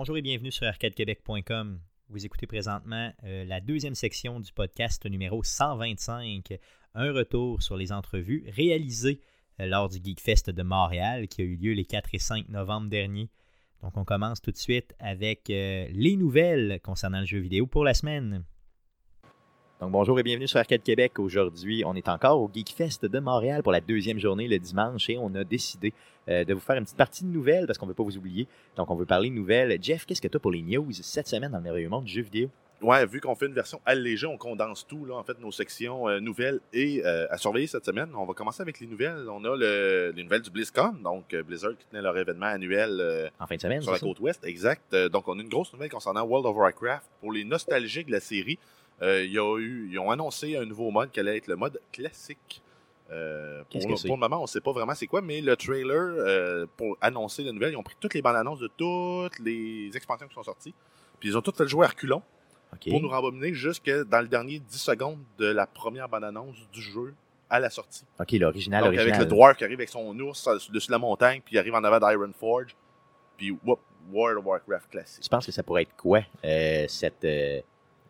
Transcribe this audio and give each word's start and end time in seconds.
Bonjour 0.00 0.16
et 0.16 0.22
bienvenue 0.22 0.50
sur 0.50 0.66
arcadequebec.com. 0.66 1.78
Vous 2.08 2.24
écoutez 2.24 2.46
présentement 2.46 3.12
euh, 3.22 3.44
la 3.44 3.60
deuxième 3.60 3.94
section 3.94 4.40
du 4.40 4.50
podcast 4.50 5.04
numéro 5.04 5.44
125, 5.44 6.58
un 6.94 7.12
retour 7.12 7.60
sur 7.60 7.76
les 7.76 7.92
entrevues 7.92 8.46
réalisées 8.48 9.20
euh, 9.60 9.66
lors 9.66 9.90
du 9.90 9.98
Geekfest 10.02 10.48
de 10.48 10.62
Montréal 10.62 11.28
qui 11.28 11.42
a 11.42 11.44
eu 11.44 11.54
lieu 11.54 11.74
les 11.74 11.84
4 11.84 12.14
et 12.14 12.18
5 12.18 12.48
novembre 12.48 12.88
dernier. 12.88 13.28
Donc 13.82 13.98
on 13.98 14.06
commence 14.06 14.40
tout 14.40 14.52
de 14.52 14.56
suite 14.56 14.94
avec 15.00 15.50
euh, 15.50 15.86
les 15.90 16.16
nouvelles 16.16 16.80
concernant 16.82 17.20
le 17.20 17.26
jeu 17.26 17.38
vidéo 17.38 17.66
pour 17.66 17.84
la 17.84 17.92
semaine. 17.92 18.42
Donc 19.80 19.92
bonjour 19.92 20.20
et 20.20 20.22
bienvenue 20.22 20.46
sur 20.46 20.58
Arcade 20.58 20.82
Québec. 20.82 21.18
Aujourd'hui, 21.18 21.84
on 21.86 21.94
est 21.94 22.10
encore 22.10 22.38
au 22.38 22.50
Geekfest 22.52 23.06
de 23.06 23.18
Montréal 23.18 23.62
pour 23.62 23.72
la 23.72 23.80
deuxième 23.80 24.18
journée 24.18 24.46
le 24.46 24.58
dimanche 24.58 25.08
et 25.08 25.16
on 25.16 25.34
a 25.34 25.42
décidé 25.42 25.94
euh, 26.28 26.44
de 26.44 26.52
vous 26.52 26.60
faire 26.60 26.76
une 26.76 26.84
petite 26.84 26.98
partie 26.98 27.24
de 27.24 27.30
nouvelles 27.30 27.66
parce 27.66 27.78
qu'on 27.78 27.86
ne 27.86 27.92
veut 27.92 27.94
pas 27.94 28.02
vous 28.02 28.18
oublier. 28.18 28.46
Donc 28.76 28.90
on 28.90 28.94
veut 28.94 29.06
parler 29.06 29.30
de 29.30 29.34
nouvelles. 29.34 29.78
Jeff, 29.82 30.04
qu'est-ce 30.04 30.20
que 30.20 30.28
tu 30.28 30.36
as 30.36 30.40
pour 30.40 30.50
les 30.50 30.60
news 30.60 30.92
cette 30.92 31.28
semaine 31.28 31.50
dans 31.50 31.56
le 31.56 31.64
merveilleux 31.64 31.88
monde 31.88 32.04
du 32.04 32.12
jeu 32.12 32.20
vidéo? 32.20 32.50
Ouais, 32.82 33.06
vu 33.06 33.22
qu'on 33.22 33.34
fait 33.34 33.46
une 33.46 33.54
version 33.54 33.80
allégée, 33.86 34.26
on 34.26 34.36
condense 34.36 34.86
tout, 34.86 35.06
là, 35.06 35.14
en 35.14 35.22
fait, 35.22 35.38
nos 35.40 35.50
sections 35.50 36.08
euh, 36.08 36.20
nouvelles 36.20 36.60
et 36.74 37.02
euh, 37.06 37.26
à 37.30 37.38
surveiller 37.38 37.66
cette 37.66 37.86
semaine. 37.86 38.10
On 38.14 38.26
va 38.26 38.34
commencer 38.34 38.60
avec 38.60 38.80
les 38.80 38.86
nouvelles. 38.86 39.30
On 39.30 39.42
a 39.46 39.56
le, 39.56 40.12
les 40.14 40.22
nouvelles 40.24 40.42
du 40.42 40.50
BlizzCon, 40.50 40.92
donc 41.02 41.34
Blizzard 41.34 41.78
qui 41.78 41.86
tenait 41.86 42.02
leur 42.02 42.18
événement 42.18 42.46
annuel 42.46 43.30
en 43.40 43.46
fin 43.46 43.56
de 43.56 43.60
semaine, 43.62 43.80
sur 43.80 43.92
la 43.92 43.98
côte 43.98 44.20
ouest, 44.20 44.44
exact. 44.44 44.94
donc 44.94 45.26
on 45.26 45.38
a 45.38 45.42
une 45.42 45.48
grosse 45.48 45.72
nouvelle 45.72 45.90
concernant 45.90 46.22
World 46.22 46.44
of 46.44 46.54
Warcraft. 46.54 47.08
Pour 47.22 47.32
les 47.32 47.44
nostalgiques 47.44 48.08
de 48.08 48.12
la 48.12 48.20
série, 48.20 48.58
euh, 49.02 49.24
y 49.24 49.38
a 49.38 49.58
eu, 49.58 49.88
ils 49.90 49.98
ont 49.98 50.10
annoncé 50.10 50.56
un 50.56 50.64
nouveau 50.64 50.90
mode 50.90 51.10
qui 51.10 51.20
allait 51.20 51.38
être 51.38 51.46
le 51.46 51.56
mode 51.56 51.80
classique. 51.92 52.62
Euh, 53.10 53.64
pour, 53.70 53.80
le, 53.80 53.96
pour, 54.06 54.16
le 54.16 54.20
moment, 54.20 54.38
on 54.38 54.42
ne 54.42 54.46
sait 54.46 54.60
pas 54.60 54.70
vraiment 54.70 54.94
c'est 54.94 55.08
quoi, 55.08 55.20
mais 55.20 55.40
le 55.40 55.56
trailer, 55.56 55.96
euh, 55.96 56.66
pour 56.76 56.96
annoncer 57.00 57.42
la 57.42 57.50
nouvelle, 57.50 57.72
ils 57.72 57.76
ont 57.76 57.82
pris 57.82 57.96
toutes 57.98 58.14
les 58.14 58.22
bandes 58.22 58.36
annonces 58.36 58.60
de 58.60 58.68
toutes 58.68 59.38
les 59.40 59.90
expansions 59.94 60.28
qui 60.28 60.34
sont 60.34 60.44
sorties. 60.44 60.74
Puis 61.18 61.30
ils 61.30 61.36
ont 61.36 61.42
toutes 61.42 61.56
fait 61.56 61.64
le 61.64 61.68
jouer 61.68 61.86
à 61.86 61.88
reculons 61.88 62.22
pour 62.88 63.00
nous 63.00 63.08
rembobiner 63.08 63.52
jusque 63.52 63.90
dans 63.90 64.20
le 64.20 64.28
dernier 64.28 64.60
10 64.60 64.78
secondes 64.78 65.18
de 65.38 65.46
la 65.46 65.66
première 65.66 66.08
bande 66.08 66.22
annonce 66.22 66.56
du 66.72 66.80
jeu 66.80 67.14
à 67.48 67.58
la 67.58 67.68
sortie. 67.68 68.04
Ok, 68.20 68.30
l'original. 68.32 68.84
Donc 68.84 68.96
avec 68.96 69.18
le 69.18 69.24
dwarf 69.24 69.56
qui 69.56 69.64
arrive 69.64 69.80
avec 69.80 69.88
son 69.88 70.16
ours 70.20 70.48
dessus 70.70 70.90
la 70.92 70.98
montagne, 70.98 71.40
puis 71.44 71.56
il 71.56 71.58
arrive 71.58 71.74
en 71.74 71.82
avant 71.82 71.98
d'Iron 71.98 72.30
Forge, 72.38 72.76
puis 73.36 73.50
whoop, 73.64 73.80
World 74.12 74.38
of 74.38 74.46
Warcraft 74.46 74.88
classique. 74.88 75.24
Tu 75.24 75.28
penses 75.28 75.46
que 75.46 75.52
ça 75.52 75.64
pourrait 75.64 75.82
être 75.82 75.96
quoi, 75.96 76.20
cette 76.86 77.26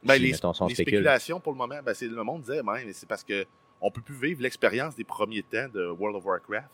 ben, 0.02 0.16
les, 0.16 0.32
spéculations 0.32 1.40
pour 1.40 1.52
le 1.52 1.58
moment, 1.58 1.80
ben, 1.84 1.94
le 2.00 2.22
monde 2.22 2.42
disait, 2.42 2.62
mais 2.62 2.92
c'est 2.92 3.08
parce 3.08 3.24
que 3.24 3.44
on 3.80 3.90
peut 3.90 4.02
plus 4.02 4.14
vivre 4.14 4.42
l'expérience 4.42 4.94
des 4.94 5.04
premiers 5.04 5.42
temps 5.42 5.68
de 5.72 5.86
World 5.86 6.16
of 6.16 6.24
Warcraft. 6.24 6.68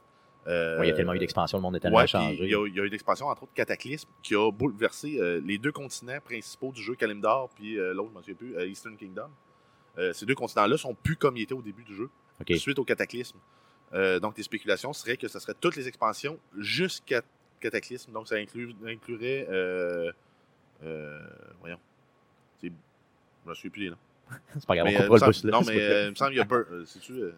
Euh, 0.47 0.79
il 0.83 0.89
y 0.89 0.93
a 0.93 0.95
tellement 0.95 1.15
eu 1.15 1.19
d'expansion, 1.19 1.59
le 1.59 1.63
monde 1.63 1.77
est 1.77 1.81
tellement 1.81 2.07
changé. 2.07 2.39
Il 2.41 2.51
y, 2.51 2.55
a, 2.55 2.65
eu 2.67 2.91
d'expansion, 2.91 3.27
entre 3.27 3.45
autres 3.45 3.55
Cataclysme, 3.55 4.09
qui 4.23 4.35
a 4.37 4.51
bouleversé 4.51 5.19
euh, 5.19 5.41
les 5.45 5.59
deux 5.59 5.73
continents 5.73 6.21
principaux 6.25 6.71
du 6.71 6.81
jeu, 6.81 6.95
Kalimdor, 6.95 7.51
puis 7.51 7.79
euh, 7.79 7.93
l'autre, 7.93 8.11
je 8.11 8.15
ne 8.15 8.19
me 8.19 8.23
souviens 8.23 8.59
plus, 8.59 8.71
Eastern 8.71 8.97
Kingdom. 8.97 9.31
ces 10.13 10.25
deux 10.25 10.35
continents-là 10.35 10.77
sont 10.77 10.95
plus 10.95 11.17
comme 11.17 11.37
ils 11.37 11.43
étaient 11.43 11.55
au 11.55 11.63
début 11.63 11.83
du 11.83 11.97
jeu, 11.97 12.11
suite 12.57 12.79
au 12.79 12.85
Cataclysme. 12.85 13.39
donc, 14.23 14.37
les 14.37 14.45
spéculations 14.45 14.93
seraient 14.93 15.17
que 15.17 15.27
ce 15.27 15.41
serait 15.41 15.55
toutes 15.61 15.77
les 15.77 15.89
expansions 15.89 16.39
jusqu'à 16.57 17.23
Cataclysme. 17.61 18.13
Donc, 18.13 18.29
ça 18.29 18.37
inclurait. 18.37 19.49
voyons. 21.61 21.81
Je 23.47 23.51
me 23.51 23.55
suis 23.55 23.71
plus 23.71 23.91
là. 23.91 23.97
c'est 24.55 24.67
pas 24.67 24.75
grave, 24.75 24.89
on 24.89 24.97
comprend 24.97 25.15
le 25.15 25.27
bus 25.27 25.45
là. 25.45 25.51
Non, 25.53 25.61
mais 25.65 25.81
euh, 25.81 26.05
il 26.07 26.11
me 26.11 26.15
semble 26.17 26.31
qu'il 26.31 26.39
y 26.39 26.43
a. 26.43 26.47
Euh, 26.53 26.85
c'est-tu. 26.85 27.13
Euh... 27.13 27.33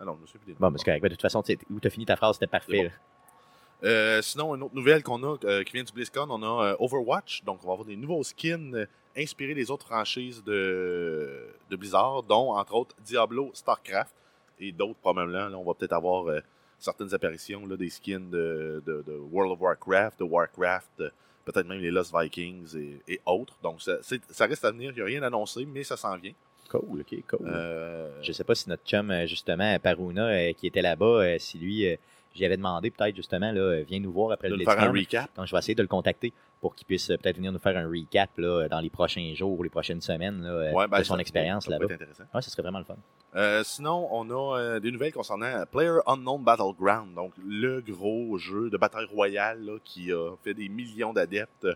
Ah 0.00 0.06
non, 0.06 0.16
je 0.16 0.22
me 0.22 0.26
suis 0.26 0.38
plus 0.38 0.54
Bon, 0.54 0.70
mais 0.70 0.78
c'est 0.78 0.84
correct. 0.84 1.02
De 1.02 1.08
toute 1.10 1.20
façon, 1.20 1.42
où 1.70 1.80
tu 1.80 1.86
as 1.86 1.90
fini 1.90 2.06
ta 2.06 2.16
phrase, 2.16 2.36
c'était 2.36 2.46
parfait. 2.46 2.90
Euh, 3.84 4.22
sinon, 4.22 4.54
une 4.54 4.62
autre 4.62 4.74
nouvelle 4.74 5.02
qu'on 5.02 5.22
a 5.22 5.36
euh, 5.44 5.62
qui 5.62 5.74
vient 5.74 5.82
du 5.82 5.92
BlizzCon, 5.92 6.26
on 6.30 6.42
a 6.42 6.74
Overwatch. 6.78 7.44
Donc, 7.44 7.60
on 7.64 7.66
va 7.66 7.72
avoir 7.74 7.86
des 7.86 7.96
nouveaux 7.96 8.22
skins 8.22 8.86
inspirés 9.14 9.54
des 9.54 9.70
autres 9.70 9.86
franchises 9.86 10.42
de, 10.42 11.48
de 11.68 11.76
Blizzard, 11.76 12.22
dont, 12.22 12.54
entre 12.54 12.74
autres, 12.74 12.96
Diablo, 13.04 13.50
StarCraft 13.52 14.14
et 14.58 14.72
d'autres 14.72 15.00
probablement. 15.00 15.48
Là, 15.48 15.58
on 15.58 15.64
va 15.64 15.74
peut-être 15.74 15.92
avoir 15.92 16.26
certaines 16.78 17.12
apparitions, 17.14 17.66
là, 17.66 17.76
des 17.76 17.90
skins 17.90 18.30
de, 18.30 18.82
de, 18.86 19.02
de, 19.06 19.12
World 19.30 19.52
of 19.52 19.60
Warcraft, 19.60 20.18
de 20.20 20.24
Warcraft, 20.24 21.02
peut-être 21.44 21.66
même 21.66 21.80
les 21.80 21.90
Lost 21.90 22.14
Vikings 22.16 22.98
et, 23.08 23.20
autres. 23.26 23.56
Donc, 23.62 23.82
ça, 23.82 23.98
ça, 24.02 24.46
reste 24.46 24.64
à 24.64 24.70
venir. 24.70 24.90
Il 24.90 24.96
n'y 24.96 25.02
a 25.02 25.04
rien 25.04 25.22
annoncé, 25.22 25.64
mais 25.64 25.84
ça 25.84 25.96
s'en 25.96 26.16
vient. 26.16 26.32
Cool, 26.70 27.00
ok, 27.00 27.22
cool. 27.28 27.48
Euh... 27.48 28.22
Je 28.22 28.32
sais 28.32 28.44
pas 28.44 28.54
si 28.54 28.68
notre 28.68 28.84
chum, 28.84 29.10
euh, 29.10 29.26
justement, 29.26 29.76
Paruna, 29.80 30.28
euh, 30.28 30.52
qui 30.52 30.68
était 30.68 30.82
là-bas, 30.82 31.04
euh, 31.06 31.38
si 31.38 31.58
lui, 31.58 31.98
j'y 32.34 32.44
avais 32.44 32.56
demandé 32.56 32.90
peut-être, 32.90 33.16
justement, 33.16 33.52
là, 33.52 33.82
viens 33.82 34.00
nous 34.00 34.12
voir 34.12 34.32
après 34.32 34.48
de 34.48 34.54
le 34.54 34.64
faire 34.64 34.80
un 34.80 34.92
recap. 34.92 35.30
Donc, 35.36 35.46
je 35.46 35.52
vais 35.52 35.58
essayer 35.58 35.74
de 35.74 35.82
le 35.82 35.88
contacter 35.88 36.32
pour 36.60 36.74
qu'il 36.74 36.86
puisse 36.86 37.06
peut-être 37.06 37.36
venir 37.36 37.52
nous 37.52 37.58
faire 37.58 37.76
un 37.76 37.88
recap 37.88 38.30
là, 38.36 38.68
dans 38.68 38.80
les 38.80 38.90
prochains 38.90 39.32
jours 39.34 39.58
ou 39.58 39.62
les 39.62 39.70
prochaines 39.70 40.00
semaines 40.00 40.42
là, 40.42 40.86
ben, 40.86 40.98
de 40.98 41.04
son 41.04 41.18
expérience 41.18 41.68
là-bas. 41.68 41.86
Ouais, 41.86 42.42
ça 42.42 42.50
serait 42.50 42.62
vraiment 42.62 42.80
le 42.80 42.84
fun. 42.84 43.62
sinon, 43.64 44.08
on 44.10 44.30
a 44.30 44.78
des 44.80 44.90
nouvelles 44.90 45.12
concernant 45.12 45.64
Player 45.70 45.98
Unknown 46.06 46.42
Battleground, 46.42 47.14
donc 47.14 47.32
le 47.44 47.80
gros 47.80 48.36
jeu 48.38 48.70
de 48.70 48.76
bataille 48.76 49.06
royale 49.06 49.64
là, 49.64 49.78
qui 49.84 50.12
a 50.12 50.36
fait 50.42 50.54
des 50.54 50.68
millions 50.68 51.12
d'adeptes 51.12 51.66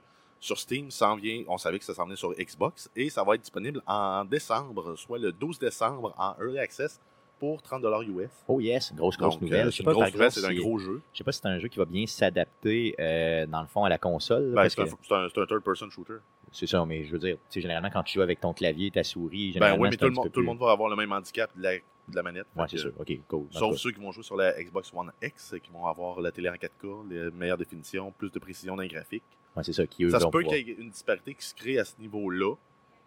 sur 0.44 0.58
Steam, 0.58 0.88
vient, 1.22 1.42
on 1.48 1.56
savait 1.56 1.78
que 1.78 1.86
ça 1.86 1.94
s'en 1.94 2.04
venait 2.04 2.16
sur 2.16 2.34
Xbox 2.34 2.90
et 2.94 3.08
ça 3.08 3.24
va 3.24 3.36
être 3.36 3.40
disponible 3.40 3.80
en 3.86 4.26
décembre, 4.26 4.94
soit 4.96 5.18
le 5.18 5.32
12 5.32 5.58
décembre 5.58 6.14
en 6.18 6.34
Early 6.38 6.58
Access 6.58 7.00
pour 7.38 7.60
30$ 7.60 8.04
US. 8.08 8.30
Oh 8.48 8.60
yes, 8.60 8.92
grosse, 8.94 9.16
grosse 9.16 9.40
nouvelle. 9.40 9.72
C'est 9.72 9.82
une 9.82 9.92
grosse 9.92 10.12
nouvelle, 10.12 10.30
c'est 10.30 10.44
un 10.44 10.54
gros 10.54 10.78
jeu. 10.78 11.02
Je 11.12 11.18
sais 11.18 11.24
pas 11.24 11.32
si 11.32 11.40
c'est 11.42 11.48
un 11.48 11.58
jeu 11.58 11.68
qui 11.68 11.78
va 11.78 11.84
bien 11.84 12.06
s'adapter, 12.06 12.94
euh, 12.98 13.46
dans 13.46 13.60
le 13.60 13.66
fond, 13.66 13.84
à 13.84 13.88
la 13.88 13.98
console. 13.98 14.52
Ben, 14.54 14.68
c'est, 14.68 14.80
un, 14.80 15.28
third-person 15.28 15.90
shooter. 15.90 16.18
C'est 16.52 16.66
ça, 16.66 16.84
mais 16.86 17.04
je 17.04 17.12
veux 17.12 17.18
dire, 17.18 17.36
généralement, 17.54 17.90
quand 17.92 18.02
tu 18.02 18.14
joues 18.14 18.22
avec 18.22 18.40
ton 18.40 18.52
clavier, 18.52 18.90
ta 18.90 19.02
souris, 19.02 19.56
Ben 19.58 19.76
oui, 19.78 19.88
mais 19.90 19.96
tout 19.96 20.04
le, 20.04 20.12
monde, 20.12 20.32
tout 20.32 20.40
le 20.40 20.46
monde 20.46 20.58
va 20.58 20.70
avoir 20.70 20.88
le 20.88 20.96
même 20.96 21.12
handicap 21.12 21.50
de 21.56 21.62
la, 21.62 21.76
de 21.76 22.14
la 22.14 22.22
manette. 22.22 22.46
Ouais, 22.56 22.66
c'est 22.68 22.78
sûr. 22.78 22.92
OK, 22.98 23.12
cool. 23.28 23.46
Sauf 23.50 23.76
ceux 23.76 23.90
qui 23.90 24.00
vont 24.00 24.12
jouer 24.12 24.22
sur 24.22 24.36
la 24.36 24.52
Xbox 24.62 24.92
One 24.94 25.10
X, 25.22 25.54
qui 25.62 25.70
vont 25.72 25.86
avoir 25.86 26.20
la 26.20 26.30
télé 26.30 26.48
en 26.48 26.54
4K, 26.54 27.08
les 27.10 27.30
meilleures 27.32 27.58
définitions, 27.58 28.12
plus 28.16 28.30
de 28.30 28.38
précision 28.38 28.76
dans 28.76 28.82
les 28.82 28.88
graphiques. 28.88 29.22
Ouais, 29.56 29.64
c'est 29.64 29.72
ça. 29.72 29.86
Qui, 29.86 30.10
ça 30.10 30.20
se 30.20 30.26
peut 30.26 30.42
qu'il 30.42 30.68
y 30.68 30.70
ait 30.70 30.76
une 30.78 30.90
disparité 30.90 31.34
qui 31.34 31.44
se 31.44 31.54
crée 31.54 31.78
à 31.78 31.84
ce 31.84 31.94
niveau-là, 32.00 32.54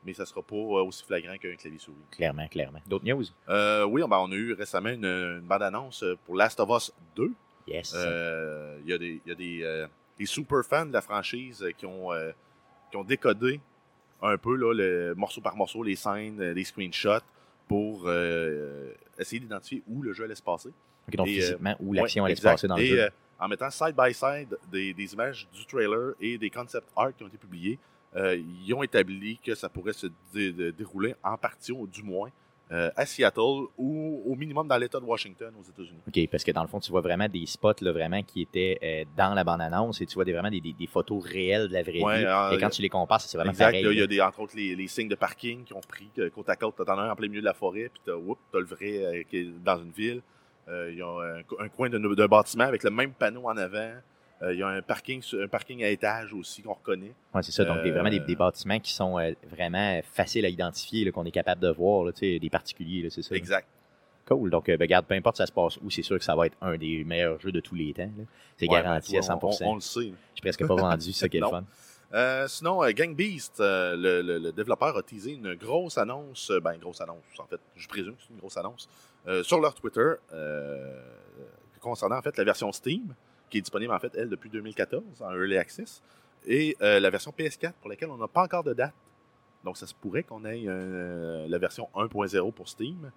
mais 0.06 0.14
ça 0.14 0.24
ne 0.24 0.28
sera 0.28 0.42
pas 0.42 0.56
euh, 0.56 0.84
aussi 0.84 1.04
flagrant 1.04 1.38
qu'un 1.38 1.56
clavier 1.56 1.80
souris. 1.80 1.98
Clairement, 2.12 2.48
clairement. 2.48 2.80
D'autres 2.88 3.06
news? 3.06 3.26
Euh, 3.50 3.84
oui, 3.86 4.02
ben, 4.08 4.18
on 4.18 4.32
a 4.32 4.36
eu 4.36 4.54
récemment 4.54 4.90
une, 4.90 5.42
bande-annonce 5.42 6.04
pour 6.26 6.36
Last 6.36 6.60
of 6.60 6.70
Us 6.70 6.94
2. 7.16 7.32
Yes. 7.68 7.94
Euh, 7.96 8.80
il 8.84 8.90
y 8.90 8.94
a, 8.94 8.98
des, 8.98 9.22
y 9.26 9.32
a 9.32 9.36
des, 9.36 9.88
des, 10.18 10.26
super 10.26 10.64
fans 10.64 10.86
de 10.86 10.94
la 10.94 11.02
franchise 11.02 11.66
qui 11.78 11.86
ont, 11.86 12.10
qui 12.90 12.98
ont 12.98 13.04
décodé 13.04 13.60
un 14.22 14.38
peu 14.38 14.56
là, 14.56 14.74
le, 14.74 15.14
morceau 15.16 15.42
par 15.42 15.56
morceau 15.56 15.84
les 15.84 15.96
scènes, 15.96 16.42
les 16.42 16.64
screenshots 16.64 17.26
pour 17.68 18.10
essayer 19.20 19.42
d'identifier 19.42 19.84
où 19.88 20.02
le 20.02 20.14
jeu 20.14 20.24
allait 20.24 20.36
se 20.36 20.42
passer. 20.42 20.70
donc 21.14 21.28
physiquement, 21.28 21.76
où 21.80 21.94
l'action 21.94 22.24
allait 22.24 22.36
se 22.36 22.42
passer 22.42 22.68
dans 22.68 22.78
le 22.78 22.86
jeu 22.86 23.10
en 23.40 23.48
mettant 23.48 23.70
side 23.70 23.96
by 23.96 24.14
side 24.14 24.58
des, 24.72 25.14
images 25.14 25.48
du 25.54 25.66
trailer 25.66 26.14
et 26.20 26.38
des 26.38 26.50
concept 26.50 26.88
art 26.96 27.16
qui 27.16 27.24
ont 27.24 27.28
été 27.28 27.38
publiés, 27.38 27.80
euh, 28.16 28.42
ils 28.66 28.74
ont 28.74 28.84
établi 28.84 29.38
que 29.38 29.56
ça 29.56 29.70
pourrait 29.70 29.94
se 29.94 30.08
dérouler 30.72 31.16
en 31.24 31.38
partie, 31.38 31.72
ou 31.72 31.88
du 31.88 32.04
moins, 32.04 32.30
euh, 32.70 32.90
à 32.98 33.06
Seattle 33.06 33.68
ou 33.78 34.22
au 34.26 34.36
minimum 34.36 34.68
dans 34.68 34.78
l'État 34.78 35.00
de 35.00 35.06
Washington 35.06 35.54
aux 35.58 35.64
États-Unis. 35.64 36.00
OK, 36.06 36.30
parce 36.30 36.44
que 36.44 36.52
dans 36.52 36.64
le 36.64 36.68
fond, 36.68 36.82
tu 36.82 36.92
vois 36.92 37.00
vraiment 37.00 37.30
des 37.30 37.46
spots 37.46 37.72
là, 37.80 37.94
vraiment 37.94 38.22
qui 38.24 38.42
étaient 38.42 38.78
euh, 38.84 39.06
dans 39.16 39.34
la 39.34 39.46
bande-annonce 39.46 40.02
et 40.02 40.06
tu 40.06 40.16
vois 40.16 40.26
des, 40.26 40.34
vraiment 40.34 40.50
des, 40.50 40.88
photos 40.88 41.24
réelles 41.24 41.70
de 41.70 41.74
la 41.74 41.82
vraie 41.82 41.94
vie. 41.94 42.56
et 42.56 42.60
quand 42.60 42.70
tu 42.70 42.82
les 42.82 42.90
compares, 42.90 43.22
c'est 43.22 43.38
vraiment 43.38 43.52
exact, 43.52 43.74
il 43.74 43.94
y 43.94 44.02
a 44.02 44.08
des, 44.08 44.20
entre 44.20 44.42
autres 44.42 44.58
les, 44.58 44.88
signes 44.88 45.08
de 45.08 45.16
parking 45.16 45.64
qui 45.64 45.74
ont 45.74 45.82
pris 45.82 46.10
côte 46.36 46.50
à 46.50 46.58
côte. 46.58 46.76
Tu 46.76 46.92
as 46.92 46.94
un 46.94 47.10
en 47.10 47.16
plein 47.16 47.30
milieu 47.30 47.42
de 47.42 47.46
la 47.46 47.54
forêt, 47.54 47.90
puis 47.94 48.02
tu 48.04 48.12
as, 48.12 48.60
le 48.60 48.66
vrai 48.66 49.26
qui 49.30 49.38
est 49.38 49.64
dans 49.64 49.78
une 49.78 49.92
ville. 49.92 50.22
Euh, 50.70 50.90
il 50.92 50.98
y 50.98 51.02
a 51.02 51.44
un, 51.60 51.70
coin 51.70 51.90
d'un 51.90 52.28
bâtiment 52.28 52.66
avec 52.66 52.84
le 52.84 52.90
même 52.90 53.12
panneau 53.12 53.48
en 53.48 53.56
avant. 53.56 53.94
Euh, 54.44 54.54
il 54.54 54.60
y 54.60 54.64
a 54.64 54.68
un 54.68 54.82
parking, 54.82 55.24
un 55.42 55.48
parking 55.48 55.84
à 55.84 55.90
étage 55.90 56.34
aussi 56.34 56.62
qu'on 56.62 56.74
reconnaît. 56.74 57.14
Oui, 57.34 57.44
c'est 57.44 57.52
ça. 57.52 57.66
Donc, 57.66 57.78
euh, 57.78 57.92
vraiment 57.92 58.10
des, 58.10 58.36
bâtiments 58.36 58.80
qui 58.80 58.94
sont 58.94 59.18
vraiment 59.50 60.00
faciles 60.14 60.46
à 60.46 60.50
identifier, 60.50 61.12
qu'on 61.12 61.26
est 61.26 61.32
capable 61.32 61.62
de 61.62 61.70
voir, 61.70 62.06
là, 62.06 62.12
des 62.12 62.50
particuliers, 62.52 63.10
c'est 63.10 63.24
ça. 63.24 63.36
Exact. 63.36 63.68
Cool. 64.28 64.50
Donc, 64.50 64.68
ben, 64.68 64.78
regarde, 64.80 65.06
peu 65.06 65.16
importe 65.16 65.38
ça 65.38 65.46
se 65.46 65.52
passe 65.52 65.78
où, 65.78 65.90
c'est 65.90 66.02
sûr 66.02 66.20
que 66.20 66.24
ça 66.24 66.36
va 66.36 66.48
être 66.48 66.58
un 66.62 66.78
des 66.78 67.04
meilleurs 67.04 67.40
jeux 67.40 67.52
de 67.52 67.62
tous 67.62 67.76
les 67.76 67.94
temps. 67.94 68.10
C'est 68.58 68.68
garanti 68.68 69.18
à 69.18 69.22
100%. 69.22 69.64
On, 69.64 69.76
le 69.76 69.82
sait. 69.82 70.00
Je 70.02 70.06
suis 70.06 70.42
presque 70.42 70.68
pas 70.68 70.76
vendu, 70.76 71.14
c'est 71.14 71.34
le 71.34 71.48
fun. 72.12 72.48
sinon, 72.48 72.82
Gang 72.92 73.16
Beast, 73.16 73.56
le, 73.60 74.52
développeur 74.52 74.98
a 74.98 75.02
teasé 75.02 75.32
une 75.34 75.56
grosse 75.56 75.98
annonce, 75.98 76.52
ben 76.62 76.74
une 76.74 76.82
grosse 76.82 77.02
annonce, 77.02 77.24
en 77.40 77.46
fait, 77.46 77.60
je 77.76 77.88
présume 77.88 78.16
que 78.16 78.22
c'est 78.22 78.34
une 78.34 78.40
grosse 78.40 78.58
annonce, 78.58 78.90
euh, 79.28 79.44
sur 79.44 79.60
leur 79.60 79.74
Twitter 79.74 80.14
euh, 80.32 81.02
concernant 81.82 82.18
en 82.18 82.22
fait 82.22 82.38
la 82.38 82.46
version 82.46 82.72
Steam, 82.72 83.14
qui 83.50 83.60
est 83.60 83.62
disponible 83.62 83.94
en 83.94 84.00
fait, 84.00 84.12
elle, 84.16 84.30
depuis 84.30 84.50
2014 84.50 85.04
en 85.22 85.32
Early 85.32 85.58
Access, 85.58 86.02
et 86.46 86.78
euh, 86.82 87.00
la 87.00 87.10
version 87.10 87.34
PS4 87.38 87.74
pour 87.82 87.90
laquelle 87.90 88.10
on 88.10 88.18
n'a 88.18 88.28
pas 88.28 88.44
encore 88.44 88.64
de 88.64 88.74
date. 88.74 88.94
Donc 89.64 89.78
ça 89.78 89.88
se 89.88 89.94
pourrait 89.94 90.24
qu'on 90.24 90.46
ait 90.46 90.64
la 90.66 91.58
version 91.58 91.90
1.0 91.96 92.54
pour 92.54 92.70
Steam 92.70 93.12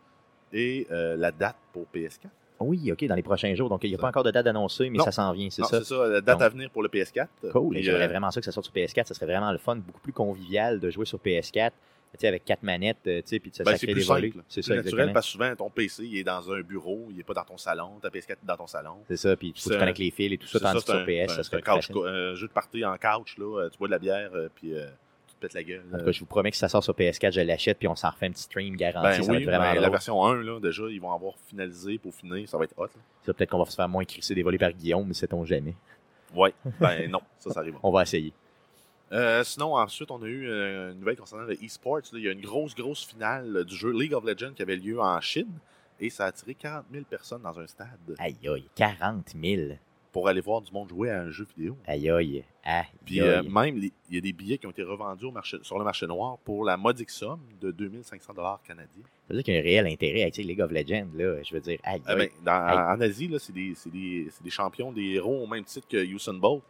et 0.53 0.87
la 0.91 1.31
date 1.31 1.57
pour 1.73 1.87
PS4. 1.95 2.29
Oui, 2.61 2.93
OK, 2.93 3.05
dans 3.07 3.15
les 3.15 3.23
prochains 3.23 3.55
jours. 3.55 3.71
Donc, 3.71 3.85
il 3.85 3.89
n'y 3.89 3.95
a 3.95 3.99
pas 3.99 4.09
encore 4.09 4.23
de 4.23 4.31
date 4.31 4.47
annoncée, 4.47 4.91
mais 4.91 4.99
ça 4.99 5.13
s'en 5.13 5.33
vient, 5.33 5.49
c'est 5.49 5.63
ça? 5.63 5.79
c'est 5.79 5.95
ça, 5.95 6.07
la 6.07 6.21
date 6.21 6.43
à 6.43 6.49
venir 6.51 6.71
pour 6.71 6.83
le 6.83 6.89
PS4. 6.89 7.27
Cool, 7.53 7.79
j'aimerais 7.79 8.09
vraiment 8.09 8.31
ça 8.31 8.41
que 8.41 8.45
ça 8.45 8.53
sorte 8.53 8.67
sur 8.67 8.75
PS4. 8.75 9.07
Ça 9.07 9.15
serait 9.15 9.27
vraiment 9.27 9.51
le 9.51 9.59
fun, 9.59 9.77
beaucoup 9.77 10.01
plus 10.01 10.13
convivial 10.13 10.79
de 10.79 10.91
jouer 10.91 11.07
sur 11.07 11.19
PS4 11.19 11.71
sais, 12.19 12.29
avec 12.29 12.45
quatre 12.45 12.63
manettes, 12.63 12.99
tu 13.05 13.23
sais, 13.25 13.39
puis 13.39 13.51
ça, 13.53 13.65
ben, 13.65 13.73
ça 13.73 13.79
crée 13.79 13.95
des 13.95 14.03
volets. 14.03 14.33
C'est 14.49 14.63
ça, 14.63 14.75
naturel 14.75 15.13
parce 15.13 15.27
que 15.27 15.33
souvent, 15.33 15.55
ton 15.57 15.71
PC, 15.71 16.05
il 16.05 16.19
est 16.19 16.25
dans 16.25 16.51
un 16.51 16.61
bureau, 16.61 17.07
il 17.11 17.17
n'est 17.17 17.23
pas 17.23 17.35
dans 17.35 17.45
ton 17.45 17.57
salon, 17.57 17.99
ta 18.01 18.09
PS4 18.09 18.33
est 18.33 18.39
dans 18.45 18.57
ton 18.57 18.67
salon. 18.67 18.97
C'est 19.09 19.17
ça, 19.17 19.37
puis 19.37 19.53
tu 19.53 19.69
connectes 19.69 19.99
les 19.99 20.11
fils 20.11 20.33
et 20.33 20.39
tout 20.39 20.47
ça, 20.47 20.61
tandis 20.61 20.85
que 20.85 20.91
sur 20.91 21.05
PS, 21.05 21.35
ça 21.35 21.43
serait 21.43 21.63
un 21.67 22.35
jeu 22.35 22.47
de 22.47 22.53
party 22.53 22.85
en 22.85 22.97
couch, 22.97 23.37
là, 23.39 23.69
tu 23.71 23.79
bois 23.79 23.89
de 23.89 23.93
la 23.93 23.99
bière, 23.99 24.31
euh, 24.35 24.49
puis 24.55 24.75
euh, 24.75 24.87
tu 25.29 25.35
te 25.35 25.41
pètes 25.41 25.55
la 25.55 25.63
gueule. 25.63 25.85
En 25.93 25.99
tout 25.99 26.05
cas, 26.05 26.13
je 26.13 26.21
vous 26.21 26.27
promets 26.27 26.51
que 26.51 26.57
si 26.57 26.61
ça 26.61 26.69
sort 26.69 26.83
sur 26.83 26.95
PS4, 26.95 27.33
je 27.33 27.41
l'achète, 27.41 27.79
puis 27.79 27.89
on 27.89 27.97
s'en 27.97 28.11
refait 28.11 28.27
un 28.27 28.31
petit 28.31 28.43
stream 28.43 28.77
garanti. 28.77 29.19
Ben, 29.19 29.23
ça 29.23 29.33
oui, 29.33 29.45
vraiment 29.45 29.73
ben, 29.73 29.81
la 29.81 29.91
version 29.91 30.25
1, 30.25 30.43
là, 30.43 30.61
déjà, 30.61 30.85
ils 30.89 31.01
vont 31.01 31.13
avoir 31.13 31.35
finalisé 31.49 31.99
pour 31.99 32.15
finir, 32.15 32.49
ça 32.49 32.59
va 32.59 32.65
être 32.65 32.75
hot. 32.77 32.89
Ça, 33.23 33.33
peut-être 33.33 33.51
qu'on 33.51 33.63
va 33.63 33.71
se 33.71 33.77
faire 33.77 33.89
moins 33.89 34.05
crisser 34.05 34.35
des 34.35 34.43
volets 34.43 34.59
par 34.59 34.73
Guillaume, 34.73 35.07
mais 35.07 35.15
sait-on 35.15 35.45
jamais. 35.45 35.75
Ouais, 36.35 36.55
ben 36.81 37.11
non, 37.11 37.21
ça, 37.39 37.51
ça 37.51 37.61
arrive. 37.61 37.75
on 37.83 37.91
va 37.91 38.03
essayer. 38.03 38.33
Euh, 39.13 39.43
sinon, 39.43 39.75
ensuite, 39.75 40.11
on 40.11 40.23
a 40.23 40.27
eu 40.27 40.49
euh, 40.49 40.93
une 40.93 41.01
nouvelle 41.01 41.17
concernant 41.17 41.45
le 41.45 41.55
e-sports. 41.55 42.01
Il 42.13 42.21
y 42.21 42.29
a 42.29 42.33
une 42.33 42.41
grosse, 42.41 42.75
grosse 42.75 43.05
finale 43.05 43.65
du 43.65 43.75
jeu 43.75 43.93
League 43.93 44.15
of 44.15 44.25
Legends 44.25 44.53
qui 44.55 44.63
avait 44.63 44.77
lieu 44.77 45.01
en 45.01 45.21
Chine 45.21 45.59
et 46.01 46.11
ça 46.11 46.25
a 46.25 46.29
attiré 46.29 46.55
40 46.55 46.87
000 46.93 47.05
personnes 47.05 47.43
dans 47.43 47.59
un 47.59 47.67
stade. 47.67 48.17
Aïe, 48.19 48.37
aïe, 48.49 48.69
40 48.75 49.35
000. 49.41 49.73
Pour 50.13 50.27
aller 50.27 50.41
voir 50.41 50.61
du 50.61 50.73
monde 50.73 50.89
jouer 50.89 51.11
à 51.11 51.23
un 51.23 51.31
jeu 51.31 51.47
vidéo. 51.57 51.77
Aïe, 51.87 52.11
aïe, 52.11 52.45
aïe. 52.65 52.85
Puis 53.05 53.21
euh, 53.21 53.45
même, 53.45 53.77
il 53.79 53.93
y 54.11 54.19
a 54.19 54.21
des 54.21 54.33
billets 54.33 54.59
qui 54.59 54.67
ont 54.67 54.71
été 54.71 54.83
revendus 54.83 55.27
au 55.27 55.31
marché, 55.31 55.59
sur 55.63 55.79
le 55.79 55.85
marché 55.85 56.07
noir 56.09 56.39
pour 56.39 56.65
la 56.65 56.77
modique 56.77 57.11
somme 57.11 57.43
de 57.61 57.71
2500 57.71 58.33
canadiens. 58.67 58.89
Ça 59.05 59.09
veut 59.29 59.37
dire 59.37 59.45
qu'il 59.45 59.55
y 59.55 59.57
a 59.57 59.61
un 59.61 59.63
réel 59.63 59.87
intérêt 59.87 60.23
avec 60.23 60.37
League 60.37 60.61
of 60.61 60.73
Legends. 60.73 61.07
Là. 61.15 61.41
Je 61.45 61.55
veux 61.55 61.61
dire, 61.61 61.79
aïe, 61.85 62.03
ah 62.07 62.17
ben, 62.17 62.29
En 62.45 63.01
Asie, 63.01 63.33
c'est 63.39 63.53
des, 63.53 63.75
des, 63.87 64.29
des, 64.43 64.51
champions, 64.51 64.91
des 64.91 65.11
héros 65.11 65.45
au 65.45 65.47
même 65.47 65.63
titre 65.63 65.87
que 65.87 65.99
Usain 65.99 66.35
Bolt 66.35 66.65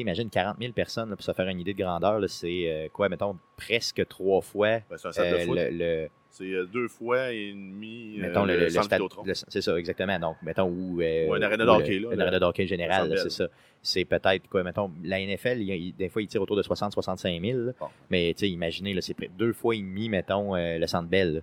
imagine 0.00 0.30
40 0.30 0.56
000 0.58 0.72
personnes, 0.72 1.10
pour 1.10 1.22
se 1.22 1.32
faire 1.32 1.48
une 1.48 1.60
idée 1.60 1.74
de 1.74 1.82
grandeur, 1.82 2.20
c'est 2.28 2.64
euh, 2.66 2.88
quoi, 2.92 3.08
mettons, 3.08 3.36
presque 3.56 4.06
trois 4.08 4.40
fois 4.40 4.78
ben, 4.88 4.96
euh, 5.18 5.68
le, 5.70 6.08
c'est 6.30 6.44
euh, 6.44 6.64
deux 6.64 6.88
fois 6.88 7.30
et 7.30 7.50
demi 7.52 8.16
mettons, 8.18 8.46
le, 8.46 8.56
le, 8.56 9.34
C'est 9.48 9.60
ça, 9.60 9.78
exactement. 9.78 10.18
Donc, 10.18 10.36
mettons, 10.42 10.64
où... 10.64 10.96
Ou 11.00 11.34
un 11.34 11.42
arène 11.42 11.58
de 11.58 11.64
hockey, 11.64 11.98
là. 11.98 12.08
Un 12.10 12.66
général, 12.66 13.18
c'est 13.18 13.30
ça. 13.30 13.48
C'est 13.82 14.04
peut-être, 14.04 14.48
quoi, 14.48 14.62
mettons, 14.62 14.90
la 15.04 15.20
NFL, 15.20 15.58
des 15.58 16.08
fois, 16.08 16.22
il 16.22 16.28
tire 16.28 16.40
autour 16.40 16.56
de 16.56 16.62
60-65 16.62 17.52
000. 17.52 17.70
Mais, 18.10 18.32
tu 18.34 18.46
sais, 18.46 18.50
imaginez, 18.50 18.98
c'est 19.00 19.16
deux 19.36 19.52
fois 19.52 19.74
et 19.74 19.80
demi, 19.80 20.08
mettons, 20.08 20.54
le 20.54 20.86
Centre 20.86 21.08
Bell. 21.08 21.42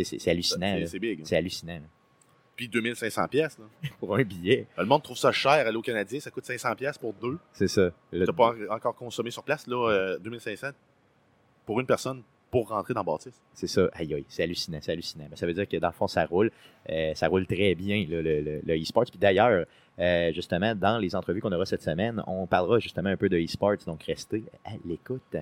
C'est 0.00 0.28
hallucinant. 0.28 0.78
C'est 0.86 1.00
big. 1.00 1.20
C'est 1.24 1.36
hallucinant 1.36 1.80
puis 2.58 2.68
2500 2.68 3.28
pièces 3.28 3.56
pour 4.00 4.16
un 4.16 4.24
billet. 4.24 4.66
Le 4.76 4.84
monde 4.84 5.02
trouve 5.02 5.16
ça 5.16 5.30
cher 5.30 5.52
à 5.52 5.70
l'eau 5.70 5.80
canadien, 5.80 6.18
ça 6.18 6.30
coûte 6.30 6.44
500 6.44 6.74
pièces 6.74 6.98
pour 6.98 7.14
deux. 7.14 7.38
C'est 7.52 7.68
ça. 7.68 7.90
Tu 8.12 8.18
n'as 8.18 8.26
pas 8.32 8.52
encore 8.68 8.96
consommé 8.96 9.30
sur 9.30 9.44
place 9.44 9.66
là 9.68 10.18
2500 10.18 10.66
euh, 10.66 10.70
pour 11.64 11.78
une 11.80 11.86
personne 11.86 12.22
pour 12.50 12.70
rentrer 12.70 12.94
dans 12.94 13.04
Baptiste. 13.04 13.40
C'est 13.54 13.68
ça. 13.68 13.88
Aïe 13.92 14.12
aïe, 14.12 14.24
c'est 14.28 14.42
hallucinant, 14.42 14.78
c'est 14.80 14.90
hallucinant. 14.90 15.26
Mais 15.30 15.36
ça 15.36 15.46
veut 15.46 15.54
dire 15.54 15.68
que 15.68 15.76
dans 15.76 15.88
le 15.88 15.92
fond 15.92 16.08
ça 16.08 16.26
roule, 16.26 16.50
euh, 16.90 17.14
ça 17.14 17.28
roule 17.28 17.46
très 17.46 17.76
bien 17.76 18.04
le, 18.08 18.82
e-sport. 18.82 19.04
Puis 19.04 19.20
d'ailleurs, 19.20 19.64
euh, 20.00 20.32
justement 20.32 20.74
dans 20.74 20.98
les 20.98 21.14
entrevues 21.14 21.40
qu'on 21.40 21.52
aura 21.52 21.64
cette 21.64 21.82
semaine, 21.82 22.22
on 22.26 22.48
parlera 22.48 22.80
justement 22.80 23.10
un 23.10 23.16
peu 23.16 23.28
de 23.28 23.38
e-sport, 23.38 23.76
donc 23.86 24.02
restez 24.02 24.42
à 24.64 24.72
l'écoute. 24.84 25.36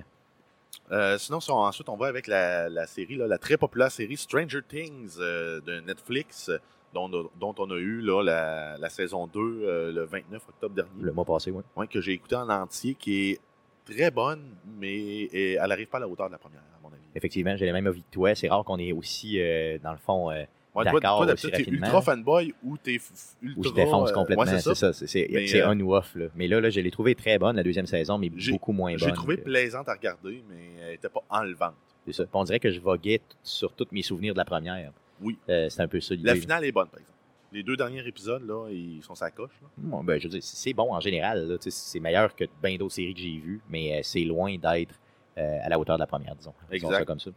sinon, 1.17 1.39
ensuite, 1.49 1.89
on 1.89 1.97
va 1.97 2.07
avec 2.07 2.27
la, 2.27 2.85
série, 2.85 3.15
la 3.15 3.39
très 3.39 3.57
populaire 3.57 3.91
série 3.91 4.17
Stranger 4.17 4.61
Things 4.69 5.17
de 5.17 5.79
Netflix 5.79 6.51
dont, 6.93 7.55
on 7.57 7.71
a 7.71 7.75
eu 7.75 8.01
là, 8.01 8.77
la, 8.79 8.89
saison 8.89 9.27
2 9.27 9.39
euh, 9.39 9.91
le 9.91 10.05
29 10.05 10.41
octobre 10.49 10.75
dernier. 10.75 10.91
Le 11.01 11.11
mois 11.11 11.25
passé, 11.25 11.51
oui. 11.51 11.63
Ouais, 11.75 11.87
que 11.87 12.01
j'ai 12.01 12.13
écouté 12.13 12.35
en 12.35 12.49
entier, 12.49 12.95
qui 12.95 13.31
est 13.31 13.39
très 13.85 14.11
bonne, 14.11 14.41
mais 14.79 15.25
elle 15.33 15.67
n'arrive 15.67 15.87
pas 15.87 15.97
à 15.97 16.01
la 16.01 16.07
hauteur 16.07 16.27
de 16.27 16.33
la 16.33 16.37
première, 16.37 16.61
à 16.61 16.81
mon 16.81 16.89
avis. 16.89 17.01
Effectivement, 17.15 17.55
j'ai 17.55 17.65
la 17.65 17.73
même 17.73 17.87
avis 17.87 18.01
que 18.01 18.11
toi. 18.11 18.35
C'est 18.35 18.49
rare 18.49 18.63
qu'on 18.63 18.79
ait 18.79 18.91
aussi, 18.91 19.39
euh, 19.39 19.77
dans 19.83 19.91
le 19.91 19.97
fond, 19.97 20.31
euh, 20.31 20.43
d'accord 20.83 21.23
toi, 21.23 21.33
aussi 21.33 21.51
rapidement. 21.51 21.87
ultra 21.87 22.01
fanboy 22.01 22.53
ou 22.63 22.77
t'es 22.77 22.99
ultra... 23.41 23.59
Ou 23.59 23.63
je 23.63 23.69
défonce 23.73 24.11
complètement, 24.11 24.45
c'est 24.45 24.75
ça. 24.75 24.93
C'est 24.93 25.65
on 25.65 25.79
ou 25.79 25.95
off. 25.95 26.15
Là. 26.15 26.27
Mais 26.35 26.47
là, 26.47 26.59
là 26.61 26.69
je 26.69 26.79
l'ai 26.79 26.91
trouvé 26.91 27.15
très 27.15 27.37
bonne, 27.37 27.55
la 27.55 27.63
deuxième 27.63 27.87
saison, 27.87 28.17
mais 28.17 28.29
beaucoup 28.29 28.71
moins 28.71 28.91
bonne. 28.91 28.99
J'ai 28.99 29.13
trouvé 29.13 29.37
plaisante 29.37 29.87
à 29.89 29.93
regarder, 29.93 30.43
mais 30.49 30.81
elle 30.81 30.91
n'était 30.91 31.09
pas 31.09 31.23
enlevante. 31.29 31.75
C'est 32.05 32.13
ça. 32.13 32.23
On 32.33 32.43
dirait 32.43 32.59
que 32.59 32.71
je 32.71 32.79
voguais 32.79 33.21
sur 33.43 33.73
tous 33.73 33.87
mes 33.91 34.01
souvenirs 34.01 34.33
de 34.33 34.37
la 34.37 34.45
première. 34.45 34.91
Oui. 35.21 35.37
Euh, 35.49 35.69
c'est 35.69 35.81
un 35.81 35.87
peu 35.87 35.99
ça. 35.99 36.15
La 36.21 36.35
finale 36.35 36.65
est 36.65 36.71
bonne, 36.71 36.87
par 36.87 36.99
exemple. 36.99 37.17
Les 37.51 37.63
deux 37.63 37.77
derniers 37.77 38.05
épisodes, 38.05 38.45
là, 38.45 38.67
ils 38.69 39.01
sont 39.01 39.15
sa 39.15 39.31
coche. 39.31 39.53
ben, 39.77 40.17
je 40.19 40.23
veux 40.23 40.29
dire, 40.29 40.43
c'est 40.43 40.73
bon 40.73 40.93
en 40.93 40.99
général. 40.99 41.57
C'est 41.61 41.99
meilleur 41.99 42.35
que 42.35 42.43
bien 42.61 42.75
d'autres 42.75 42.95
séries 42.95 43.13
que 43.13 43.21
j'ai 43.21 43.37
vues, 43.37 43.61
mais 43.69 43.97
euh, 43.97 43.99
c'est 44.03 44.25
loin 44.25 44.57
d'être 44.57 44.95
euh, 45.37 45.57
à 45.63 45.69
la 45.69 45.79
hauteur 45.79 45.95
de 45.95 46.01
la 46.01 46.07
première, 46.07 46.35
disons. 46.35 46.53
Exact. 46.71 47.05
comme 47.05 47.19
ça. 47.19 47.31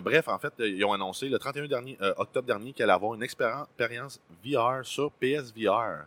bref, 0.00 0.28
en 0.28 0.38
fait, 0.38 0.52
ils 0.58 0.84
ont 0.84 0.92
annoncé 0.92 1.28
le 1.28 1.38
31 1.38 1.66
dernier, 1.66 1.96
octobre 2.18 2.46
dernier 2.46 2.72
qu'elle 2.72 2.90
allait 2.90 2.94
avoir 2.94 3.14
une 3.14 3.22
expérience 3.22 4.20
VR 4.44 4.84
sur 4.84 5.10
PSVR. 5.12 6.06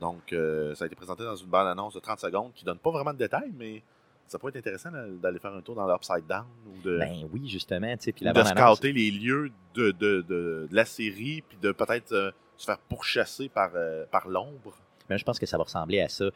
Donc, 0.00 0.22
ça 0.30 0.84
a 0.84 0.86
été 0.86 0.94
présenté 0.94 1.24
dans 1.24 1.36
une 1.36 1.48
bande-annonce 1.48 1.94
de 1.94 2.00
30 2.00 2.20
secondes 2.20 2.52
qui 2.54 2.64
donne 2.64 2.78
pas 2.78 2.90
vraiment 2.90 3.12
de 3.12 3.18
détails, 3.18 3.52
mais 3.58 3.82
ça 4.26 4.38
pourrait 4.38 4.50
être 4.50 4.58
intéressant 4.58 4.90
d'aller 5.20 5.38
faire 5.38 5.54
un 5.54 5.60
tour 5.60 5.74
dans 5.74 5.86
l'Upside 5.86 6.26
Down 6.28 6.46
ou 6.66 6.82
de. 6.82 6.98
Ben 6.98 7.28
oui, 7.32 7.48
justement. 7.48 7.94
Puis 7.96 8.12
la 8.20 8.32
de 8.32 8.42
scouter 8.42 8.92
les 8.92 9.10
lieux 9.10 9.50
de, 9.74 9.90
de, 9.92 10.22
de, 10.22 10.68
la 10.70 10.84
série, 10.84 11.42
puis 11.48 11.58
de 11.60 11.72
peut-être 11.72 12.12
euh, 12.12 12.30
se 12.56 12.66
faire 12.66 12.78
pourchasser 12.78 13.48
par, 13.48 13.70
euh, 13.74 14.04
par 14.10 14.28
l'ombre. 14.28 14.76
Ben, 15.08 15.16
je 15.16 15.24
pense 15.24 15.38
que 15.38 15.46
ça 15.46 15.56
va 15.56 15.64
ressembler 15.64 16.00
à 16.00 16.08
ça. 16.08 16.24
Euh, 16.24 16.30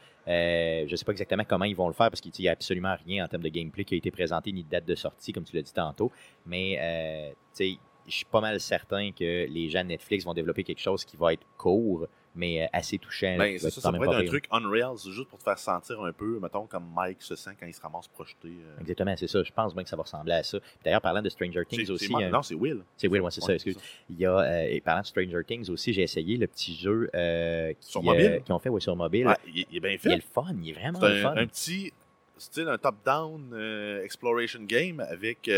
je 0.86 0.90
ne 0.90 0.96
sais 0.96 1.04
pas 1.04 1.12
exactement 1.12 1.42
comment 1.44 1.64
ils 1.64 1.74
vont 1.74 1.88
le 1.88 1.94
faire 1.94 2.08
parce 2.08 2.20
qu'il 2.20 2.32
n'y 2.38 2.48
a 2.48 2.52
absolument 2.52 2.94
rien 3.04 3.24
en 3.24 3.28
termes 3.28 3.42
de 3.42 3.48
gameplay 3.48 3.84
qui 3.84 3.94
a 3.94 3.96
été 3.96 4.12
présenté 4.12 4.52
ni 4.52 4.62
de 4.62 4.68
date 4.68 4.84
de 4.84 4.94
sortie, 4.94 5.32
comme 5.32 5.42
tu 5.42 5.56
l'as 5.56 5.62
dit 5.62 5.72
tantôt. 5.72 6.12
Mais 6.46 7.34
je 7.58 7.74
suis 8.16 8.24
pas 8.26 8.40
mal 8.40 8.60
certain 8.60 9.10
que 9.10 9.46
les 9.48 9.68
gens 9.68 9.82
de 9.82 9.88
Netflix 9.88 10.24
vont 10.24 10.34
développer 10.34 10.62
quelque 10.62 10.80
chose 10.80 11.04
qui 11.04 11.16
va 11.16 11.32
être 11.32 11.44
court, 11.56 12.06
mais 12.40 12.62
euh, 12.62 12.66
assez 12.72 12.96
touchant. 12.98 13.36
Ben, 13.36 13.58
ça, 13.58 13.70
ça 13.70 13.92
pourrait 13.92 14.08
être 14.08 14.22
un 14.22 14.24
truc 14.24 14.46
Unreal, 14.50 14.96
juste 14.96 15.28
pour 15.28 15.38
te 15.38 15.44
faire 15.44 15.58
sentir 15.58 16.00
un 16.02 16.12
peu, 16.12 16.38
mettons, 16.40 16.66
comme 16.66 16.86
Mike 16.96 17.20
se 17.20 17.36
sent 17.36 17.50
quand 17.60 17.66
il 17.66 17.74
se 17.74 17.80
ramasse 17.82 18.08
projeté. 18.08 18.48
Euh. 18.48 18.80
Exactement, 18.80 19.14
c'est 19.16 19.28
ça. 19.28 19.42
Je 19.42 19.52
pense 19.52 19.74
bien 19.74 19.84
que 19.84 19.90
ça 19.90 19.96
va 19.96 20.02
ressembler 20.02 20.32
à 20.32 20.42
ça. 20.42 20.58
D'ailleurs, 20.82 21.02
parlant 21.02 21.20
de 21.20 21.28
Stranger 21.28 21.64
Things 21.68 21.90
aussi. 21.90 22.10
non, 22.10 22.42
c'est 22.42 22.54
Will. 22.54 22.82
C'est 22.96 23.08
Will, 23.08 23.20
moi, 23.20 23.30
c'est 23.30 23.42
ça, 23.42 23.54
excuse. 23.54 23.76
Il 24.08 24.18
y 24.18 24.24
a, 24.24 24.38
euh, 24.38 24.80
parlant 24.82 25.02
de 25.02 25.06
Stranger 25.06 25.44
Things 25.46 25.68
aussi, 25.68 25.92
j'ai 25.92 26.02
essayé 26.02 26.38
le 26.38 26.46
petit 26.46 26.74
jeu 26.74 27.10
qui, 27.12 27.86
sur 27.86 28.02
mobile? 28.02 28.42
qui 28.44 28.52
ont 28.52 28.58
fait 28.58 28.70
ouais, 28.70 28.80
sur 28.80 28.96
mobile. 28.96 29.26
Ah, 29.28 29.36
il, 29.46 29.66
est 29.72 29.80
bien 29.80 29.98
fait. 29.98 30.08
Il 30.08 30.12
est 30.12 30.16
le 30.16 30.22
fun, 30.22 30.46
il 30.62 30.70
est 30.70 30.72
vraiment 30.72 30.98
le 30.98 31.20
fun. 31.20 31.34
Un 31.36 31.46
petit 31.46 31.92
style, 32.38 32.68
un 32.68 32.78
top-down 32.78 34.00
exploration 34.02 34.62
game 34.62 35.00
avec 35.00 35.50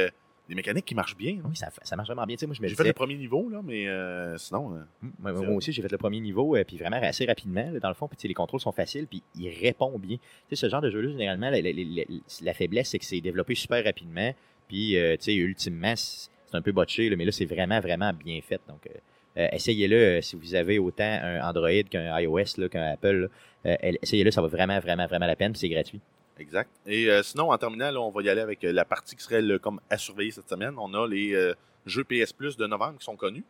des 0.53 0.57
mécaniques 0.57 0.85
qui 0.85 0.95
marchent 0.95 1.17
bien. 1.17 1.39
Oui, 1.45 1.57
ça, 1.57 1.69
ça, 1.83 1.97
marche 1.97 2.09
vraiment 2.09 2.27
bien. 2.27 2.37
moi, 2.47 2.55
j'ai 2.61 2.75
fait 2.75 2.85
le 2.85 2.93
premier 2.93 3.17
niveau, 3.17 3.49
là, 3.49 3.63
mais 3.65 3.89
euh, 3.89 4.37
sinon. 4.37 4.77
Euh, 4.77 4.83
moi, 5.19 5.33
aussi, 5.57 5.73
j'ai 5.73 5.81
fait 5.81 5.91
le 5.91 5.97
premier 5.97 6.21
niveau, 6.21 6.57
euh, 6.57 6.65
puis 6.65 6.77
vraiment 6.77 6.99
assez 7.01 7.25
rapidement, 7.25 7.71
dans 7.81 7.89
le 7.89 7.95
fond. 7.95 8.07
Puis 8.07 8.29
les 8.29 8.35
contrôles 8.35 8.61
sont 8.61 8.73
faciles, 8.73 9.07
puis 9.07 9.23
il 9.35 9.49
répond 9.49 9.99
bien. 9.99 10.17
Tu 10.17 10.23
sais, 10.51 10.57
ce 10.57 10.69
genre 10.69 10.83
de 10.83 10.91
jeu-là, 10.91 11.11
généralement, 11.11 11.51
la, 11.51 12.55
faiblesse, 12.55 12.91
c'est 12.91 12.99
que 12.99 13.05
c'est 13.07 13.21
développé 13.23 13.55
super 13.55 13.83
rapidement, 13.83 14.35
puis, 14.69 14.97
tu 14.97 15.17
sais, 15.21 15.35
ultimement, 15.35 15.95
c'est 15.97 16.29
un 16.53 16.63
peu 16.63 16.73
botché, 16.73 17.09
mais 17.17 17.25
là, 17.25 17.33
c'est 17.33 17.47
vraiment, 17.47 17.81
vraiment 17.81 18.13
bien 18.13 18.39
fait. 18.43 18.61
Donc, 18.69 18.89
essayez-le 19.35 20.21
si 20.21 20.37
vous 20.37 20.55
avez 20.55 20.79
autant 20.79 21.19
un 21.23 21.41
Android 21.49 21.83
qu'un 21.91 22.19
iOS, 22.21 22.69
qu'un 22.71 22.93
Apple. 22.93 23.31
essayez-le, 23.65 24.31
ça 24.31 24.43
va 24.43 24.49
vraiment, 24.49 24.79
vraiment, 24.81 25.07
vraiment 25.07 25.27
la 25.27 25.37
peine, 25.37 25.53
puis 25.53 25.61
c'est 25.61 25.71
gratuit. 25.71 26.01
Exact. 26.43 26.71
Et 26.87 27.09
euh, 27.09 27.23
sinon, 27.23 27.53
en 27.53 27.59
terminale, 27.59 27.97
on 27.97 28.11
va 28.11 28.21
y 28.23 28.29
aller 28.29 28.41
avec 28.41 28.65
euh, 28.65 28.73
la 28.73 28.85
partie 28.85 29.15
qui 29.15 29.23
serait 29.23 29.43
comme 29.61 29.81
à 29.89 29.97
surveiller 29.97 30.33
cette 30.33 30.49
semaine. 30.49 30.75
On 30.77 30.93
a 30.93 31.07
les 31.07 31.35
euh, 31.35 31.55
jeux 31.87 32.03
PS 32.03 32.33
Plus 32.33 32.57
de 32.57 32.67
novembre 32.67 32.99
qui 32.99 33.05
sont 33.05 33.17
connus. 33.17 33.45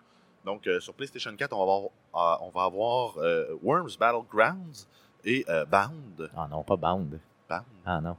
Donc, 0.45 0.69
sur 0.81 0.93
PlayStation 0.93 1.35
4, 1.37 1.53
on 1.53 1.65
va 1.65 1.73
avoir, 2.13 2.43
on 2.43 2.51
va 2.51 2.65
avoir 2.65 3.17
Worms 3.63 3.93
Battlegrounds 3.97 4.89
et 5.25 5.47
Bound. 5.71 6.31
Ah 6.37 6.49
non, 6.51 6.65
pas 6.65 6.77
Bound. 6.77 7.21
Bound. 7.49 7.63
Ah 7.87 8.01
non. 8.01 8.17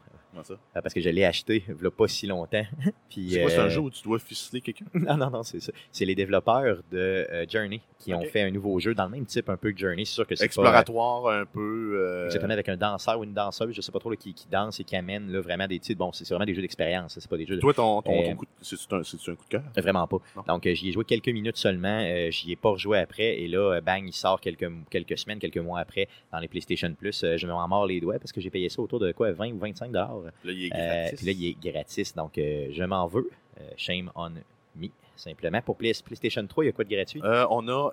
Ah, 0.75 0.82
parce 0.82 0.94
que 0.94 1.02
je 1.02 1.10
l'ai 1.10 1.25
acheté 1.25 1.63
il 1.68 1.75
n'y 1.75 1.88
a 1.88 1.92
pas 1.92 2.08
si 2.08 2.28
longtemps. 2.28 2.63
c'est 3.10 3.42
quoi, 3.42 3.50
c'est 3.50 3.58
un 3.60 3.70
jeu 3.70 3.82
où 3.82 3.90
tu 3.90 4.04
dois 4.04 4.20
ficeler 4.20 4.62
quelqu'un? 4.62 4.86
non, 4.94 5.18
non, 5.18 5.30
non, 5.30 5.44
c'est 5.44 5.60
ça. 5.60 5.72
C'est 5.92 6.06
les 6.06 6.16
développeurs 6.16 6.78
de 6.92 7.28
Journey 7.50 7.82
qui 8.04 8.13
ont 8.13 8.24
fait 8.24 8.42
un 8.42 8.52
nouveau 8.52 8.80
jeu 8.80 8.94
dans 8.94 9.06
le 9.06 9.12
même 9.12 9.25
type 9.25 9.50
un 9.50 9.58
peu 9.58 9.72
que 9.72 9.80
Journey. 9.80 10.06
C'est 10.06 10.13
sûr 10.13 10.28
que 10.28 10.36
c'est 10.36 10.46
Exploratoire 10.46 11.28
un 11.28 11.46
peu. 11.46 11.94
Euh... 11.96 12.25
Exactement, 12.25 12.54
avec 12.54 12.70
un 12.70 12.78
danseur 12.78 13.20
ou 13.20 13.24
une 13.24 13.34
danseuse, 13.34 13.74
je 13.74 13.82
sais 13.82 13.92
pas 13.92 14.00
trop, 14.00 14.12
qui, 14.12 14.34
qui, 14.34 14.48
danse 14.52 14.80
et 14.80 14.84
qui 14.84 14.96
amène 14.96 15.32
là, 15.32 15.42
vraiment 15.42 15.68
des 15.68 15.80
titres. 15.80 16.00
Bon, 16.00 16.12
c'est 16.12 16.28
vraiment 16.28 16.46
des 16.46 16.54
jeux 16.54 16.62
d'expérience, 16.62 17.18
c'est 17.20 17.30
pas 17.30 17.38
des 17.38 17.46
jeux 17.46 17.56
de... 17.56 17.62
Toi, 17.62 17.74
ton, 17.74 18.02
ton, 18.02 18.12
euh, 18.12 18.36
coup, 18.36 18.46
c'est 18.62 18.75
un, 18.92 18.98
un, 18.98 19.36
coup 19.36 19.46
de 19.46 19.50
cœur? 19.50 19.63
Vraiment 19.78 20.08
pas. 20.08 20.18
Donc, 20.48 20.66
euh, 20.66 20.74
j'y 20.74 20.90
ai 20.90 20.92
joué 20.92 21.06
quelques 21.06 21.30
minutes 21.30 21.58
seulement. 21.58 22.02
Euh, 22.04 22.30
j'y 22.32 22.52
ai 22.52 22.56
pas 22.56 22.70
rejoué 22.70 23.00
après. 23.00 23.40
Et 23.40 23.48
là, 23.48 23.80
bang, 23.82 24.04
il 24.06 24.13
sort 24.13 24.42
quelques, 24.42 24.70
quelques 24.90 25.18
semaines, 25.18 25.40
quelques 25.40 25.58
mois 25.58 25.80
après 25.80 26.08
dans 26.32 26.40
les 26.40 26.48
PlayStation 26.48 26.94
Plus. 26.94 27.24
je 27.38 27.48
me 27.48 27.68
mords 27.68 27.88
les 27.88 28.02
doigts 28.02 28.20
parce 28.20 28.32
que 28.32 28.42
j'ai 28.42 28.50
payé 28.50 28.70
ça 28.70 28.82
autour 28.82 29.00
de 29.00 29.12
quoi, 29.12 29.32
20 29.32 29.52
ou 29.54 29.60
25 29.60 29.88
dollars? 29.92 30.23
Là, 30.24 30.51
il 30.51 30.65
est 30.65 30.70
gratis. 30.70 31.18
puis 31.18 31.25
là, 31.25 31.32
il 31.32 31.46
est 31.48 31.72
gratis. 31.72 32.15
Donc, 32.15 32.34
je 32.36 32.84
m'en 32.84 33.08
veux. 33.08 33.30
shame 33.77 34.12
on 34.15 34.32
me, 34.75 34.88
simplement. 35.15 35.62
Pour 35.62 35.77
PlayStation 35.77 36.46
3, 36.46 36.63
il 36.63 36.68
y 36.68 36.70
a 36.70 36.74
quoi 36.74 36.86
de 36.86 36.89
gratuit? 36.89 37.22
on 37.24 37.68
a 37.68 37.92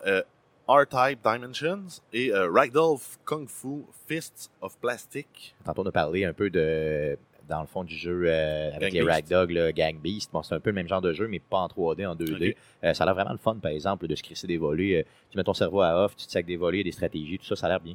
R-Type 0.68 1.20
Dimensions 1.24 2.00
et 2.12 2.32
Ragdoll 2.32 2.98
Kung 3.24 3.48
Fu 3.48 3.84
Fists 4.06 4.50
of 4.60 4.78
Plastic. 4.78 5.54
Tantôt, 5.64 5.82
on 5.82 5.86
a 5.86 5.92
parlé 5.92 6.24
un 6.24 6.32
peu 6.32 6.48
de 6.50 7.18
dans 7.50 7.60
le 7.60 7.66
fond 7.66 7.84
du 7.84 7.94
jeu 7.94 8.22
euh, 8.26 8.70
avec 8.72 8.92
les 8.94 9.02
Ragdogs, 9.02 9.50
le 9.50 9.72
Gang 9.72 9.98
Beast. 10.00 10.30
Bon, 10.32 10.42
c'est 10.42 10.54
un 10.54 10.60
peu 10.60 10.70
le 10.70 10.74
même 10.74 10.88
genre 10.88 11.02
de 11.02 11.12
jeu, 11.12 11.26
mais 11.26 11.40
pas 11.40 11.58
en 11.58 11.66
3D, 11.66 12.06
en 12.06 12.14
2D. 12.14 12.54
Euh, 12.84 12.94
ça 12.94 13.02
a 13.02 13.06
l'air 13.06 13.14
vraiment 13.14 13.32
le 13.32 13.38
fun, 13.38 13.56
par 13.56 13.72
exemple, 13.72 14.06
de 14.06 14.14
se 14.14 14.22
crisser 14.22 14.46
des 14.46 14.56
volets. 14.56 15.00
Euh, 15.00 15.02
tu 15.30 15.36
mets 15.36 15.44
ton 15.44 15.52
cerveau 15.52 15.82
à 15.82 16.04
off, 16.04 16.16
tu 16.16 16.26
te 16.26 16.30
sacs 16.30 16.46
des 16.46 16.56
volets, 16.56 16.84
des 16.84 16.92
stratégies, 16.92 17.38
tout 17.38 17.44
ça, 17.44 17.56
ça 17.56 17.66
a 17.66 17.70
l'air 17.70 17.80
bien. 17.80 17.94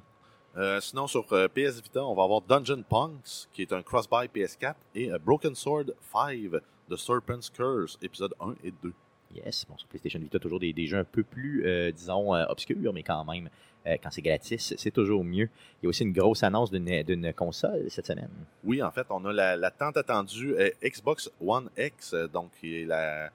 Sinon, 0.81 1.07
sur 1.07 1.25
PS 1.25 1.81
Vita, 1.81 2.03
on 2.03 2.15
va 2.15 2.23
avoir 2.23 2.41
Dungeon 2.41 2.83
Punks, 2.87 3.47
qui 3.51 3.61
est 3.61 3.73
un 3.73 3.81
cross-buy 3.81 4.27
PS4, 4.27 4.75
et 4.95 5.09
Broken 5.23 5.55
Sword 5.55 5.93
5, 6.13 6.51
The 6.89 6.95
Serpent's 6.95 7.49
Curse, 7.49 7.97
épisode 8.01 8.33
1 8.39 8.55
et 8.63 8.73
2. 8.83 8.93
Yes, 9.35 9.65
bon, 9.67 9.77
sur 9.77 9.87
PlayStation 9.87 10.19
Vita, 10.19 10.39
toujours 10.39 10.59
des, 10.59 10.71
des 10.71 10.87
jeux 10.87 10.99
un 10.99 11.03
peu 11.03 11.23
plus, 11.23 11.91
disons, 11.93 12.33
obscurs, 12.33 12.93
mais 12.93 13.03
quand 13.03 13.25
même 13.25 13.49
euh, 13.87 13.97
quand 14.01 14.09
c'est 14.11 14.21
gratis, 14.21 14.73
c'est 14.77 14.91
toujours 14.91 15.23
mieux. 15.23 15.49
Il 15.81 15.85
y 15.85 15.85
a 15.85 15.89
aussi 15.89 16.03
une 16.03 16.13
grosse 16.13 16.43
annonce 16.43 16.71
d'une 16.71 17.33
console 17.33 17.85
cette 17.89 18.07
semaine. 18.07 18.29
Oui, 18.63 18.81
en 18.81 18.91
fait, 18.91 19.05
on 19.09 19.23
a 19.25 19.55
la, 19.55 19.71
tant 19.71 19.91
attendue 19.91 20.55
euh, 20.57 20.69
Xbox 20.83 21.29
One 21.45 21.69
X, 21.77 22.13
euh, 22.13 22.27
donc 22.27 22.51
qui 22.59 22.81
est 22.81 22.85
la, 22.85 23.29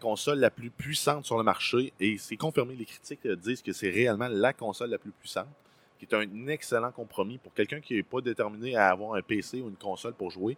console 0.00 0.38
la 0.38 0.50
plus 0.50 0.70
puissante 0.70 1.26
sur 1.26 1.36
le 1.36 1.44
marché. 1.44 1.92
Et 2.00 2.16
c'est 2.18 2.36
confirmé, 2.36 2.74
les 2.74 2.86
critiques 2.86 3.26
disent 3.26 3.62
que 3.62 3.72
c'est 3.72 3.90
réellement 3.90 4.28
la 4.28 4.52
console 4.54 4.90
la 4.90 4.98
plus 4.98 5.12
puissante, 5.12 5.48
qui 6.04 6.14
est 6.14 6.18
un 6.18 6.46
excellent 6.48 6.92
compromis 6.92 7.38
pour 7.38 7.54
quelqu'un 7.54 7.80
qui 7.80 7.94
n'est 7.94 8.02
pas 8.02 8.20
déterminé 8.20 8.76
à 8.76 8.90
avoir 8.90 9.14
un 9.14 9.22
PC 9.22 9.60
ou 9.60 9.68
une 9.68 9.76
console 9.76 10.14
pour 10.14 10.30
jouer. 10.30 10.56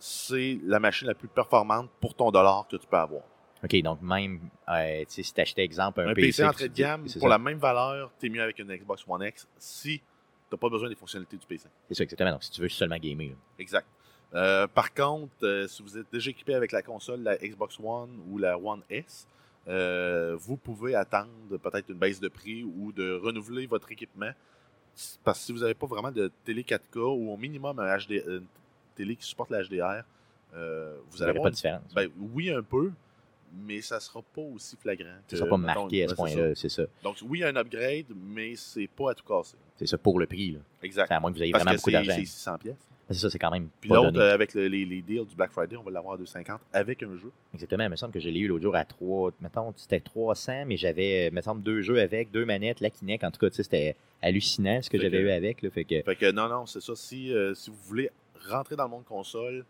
c'est 0.00 0.58
la 0.64 0.80
machine 0.80 1.08
la 1.08 1.14
plus 1.14 1.28
performante 1.28 1.90
pour 2.00 2.14
ton 2.14 2.30
dollar 2.30 2.66
que 2.68 2.76
tu 2.76 2.86
peux 2.86 2.96
avoir. 2.96 3.22
OK, 3.64 3.80
donc 3.82 4.02
même 4.02 4.40
euh, 4.68 5.04
si 5.06 5.22
tu 5.22 5.40
achetais 5.40 5.62
exemple 5.62 6.00
un, 6.00 6.08
un 6.08 6.14
PC, 6.14 6.44
entrée 6.44 6.68
de 6.68 6.74
gamme, 6.74 7.06
pour 7.18 7.28
la 7.28 7.38
même 7.38 7.58
valeur, 7.58 8.10
tu 8.18 8.26
es 8.26 8.28
mieux 8.28 8.42
avec 8.42 8.58
une 8.58 8.74
Xbox 8.74 9.04
One 9.06 9.22
X 9.22 9.46
si 9.56 9.98
tu 9.98 10.04
n'as 10.50 10.58
pas 10.58 10.68
besoin 10.68 10.88
des 10.88 10.96
fonctionnalités 10.96 11.36
du 11.36 11.46
PC. 11.46 11.68
C'est 11.88 11.94
ça, 11.94 12.02
exactement. 12.02 12.32
Donc 12.32 12.42
si 12.42 12.50
tu 12.50 12.60
veux 12.60 12.68
seulement 12.68 12.96
gamer. 12.96 13.36
Exact. 13.58 13.86
Euh, 14.34 14.66
par 14.66 14.92
contre, 14.92 15.32
euh, 15.44 15.68
si 15.68 15.82
vous 15.82 15.96
êtes 15.96 16.10
déjà 16.12 16.30
équipé 16.30 16.54
avec 16.54 16.72
la 16.72 16.82
console, 16.82 17.20
la 17.22 17.36
Xbox 17.36 17.78
One 17.78 18.20
ou 18.28 18.38
la 18.38 18.58
One 18.58 18.82
S, 18.90 19.28
vous 19.66 20.56
pouvez 20.56 20.94
attendre 20.94 21.30
peut-être 21.62 21.90
une 21.90 21.98
baisse 21.98 22.20
de 22.20 22.28
prix 22.28 22.64
ou 22.64 22.92
de 22.92 23.12
renouveler 23.12 23.66
votre 23.66 23.90
équipement. 23.92 24.30
Parce 25.24 25.38
que 25.38 25.44
si 25.46 25.52
vous 25.52 25.60
n'avez 25.60 25.74
pas 25.74 25.86
vraiment 25.86 26.12
de 26.12 26.30
télé 26.44 26.62
4K 26.62 26.98
ou 26.98 27.32
au 27.32 27.36
minimum 27.36 27.78
un 27.78 27.96
HD, 27.96 28.22
une 28.26 28.46
télé 28.94 29.16
qui 29.16 29.24
supporte 29.24 29.50
la 29.50 29.62
HDR, 29.62 30.02
vous 30.52 31.18
n'avez 31.18 31.40
pas 31.40 31.48
de 31.48 31.54
différence. 31.54 31.94
Ben, 31.94 32.10
oui, 32.34 32.50
un 32.50 32.62
peu, 32.62 32.90
mais 33.54 33.80
ça 33.80 33.96
ne 33.96 34.00
sera 34.00 34.20
pas 34.20 34.42
aussi 34.42 34.76
flagrant. 34.76 35.16
Ça 35.28 35.36
ne 35.36 35.38
sera 35.38 35.48
pas 35.48 35.56
marqué 35.56 36.04
à 36.04 36.08
ce 36.08 36.14
point-là, 36.14 36.54
c'est 36.54 36.68
ça. 36.68 36.82
Donc, 37.02 37.16
oui, 37.22 37.38
il 37.38 37.40
y 37.42 37.44
a 37.44 37.48
un 37.48 37.56
upgrade, 37.56 38.06
mais 38.14 38.54
c'est 38.56 38.86
pas 38.88 39.12
à 39.12 39.14
tout 39.14 39.24
casser. 39.24 39.56
C'est 39.76 39.86
ça 39.86 39.96
pour 39.96 40.18
le 40.18 40.26
prix. 40.26 40.52
Là. 40.52 40.60
Exact. 40.82 41.10
à 41.10 41.20
moins 41.20 41.32
que 41.32 41.38
vous 41.38 41.42
ayez 41.42 41.52
vraiment 41.52 41.72
beaucoup 41.72 41.90
d'argent. 41.90 42.12
C'est 42.14 42.24
600 42.24 42.58
pièces. 42.58 42.88
C'est 43.12 43.20
ça, 43.20 43.30
c'est 43.30 43.38
quand 43.38 43.50
même. 43.50 43.68
Puis 43.80 43.90
l'autre, 43.90 44.18
euh, 44.18 44.34
avec 44.34 44.54
les, 44.54 44.68
les, 44.68 45.02
deals 45.02 45.26
du 45.26 45.36
Black 45.36 45.50
Friday, 45.50 45.76
on 45.76 45.82
va 45.82 45.90
l'avoir 45.90 46.14
à 46.14 46.18
250 46.18 46.60
avec 46.72 47.02
un 47.02 47.16
jeu. 47.16 47.30
Exactement. 47.54 47.84
Il 47.84 47.90
me 47.90 47.96
semble 47.96 48.12
que 48.12 48.20
je 48.20 48.28
l'ai 48.28 48.40
eu 48.40 48.48
l'autre 48.48 48.62
jour 48.62 48.76
à 48.76 48.84
3. 48.84 49.32
Mettons, 49.40 49.72
c'était 49.76 50.00
300, 50.00 50.64
mais 50.66 50.76
j'avais, 50.76 51.30
me 51.30 51.40
semble, 51.40 51.62
deux 51.62 51.82
jeux 51.82 52.00
avec, 52.00 52.30
deux 52.30 52.44
manettes, 52.44 52.80
la 52.80 52.90
Kinect. 52.90 53.24
En 53.24 53.30
tout 53.30 53.40
cas, 53.40 53.48
c'était 53.52 53.96
hallucinant 54.22 54.80
ce 54.82 54.90
que 54.90 54.98
j'avais 54.98 55.18
eu 55.18 55.30
avec. 55.30 55.62
Là, 55.62 55.70
fait, 55.70 55.84
que... 55.84 56.02
fait 56.02 56.16
que 56.16 56.30
non, 56.30 56.48
non, 56.48 56.66
c'est 56.66 56.80
ça. 56.80 56.94
Si, 56.94 57.32
euh, 57.32 57.54
si 57.54 57.70
vous 57.70 57.76
voulez 57.84 58.10
rentrer 58.48 58.76
dans 58.76 58.84
le 58.84 58.90
monde 58.90 59.04
console, 59.04 59.64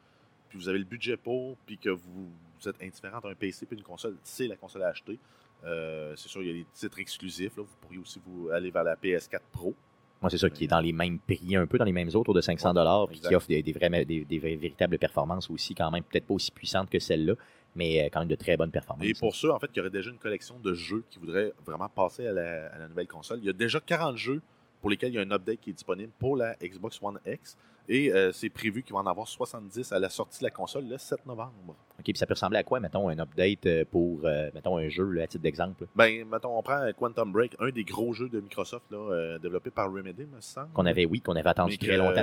puis 0.49 0.59
vous 0.59 0.69
avez 0.69 0.79
le 0.79 0.85
budget 0.85 1.17
pour, 1.17 1.57
puis 1.67 1.79
que 1.79 1.91
vous 1.91 2.31
vous 2.63 2.69
êtes 2.69 2.83
indifférent 2.83 3.19
entre 3.19 3.31
un 3.31 3.35
PC 3.35 3.67
et 3.71 3.75
une 3.75 3.83
console, 3.83 4.17
c'est 4.23 4.47
la 4.47 4.57
console 4.57 4.83
à 4.83 4.89
acheter. 4.89 5.19
Euh, 5.65 6.15
c'est 6.17 6.29
sûr, 6.29 6.43
il 6.43 6.49
y 6.49 6.51
a 6.51 6.55
des 6.55 6.67
titres 6.73 6.99
exclusifs. 6.99 7.53
Vous 7.57 7.67
pourriez 7.81 7.99
aussi 7.99 8.21
vous 8.25 8.51
aller 8.51 8.71
vers 8.71 8.85
la 8.85 8.97
PS4 8.97 9.41
Pro. 9.53 9.75
Moi, 10.23 10.31
c'est 10.31 10.39
ça, 10.39 10.49
qui 10.49 10.65
est 10.65 10.69
dans 10.69 10.81
les 10.81 10.93
mêmes 10.93 11.19
prix, 11.19 11.57
un 11.57 11.67
peu 11.67 11.79
dans 11.79 11.85
les 11.85 11.93
mêmes 11.93 12.09
autres, 12.09 12.21
autour 12.21 12.35
de 12.35 12.41
500 12.41 12.75
dollars, 12.75 13.09
puis 13.09 13.19
qui 13.19 13.35
offre 13.35 13.49
des, 13.49 13.63
des, 13.63 14.25
des, 14.25 14.39
véritables 14.39 14.97
performances 14.99 15.51
aussi, 15.51 15.75
quand 15.75 15.91
même, 15.91 16.05
peut-être 16.05 16.27
pas 16.27 16.35
aussi 16.35 16.53
puissantes 16.53 16.89
que 16.89 17.01
celle-là, 17.01 17.35
mais 17.75 18.03
euh, 18.03 18.09
quand 18.13 18.21
même 18.21 18.29
de 18.29 18.37
très 18.37 18.57
bonnes 18.57 18.71
performances. 18.71 19.07
Et 19.07 19.15
pour 19.15 19.35
ceux, 19.35 19.51
en 19.51 19.59
fait, 19.59 19.71
qui 19.73 19.81
auraient 19.81 19.91
déjà 19.91 20.11
une 20.11 20.19
collection 20.19 20.61
de 20.61 20.75
jeux 20.75 21.05
qui 21.11 21.19
voudraient 21.19 21.53
vraiment 21.67 21.89
passer 21.89 22.27
à 22.27 22.33
la, 22.33 22.67
à 22.69 22.79
la 22.79 22.89
nouvelle 22.89 23.09
console, 23.09 23.41
il 23.41 23.47
y 23.47 23.51
a 23.51 23.53
déjà 23.53 23.81
40 23.81 24.17
jeux 24.17 24.41
pour 24.81 24.91
lesquels 24.91 25.11
il 25.11 25.17
y 25.17 25.19
a 25.19 25.23
un 25.23 25.31
update 25.31 25.61
qui 25.61 25.71
est 25.71 25.75
disponible 25.75 26.13
pour 26.19 26.37
la 26.37 26.55
Xbox 26.63 27.01
One 27.03 27.19
X. 27.27 27.57
Et 27.89 28.13
euh, 28.13 28.33
c'est 28.33 28.49
prévu 28.49 28.83
qu'il 28.83 28.95
va 28.95 29.01
en 29.01 29.07
avoir 29.07 29.27
70 29.27 29.93
à 29.93 29.99
la 29.99 30.09
sortie 30.09 30.39
de 30.41 30.45
la 30.45 30.51
console 30.51 30.87
le 30.89 30.99
7 30.99 31.27
novembre. 31.27 31.53
OK, 31.99 32.05
puis 32.05 32.17
ça 32.17 32.27
peut 32.27 32.35
ressembler 32.35 32.59
à 32.59 32.63
quoi, 32.63 32.81
mettons, 32.81 33.09
un 33.09 33.19
update 33.19 33.67
euh, 33.67 33.85
pour, 33.91 34.21
euh, 34.25 34.51
mettons, 34.55 34.79
un 34.79 34.89
jeu, 34.89 35.21
à 35.21 35.27
titre 35.27 35.43
d'exemple? 35.43 35.87
Ben, 35.97 36.25
mettons, 36.27 36.57
on 36.57 36.63
prend 36.63 36.91
Quantum 36.97 37.33
Break, 37.33 37.57
un 37.59 37.71
des 37.71 37.85
gros 37.85 38.13
jeux 38.13 38.29
de 38.29 38.41
Microsoft, 38.41 38.85
là, 38.91 39.39
développé 39.39 39.71
par 39.71 39.93
Remedy, 39.93 40.27
me 40.27 40.41
semble. 40.41 40.73
Qu'on 40.73 40.87
avait, 40.87 41.05
oui, 41.05 41.21
qu'on 41.21 41.35
avait 41.37 41.51
attendu 41.51 41.77
très 41.77 41.97
longtemps. 41.97 42.23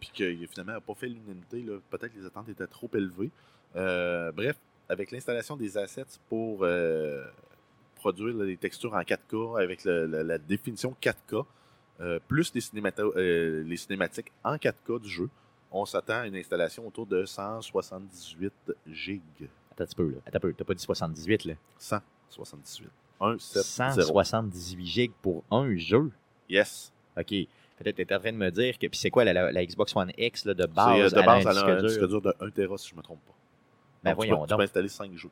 puis 0.00 0.10
qu'il 0.12 0.46
finalement 0.48 0.74
n'a 0.74 0.80
pas 0.80 0.94
fait 0.94 1.08
l'unanimité. 1.08 1.64
Peut-être 1.90 2.12
que 2.12 2.18
les 2.18 2.26
attentes 2.26 2.48
étaient 2.48 2.66
trop 2.66 2.90
élevées. 2.94 3.30
bref, 3.74 4.56
avec 4.88 5.10
l'installation 5.10 5.56
des 5.56 5.76
assets 5.76 6.18
pour 6.28 6.64
produire 7.96 8.36
les 8.36 8.56
textures 8.56 8.94
en 8.94 9.02
4K, 9.02 9.62
avec 9.62 9.84
la 9.84 10.38
définition 10.38 10.94
4K, 11.02 11.44
euh, 12.00 12.18
plus 12.28 12.52
euh, 12.54 13.62
les, 13.64 13.76
cinématiques 13.76 14.32
en 14.42 14.56
4K 14.56 15.00
du 15.00 15.08
jeu, 15.08 15.28
on 15.70 15.84
s'attend 15.84 16.20
à 16.20 16.26
une 16.26 16.36
installation 16.36 16.86
autour 16.86 17.06
de 17.06 17.24
178 17.26 18.52
gigs. 18.86 19.22
Attends 19.70 19.84
un 19.84 19.86
petit 19.86 19.94
peu, 19.94 20.08
là. 20.08 20.16
Attends 20.26 20.36
un 20.38 20.40
peu. 20.40 20.52
T'as 20.54 20.64
pas 20.64 20.74
dit 20.74 20.82
78, 20.82 21.44
là? 21.44 21.54
178. 21.78 22.88
1, 23.20 23.38
7, 23.38 23.62
178 23.62 24.86
gigs 24.86 25.12
pour 25.20 25.44
un 25.50 25.76
jeu? 25.76 26.10
Yes. 26.48 26.90
OK. 27.18 27.28
Peut-être 27.28 27.96
que 27.96 28.02
tu 28.02 28.12
es 28.12 28.14
en 28.14 28.18
train 28.18 28.32
de 28.32 28.38
me 28.38 28.50
dire 28.50 28.78
que. 28.78 28.86
Puis 28.86 28.98
c'est 28.98 29.10
quoi 29.10 29.24
la, 29.24 29.64
Xbox 29.64 29.94
One 29.94 30.12
X 30.16 30.46
là, 30.46 30.54
de 30.54 30.66
base? 30.66 31.12
Euh, 31.12 31.20
de 31.20 31.26
base, 31.26 31.46
elle 31.46 31.58
a 31.58 31.66
un 31.66 31.82
disque 31.82 32.06
dur? 32.06 32.22
de 32.22 32.34
1 32.40 32.50
Tera, 32.50 32.78
si 32.78 32.88
je 32.88 32.94
ne 32.94 32.98
me 32.98 33.02
trompe 33.02 33.20
pas. 33.26 33.34
Ben 34.02 34.14
voyons 34.14 34.36
tu 34.36 34.42
peux, 34.42 34.46
donc. 34.48 34.60
installer 34.62 34.88
5 34.88 35.14
jeux. 35.16 35.30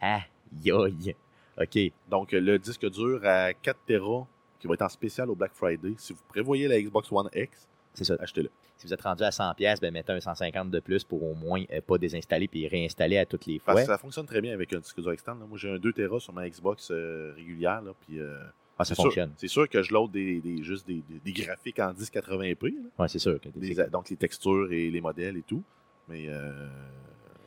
Ah, 0.00 0.22
yoï. 0.64 1.14
OK. 1.60 1.78
Donc, 2.08 2.32
le 2.32 2.58
disque 2.58 2.88
dur 2.88 3.20
à 3.24 3.52
4 3.52 3.78
Tera 3.86 4.26
qui 4.58 4.66
va 4.66 4.74
être 4.74 4.82
en 4.82 4.88
spécial 4.88 5.30
au 5.30 5.34
Black 5.34 5.52
Friday. 5.54 5.94
Si 5.96 6.12
vous 6.12 6.22
prévoyez 6.28 6.68
la 6.68 6.80
Xbox 6.80 7.10
One 7.12 7.28
X, 7.34 7.68
c'est 7.94 8.04
ça. 8.04 8.16
Achetez-le. 8.20 8.50
Si 8.76 8.86
vous 8.86 8.94
êtes 8.94 9.02
rendu 9.02 9.24
à 9.24 9.30
100$, 9.30 9.80
ben 9.80 9.92
mettez 9.92 10.12
un 10.12 10.20
150 10.20 10.70
de 10.70 10.78
plus 10.78 11.02
pour 11.02 11.24
au 11.24 11.34
moins 11.34 11.64
euh, 11.72 11.80
pas 11.80 11.98
désinstaller 11.98 12.46
puis 12.46 12.68
réinstaller 12.68 13.18
à 13.18 13.26
toutes 13.26 13.46
les 13.46 13.58
fois. 13.58 13.82
ça 13.84 13.98
fonctionne 13.98 14.26
très 14.26 14.40
bien 14.40 14.52
avec 14.54 14.72
un 14.72 14.78
disque 14.78 15.00
dur 15.00 15.10
externe. 15.10 15.44
Moi, 15.48 15.58
j'ai 15.58 15.70
un 15.70 15.78
2 15.78 15.92
Tera 15.92 16.20
sur 16.20 16.32
ma 16.32 16.48
Xbox 16.48 16.90
euh, 16.92 17.32
régulière. 17.34 17.82
Là, 17.82 17.92
puis, 18.06 18.20
euh, 18.20 18.38
ah, 18.78 18.84
ça 18.84 18.94
fonctionne. 18.94 19.32
C'est 19.36 19.48
sûr 19.48 19.68
que 19.68 19.82
je 19.82 19.92
load 19.92 20.12
des, 20.12 20.62
juste 20.62 20.86
des, 20.86 21.02
graphiques 21.32 21.80
en 21.80 21.92
1080p. 21.92 22.56
Oui, 22.62 23.08
c'est 23.08 23.18
sûr. 23.18 23.40
donc 23.90 24.10
les 24.10 24.16
textures 24.16 24.72
et 24.72 24.90
les 24.90 25.00
modèles 25.00 25.36
et 25.36 25.42
tout. 25.42 25.64
Mais 26.08 26.28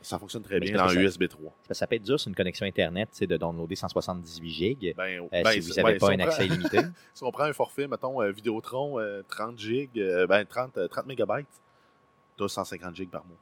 ça 0.02 0.18
fonctionne 0.18 0.42
très 0.42 0.60
bien 0.60 0.78
en 0.78 0.92
USB 0.92 1.28
3. 1.28 1.52
Ça, 1.70 1.86
peut 1.86 1.96
être 1.96 2.02
dur 2.02 2.18
sur 2.18 2.28
une 2.28 2.34
connexion 2.34 2.66
Internet 2.66 3.08
de 3.22 3.36
downloader 3.36 3.76
178 3.76 4.50
gigs 4.50 4.94
ben, 4.96 5.22
euh, 5.22 5.28
ben, 5.30 5.52
si 5.52 5.60
vous 5.60 5.74
n'avez 5.74 5.98
pas 5.98 6.10
un 6.10 6.20
accès 6.20 6.46
illimité. 6.46 6.78
si 7.14 7.24
on 7.24 7.30
prend 7.30 7.44
un 7.44 7.52
forfait, 7.52 7.86
mettons 7.86 8.20
euh, 8.20 8.30
Vidéotron, 8.30 8.98
30 9.28 9.54
euh, 9.54 9.56
gigs, 9.56 10.26
ben, 10.28 10.44
30, 10.44 10.88
30 10.88 11.06
mégabytes, 11.06 11.46
tu 12.36 12.44
as 12.44 12.48
150 12.48 12.94
gigs 12.94 13.10
par 13.10 13.24
mois. 13.24 13.36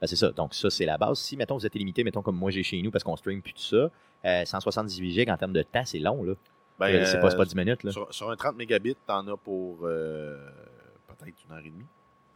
Ben, 0.00 0.06
c'est 0.06 0.16
ça. 0.16 0.30
Donc, 0.30 0.54
ça, 0.54 0.70
c'est 0.70 0.84
la 0.84 0.98
base. 0.98 1.18
Si, 1.18 1.36
mettons, 1.36 1.56
vous 1.56 1.66
êtes 1.66 1.74
illimité, 1.74 2.04
mettons, 2.04 2.22
comme 2.22 2.36
moi, 2.36 2.50
j'ai 2.50 2.62
chez 2.62 2.80
nous, 2.82 2.90
parce 2.90 3.04
qu'on 3.04 3.16
stream 3.16 3.42
plus 3.42 3.54
tout 3.54 3.90
ça, 4.22 4.44
178 4.44 5.12
gigs 5.12 5.30
en 5.30 5.36
termes 5.36 5.52
de 5.52 5.62
temps, 5.62 5.84
c'est 5.84 5.98
long, 5.98 6.22
là. 6.22 6.34
Ben, 6.78 7.06
c'est 7.06 7.20
pas, 7.20 7.34
pas, 7.34 7.44
10 7.44 7.54
minutes, 7.56 7.84
là. 7.84 7.92
Sur, 8.10 8.30
un 8.30 8.36
30 8.36 8.56
mégabits, 8.56 8.94
tu 8.94 9.12
en 9.12 9.26
as 9.28 9.36
pour 9.36 9.78
peut-être 9.80 11.36
une 11.48 11.52
heure 11.52 11.64
et 11.64 11.70
demie. 11.70 11.86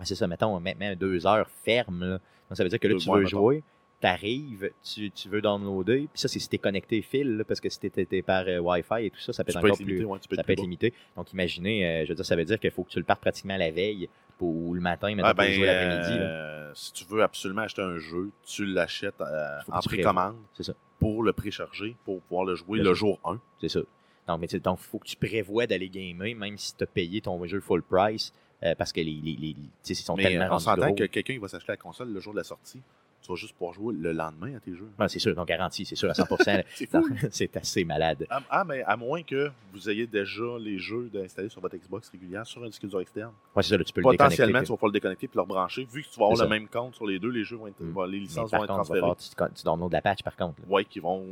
Ben, 0.01 0.07
c'est 0.07 0.15
ça, 0.15 0.27
mettons, 0.27 0.59
même 0.59 0.95
deux 0.95 1.27
heures 1.27 1.49
fermes, 1.63 2.01
là. 2.01 2.19
Donc, 2.49 2.57
ça 2.57 2.65
veut 2.65 2.71
dire 2.71 2.81
que 2.81 2.89
là, 2.89 2.97
tu 2.97 3.11
veux 3.11 3.27
jouer, 3.27 3.63
tu 4.01 4.07
arrives, 4.07 4.71
tu, 4.83 5.11
tu, 5.11 5.29
veux 5.29 5.43
downloader, 5.43 6.09
puis 6.11 6.21
ça, 6.21 6.27
c'est 6.27 6.39
si 6.39 6.49
tu 6.49 6.57
es 6.57 6.59
connecté 6.59 7.03
fil, 7.03 7.45
parce 7.47 7.61
que 7.61 7.69
si 7.69 7.79
tu 7.79 8.07
es, 8.11 8.23
par 8.23 8.45
euh, 8.49 8.59
Wi-Fi 8.59 9.07
et 9.07 9.11
tout 9.11 9.21
ça, 9.21 9.35
ça 9.35 9.45
peut 9.45 9.51
être 9.51 9.59
encore 9.59 9.77
plus. 9.77 10.07
ça 10.35 10.43
peut 10.43 10.53
être 10.53 10.63
limité. 10.63 10.95
Donc, 11.17 11.33
imaginez, 11.35 11.87
euh, 11.87 12.05
je 12.05 12.09
veux 12.09 12.15
dire, 12.15 12.25
ça 12.25 12.35
veut 12.35 12.47
dire 12.47 12.59
qu'il 12.59 12.71
faut 12.71 12.83
que 12.83 12.91
tu 12.91 12.99
le 12.99 13.05
partes 13.05 13.21
pratiquement 13.21 13.59
la 13.59 13.71
veille 13.71 14.09
ou 14.41 14.73
le 14.73 14.81
matin, 14.81 15.15
mais 15.15 15.23
ah, 15.23 15.35
ben, 15.35 15.53
jouer 15.53 15.67
l'après-midi. 15.67 16.19
Euh, 16.19 16.73
si 16.75 16.95
tu 16.95 17.05
veux 17.05 17.23
absolument 17.23 17.61
acheter 17.61 17.83
un 17.83 17.99
jeu, 17.99 18.31
tu 18.43 18.65
l'achètes 18.65 19.21
en 19.21 19.81
précommande 19.81 20.37
pour 20.99 21.23
le 21.23 21.35
précharger, 21.35 21.95
pour 22.05 22.23
pouvoir 22.23 22.47
le 22.47 22.55
jouer 22.55 22.79
le 22.79 22.95
jour 22.95 23.21
1. 23.25 23.39
C'est 23.61 23.69
ça. 23.69 23.81
Donc, 24.39 24.41
il 24.53 24.77
faut 24.77 24.99
que 24.99 25.09
tu 25.09 25.17
prévois 25.17 25.67
d'aller 25.67 25.89
gamer, 25.89 26.35
même 26.35 26.57
si 26.57 26.75
tu 26.77 26.85
as 26.85 26.87
payé 26.87 27.21
ton 27.21 27.45
jeu 27.47 27.61
full 27.61 27.83
price. 27.83 28.33
Parce 28.77 28.93
que 28.93 29.01
les, 29.01 29.21
les, 29.23 29.37
les 29.37 29.95
sont 29.95 30.17
mais 30.17 30.25
tellement 30.25 30.49
on 30.51 30.59
s'entend 30.59 30.95
que 30.95 31.05
quelqu'un 31.05 31.39
va 31.41 31.49
s'acheter 31.49 31.73
la 31.73 31.77
console 31.77 32.13
le 32.13 32.21
jour 32.21 32.33
de 32.33 32.39
la 32.39 32.45
sortie 32.45 32.81
tu 33.23 33.29
vas 33.29 33.37
juste 33.37 33.55
pouvoir 33.55 33.75
jouer 33.75 33.95
le 33.95 34.13
lendemain 34.13 34.57
à 34.57 34.61
tes 34.61 34.75
jeux. 34.75 34.89
c'est 35.09 35.19
sûr, 35.19 35.35
donc 35.35 35.49
garantie, 35.49 35.85
c'est 35.85 35.97
sûr 35.97 36.09
à 36.11 36.13
100%. 36.13 36.65
c'est 37.31 37.57
assez 37.57 37.85
malade. 37.85 38.27
Ah, 38.31 38.41
ah, 38.51 38.65
mais 38.65 38.83
à 38.83 38.97
moins 38.97 39.23
que 39.23 39.51
vous 39.73 39.91
ayez 39.91 40.07
déjà 40.07 40.59
les 40.59 40.79
jeux 40.79 41.11
installés 41.23 41.49
sur 41.49 41.61
votre 41.61 41.77
Xbox 41.77 42.09
régulière 42.09 42.47
sur 42.47 42.63
un 42.65 42.67
disque 42.67 42.87
dur 42.87 43.01
externe. 43.01 43.33
Oui, 43.55 43.63
c'est 43.63 43.77
ça, 43.77 43.85
tu 43.85 43.93
peux 43.93 44.01
le 44.01 44.05
Potentiellement, 44.07 44.61
tu 44.61 44.69
vas 44.69 44.77
pouvoir 44.77 44.89
le 44.89 44.93
déconnecter 44.95 45.29
puis 45.29 45.37
le 45.37 45.43
rebrancher. 45.43 45.87
Vu 45.93 46.03
que 46.03 46.09
tu 46.09 46.19
vas 46.19 46.27
avoir 46.27 46.43
le 46.43 46.49
même 46.49 46.69
compte 46.69 46.95
sur 46.95 47.07
les 47.07 47.19
deux, 47.19 47.31
les 47.31 47.45
jeux 47.45 47.57
vont 47.57 47.67
être, 47.67 47.83
mm. 47.83 48.11
les 48.11 48.21
licences 48.21 48.51
vont 48.51 48.65
être 48.65 48.73
transférées. 48.73 49.01
Tu, 49.19 49.29
tu, 49.29 49.63
tu 49.63 49.65
de 49.65 49.93
la 49.93 50.03
patch 50.03 50.23
par 50.23 50.37
contre. 50.37 50.57
Oui, 50.69 50.85
qui 50.87 51.01
vont 51.01 51.25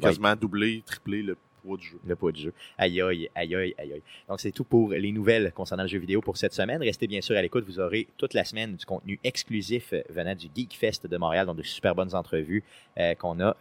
quasiment 0.00 0.34
doubler, 0.34 0.82
tripler 0.84 1.22
le 1.22 1.36
poids 1.60 1.76
du 1.76 1.86
jeu. 1.86 2.00
Le 2.04 2.16
poids 2.16 2.32
du 2.32 2.40
jeu. 2.42 2.52
Aïe, 2.78 3.00
aïe, 3.00 3.30
aïe, 3.34 3.54
aïe, 3.54 3.74
aïe. 3.78 4.02
Donc, 4.28 4.40
c'est 4.40 4.52
tout 4.52 4.64
pour 4.64 4.90
les 4.90 5.12
nouvelles 5.12 5.52
concernant 5.52 5.84
le 5.84 5.88
jeu 5.88 5.98
vidéo 5.98 6.20
pour 6.20 6.36
cette 6.36 6.52
semaine. 6.52 6.82
Restez 6.82 7.06
bien 7.06 7.20
sûr 7.20 7.36
à 7.36 7.42
l'écoute. 7.42 7.64
Vous 7.64 7.80
aurez 7.80 8.08
toute 8.16 8.34
la 8.34 8.44
semaine 8.44 8.76
du 8.76 8.84
contenu 8.84 9.18
exclusif 9.24 9.92
euh, 9.92 10.02
venant 10.08 10.34
du 10.34 10.48
Geek 10.54 10.74
Fest 10.74 11.06
de 11.06 11.16
Montréal, 11.16 11.46
donc 11.46 11.56
de 11.56 11.62
super 11.62 11.94
bonnes 11.94 12.14
entrevues 12.14 12.64
euh, 12.98 13.14
qu'on 13.14 13.40
a, 13.40 13.54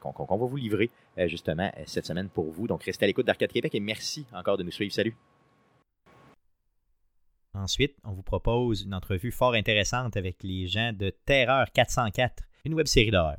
qu'on 0.00 0.36
va 0.36 0.46
vous 0.46 0.56
livrer 0.56 0.90
justement 1.26 1.70
cette 1.86 2.06
semaine 2.06 2.28
pour 2.28 2.50
vous. 2.50 2.66
Donc, 2.66 2.82
restez 2.84 3.04
à 3.04 3.06
l'écoute 3.06 3.26
d'Arcade 3.26 3.52
Québec 3.52 3.74
et 3.74 3.80
merci 3.80 4.26
encore 4.32 4.56
de 4.58 4.62
nous 4.62 4.70
suivre. 4.70 4.92
Salut. 4.92 5.14
Ensuite, 7.56 7.96
on 8.04 8.12
vous 8.12 8.22
propose 8.22 8.82
une 8.82 8.94
entrevue 8.94 9.32
fort 9.32 9.54
intéressante 9.54 10.16
avec 10.16 10.42
les 10.42 10.66
gens 10.66 10.92
de 10.92 11.10
Terreur 11.10 11.72
404, 11.72 12.44
une 12.66 12.74
web 12.74 12.86
série 12.86 13.10
d'horreur. 13.10 13.38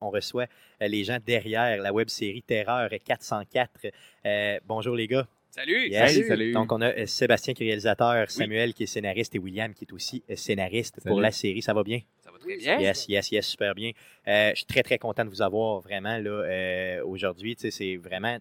On 0.00 0.10
reçoit 0.10 0.46
euh, 0.82 0.88
les 0.88 1.04
gens 1.04 1.18
derrière 1.24 1.80
la 1.82 1.92
web 1.92 2.08
série 2.08 2.42
Terreur 2.42 2.90
404. 3.04 3.86
Euh, 4.26 4.58
bonjour 4.66 4.94
les 4.94 5.06
gars. 5.06 5.26
Salut. 5.50 5.92
salut, 5.92 6.52
Donc 6.52 6.70
on 6.70 6.80
a 6.80 6.90
euh, 6.90 7.06
Sébastien 7.06 7.52
qui 7.52 7.64
est 7.64 7.66
réalisateur, 7.66 8.30
Samuel 8.30 8.74
qui 8.74 8.84
est 8.84 8.86
scénariste 8.86 9.34
et 9.34 9.38
William 9.38 9.74
qui 9.74 9.86
est 9.86 9.92
aussi 9.92 10.22
scénariste 10.36 11.00
pour 11.04 11.20
la 11.20 11.32
série. 11.32 11.62
Ça 11.62 11.74
va 11.74 11.82
bien? 11.82 12.00
Ça 12.22 12.30
va 12.30 12.38
très 12.38 12.56
bien. 12.56 12.78
Yes, 12.78 13.08
yes, 13.08 13.32
yes, 13.32 13.46
super 13.46 13.74
bien. 13.74 13.90
je 14.26 14.52
suis 14.54 14.66
très, 14.66 14.82
très 14.82 14.98
content 14.98 15.24
de 15.24 15.30
vous 15.30 15.42
avoir 15.42 15.80
vraiment 15.80 16.16
là 16.18 17.02
aujourd'hui. 17.04 17.56
C'est 17.58 17.96
vraiment 17.96 18.38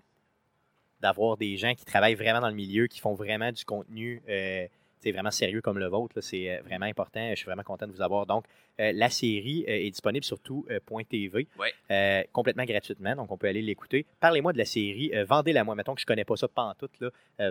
d'avoir 1.02 1.38
des 1.38 1.58
gens 1.58 1.74
qui 1.76 1.86
travaillent 1.86 2.16
vraiment 2.16 2.42
dans 2.42 2.50
le 2.50 2.56
milieu, 2.56 2.88
qui 2.88 3.00
font 3.00 3.14
vraiment 3.14 3.52
du 3.52 3.66
contenu 3.66 4.22
euh, 4.30 4.68
vraiment 5.06 5.32
sérieux 5.32 5.62
comme 5.62 5.80
le 5.80 5.88
vôtre. 5.88 6.22
C'est 6.22 6.50
euh, 6.50 6.62
vraiment 6.62 6.86
important. 6.86 7.30
Je 7.32 7.36
suis 7.36 7.46
vraiment 7.46 7.64
content 7.64 7.88
de 7.88 7.92
vous 7.92 8.02
avoir. 8.02 8.26
Donc, 8.26 8.46
euh, 8.80 8.92
la 8.94 9.10
série 9.10 9.66
euh, 9.68 9.72
est 9.72 9.90
disponible 9.90 10.26
sur 10.26 10.40
tout.tv 10.40 11.48
complètement 12.32 12.66
gratuitement. 12.66 13.16
Donc, 13.16 13.32
on 13.32 13.38
peut 13.38 13.48
aller 13.48 13.62
l'écouter. 13.62 14.06
Parlez-moi 14.20 14.54
de 14.54 14.58
la 14.58 14.66
série. 14.66 15.12
Vendez-la 15.28 15.64
moi. 15.64 15.76
Mettons 15.76 15.96
que 15.96 16.02
je 16.02 16.06
ne 16.06 16.08
connais 16.08 16.26
pas 16.26 16.36
ça 16.36 16.48
pas 16.48 16.64
en 16.64 16.74
tout. 16.74 16.90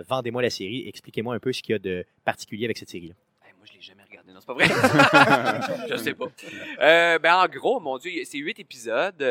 Vendez-moi 0.07 0.41
la 0.41 0.49
série. 0.49 0.87
Expliquez-moi 0.87 1.35
un 1.35 1.39
peu 1.39 1.51
ce 1.53 1.61
qu'il 1.61 1.73
y 1.73 1.75
a 1.75 1.79
de 1.79 2.05
particulier 2.23 2.65
avec 2.65 2.77
cette 2.77 2.89
série-là. 2.89 3.15
moi, 3.57 3.65
je 3.65 3.73
ne 3.73 3.77
l'ai 3.77 3.83
jamais 3.83 4.03
regardé. 4.03 4.31
Non, 4.33 4.39
c'est 4.39 4.47
pas 4.47 4.53
vrai. 4.53 5.87
je 5.89 5.95
sais 5.97 6.13
pas. 6.13 7.19
ben, 7.19 7.35
en 7.35 7.47
gros, 7.47 7.79
mon 7.79 7.97
Dieu, 7.97 8.11
c'est 8.25 8.37
huit 8.37 8.59
épisodes 8.59 9.23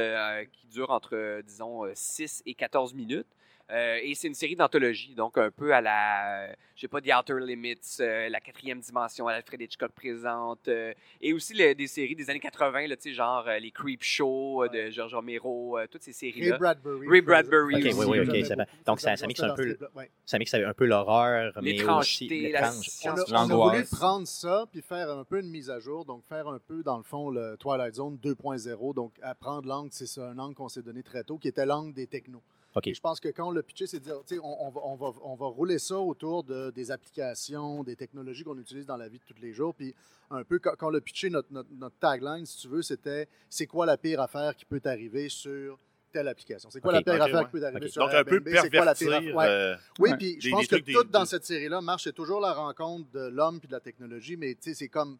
qui 0.53 0.67
durent 0.69 0.91
entre, 0.91 1.43
disons, 1.47 1.85
6 1.95 2.43
et 2.47 2.55
14 2.55 2.95
minutes. 2.95 3.27
Euh, 3.73 3.99
et 4.01 4.15
c'est 4.15 4.29
une 4.29 4.35
série 4.35 4.55
d'anthologie, 4.55 5.15
donc 5.17 5.37
un 5.39 5.51
peu 5.51 5.75
à 5.75 5.81
la, 5.81 6.51
je 6.77 6.83
sais 6.83 6.89
pas, 6.89 7.01
The 7.01 7.11
Outer 7.19 7.41
Limits, 7.41 7.97
euh, 7.99 8.29
la 8.29 8.39
quatrième 8.39 8.79
dimension, 8.79 9.27
Alfred 9.27 9.61
Hitchcock 9.61 9.91
présente, 9.91 10.69
euh, 10.69 10.95
et 11.21 11.33
aussi 11.33 11.53
des 11.53 11.87
séries 11.89 12.15
des 12.15 12.31
années 12.31 12.39
80, 12.39 12.87
là, 12.87 12.95
genre 13.07 13.49
les 13.61 13.73
Creep 13.73 14.05
Show 14.05 14.69
de 14.73 14.91
George 14.91 15.15
Romero, 15.15 15.79
toutes 15.91 16.03
ces 16.03 16.13
séries-là. 16.13 16.53
Ray 16.53 16.59
Bradbury. 16.61 17.09
Ray 17.09 17.21
Bradbury. 17.23 17.93
oui, 17.93 18.05
oui, 18.07 18.21
ok. 18.21 18.47
Ça, 18.47 18.55
donc 18.85 19.01
ça, 19.01 19.17
ça 19.17 19.27
mixe 19.27 19.43
un 19.43 19.55
peu, 19.55 19.77
ça 20.25 20.39
mixe 20.39 20.55
un 20.55 20.75
peu 20.75 20.87
l'horreur, 20.87 21.53
mais 21.61 21.83
aussi 21.83 22.29
l'étrange. 22.29 22.89
On, 23.05 23.09
a, 23.09 23.47
on 23.47 23.51
a 23.51 23.71
voulu 23.71 23.85
prendre 23.85 24.29
ça 24.29 24.67
puis 24.71 24.81
faire 24.81 25.11
un 25.11 25.25
peu 25.25 25.41
une 25.41 25.51
mise 25.51 25.71
à 25.71 25.81
jour, 25.81 26.05
donc 26.05 26.23
faire 26.29 26.47
un 26.47 26.61
peu 26.61 26.85
dans 26.85 26.99
le 26.99 27.03
fond 27.03 27.31
le 27.31 27.57
Twilight 27.59 27.95
Zone 27.95 28.17
2.0, 28.23 28.95
donc 28.95 29.13
apprendre 29.23 29.67
l'angle, 29.67 29.89
c'est 29.91 30.21
un 30.21 30.39
angle 30.39 30.55
qu'on 30.55 30.69
s'est 30.69 30.83
donné 30.83 31.03
très 31.03 31.25
tôt, 31.25 31.37
qui 31.37 31.49
était 31.49 31.67
l'angle 31.67 31.93
des 31.93 32.07
technos. 32.07 32.43
Je 32.85 33.01
pense 33.01 33.21
que 33.21 33.29
quand 33.29 33.49
on 33.49 33.51
l'a 33.51 33.63
pitché, 33.63 33.87
c'est 33.87 34.01
de 34.01 34.05
dire, 34.27 34.45
on, 34.45 34.73
on, 34.75 34.97
va, 34.97 35.13
on, 35.23 35.35
va, 35.35 35.47
rouler 35.47 35.79
ça 35.79 35.99
autour 35.99 36.45
de, 36.45 36.71
des 36.71 36.91
applications, 36.91 37.83
des 37.83 37.97
technologies 37.97 38.45
qu'on 38.45 38.59
utilise 38.59 38.87
dans 38.87 38.97
la 38.97 39.09
vie 39.09 39.19
de 39.19 39.25
tous 39.25 39.41
les 39.41 39.53
jours. 39.53 39.75
Puis 39.75 39.95
un 40.31 40.45
peu, 40.45 40.59
quand, 40.59 40.75
on 40.83 40.91
l'a 40.91 41.01
pitché, 41.01 41.31
notre, 41.31 41.49
notre, 41.53 41.97
tagline, 41.99 42.45
si 42.45 42.59
tu 42.59 42.69
veux, 42.69 42.83
c'était 42.83 43.29
c'est 43.49 43.67
quoi 43.67 43.87
la 43.87 43.97
pire 43.97 44.21
affaire 44.21 44.55
qui 44.57 44.65
peut 44.65 44.81
t'arriver 44.81 45.29
sur 45.29 45.79
telle 46.13 46.29
application? 46.29 46.71
C'est 46.71 46.81
quoi 46.81 46.93
la 46.93 47.03
pire 47.03 47.23
affaire 47.23 47.45
qui 47.45 47.53
peut 47.53 47.61
t'arriver 47.61 47.89
sur 47.89 48.05
Donc, 48.05 48.15
un 48.15 48.25
peu 48.25 48.41
pervertir 48.43 49.23
euh, 49.39 49.77
Oui, 49.99 50.11
puis 50.19 50.37
je 50.41 50.51
pense 50.51 50.67
que 50.67 50.77
tout 50.77 51.05
dans 51.05 51.25
cette 51.25 51.45
série-là 51.45 51.81
marche. 51.81 52.05
C'est 52.05 52.15
toujours 52.15 52.41
la 52.41 52.53
rencontre 52.53 53.11
de 53.13 53.29
l'homme 53.29 53.59
puis 53.59 53.69
de 53.69 53.73
la 53.73 53.81
technologie, 53.81 54.37
mais 54.37 54.57
c'est 54.61 54.89
comme 54.89 55.19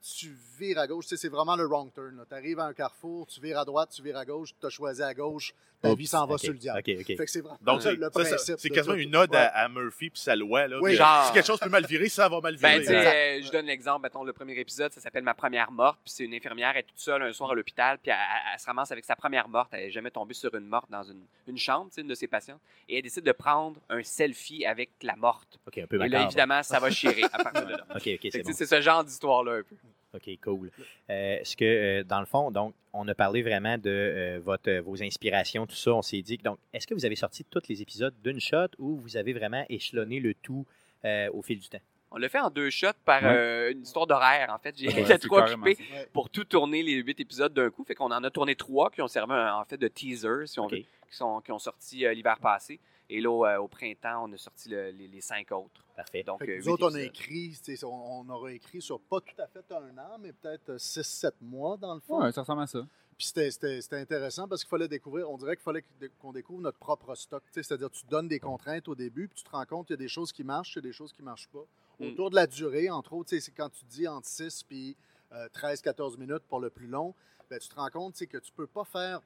tu 0.00 0.36
vires 0.58 0.78
à 0.78 0.86
gauche. 0.86 1.06
Tu 1.06 1.10
sais, 1.10 1.16
c'est 1.16 1.28
vraiment 1.28 1.56
le 1.56 1.66
wrong 1.66 1.92
turn. 1.92 2.24
Tu 2.28 2.34
arrives 2.34 2.60
à 2.60 2.66
un 2.66 2.72
carrefour, 2.72 3.26
tu 3.26 3.40
vires 3.40 3.58
à 3.58 3.64
droite, 3.64 3.90
tu 3.94 4.02
vires 4.02 4.16
à 4.16 4.24
gauche, 4.24 4.54
tu 4.58 4.66
as 4.66 4.70
choisi 4.70 5.02
à 5.02 5.14
gauche, 5.14 5.54
ta 5.80 5.94
vie 5.94 6.06
s'en 6.06 6.26
va 6.26 6.38
sur 6.38 6.52
le 6.52 6.58
diable. 6.58 6.82
Fait 6.84 7.16
que 7.16 7.26
c'est 7.26 7.40
vraiment 7.40 7.58
Donc, 7.60 7.84
le 7.84 8.10
principe. 8.10 8.56
C'est 8.58 8.70
quasiment 8.70 8.94
une 8.94 9.14
ode 9.14 9.34
à, 9.34 9.68
Murphy 9.68 10.06
et 10.06 10.10
sa 10.14 10.34
loi. 10.34 10.66
Là, 10.66 10.78
oui, 10.80 10.94
genre... 10.94 11.26
Si 11.26 11.32
quelque 11.32 11.46
chose 11.46 11.60
peut 11.60 11.68
mal 11.68 11.86
virer, 11.86 12.08
ça 12.08 12.28
va 12.28 12.40
mal 12.40 12.56
ben, 12.56 12.80
virer. 12.80 13.04
Ben, 13.04 13.44
je 13.44 13.50
donne 13.50 13.66
l'exemple. 13.66 14.02
Mettons, 14.02 14.24
le 14.24 14.32
premier 14.32 14.58
épisode, 14.58 14.92
ça 14.92 15.00
s'appelle 15.00 15.22
Ma 15.22 15.34
première 15.34 15.70
morte. 15.70 15.98
Puis 16.04 16.14
c'est 16.14 16.24
une 16.24 16.34
infirmière, 16.34 16.70
elle 16.70 16.80
est 16.80 16.82
toute 16.82 16.98
seule 16.98 17.22
un 17.22 17.32
soir 17.32 17.50
à 17.50 17.54
l'hôpital, 17.54 17.98
puis 17.98 18.10
elle, 18.10 18.58
se 18.58 18.66
ramasse 18.66 18.90
avec 18.92 19.04
sa 19.04 19.16
première 19.16 19.48
morte. 19.48 19.68
Elle 19.72 19.84
n'est 19.84 19.90
jamais 19.90 20.10
tombée 20.10 20.34
sur 20.34 20.54
une 20.54 20.66
morte 20.66 20.90
dans 20.90 21.02
une, 21.02 21.22
une 21.46 21.58
chambre, 21.58 21.90
une 21.96 22.08
de 22.08 22.14
ses 22.14 22.26
patientes. 22.26 22.60
Et 22.88 22.96
elle 22.96 23.02
décide 23.02 23.24
de 23.24 23.32
prendre 23.32 23.80
un 23.88 24.02
selfie 24.02 24.64
avec 24.64 24.90
la 25.02 25.16
morte. 25.16 25.58
un 25.66 25.86
peu 25.86 26.02
et 26.02 26.08
là, 26.08 26.24
évidemment, 26.24 26.62
ça 26.62 26.80
va 26.80 26.90
chier 26.90 27.24
à 27.32 27.42
partir 27.42 27.66
de 27.66 27.72
là. 27.72 27.86
c'est 28.54 28.66
ce 28.66 28.80
genre 28.80 29.04
d'histoire-là 29.04 29.52
un 29.52 29.62
peu. 29.62 29.76
OK, 30.14 30.30
cool. 30.42 30.70
Euh, 31.10 31.38
est-ce 31.40 31.56
que, 31.56 31.64
euh, 31.64 32.04
dans 32.04 32.20
le 32.20 32.26
fond, 32.26 32.50
donc, 32.50 32.74
on 32.92 33.06
a 33.08 33.14
parlé 33.14 33.42
vraiment 33.42 33.76
de 33.76 33.90
euh, 33.90 34.40
votre, 34.42 34.72
vos 34.78 35.02
inspirations, 35.02 35.66
tout 35.66 35.76
ça. 35.76 35.92
On 35.92 36.02
s'est 36.02 36.22
dit, 36.22 36.38
donc, 36.38 36.58
est-ce 36.72 36.86
que 36.86 36.94
vous 36.94 37.04
avez 37.04 37.16
sorti 37.16 37.44
tous 37.44 37.68
les 37.68 37.82
épisodes 37.82 38.14
d'une 38.22 38.40
shot 38.40 38.68
ou 38.78 38.96
vous 38.96 39.16
avez 39.16 39.32
vraiment 39.32 39.64
échelonné 39.68 40.20
le 40.20 40.34
tout 40.34 40.66
au 41.04 41.42
fil 41.42 41.58
du 41.58 41.68
temps? 41.68 41.80
On 42.10 42.16
l'a 42.16 42.30
fait 42.30 42.40
en 42.40 42.48
deux 42.48 42.70
shots 42.70 42.88
par 43.04 43.22
une 43.22 43.82
histoire 43.82 44.06
d'horaire, 44.06 44.50
en 44.50 44.58
fait. 44.58 44.74
J'ai 44.78 44.86
été 44.86 45.18
trop 45.18 45.40
occupé 45.40 45.76
pour 46.12 46.30
tout 46.30 46.44
tourner 46.44 46.82
les 46.82 46.94
huit 46.94 47.20
épisodes 47.20 47.52
d'un 47.52 47.70
coup. 47.70 47.84
Fait 47.84 47.94
qu'on 47.94 48.06
en 48.10 48.24
a 48.24 48.30
tourné 48.30 48.56
trois 48.56 48.90
qui 48.90 49.02
ont 49.02 49.08
servi 49.08 49.34
en 49.34 49.64
fait 49.64 49.76
de 49.76 49.88
teaser, 49.88 50.46
si 50.46 50.58
on 50.58 50.66
veut, 50.66 50.78
qui, 50.78 50.86
sont, 51.10 51.40
qui 51.42 51.52
ont 51.52 51.58
sorti 51.58 52.06
l'hiver 52.14 52.38
passé. 52.40 52.80
Et 53.10 53.20
là, 53.20 53.30
au, 53.30 53.46
euh, 53.46 53.68
printemps, 53.68 54.24
on 54.24 54.32
a 54.32 54.36
sorti 54.36 54.68
les, 54.68 55.20
cinq 55.20 55.50
autres. 55.52 55.82
Parfait. 55.96 56.22
Donc, 56.22 56.42
euh, 56.42 56.58
nous 56.58 56.68
autres, 56.68 56.90
on 56.90 56.94
a 56.94 57.00
écrit, 57.00 57.58
on, 57.82 57.86
on 57.86 58.28
aurait 58.28 58.56
écrit 58.56 58.82
sur 58.82 59.00
pas 59.00 59.20
tout 59.20 59.40
à 59.40 59.46
fait 59.46 59.64
un 59.72 59.96
an, 59.98 60.18
mais 60.20 60.32
peut-être 60.32 60.76
6-7 60.76 61.32
mois 61.40 61.76
dans 61.76 61.94
le 61.94 62.00
fond. 62.00 62.22
Oui, 62.22 62.32
ça 62.32 62.42
ressemble 62.42 62.62
à 62.62 62.66
ça. 62.66 62.86
Puis 63.16 63.26
c'était 63.26 63.96
intéressant 63.96 64.46
parce 64.46 64.62
qu'il 64.62 64.70
fallait 64.70 64.86
découvrir, 64.86 65.28
on 65.28 65.36
dirait 65.36 65.56
qu'il 65.56 65.64
fallait 65.64 65.84
qu'on 66.20 66.32
découvre 66.32 66.60
notre 66.60 66.78
propre 66.78 67.14
stock. 67.16 67.42
C'est-à-dire, 67.50 67.90
tu 67.90 68.06
donnes 68.06 68.28
des 68.28 68.38
contraintes 68.38 68.86
au 68.86 68.94
début, 68.94 69.26
puis 69.26 69.38
tu 69.38 69.44
te 69.44 69.50
rends 69.50 69.64
compte 69.64 69.86
qu'il 69.88 69.94
y 69.94 69.98
a 69.98 70.04
des 70.04 70.08
choses 70.08 70.30
qui 70.30 70.44
marchent, 70.44 70.74
il 70.74 70.76
y 70.76 70.78
a 70.78 70.82
des 70.82 70.92
choses 70.92 71.12
qui 71.12 71.22
ne 71.22 71.26
marchent 71.26 71.48
pas. 71.48 71.64
Mm. 71.98 72.12
Autour 72.12 72.30
de 72.30 72.36
la 72.36 72.46
durée, 72.46 72.90
entre 72.90 73.14
autres, 73.14 73.36
c'est 73.36 73.50
quand 73.50 73.70
tu 73.70 73.84
dis 73.86 74.06
entre 74.06 74.28
6 74.28 74.66
et 74.70 74.96
13-14 75.32 76.16
minutes 76.16 76.44
pour 76.48 76.60
le 76.60 76.70
plus 76.70 76.86
long, 76.86 77.12
ben, 77.50 77.58
tu 77.58 77.68
te 77.68 77.74
rends 77.74 77.90
compte 77.90 78.14
que 78.14 78.38
tu 78.38 78.52
ne 78.52 78.56
peux 78.56 78.66
pas 78.66 78.84
faire 78.84 79.20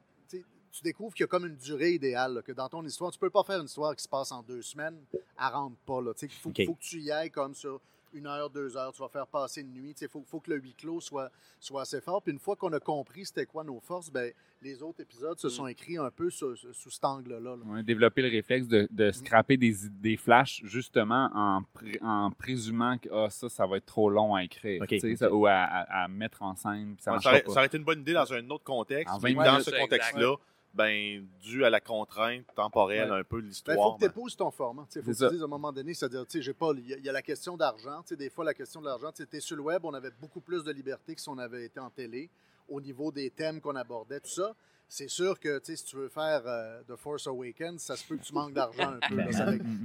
tu 0.73 0.83
découvres 0.83 1.15
qu'il 1.15 1.23
y 1.23 1.25
a 1.25 1.29
comme 1.29 1.47
une 1.47 1.57
durée 1.57 1.93
idéale, 1.93 2.43
que 2.45 2.53
dans 2.53 2.69
ton 2.69 2.85
histoire, 2.85 3.13
tu 3.13 3.19
peux 3.19 3.31
pas 3.31 3.45
faire 3.45 3.61
une 3.61 3.67
histoire 3.67 3.95
qui 3.95 4.03
se 4.03 4.09
passe 4.09 4.33
en 4.33 4.43
deux 4.43 4.63
semaines, 4.63 4.97
elle 5.13 5.53
rentre 5.53 5.77
pas. 5.87 6.01
Il 6.23 6.29
faut, 6.31 6.51
faut, 6.51 6.75
que 6.75 6.81
tu 6.81 7.01
y 7.01 7.11
ailles 7.11 7.31
comme 7.31 7.55
sur 7.55 7.81
une 8.15 8.27
heure, 8.27 8.51
deux 8.51 8.77
heures, 8.77 8.93
tu 8.93 9.01
vas 9.01 9.09
faire 9.09 9.27
passer 9.27 9.63
une 9.63 9.73
nuit. 9.73 9.95
Il 10.01 10.09
faut, 10.09 10.23
faut, 10.27 10.41
que 10.41 10.51
le 10.51 10.59
huis 10.59 10.75
clos 10.75 11.01
soit, 11.01 11.31
soit 11.59 11.83
assez 11.83 12.01
fort. 12.01 12.23
Puis 12.23 12.33
une 12.33 12.39
fois 12.39 12.57
qu'on 12.57 12.73
a 12.73 12.81
compris 12.81 13.27
c'était 13.27 13.47
quoi 13.47 13.65
nos 13.65 13.81
forces, 13.81 14.11
ben, 14.11 14.33
les 14.61 14.83
autres 14.83 15.01
épisodes 15.01 15.39
se 15.39 15.47
mm. 15.47 15.51
sont 15.51 15.67
écrits 15.67 15.99
un 15.99 16.11
peu 16.11 16.31
sous, 16.31 16.57
cet 16.57 17.05
angle-là. 17.05 17.57
On 17.67 17.77
a 17.77 17.83
développé 17.83 18.23
le 18.23 18.29
réflexe 18.29 18.69
de, 18.69 18.89
de 18.91 19.09
mm. 19.09 19.13
scraper 19.13 19.57
des, 19.57 19.75
des 19.91 20.17
flashs 20.17 20.63
justement 20.65 21.31
en, 21.35 21.63
en 22.03 22.31
présumant 22.31 22.99
que 22.99 23.09
ah, 23.13 23.31
ça, 23.31 23.49
ça 23.49 23.67
va 23.67 23.79
être 23.79 23.87
trop 23.87 24.11
long 24.11 24.35
à 24.35 24.45
écrire 24.45 24.83
ou 25.31 25.47
à, 25.47 25.53
à, 25.53 26.09
mettre 26.09 26.43
en 26.43 26.55
scène. 26.55 26.97
Ça, 26.99 27.19
ça, 27.21 27.31
aurait, 27.47 27.67
été 27.67 27.79
une 27.79 27.85
bonne 27.85 28.01
idée 28.01 28.13
dans 28.13 28.33
un 28.33 28.49
autre 28.51 28.65
contexte. 28.65 29.15
mais 29.23 29.35
dans 29.35 29.61
ce 29.61 29.71
contexte-là, 29.71 30.37
ben, 30.75 31.27
dû 31.43 31.65
à 31.65 31.71
la 31.71 31.81
contrainte 31.81 32.47
temporelle 32.55 33.11
un 33.11 33.25
peu 33.25 33.43
de 33.43 33.47
l'histoire. 33.47 33.77
Il 33.77 33.81
faut 33.81 33.95
que 33.95 34.01
tu 34.01 34.07
épouses 34.07 34.37
ton 34.37 34.51
format. 34.51 34.87
Il 34.95 35.03
faut 35.03 35.11
que 35.11 35.17
tu 35.17 35.29
dises 35.29 35.43
à 35.43 35.45
un 35.45 35.49
moment 35.49 35.73
donné, 35.73 35.95
c'est-à-dire, 35.95 36.25
j'ai 36.29 36.55
pas, 36.55 36.73
il 36.77 37.05
y, 37.05 37.09
a 37.09 37.13
la 37.13 37.23
question 37.23 37.57
d'argent. 37.57 38.03
Des 38.11 38.31
fois, 38.31 38.45
la 38.45 38.55
question 38.55 38.81
de 38.81 38.87
l'argent, 38.87 39.11
c'était 39.15 39.41
sur 39.41 39.57
le 39.57 39.63
web, 39.63 39.85
on 39.85 39.95
avait 39.95 40.11
beaucoup 40.21 40.41
plus 40.41 40.65
de 40.65 40.73
liberté 40.73 41.15
que 41.15 41.21
si 41.21 41.29
on 41.29 41.39
avait 41.39 41.65
été 41.65 41.81
en 41.81 41.91
télé 41.91 42.31
au 42.69 42.81
niveau 42.81 43.13
des 43.13 43.31
thèmes 43.31 43.61
qu'on 43.61 43.77
abordait, 43.77 44.21
tout 44.21 44.31
ça 44.31 44.55
c'est 44.95 45.09
sûr 45.09 45.41
que 45.41 45.59
si 45.65 45.83
tu 45.85 45.97
veux 45.97 46.11
faire 46.11 46.43
euh, 46.45 46.83
The 46.83 46.97
Force 46.97 47.27
Awakens, 47.27 47.81
ça 47.81 47.97
se 47.97 48.05
peut 48.05 48.19
que 48.19 48.23
tu 48.23 48.35
manques 48.35 48.53
d'argent 48.53 48.93
un 48.93 49.09
peu. 49.09 49.23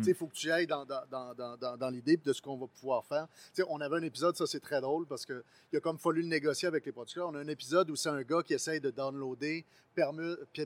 Il 0.05 0.13
faut 0.13 0.27
que 0.27 0.33
tu 0.33 0.51
ailles 0.51 0.67
dans, 0.67 0.83
dans, 0.85 1.33
dans, 1.33 1.77
dans 1.77 1.89
l'idée 1.89 2.17
de 2.17 2.33
ce 2.33 2.41
qu'on 2.41 2.57
va 2.57 2.67
pouvoir 2.67 3.05
faire. 3.05 3.25
on 3.69 3.79
avait 3.79 3.95
un 3.95 4.01
épisode, 4.01 4.35
ça 4.35 4.45
c'est 4.45 4.59
très 4.59 4.81
drôle 4.81 5.05
parce 5.07 5.25
qu'il 5.25 5.41
a 5.73 5.79
comme 5.79 5.97
fallu 5.97 6.23
le 6.23 6.27
négocier 6.27 6.67
avec 6.67 6.85
les 6.85 6.91
producteurs. 6.91 7.29
On 7.29 7.35
a 7.35 7.39
un 7.39 7.47
épisode 7.47 7.89
où 7.89 7.95
c'est 7.95 8.09
un 8.09 8.21
gars 8.21 8.43
qui 8.43 8.53
essaye 8.53 8.81
de 8.81 8.89
downloader 8.89 9.63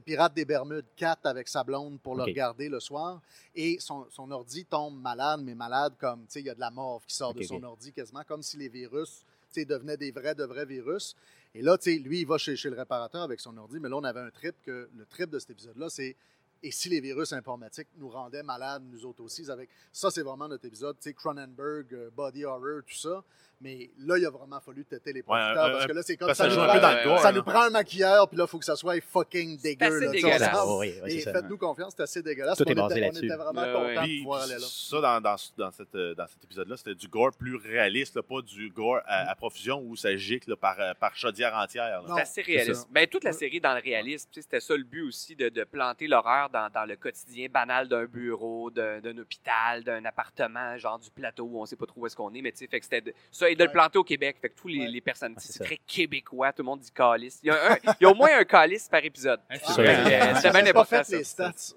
Pirates 0.04 0.34
des 0.34 0.46
Bermudes 0.46 0.88
4 0.96 1.28
avec 1.28 1.48
sa 1.48 1.64
blonde 1.64 2.00
pour 2.02 2.16
le 2.16 2.24
regarder 2.24 2.68
le 2.68 2.80
soir. 2.80 3.22
Et 3.54 3.78
son, 3.80 4.08
son, 4.10 4.32
ordi 4.32 4.66
tombe 4.66 5.00
malade, 5.00 5.42
mais 5.44 5.54
malade 5.54 5.94
comme, 6.00 6.26
il 6.36 6.42
y 6.42 6.50
a 6.50 6.56
de 6.56 6.60
la 6.60 6.72
mort 6.72 7.04
qui 7.06 7.14
sort 7.14 7.36
de 7.36 7.44
son 7.44 7.62
ordi 7.62 7.94
quasiment, 7.94 8.24
comme 8.28 8.42
si 8.42 8.58
les 8.58 8.70
virus 8.70 9.24
devenaient 9.60 9.98
des 9.98 10.12
vrais, 10.12 10.36
de 10.36 10.46
vrais 10.46 10.66
virus. 10.66 11.16
Et 11.54 11.62
là, 11.62 11.78
tu 11.78 11.92
sais, 11.92 12.00
lui, 12.00 12.22
il 12.22 12.28
va 12.28 12.38
chez, 12.38 12.56
le 12.56 12.76
réparateur 12.76 13.22
avec 13.22 13.40
son 13.40 13.58
ordi, 13.58 13.80
mais 13.80 13.90
là, 13.90 13.98
on 13.98 14.04
avait 14.04 14.22
un 14.22 14.32
trip 14.32 14.56
que 14.64 14.90
le 14.96 15.06
trip 15.06 15.30
de 15.30 15.40
cet 15.40 15.50
épisode-là, 15.52 15.90
c'est 15.90 16.16
et 16.64 16.72
si 16.72 16.90
les 16.90 17.02
virus 17.02 17.34
informatiques 17.34 17.88
nous 17.98 18.10
rendaient 18.10 18.44
malades, 18.44 18.84
nous 18.86 19.04
autres 19.06 19.24
aussi, 19.24 19.50
avec 19.50 19.70
ça, 19.92 20.12
c'est 20.12 20.22
vraiment 20.22 20.48
notre 20.48 20.66
épisode, 20.66 20.96
tu 20.98 21.10
sais, 21.10 21.14
Cronenberg, 21.14 21.92
euh, 21.94 22.12
Body 22.12 22.46
Horror, 22.46 22.84
tout 22.86 22.96
ça. 22.96 23.24
Mais 23.62 23.92
là, 24.00 24.18
il 24.18 24.26
a 24.26 24.30
vraiment 24.30 24.60
fallu 24.60 24.84
têter 24.86 25.14
les 25.14 25.22
producteurs 25.22 25.72
parce 25.72 25.86
que 25.86 25.92
là, 25.94 26.02
c'est 26.04 26.18
comme 26.18 26.34
ça. 26.34 26.48
Nous 26.48 26.56
prend, 26.56 27.18
ça 27.18 27.32
nous 27.32 27.44
prend 27.44 27.62
un 27.64 27.70
maquilleur, 27.70 28.28
puis 28.28 28.38
là, 28.38 28.46
il 28.46 28.50
faut 28.50 28.60
que 28.60 28.66
ça 28.66 28.76
soit 28.76 29.00
fucking 29.02 29.62
dégueu. 29.62 30.00
C'est 30.00 30.12
dégueulasse. 30.12 30.58
et 31.06 31.20
faites-nous 31.22 31.58
confiance, 31.58 31.94
c'est 31.96 32.04
assez 32.04 32.22
dégueulasse. 32.22 32.58
Tout 32.58 32.70
est 32.70 32.76
basé 32.76 33.00
là-dessus. 33.00 33.22
On 33.22 33.26
était 33.26 33.36
vraiment 33.36 33.62
contents 33.62 34.04
de 34.04 34.20
pouvoir 34.20 34.42
aller 34.42 34.54
là. 34.54 34.60
Ça, 34.62 35.02
dans, 35.02 35.22
dans, 35.22 35.36
dans, 35.58 35.72
cette, 35.72 35.96
dans 35.96 36.28
cet 36.28 36.44
épisode-là, 36.44 36.78
c'était 36.78 36.96
du 36.96 37.08
gore 37.08 37.32
plus 37.38 37.56
réaliste, 37.56 38.20
pas 38.22 38.42
du 38.42 38.70
gore 38.72 39.02
à, 39.06 39.36
profusion 39.36 39.82
où 39.86 39.96
ça 39.96 40.16
gicle 40.16 40.56
par, 40.56 40.78
par 41.00 41.16
chaudière 41.16 41.56
entière. 41.56 42.04
C'est 42.08 42.22
assez 42.22 42.42
réaliste. 42.42 42.88
Ben, 42.92 43.08
toute 43.08 43.24
la 43.24 43.34
série 43.34 43.62
dans 43.62 43.74
le 43.74 43.82
réalisme, 43.82 44.30
c'était 44.32 44.60
ça 44.60 44.76
le 44.76 44.84
but 44.84 45.04
aussi, 45.04 45.36
de, 45.36 45.50
de 45.50 45.64
planter 45.64 46.08
l'horreur 46.08 46.50
dans, 46.50 46.70
dans, 46.70 46.86
le 46.86 46.96
quotidien 46.96 47.48
banal 47.52 47.88
d'un 47.88 48.06
bureau, 48.06 48.72
d'un 48.72 49.18
hôpital, 49.18 49.84
d'un 49.84 50.04
appartement, 50.06 50.78
genre 50.78 51.00
du 51.00 51.12
plateau 51.12 51.46
où 51.46 51.62
on 51.62 51.66
sait 51.66 51.76
pas 51.76 51.86
trop 51.86 52.02
où 52.02 52.06
est-ce 52.08 52.16
qu'on 52.16 52.34
est, 52.34 52.42
mais 52.42 52.52
tu 52.52 52.60
sais, 52.60 52.68
fait 52.68 52.80
que 52.80 52.86
c'était 52.86 53.14
ça, 53.32 53.50
et 53.52 53.56
de 53.56 53.64
le 53.64 53.72
planter 53.72 53.98
au 53.98 54.04
Québec. 54.04 54.38
Fait 54.42 54.50
que 54.50 54.60
tous 54.60 54.68
les, 54.68 54.88
les 54.88 55.02
personnes, 55.02 55.36
c'est 55.38 55.64
très 55.64 55.78
québécois, 55.78 56.52
tout 56.52 56.62
le 56.62 56.66
monde 56.66 56.80
dit 56.80 56.92
calice. 56.92 57.40
Il 57.44 57.48
y 57.48 57.52
a, 57.52 57.78
il 57.84 58.04
y 58.04 58.06
a 58.06 58.10
au 58.10 58.16
moins 58.16 58.30
un 58.40 58.44
calice 58.44 58.88
par 58.90 59.04
épisode. 59.04 59.40
c'est 59.50 60.52
bien 60.52 60.66
important. 60.66 61.02
les 61.10 61.24
stats. 61.24 61.52
Ça 61.56 61.74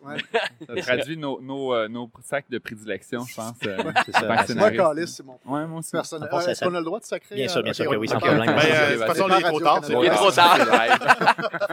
traduit 0.82 1.16
nos, 1.16 1.40
nos, 1.40 1.74
euh, 1.74 1.88
nos, 1.88 2.10
sacs 2.22 2.48
de 2.48 2.58
prédilection, 2.58 3.24
je 3.24 3.34
pense. 3.34 3.56
Euh, 3.66 3.78
c'est 4.06 4.12
ça. 4.12 4.54
Moi, 4.54 4.70
calice, 4.70 5.16
c'est 5.16 5.24
mon. 5.24 5.38
Ouais, 5.44 5.66
moi 5.66 5.78
aussi. 5.80 5.90
Personnel. 5.90 6.28
Est-ce 6.48 6.64
qu'on 6.64 6.74
a 6.74 6.78
le 6.78 6.84
droit 6.84 7.00
de 7.00 7.04
sacrer? 7.04 7.34
Bien 7.34 7.48
sûr, 7.48 7.62
bien 7.62 7.72
sûr, 7.72 7.90
oui, 7.98 8.08
sans 8.08 8.18
problème. 8.18 8.46
De 8.46 8.96
toute 8.96 9.06
façon, 9.06 9.28
il 9.28 9.34
est 9.34 9.48
trop 9.48 9.60
tard. 9.60 9.80
Il 9.88 10.06
est 10.06 10.10
trop 10.10 10.30
tard. 10.30 10.58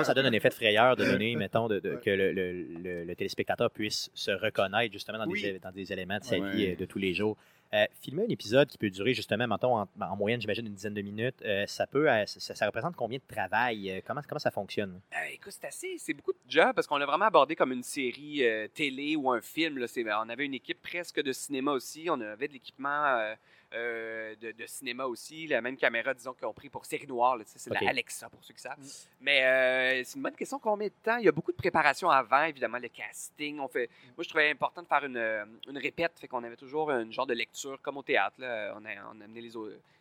Ça 0.04 0.14
donne 0.14 0.26
un 0.26 0.32
effet 0.32 0.50
de 0.50 0.54
frayeur 0.54 0.96
de 0.96 1.06
donner, 1.06 1.36
mettons, 1.36 1.68
que 1.68 2.10
le 2.10 3.14
téléspectateur 3.16 3.70
puisse 3.70 4.10
se 4.14 4.32
reconnaître 4.32 4.94
justement 4.94 5.20
dans 5.20 5.72
des 5.72 5.94
éléments 5.94 6.20
de 6.20 6.24
sa 6.24 6.40
vie 6.40 6.68
euh, 6.68 6.76
de 6.76 6.86
tous 6.86 7.00
les 7.00 7.14
jours. 7.14 7.38
Euh, 7.74 7.86
filmer 8.02 8.26
un 8.26 8.30
épisode 8.30 8.68
qui 8.68 8.78
peut 8.78 8.90
durer 8.90 9.14
justement, 9.14 9.48
mettons, 9.48 9.78
en, 9.78 9.88
en 10.02 10.16
moyenne, 10.18 10.42
j'imagine, 10.42 10.68
une 10.68 10.74
dizaine 10.74 10.94
de 10.94 11.02
minutes, 11.02 11.42
euh, 11.46 11.66
ça 11.68 11.88
peut, 11.88 12.12
euh, 12.12 12.26
ça, 12.26 12.66
représente 12.66 12.98
combien 12.98 13.18
de 13.18 13.34
travail? 13.34 14.04
comment, 14.06 14.20
comment 14.28 14.40
ça 14.40 14.52
fonctionne? 14.52 15.00
écoute, 15.32 15.54
c'est 15.54 15.68
assez, 15.68 15.96
c'est 15.98 16.14
beaucoup 16.14 16.34
de 16.34 16.40
job 16.50 16.74
parce 16.76 16.86
qu'on 16.86 16.98
l'a 16.98 17.06
vraiment 17.06 17.26
abordé 17.26 17.56
comme 17.56 17.72
une 17.72 17.84
série 17.84 18.44
télé 18.74 19.16
ou 19.16 19.32
un 19.32 19.40
film. 19.40 19.78
Là, 19.78 19.88
on 20.26 20.30
avait 20.30 20.46
une 20.46 20.54
équipe 20.54 20.82
presque 20.82 21.22
de 21.22 21.32
cinéma 21.32 21.72
aussi. 21.72 22.08
On 22.10 22.20
avait 22.20 22.50
de 22.50 22.54
l'équipement 22.54 23.36
euh, 23.74 24.36
de, 24.36 24.66
cinéma 24.66 25.06
aussi. 25.06 25.48
La 25.48 25.62
même 25.62 25.78
caméra, 25.78 26.14
disons, 26.14 26.34
qu'on 26.34 26.54
pris 26.54 26.70
pour 26.70 26.86
Série 26.86 27.08
Noire. 27.08 27.38
C'est 27.46 27.70
la 27.70 27.90
Alexa, 27.90 28.30
pour 28.30 28.44
ceux 28.44 28.54
qui 28.54 28.62
savent. 28.62 28.78
Mm. 28.78 28.88
Mais 29.22 29.44
euh, 29.44 30.04
c'est 30.04 30.16
une 30.16 30.24
bonne 30.24 30.36
question. 30.36 30.60
Combien 30.60 30.88
de 30.88 30.94
temps? 31.04 31.18
Il 31.18 31.26
y 31.26 31.30
a 31.30 31.32
beaucoup 31.32 31.52
de 31.52 31.58
préparation 31.58 32.10
avant, 32.10 32.44
évidemment, 32.44 32.80
le 32.80 32.90
casting. 32.90 33.60
On 33.60 33.68
fait... 33.68 33.88
Mm. 33.88 34.08
Moi, 34.18 34.24
je 34.24 34.30
trouvais 34.30 34.50
important 34.50 34.82
de 34.82 34.88
faire 34.88 35.06
une, 35.06 35.18
euh, 35.18 35.46
une 35.70 35.78
répète. 35.78 36.20
Fait 36.20 36.28
qu'on 36.28 36.44
avait 36.44 36.58
toujours 36.58 36.92
une 36.92 37.12
genre 37.12 37.28
de 37.28 37.34
lecture, 37.34 37.82
comme 37.82 37.98
au 37.98 38.04
théâtre. 38.04 38.38
On, 38.40 38.44
a, 38.86 39.14
on 39.14 39.22
a 39.22 39.24
amené 39.24 39.42
les, 39.42 39.52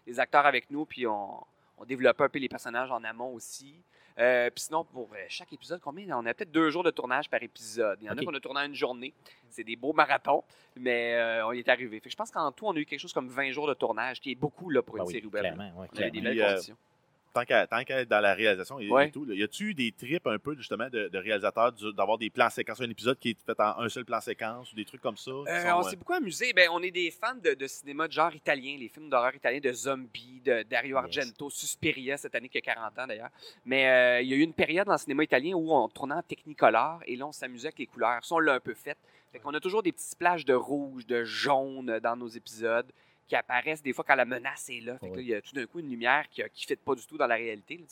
les 0.07 0.21
acteurs 0.21 0.47
avec 0.47 0.71
nous, 0.71 0.85
puis 0.85 1.07
on, 1.07 1.45
on 1.79 1.85
développait 1.85 2.25
un 2.25 2.29
peu 2.29 2.39
les 2.39 2.49
personnages 2.49 2.91
en 2.91 3.03
amont 3.05 3.33
aussi. 3.35 3.75
Euh, 4.21 4.51
puis 4.51 4.65
sinon, 4.65 4.85
pour 4.85 5.09
euh, 5.13 5.25
chaque 5.29 5.53
épisode, 5.53 5.81
combien? 5.81 6.17
On 6.19 6.27
a 6.27 6.35
peut-être 6.35 6.53
deux 6.53 6.71
jours 6.71 6.85
de 6.85 6.91
tournage 6.91 7.31
par 7.31 7.43
épisode. 7.43 7.99
Il 8.03 8.07
y 8.07 8.11
en 8.11 8.17
a 8.17 8.23
qu'on 8.23 8.35
a 8.35 8.41
tourné 8.41 8.61
en 8.61 8.65
une 8.65 8.75
journée. 8.75 9.15
C'est 9.49 9.65
des 9.65 9.77
beaux 9.77 9.93
marathons, 9.93 10.45
mais 10.77 11.15
euh, 11.15 11.47
on 11.47 11.53
y 11.53 11.61
est 11.61 11.69
arrivé. 11.69 12.03
je 12.05 12.15
pense 12.15 12.31
qu'en 12.31 12.53
tout, 12.53 12.67
on 12.67 12.73
a 12.73 12.79
eu 12.79 12.85
quelque 12.85 13.01
chose 13.01 13.13
comme 13.13 13.29
20 13.29 13.53
jours 13.53 13.67
de 13.67 13.75
tournage, 13.75 14.21
qui 14.21 14.33
est 14.33 14.37
beaucoup 14.37 14.69
là, 14.71 14.83
pour 14.83 14.99
une 14.99 15.05
ah 15.07 15.11
série 15.11 15.27
web. 15.27 15.43
Clairement, 15.43 15.73
on 15.77 15.99
avait 15.99 16.11
des 16.11 16.21
belles 16.21 16.39
conditions 16.39 16.77
tant 17.33 17.45
qu'à 17.45 18.05
dans 18.05 18.21
la 18.21 18.35
réalisation 18.35 18.79
et, 18.79 19.11
tout, 19.11 19.27
y 19.33 19.43
a-tu 19.43 19.75
des 19.75 19.93
trips 19.93 20.27
un 20.27 20.39
peu 20.39 20.57
justement 20.57 20.89
de, 20.89 21.09
de 21.09 21.19
réalisateurs 21.19 21.73
d'avoir 21.97 22.19
des 22.19 22.31
plans 22.31 22.51
séquences, 22.51 22.81
un 22.81 22.91
épisode 22.91 23.19
qui 23.19 23.31
est 23.31 23.39
fait 23.45 23.59
en 23.61 23.79
un 23.79 23.89
seul 23.89 24.05
plan 24.05 24.21
séquence 24.21 24.73
ou 24.73 24.77
des 24.77 24.85
trucs 24.85 25.01
comme 25.01 25.17
ça? 25.17 25.31
Euh, 25.31 25.73
on 25.75 25.83
s'est 25.83 25.97
beaucoup 25.97 26.13
amusé. 26.13 26.53
Ben, 26.53 26.69
on 26.73 26.83
est 26.83 26.91
des 26.91 27.11
fans 27.11 27.35
de, 27.37 27.67
cinéma 27.67 28.09
de 28.09 28.13
genre 28.13 28.35
italien, 28.35 28.77
les 28.79 28.89
films 28.89 29.09
d'horreur 29.09 29.35
italiens 29.35 29.61
de 29.61 29.73
zombies, 29.73 30.41
de 30.45 30.63
Dario 30.63 30.97
Argento, 30.97 31.51
Suspiria 31.51 32.17
cette 32.17 32.35
année 32.35 32.49
qui 32.49 32.59
a 32.59 32.63
40 32.63 32.99
ans 32.99 33.07
d'ailleurs. 33.07 33.31
Mais 33.65 33.89
euh, 33.89 34.21
il 34.23 34.29
y 34.29 34.35
a 34.35 34.37
eu 34.37 34.43
une 34.43 34.55
période 34.55 34.87
dans 34.87 34.93
le 34.93 34.99
cinéma 34.99 35.25
italien 35.25 35.55
où 35.55 35.73
on 35.73 35.89
tournait 35.89 36.15
en 36.15 36.23
technicolor 36.23 37.01
et 37.07 37.17
là 37.17 37.27
on 37.27 37.33
s'amusait 37.33 37.69
avec 37.69 37.79
les 37.79 37.87
couleurs. 37.87 38.25
Ça 38.25 38.35
on 38.35 38.41
l'a 38.41 38.55
un 38.55 38.61
peu 38.61 38.75
fait. 38.75 38.99
Fait 39.33 39.39
qu'on 39.39 39.55
a 39.55 39.61
toujours 39.61 39.83
des 39.83 39.93
petites 39.93 40.19
plages 40.19 40.45
de 40.45 40.55
rouge, 40.55 41.07
de 41.07 41.23
jaune 41.23 42.01
dans 42.03 42.17
nos 42.17 42.29
épisodes 42.29 42.91
qui 43.31 43.37
apparaissent 43.37 43.83
des 43.83 43.93
fois 43.93 44.05
quand 44.07 44.17
la 44.17 44.25
menace 44.25 44.69
est 44.71 44.81
là. 44.81 44.99
Fait 44.99 45.09
que 45.09 45.15
là, 45.15 45.23
il 45.23 45.29
y 45.29 45.35
a 45.35 45.41
tout 45.41 45.55
d'un 45.55 45.65
coup 45.65 45.79
une 45.79 45.89
lumière 45.89 46.29
qui 46.29 46.43
ne 46.43 46.49
fit 46.53 46.75
pas 46.75 46.97
du 46.97 47.07
tout 47.07 47.17
dans 47.17 47.29
la 47.29 47.37
réalité. 47.37 47.77
Là, 47.77 47.85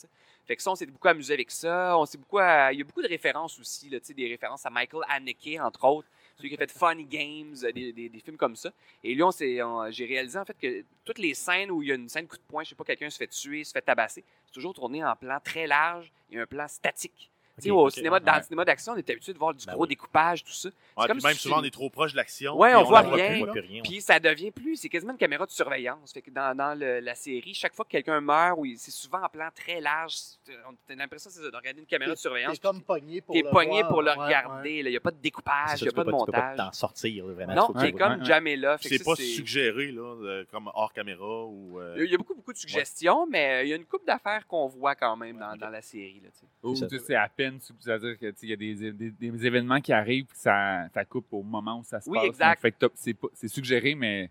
fait 0.45 0.55
que 0.57 0.61
ça, 0.61 0.69
on 0.71 0.75
s'est 0.75 0.85
beaucoup 0.85 1.07
amusé 1.07 1.33
avec 1.33 1.49
ça. 1.49 1.97
On 1.97 2.05
s'est 2.05 2.17
beaucoup 2.17 2.39
Il 2.39 2.77
y 2.77 2.81
a 2.81 2.83
beaucoup 2.83 3.01
de 3.01 3.07
références 3.07 3.57
aussi, 3.57 3.89
là, 3.89 3.99
des 3.99 4.27
références 4.27 4.65
à 4.65 4.69
Michael 4.69 5.03
Haneke, 5.07 5.61
entre 5.61 5.85
autres, 5.85 6.09
celui 6.35 6.49
qui 6.49 6.55
a 6.55 6.57
fait 6.57 6.71
Funny 6.71 7.05
Games, 7.05 7.55
euh, 7.63 7.71
des, 7.71 7.93
des, 7.93 8.19
films 8.19 8.35
comme 8.35 8.57
ça. 8.57 8.73
Et 9.01 9.15
lui, 9.15 9.23
j'ai 9.91 10.05
réalisé 10.05 10.37
en 10.37 10.43
fait 10.43 10.57
que 10.59 10.83
toutes 11.05 11.19
les 11.19 11.33
scènes 11.33 11.71
où 11.71 11.81
il 11.81 11.87
y 11.87 11.91
a 11.93 11.95
une 11.95 12.09
scène 12.09 12.27
coup 12.27 12.35
de 12.35 12.41
poing, 12.41 12.63
je 12.63 12.69
sais 12.69 12.75
pas, 12.75 12.83
quelqu'un 12.83 13.09
se 13.09 13.17
fait 13.17 13.27
tuer, 13.27 13.63
se 13.63 13.71
fait 13.71 13.81
tabasser, 13.81 14.25
c'est 14.45 14.51
toujours 14.51 14.73
tourné 14.73 15.05
en 15.05 15.15
plan 15.15 15.39
très 15.41 15.67
large 15.67 16.11
et 16.29 16.37
un 16.37 16.45
plan 16.45 16.67
statique 16.67 17.31
au 17.69 17.89
cinéma, 17.89 18.19
dans 18.19 18.35
le 18.35 18.43
cinéma 18.43 18.65
d'action, 18.65 18.93
on 18.93 18.97
est 18.97 19.09
habitué 19.09 19.33
de 19.33 19.37
voir 19.37 19.53
du 19.53 19.65
ben 19.65 19.73
gros 19.73 19.85
découpage, 19.85 20.43
tout 20.43 20.51
ça. 20.51 20.69
comme 20.95 21.19
même 21.21 21.33
souvent, 21.33 21.59
on 21.59 21.63
est 21.63 21.73
trop 21.73 21.89
proche 21.89 22.11
de 22.11 22.17
l'action. 22.17 22.59
Oui, 22.59 22.69
on, 22.75 22.83
voit 22.83 23.01
rien. 23.01 23.45
Puis 23.83 24.01
ça 24.01 24.19
devient 24.19 24.51
plus. 24.51 24.77
C'est 24.77 24.89
quasiment 24.89 25.13
une 25.13 25.17
caméra 25.17 25.45
de 25.45 25.51
surveillance. 25.51 26.13
Fait 26.13 26.21
que 26.21 26.31
dans, 26.31 26.55
dans 26.55 26.77
la 26.77 27.15
série, 27.15 27.53
chaque 27.53 27.75
fois 27.75 27.85
que 27.85 27.91
quelqu'un 27.91 28.21
meurt, 28.21 28.55
oui, 28.57 28.75
c'est 28.77 28.91
souvent 28.91 29.23
en 29.23 29.29
plan 29.29 29.49
très 29.53 29.79
large. 29.81 30.15
On 30.67 30.93
a 30.93 30.95
l'impression 30.95 31.29
de 31.29 31.55
regarder 31.55 31.79
une 31.79 31.85
caméra 31.85 32.11
de 32.11 32.17
surveillance. 32.17 32.59
T'es 32.59 32.67
comme 32.67 32.81
pogné 32.81 33.21
pour 33.21 33.35
le 33.35 33.49
pogné 33.49 33.83
pour 33.83 34.01
le 34.01 34.11
regarder. 34.11 34.79
Il 34.79 34.89
n'y 34.89 34.97
a 34.97 34.99
pas 34.99 35.11
de 35.11 35.17
découpage, 35.21 35.81
il 35.81 35.83
n'y 35.83 35.89
a 35.89 35.93
pas 35.93 36.03
de 36.03 36.11
montage. 36.11 36.51
Tu 36.51 36.57
t'en 36.57 36.71
sortir, 36.71 37.25
vraiment. 37.25 37.53
Non, 37.53 37.73
t'es 37.73 37.91
comme 37.91 38.23
jamais 38.23 38.55
là. 38.55 38.77
C'est 38.81 39.03
pas 39.03 39.15
suggéré, 39.15 39.91
là, 39.91 40.43
comme 40.51 40.69
hors 40.73 40.93
caméra 40.93 41.45
ou. 41.45 41.79
Euh, 41.79 41.95
il 41.99 42.11
y 42.11 42.15
a 42.15 42.17
beaucoup, 42.17 42.35
beaucoup 42.35 42.53
de 42.53 42.57
suggestions, 42.57 43.27
mais 43.27 43.65
il 43.65 43.69
y 43.69 43.73
a 43.73 43.75
une 43.75 43.85
coupe 43.85 44.05
d'affaires 44.05 44.45
qu'on 44.47 44.67
voit 44.67 44.95
quand 44.95 45.15
même 45.15 45.43
dans 45.59 45.69
la 45.69 45.81
série. 45.81 46.21
C'est 46.75 47.15
à 47.15 47.29
peine, 47.29 47.48
c'est-à-dire 47.59 48.17
que 48.17 48.33
il 48.43 48.49
y 48.49 48.53
a 48.53 48.55
des, 48.55 48.91
des, 48.91 49.11
des, 49.11 49.45
événements 49.45 49.81
qui 49.81 49.93
arrivent, 49.93 50.27
ça, 50.33 50.87
ça 50.93 51.05
coupe 51.05 51.27
au 51.31 51.43
moment 51.43 51.79
où 51.79 51.83
ça 51.83 52.01
se 52.01 52.09
oui, 52.09 52.17
passe. 52.17 52.59
Exact. 52.59 52.85
c'est 53.33 53.47
suggéré, 53.47 53.95
mais 53.95 54.29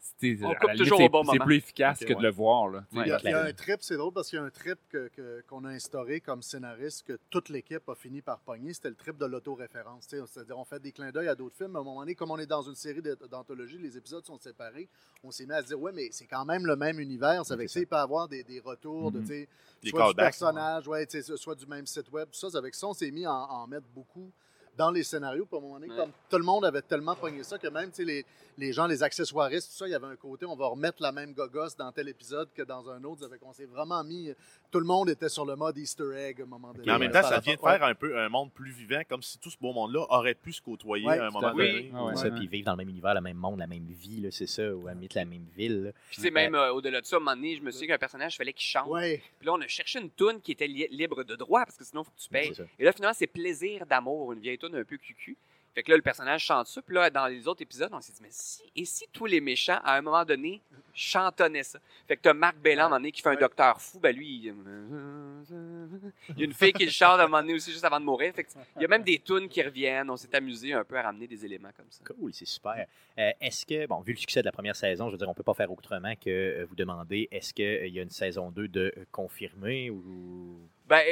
c'est 0.00 0.36
C'est 0.36 1.38
plus 1.38 1.56
efficace 1.56 2.00
que 2.00 2.12
de 2.12 2.22
le 2.22 2.30
voir. 2.30 2.68
Là. 2.68 2.84
il, 2.92 3.06
y 3.06 3.32
a, 3.32 3.42
un 3.42 3.52
trip, 3.52 3.78
c'est 3.80 3.96
drôle 3.96 4.12
parce 4.12 4.28
qu'il 4.28 4.38
y 4.38 4.42
a 4.42 4.44
un 4.44 4.50
trip 4.50 4.78
qu'on 4.90 5.08
que, 5.14 5.44
qu'on 5.46 5.64
a 5.64 5.70
instauré 5.70 6.20
comme 6.20 6.42
scénariste 6.42 7.06
que 7.06 7.18
toute 7.30 7.48
l'équipe 7.48 7.88
a 7.88 7.94
fini 7.94 8.22
par 8.22 8.40
pogner. 8.40 8.72
C'était 8.72 8.90
le 8.90 8.94
trip 8.94 9.16
de 9.18 9.26
l'autoréférence. 9.26 10.06
C'est-à-dire, 10.08 10.58
on 10.58 10.64
fait 10.64 10.80
des 10.80 10.92
clins 10.92 11.10
d'œil 11.10 11.28
à 11.28 11.34
d'autres 11.34 11.56
films. 11.56 11.76
À 11.76 11.80
un 11.80 11.82
moment 11.82 12.00
donné, 12.00 12.14
comme 12.14 12.30
on 12.30 12.38
est 12.38 12.46
dans 12.46 12.62
une 12.62 12.74
série 12.74 13.02
d'anthologie, 13.30 13.78
les 13.78 13.96
épisodes 13.96 14.24
sont 14.24 14.38
séparés. 14.38 14.88
On 15.22 15.30
s'est 15.30 15.46
mis 15.46 15.52
à 15.52 15.62
se 15.62 15.68
dire, 15.68 15.80
ouais, 15.80 15.92
mais 15.92 16.08
c'est 16.12 16.26
quand 16.26 16.44
même 16.44 16.66
le 16.66 16.76
même 16.76 17.00
univers. 17.00 17.44
Ça, 17.44 17.56
fait 17.56 17.68
ça. 17.68 17.80
il 17.80 17.86
peut 17.86 17.96
avoir 17.96 18.28
des, 18.28 18.44
des 18.44 18.60
retours 18.60 19.10
de, 19.10 19.20
mm-hmm. 19.20 19.46
soit 19.90 20.08
du 20.08 20.14
personnage, 20.14 20.88
ouais, 20.88 21.06
soit 21.36 21.54
du 21.54 21.66
même 21.66 21.86
site 21.86 22.10
web. 22.12 22.28
Ça, 22.32 22.48
avec 22.54 22.74
ça, 22.74 22.86
on 22.86 22.94
s'est 22.94 23.10
mis 23.10 23.24
à 23.24 23.32
en 23.32 23.66
mettre 23.66 23.86
beaucoup 23.94 24.32
dans 24.78 24.90
les 24.90 25.02
scénarios. 25.02 25.44
Pour 25.44 25.58
un 25.58 25.62
moment 25.62 25.80
donné, 25.80 25.94
comme 25.94 26.12
tout 26.30 26.38
le 26.38 26.44
monde 26.44 26.64
avait 26.64 26.82
tellement 26.82 27.16
pogné 27.16 27.42
ça 27.42 27.58
que 27.58 27.68
même 27.68 27.90
les, 27.98 28.24
les 28.56 28.72
gens, 28.72 28.86
les 28.86 29.02
accessoiristes, 29.02 29.70
tout 29.70 29.76
ça, 29.76 29.88
il 29.88 29.90
y 29.90 29.94
avait 29.94 30.06
un 30.06 30.16
côté, 30.16 30.46
on 30.46 30.56
va 30.56 30.68
remettre 30.68 31.02
la 31.02 31.12
même 31.12 31.32
gogosse 31.34 31.76
dans 31.76 31.90
tel 31.92 32.08
épisode 32.08 32.48
que 32.54 32.62
dans 32.62 32.88
un 32.88 33.02
autre. 33.04 33.28
On 33.42 33.52
s'est 33.52 33.66
vraiment 33.66 34.02
mis. 34.04 34.32
Tout 34.70 34.78
le 34.78 34.86
monde 34.86 35.10
était 35.10 35.28
sur 35.28 35.44
le 35.44 35.56
mode 35.56 35.76
Easter 35.78 36.14
egg 36.14 36.40
à 36.40 36.44
un 36.44 36.46
moment 36.46 36.72
donné. 36.72 36.84
Mais 36.86 36.92
en 36.92 36.98
même 36.98 37.10
temps, 37.10 37.22
ça 37.22 37.40
vient 37.40 37.54
de 37.54 37.60
faire 37.60 37.82
un 37.82 37.94
peu 37.94 38.18
un 38.18 38.28
monde 38.28 38.52
plus 38.52 38.70
vivant, 38.70 39.02
comme 39.08 39.22
si 39.22 39.38
tout 39.38 39.50
ce 39.50 39.58
beau 39.58 39.72
monde-là 39.72 40.06
aurait 40.10 40.34
pu 40.34 40.52
se 40.52 40.62
côtoyer 40.62 41.08
à 41.08 41.26
un 41.26 41.30
moment 41.30 41.52
donné. 41.52 41.90
Oui, 41.92 42.16
ça, 42.16 42.30
puis 42.30 42.46
vivre 42.46 42.66
dans 42.66 42.72
le 42.72 42.78
même 42.78 42.88
univers, 42.88 43.14
le 43.14 43.20
même 43.20 43.36
monde, 43.36 43.58
la 43.58 43.66
même 43.66 43.86
vie, 43.86 44.28
c'est 44.30 44.46
ça, 44.46 44.74
ou 44.74 44.86
à 44.86 44.94
la 44.94 45.24
même 45.24 45.46
ville. 45.56 45.92
Puis 46.10 46.20
c'est 46.20 46.30
même 46.30 46.54
euh, 46.54 46.72
au-delà 46.72 47.00
de 47.00 47.06
ça, 47.06 47.16
à 47.16 47.18
un 47.18 47.20
moment 47.20 47.34
donné, 47.34 47.56
je 47.56 47.62
me 47.62 47.70
suis 47.70 47.80
dit 47.82 47.86
qu'un 47.88 47.98
personnage, 47.98 48.34
il 48.34 48.36
fallait 48.36 48.52
qu'il 48.52 48.66
chante. 48.66 48.90
Puis 48.92 49.46
là, 49.46 49.52
on 49.52 49.60
a 49.60 49.66
cherché 49.66 50.00
une 50.00 50.10
toune 50.10 50.40
qui 50.40 50.52
était 50.52 50.68
libre 50.68 51.24
de 51.24 51.34
droit, 51.34 51.64
parce 51.64 51.76
que 51.76 51.84
sinon, 51.84 52.02
il 52.02 52.04
faut 52.04 52.12
que 52.12 52.20
tu 52.20 52.28
payes. 52.28 52.52
Et 52.78 52.84
là, 52.84 52.92
finalement, 52.92 53.14
c'est 53.16 53.26
Plaisir 53.26 53.86
d'amour, 53.86 54.32
une 54.32 54.40
vieille 54.40 54.58
toune 54.58 54.67
un 54.74 54.84
peu 54.84 54.96
cucu. 54.96 55.36
Fait 55.78 55.84
que 55.84 55.90
là, 55.90 55.96
le 55.96 56.02
personnage 56.02 56.42
chante 56.42 56.66
ça. 56.66 56.82
Puis 56.82 56.92
là, 56.92 57.08
dans 57.08 57.28
les 57.28 57.46
autres 57.46 57.62
épisodes, 57.62 57.90
on 57.92 58.00
s'est 58.00 58.12
dit, 58.12 58.20
mais 58.20 58.32
si, 58.32 58.62
et 58.74 58.84
si 58.84 59.04
tous 59.12 59.26
les 59.26 59.40
méchants, 59.40 59.78
à 59.84 59.96
un 59.96 60.02
moment 60.02 60.24
donné, 60.24 60.60
chantonnaient 60.92 61.62
ça? 61.62 61.78
Fait 62.08 62.16
que 62.16 62.22
t'as 62.22 62.32
Marc 62.32 62.56
Bellan, 62.56 62.82
à 62.82 62.86
un 62.86 62.88
moment 62.88 62.96
donné, 62.98 63.12
qui 63.12 63.22
fait 63.22 63.28
un 63.28 63.36
docteur 63.36 63.80
fou. 63.80 64.00
Ben 64.00 64.12
lui, 64.12 64.26
il... 64.28 64.44
y 64.46 66.42
a 66.42 66.44
une 66.44 66.52
fille 66.52 66.72
qui 66.72 66.84
le 66.84 66.90
chante 66.90 67.20
à 67.20 67.22
un 67.22 67.28
moment 67.28 67.42
donné 67.42 67.54
aussi, 67.54 67.70
juste 67.70 67.84
avant 67.84 68.00
de 68.00 68.04
mourir. 68.04 68.34
Fait 68.34 68.42
que 68.42 68.50
il 68.74 68.82
y 68.82 68.84
a 68.86 68.88
même 68.88 69.04
des 69.04 69.20
tunes 69.20 69.48
qui 69.48 69.62
reviennent. 69.62 70.10
On 70.10 70.16
s'est 70.16 70.34
amusé 70.34 70.72
un 70.72 70.82
peu 70.82 70.98
à 70.98 71.02
ramener 71.02 71.28
des 71.28 71.44
éléments 71.44 71.70
comme 71.76 71.86
ça. 71.90 72.02
Cool, 72.04 72.34
c'est 72.34 72.44
super. 72.44 72.84
Euh, 73.16 73.30
est-ce 73.40 73.64
que, 73.64 73.86
bon, 73.86 74.00
vu 74.00 74.14
le 74.14 74.18
succès 74.18 74.40
de 74.40 74.46
la 74.46 74.52
première 74.52 74.74
saison, 74.74 75.06
je 75.06 75.12
veux 75.12 75.18
dire, 75.18 75.28
on 75.28 75.34
peut 75.34 75.44
pas 75.44 75.54
faire 75.54 75.70
autrement 75.70 76.14
que 76.16 76.28
euh, 76.28 76.66
vous 76.68 76.74
demander, 76.74 77.28
est-ce 77.30 77.54
qu'il 77.54 77.94
y 77.94 78.00
a 78.00 78.02
une 78.02 78.10
saison 78.10 78.50
2 78.50 78.66
de 78.66 78.92
confirmer 79.12 79.90
ou 79.90 80.58
Ben, 80.88 81.02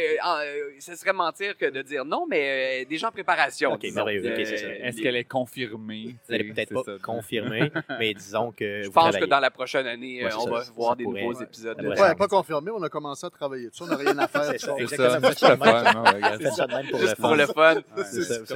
ce 0.79 0.95
serait 0.95 1.13
mentir 1.13 1.57
que 1.57 1.67
de 1.67 1.83
dire 1.83 2.05
non, 2.05 2.27
mais 2.29 2.85
déjà 2.87 3.09
en 3.09 3.13
préparation. 3.13 3.73
OK, 3.73 3.87
merveilleux. 3.95 4.39
Est-ce 4.39 5.01
qu'elle 5.01 5.17
est 5.17 5.25
confirmée? 5.25 6.17
Elle 6.29 6.47
n'est 6.47 6.53
peut-être 6.53 6.75
pas 6.75 6.99
confirmée, 7.03 7.71
mais 7.99 8.15
disons 8.15 8.53
que. 8.53 8.83
Je 8.83 8.91
pense 8.91 9.17
que 9.17 9.25
dans 9.25 9.41
la 9.41 9.51
prochaine 9.51 9.87
année, 9.87 10.27
on 10.39 10.51
va 10.51 10.63
voir 10.75 10.97
des 10.97 11.05
nouveaux 11.05 11.41
épisodes. 11.41 11.81
Ouais, 11.83 12.15
pas 12.15 12.29
confirmé, 12.29 12.71
on 12.71 12.83
a 12.83 12.89
commencé 12.89 13.27
à 13.27 13.31
travailler 13.31 13.69
dessus. 13.69 13.83
On 13.83 13.87
n'a 13.87 13.97
rien 13.97 14.19
à 14.19 14.29
faire. 14.29 14.45
C'est 14.45 14.59
ça, 14.59 14.77
exactement. 14.79 15.31
C'est 17.07 17.17
pour 17.17 17.35
le 17.35 17.47
fun. 17.47 17.77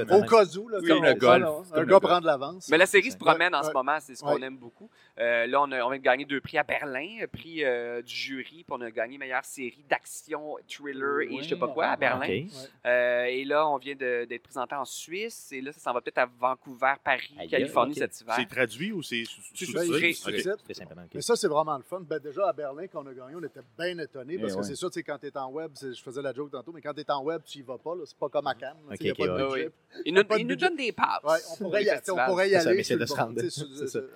Au 0.09 0.23
cas 0.23 0.45
où, 0.57 0.69
comme 0.87 1.03
le 1.03 1.13
golf. 1.13 1.49
Un 1.73 1.85
gars 1.85 1.99
prend 1.99 2.19
de 2.19 2.25
l'avance. 2.25 2.67
Mais 2.69 2.77
la 2.77 2.85
série 2.85 3.11
se 3.11 3.17
promène 3.17 3.53
en 3.53 3.63
ce 3.63 3.71
moment, 3.71 3.97
c'est 3.99 4.15
ce 4.15 4.21
qu'on 4.21 4.41
aime 4.41 4.57
beaucoup. 4.57 4.89
Euh, 5.19 5.45
là, 5.45 5.61
on, 5.61 5.71
a, 5.71 5.83
on 5.83 5.89
vient 5.89 5.99
de 5.99 6.03
gagner 6.03 6.25
deux 6.25 6.41
prix 6.41 6.57
à 6.57 6.63
Berlin, 6.63 7.25
prix 7.31 7.63
euh, 7.63 8.01
du 8.01 8.13
jury, 8.13 8.63
puis 8.63 8.65
on 8.69 8.81
a 8.81 8.89
gagné 8.89 9.17
meilleure 9.17 9.45
série 9.45 9.85
d'action, 9.89 10.55
thriller 10.67 11.10
et 11.21 11.41
je 11.41 11.49
sais 11.49 11.55
pas 11.55 11.67
quoi 11.67 11.87
à 11.87 11.95
Berlin. 11.95 12.45
Euh, 12.85 13.23
et 13.25 13.43
là, 13.45 13.67
on 13.67 13.77
vient 13.77 13.95
d'être 13.95 14.43
présenté 14.43 14.75
en 14.75 14.85
Suisse, 14.85 15.51
et 15.51 15.61
là, 15.61 15.71
ça 15.71 15.79
s'en 15.79 15.93
va 15.93 16.01
peut-être 16.01 16.19
à 16.19 16.25
Vancouver, 16.25 16.93
Paris, 17.03 17.35
Californie 17.49 17.95
cet 17.95 18.19
hiver. 18.21 18.35
C'est 18.37 18.47
traduit 18.47 18.91
ou 18.91 19.01
c'est 19.03 19.23
sous-titré? 19.25 20.13
Très 20.13 20.73
simplement. 20.73 21.03
Mais 21.13 21.21
ça, 21.21 21.35
c'est 21.35 21.47
vraiment 21.47 21.77
le 21.77 21.83
fun. 21.83 22.01
Ben, 22.01 22.19
déjà, 22.19 22.47
à 22.47 22.53
Berlin, 22.53 22.87
quand 22.87 23.03
on 23.03 23.07
a 23.07 23.13
gagné, 23.13 23.35
on 23.35 23.43
était 23.43 23.61
bien 23.77 23.97
étonnés, 23.97 24.37
parce 24.37 24.55
que 24.55 24.63
c'est 24.63 24.75
ça, 24.75 24.87
quand 25.05 25.17
tu 25.19 25.27
es 25.27 25.37
en 25.37 25.51
web, 25.51 25.71
je 25.81 26.01
faisais 26.01 26.21
la 26.21 26.33
joke 26.33 26.51
tantôt, 26.51 26.71
mais 26.71 26.81
quand 26.81 26.93
tu 26.93 27.01
es 27.01 27.11
en 27.11 27.23
web, 27.23 27.41
tu 27.45 27.59
y 27.59 27.61
vas 27.61 27.77
pas. 27.77 27.93
C'est 28.05 28.17
pas 28.17 28.29
comme 28.29 28.47
à 28.47 28.55
Cannes. 28.55 28.77
il 28.99 29.07
y 29.07 29.09
a 29.09 29.15
pas 29.15 29.27
de 29.27 29.47
budget. 29.47 29.71
Il 30.05 30.13
nous, 30.13 30.55
donne 30.55 30.75
des 30.75 30.91
passes. 30.91 31.57
on 31.59 31.65
pourrait 31.65 31.83
y, 31.83 32.55
aller 32.55 32.83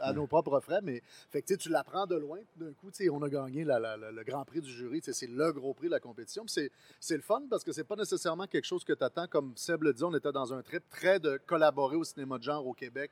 à 0.01 0.13
nos 0.13 0.27
propres 0.27 0.59
frais, 0.59 0.79
mais 0.83 1.01
fait 1.31 1.41
que, 1.41 1.53
tu 1.55 1.69
l'apprends 1.69 2.05
de 2.05 2.15
loin. 2.15 2.39
D'un 2.55 2.73
coup, 2.73 2.89
on 3.11 3.21
a 3.21 3.29
gagné 3.29 3.63
le 3.65 4.23
Grand 4.23 4.45
Prix 4.45 4.61
du 4.61 4.69
jury. 4.69 5.01
C'est 5.03 5.27
le 5.27 5.51
gros 5.51 5.73
prix 5.73 5.87
de 5.87 5.91
la 5.91 5.99
compétition. 5.99 6.43
C'est 6.47 6.71
le 7.11 7.21
fun 7.21 7.43
parce 7.49 7.63
que 7.63 7.71
c'est 7.71 7.83
pas 7.83 7.95
nécessairement 7.95 8.47
quelque 8.47 8.65
chose 8.65 8.83
que 8.83 8.93
tu 8.93 9.03
attends. 9.03 9.27
Comme 9.27 9.53
Seb 9.55 9.83
le 9.83 9.93
dit, 9.93 10.03
on 10.03 10.13
était 10.15 10.31
dans 10.31 10.53
un 10.53 10.61
trip 10.61 10.83
très 10.89 11.19
de 11.19 11.39
collaborer 11.45 11.95
au 11.95 12.03
cinéma 12.03 12.37
de 12.37 12.43
genre 12.43 12.65
au 12.65 12.73
Québec 12.73 13.11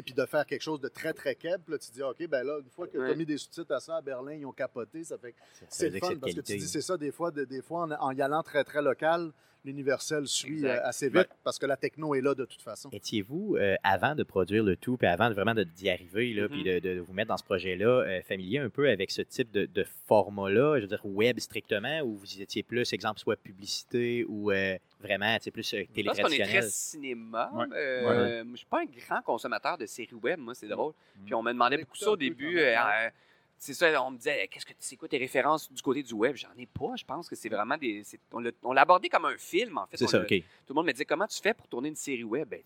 puis 0.00 0.14
de 0.14 0.24
faire 0.24 0.46
quelque 0.46 0.62
chose 0.62 0.80
de 0.80 0.88
très, 0.88 1.12
très. 1.12 1.36
Là, 1.42 1.78
tu 1.78 1.90
dis, 1.90 2.02
OK, 2.02 2.26
ben 2.28 2.44
là, 2.44 2.58
une 2.60 2.70
fois 2.70 2.86
que 2.86 2.92
tu 2.92 3.02
as 3.02 3.14
mis 3.14 3.26
des 3.26 3.36
sous-titres 3.36 3.74
à 3.74 3.80
ça 3.80 3.96
à 3.96 4.00
Berlin, 4.00 4.32
ils 4.32 4.46
ont 4.46 4.52
capoté. 4.52 5.04
Ça 5.04 5.18
fait 5.18 5.34
c'est 5.68 5.90
le 5.90 5.98
fun 5.98 6.14
parce 6.16 6.32
que 6.32 6.40
tu 6.40 6.56
dis, 6.56 6.68
c'est 6.68 6.80
ça, 6.80 6.96
des 6.96 7.10
fois, 7.10 7.30
des 7.30 7.60
fois 7.60 7.86
en, 8.00 8.12
y 8.12 8.22
allant 8.22 8.42
très, 8.42 8.64
très 8.64 8.80
local, 8.80 9.32
l'universel 9.64 10.26
suit 10.26 10.66
euh, 10.66 10.78
assez 10.84 11.08
vite 11.08 11.28
parce 11.44 11.58
que 11.58 11.66
la 11.66 11.76
techno 11.76 12.14
est 12.14 12.20
là 12.20 12.34
de 12.34 12.44
toute 12.44 12.62
façon. 12.62 12.88
Étiez-vous, 12.92 13.56
euh, 13.56 13.76
avant 13.82 14.14
de 14.14 14.22
produire 14.22 14.64
le 14.64 14.76
tout, 14.76 14.96
puis 14.96 15.06
avant 15.06 15.28
de, 15.28 15.34
vraiment 15.34 15.54
d'y 15.54 15.90
arriver, 15.90 16.32
là, 16.34 16.48
puis 16.48 16.64
mm-hmm. 16.64 16.80
de, 16.80 17.00
vous 17.00 17.12
mettre 17.12 17.28
dans 17.28 17.36
ce 17.36 17.44
projet-là, 17.44 17.86
euh, 17.86 18.22
familier 18.22 18.58
un 18.58 18.70
peu 18.70 18.88
avec 18.88 19.10
ce 19.10 19.22
type 19.22 19.50
de, 19.50 19.84
format-là, 20.06 20.76
je 20.76 20.82
veux 20.82 20.88
dire 20.88 21.04
web 21.04 21.38
strictement, 21.38 22.00
ou 22.00 22.16
vous 22.16 22.40
étiez 22.40 22.62
plus, 22.62 22.92
exemple, 22.92 23.20
soit 23.20 23.36
publicité 23.36 24.24
ou 24.28 24.50
vraiment, 25.00 25.36
c'est 25.40 25.50
plus 25.50 25.68
télé 25.68 25.86
Je 25.96 26.02
pense 26.02 26.20
qu'on 26.20 26.28
est 26.28 26.44
très 26.44 26.62
cinéma. 26.62 27.50
Je 27.54 28.42
ne 28.42 28.56
suis 28.56 28.66
pas 28.66 28.80
un 28.80 28.84
grand 28.84 29.22
consommateur 29.22 29.78
de 29.78 29.86
séries 29.86 30.14
web, 30.14 30.38
moi, 30.38 30.54
c'est 30.54 30.68
drôle. 30.68 30.92
Mm. 30.92 31.24
Puis 31.24 31.34
on 31.34 31.42
me 31.42 31.52
demandait 31.52 31.78
beaucoup 31.78 31.96
ça 31.96 32.10
au 32.10 32.16
début 32.16 32.60
c'est 33.64 33.74
ça, 33.74 34.02
on 34.02 34.10
me 34.10 34.16
disait, 34.16 34.48
qu'est-ce 34.48 34.66
que 34.66 34.72
c'est 34.76 34.96
quoi 34.96 35.06
tes 35.06 35.18
références 35.18 35.72
du 35.72 35.80
côté 35.80 36.02
du 36.02 36.14
web? 36.14 36.34
J'en 36.34 36.48
ai 36.58 36.66
pas. 36.66 36.96
Je 36.96 37.04
pense 37.04 37.28
que 37.28 37.36
c'est 37.36 37.48
vraiment 37.48 37.76
des. 37.76 38.02
On 38.32 38.72
l'a 38.72 38.82
abordé 38.82 39.08
comme 39.08 39.24
un 39.24 39.38
film, 39.38 39.78
en 39.78 39.86
fait. 39.86 39.98
C'est 39.98 40.08
ça, 40.08 40.20
OK. 40.20 40.26
Tout 40.26 40.42
le 40.70 40.74
monde 40.74 40.86
me 40.86 40.92
disait, 40.92 41.04
comment 41.04 41.28
tu 41.28 41.40
fais 41.40 41.54
pour 41.54 41.68
tourner 41.68 41.90
une 41.90 41.94
série 41.94 42.24
web? 42.24 42.48
Ben, 42.48 42.60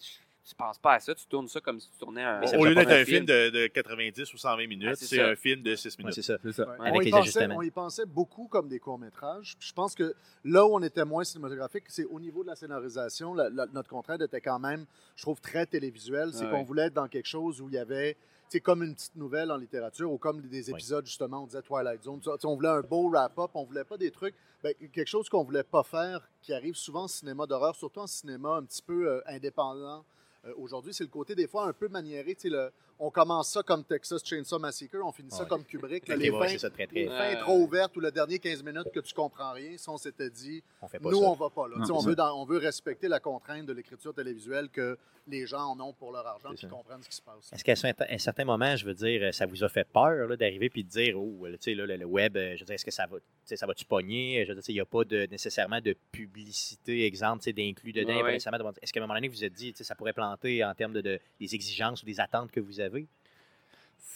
tu, 0.47 0.55
ne 0.55 0.59
penses 0.59 0.79
pas 0.79 0.95
à 0.95 1.01
ça, 1.01 1.15
tu 1.15 1.27
tournes 1.27 1.49
ça 1.49 1.61
comme 1.61 1.81
si 1.81 1.91
tu 1.91 1.99
tournais 1.99 2.23
un. 2.23 2.41
Au 2.59 2.65
lieu 2.65 2.75
d'être 2.75 2.91
un 2.91 3.05
film 3.05 3.25
de, 3.25 3.67
90 3.67 4.33
ou 4.33 4.39
120 4.39 4.67
minutes, 4.67 4.97
c'est 4.97 5.21
un 5.21 5.37
film 5.37 5.63
de 5.63 5.75
6 5.75 5.99
minutes. 5.99 6.15
c'est 6.15 6.23
ça. 6.23 6.39
on, 6.79 7.01
y 7.01 7.11
pensait, 7.11 7.49
on, 7.51 7.63
y 7.63 7.71
pensait, 7.71 8.07
beaucoup 8.07 8.49
comme 8.49 8.69
des 8.69 8.79
courts-métrages. 8.79 9.57
Je 9.59 9.73
pense 9.73 9.95
que 9.95 10.15
là 10.45 10.67
où 10.67 10.75
on 10.75 10.83
était 10.83 11.05
moins 11.05 11.25
cinématographique, 11.25 11.85
c'est 11.89 12.05
au 12.05 12.21
niveau 12.21 12.43
de 12.43 12.49
la 12.49 12.57
scénarisation. 12.57 13.35
notre 13.35 13.89
contrainte 13.89 14.23
était 14.23 14.41
quand 14.41 14.59
même, 14.59 14.87
je 15.17 15.23
trouve, 15.23 15.41
très 15.41 15.67
télévisuel. 15.67 16.31
C'est 16.33 16.49
qu'on 16.49 16.63
voulait 16.63 16.87
être 16.87 16.95
dans 16.95 17.09
quelque 17.09 17.29
chose 17.29 17.61
où 17.61 17.69
il 17.69 17.75
y 17.75 17.79
avait 17.79 18.17
c'est 18.49 18.61
comme 18.61 18.83
une 18.83 18.95
petite 18.95 19.17
nouvelle 19.17 19.51
en 19.51 19.57
littérature 19.57 20.11
ou 20.11 20.19
comme 20.19 20.41
des 20.41 20.71
épisodes, 20.71 21.05
justement, 21.05 21.43
on 21.43 21.47
disait 21.47 21.63
Twilight 21.63 22.03
Zone. 22.03 22.21
on 22.45 22.55
voulait 22.55 22.69
un 22.69 22.81
beau 22.81 23.09
wrap-up, 23.11 23.51
on 23.55 23.65
voulait 23.65 23.85
pas 23.85 23.97
des 23.97 24.11
trucs. 24.11 24.35
Ben, 24.63 24.75
quelque 24.93 25.09
chose 25.09 25.29
qu'on 25.29 25.43
voulait 25.43 25.65
pas 25.65 25.83
faire, 25.83 26.29
qui 26.43 26.53
arrive 26.53 26.75
souvent 26.75 27.05
en 27.05 27.09
cinéma 27.09 27.47
d'horreur, 27.47 27.75
surtout 27.75 28.01
en 28.01 28.07
cinéma 28.07 28.51
un 28.51 28.65
petit 28.65 28.83
peu 28.83 29.09
euh, 29.09 29.21
indépendant. 29.27 30.05
Euh, 30.45 30.53
aujourd'hui, 30.57 30.93
c'est 30.95 31.05
le 31.05 31.11
côté 31.11 31.35
des 31.35 31.47
fois 31.47 31.67
un 31.67 31.73
peu 31.73 31.89
maniéré. 31.89 32.37
Le, 32.45 32.71
on 32.99 33.11
commence 33.11 33.51
ça 33.51 33.63
comme 33.63 33.85
Texas 33.85 34.23
Chainsaw 34.25 34.59
Massacre, 34.59 34.99
on 35.03 35.13
finit 35.13 35.31
ça 35.31 35.45
comme 35.45 35.65
Kubrick. 35.65 36.09
les, 36.09 36.31
fins, 36.31 37.37
trop 37.41 37.59
ouvertes 37.59 37.97
ou 37.97 38.01
le 38.01 38.11
dernier 38.11 38.39
15 38.39 38.63
minutes 38.63 38.91
que 38.93 39.01
tu 39.01 39.15
comprends 39.15 39.53
rien, 39.53 39.77
si 39.77 39.89
on 39.89 39.97
s'était 39.97 40.31
dit, 40.31 40.63
nous, 41.03 41.19
on 41.19 41.35
va 41.35 41.51
pas 41.51 41.69
là. 41.69 41.77
on, 41.91 42.01
veut 42.01 42.17
on 42.19 42.45
veut 42.45 42.59
respecter 42.59 43.09
la 43.09 43.21
contrainte 43.21 43.67
de 43.67 43.73
l'écriture 43.73 44.15
télévisuelle 44.15 44.69
que 44.71 44.97
les 45.29 45.47
gens 45.47 45.73
en 45.73 45.81
ont 45.81 45.93
pour 45.93 46.13
leur 46.13 46.27
argent 46.27 46.51
et 46.53 46.67
comprennent 46.67 47.03
ce 47.03 47.09
qui 47.09 47.17
se 47.17 47.23
passe. 47.23 47.53
Est-ce 47.53 47.65
qu'à 47.65 47.75
un 48.09 48.19
certain 48.19 48.45
moment, 48.45 48.77
je 48.77 48.85
veux 48.85 48.95
dire, 48.95 49.35
ça 49.35 49.47
vous 49.47 49.65
a 49.65 49.69
fait 49.69 49.87
peur 49.87 50.37
d'arriver 50.37 50.71
et 50.73 50.83
de 50.83 50.89
dire, 50.89 51.19
oh, 51.19 51.47
tu 51.53 51.57
sais, 51.61 51.75
le, 51.75 52.05
web, 52.05 52.37
euh, 52.37 52.55
je 52.55 52.61
veux 52.61 52.67
dire, 52.67 52.75
est-ce 52.75 52.85
que 52.85 52.91
ça 52.91 53.07
va, 53.07 53.17
ça 53.45 53.67
va-tu 53.67 53.85
pogner? 53.85 54.45
Je 54.45 54.53
veux 54.53 54.61
dire, 54.61 54.65
il 54.69 54.75
n'y 54.75 54.81
a 54.81 54.87
pas 54.87 55.05
de, 55.05 55.27
nécessairement 55.31 55.81
de 55.81 55.97
publicité, 56.13 57.05
exemple, 57.07 57.53
d'inclus 57.53 57.93
dedans. 57.93 58.27
Est-ce 58.27 58.93
qu'à 58.93 59.01
un 59.01 59.03
moment 59.03 59.15
donné, 59.15 59.29
vous 59.29 59.35
vous 59.35 59.45
êtes 59.45 59.53
dit, 59.53 59.73
ça 59.75 59.95
pourrait 59.95 60.13
planter 60.13 60.65
en 60.65 60.75
termes 60.75 60.93
de, 60.93 61.01
de, 61.01 61.19
des 61.41 61.55
exigences 61.55 62.03
ou 62.03 62.07
des 62.07 62.21
attentes 62.21 62.53
que 62.53 62.61
vous 62.61 62.81
avez? 62.81 62.86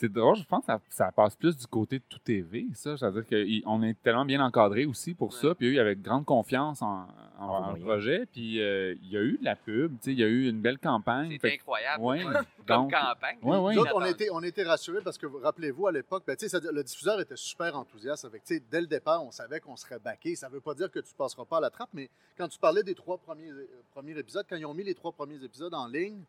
C'est 0.00 0.11
drôle, 0.11 0.37
je 0.37 0.44
pense 0.44 0.64
que 0.64 0.72
ça, 0.88 1.12
passe 1.12 1.37
plus 1.37 1.56
du 1.59 1.66
côté 1.66 1.98
de 1.98 2.04
tout 2.09 2.18
TV, 2.20 2.68
ça. 2.74 2.96
C'est-à-dire 2.96 3.26
qu'on 3.26 3.83
est 3.83 4.00
tellement 4.02 4.24
bien 4.24 4.42
encadré 4.42 4.87
aussi 4.87 5.12
pour 5.12 5.35
ça. 5.35 5.54
Puis 5.54 5.66
eux, 5.66 5.72
ils 5.74 5.78
avaient 5.78 5.94
grande 5.94 6.24
confiance 6.24 6.80
en, 6.80 7.06
en, 7.38 7.74
projet. 7.74 8.24
Puis 8.24 8.62
euh, 8.62 8.94
il 9.02 9.11
y 9.11 9.18
a 9.18 9.20
eu 9.20 9.37
de 9.37 9.44
la 9.44 9.56
pub, 9.56 9.94
il 10.06 10.18
y 10.18 10.24
a 10.24 10.26
eu 10.26 10.48
une 10.48 10.61
belle 10.61 10.78
campagne. 10.78 11.37
C'est 11.38 11.52
incroyable. 11.52 12.02
Ouais, 12.02 12.22
comme 12.66 12.90
campagne. 12.90 13.38
Ouais, 13.42 13.59
ouais. 13.59 13.74
Nous 13.74 13.80
autres, 13.83 13.92
on 13.94 14.04
était, 14.06 14.28
on 14.30 14.42
était 14.42 14.62
rassurés 14.62 15.02
parce 15.02 15.18
que, 15.18 15.26
rappelez-vous, 15.26 15.87
à 15.87 15.92
l'époque, 15.92 16.24
ben, 16.26 16.35
le 16.40 16.83
diffuseur 16.83 17.20
était 17.20 17.37
super 17.37 17.76
enthousiaste. 17.76 18.24
Avec, 18.24 18.42
dès 18.70 18.80
le 18.80 18.87
départ, 18.87 19.22
on 19.22 19.30
savait 19.30 19.61
qu'on 19.61 19.76
serait 19.76 19.98
baqué. 19.98 20.35
Ça 20.35 20.48
ne 20.48 20.54
veut 20.54 20.61
pas 20.62 20.72
dire 20.72 20.90
que 20.90 21.00
tu 21.00 21.12
ne 21.12 21.18
passeras 21.18 21.44
pas 21.44 21.59
à 21.59 21.61
la 21.61 21.70
trappe, 21.70 21.90
mais 21.92 22.09
quand 22.38 22.48
tu 22.48 22.59
parlais 22.59 22.83
des 22.83 22.94
trois 22.94 23.18
premiers, 23.18 23.50
euh, 23.50 23.68
premiers 23.90 24.16
épisodes, 24.18 24.46
quand 24.48 24.56
ils 24.56 24.66
ont 24.66 24.74
mis 24.74 24.85
les 24.85 24.94
trois 24.94 25.12
premiers 25.12 25.44
épisodes 25.44 25.74
en 25.74 25.88
ligne, 25.88 26.22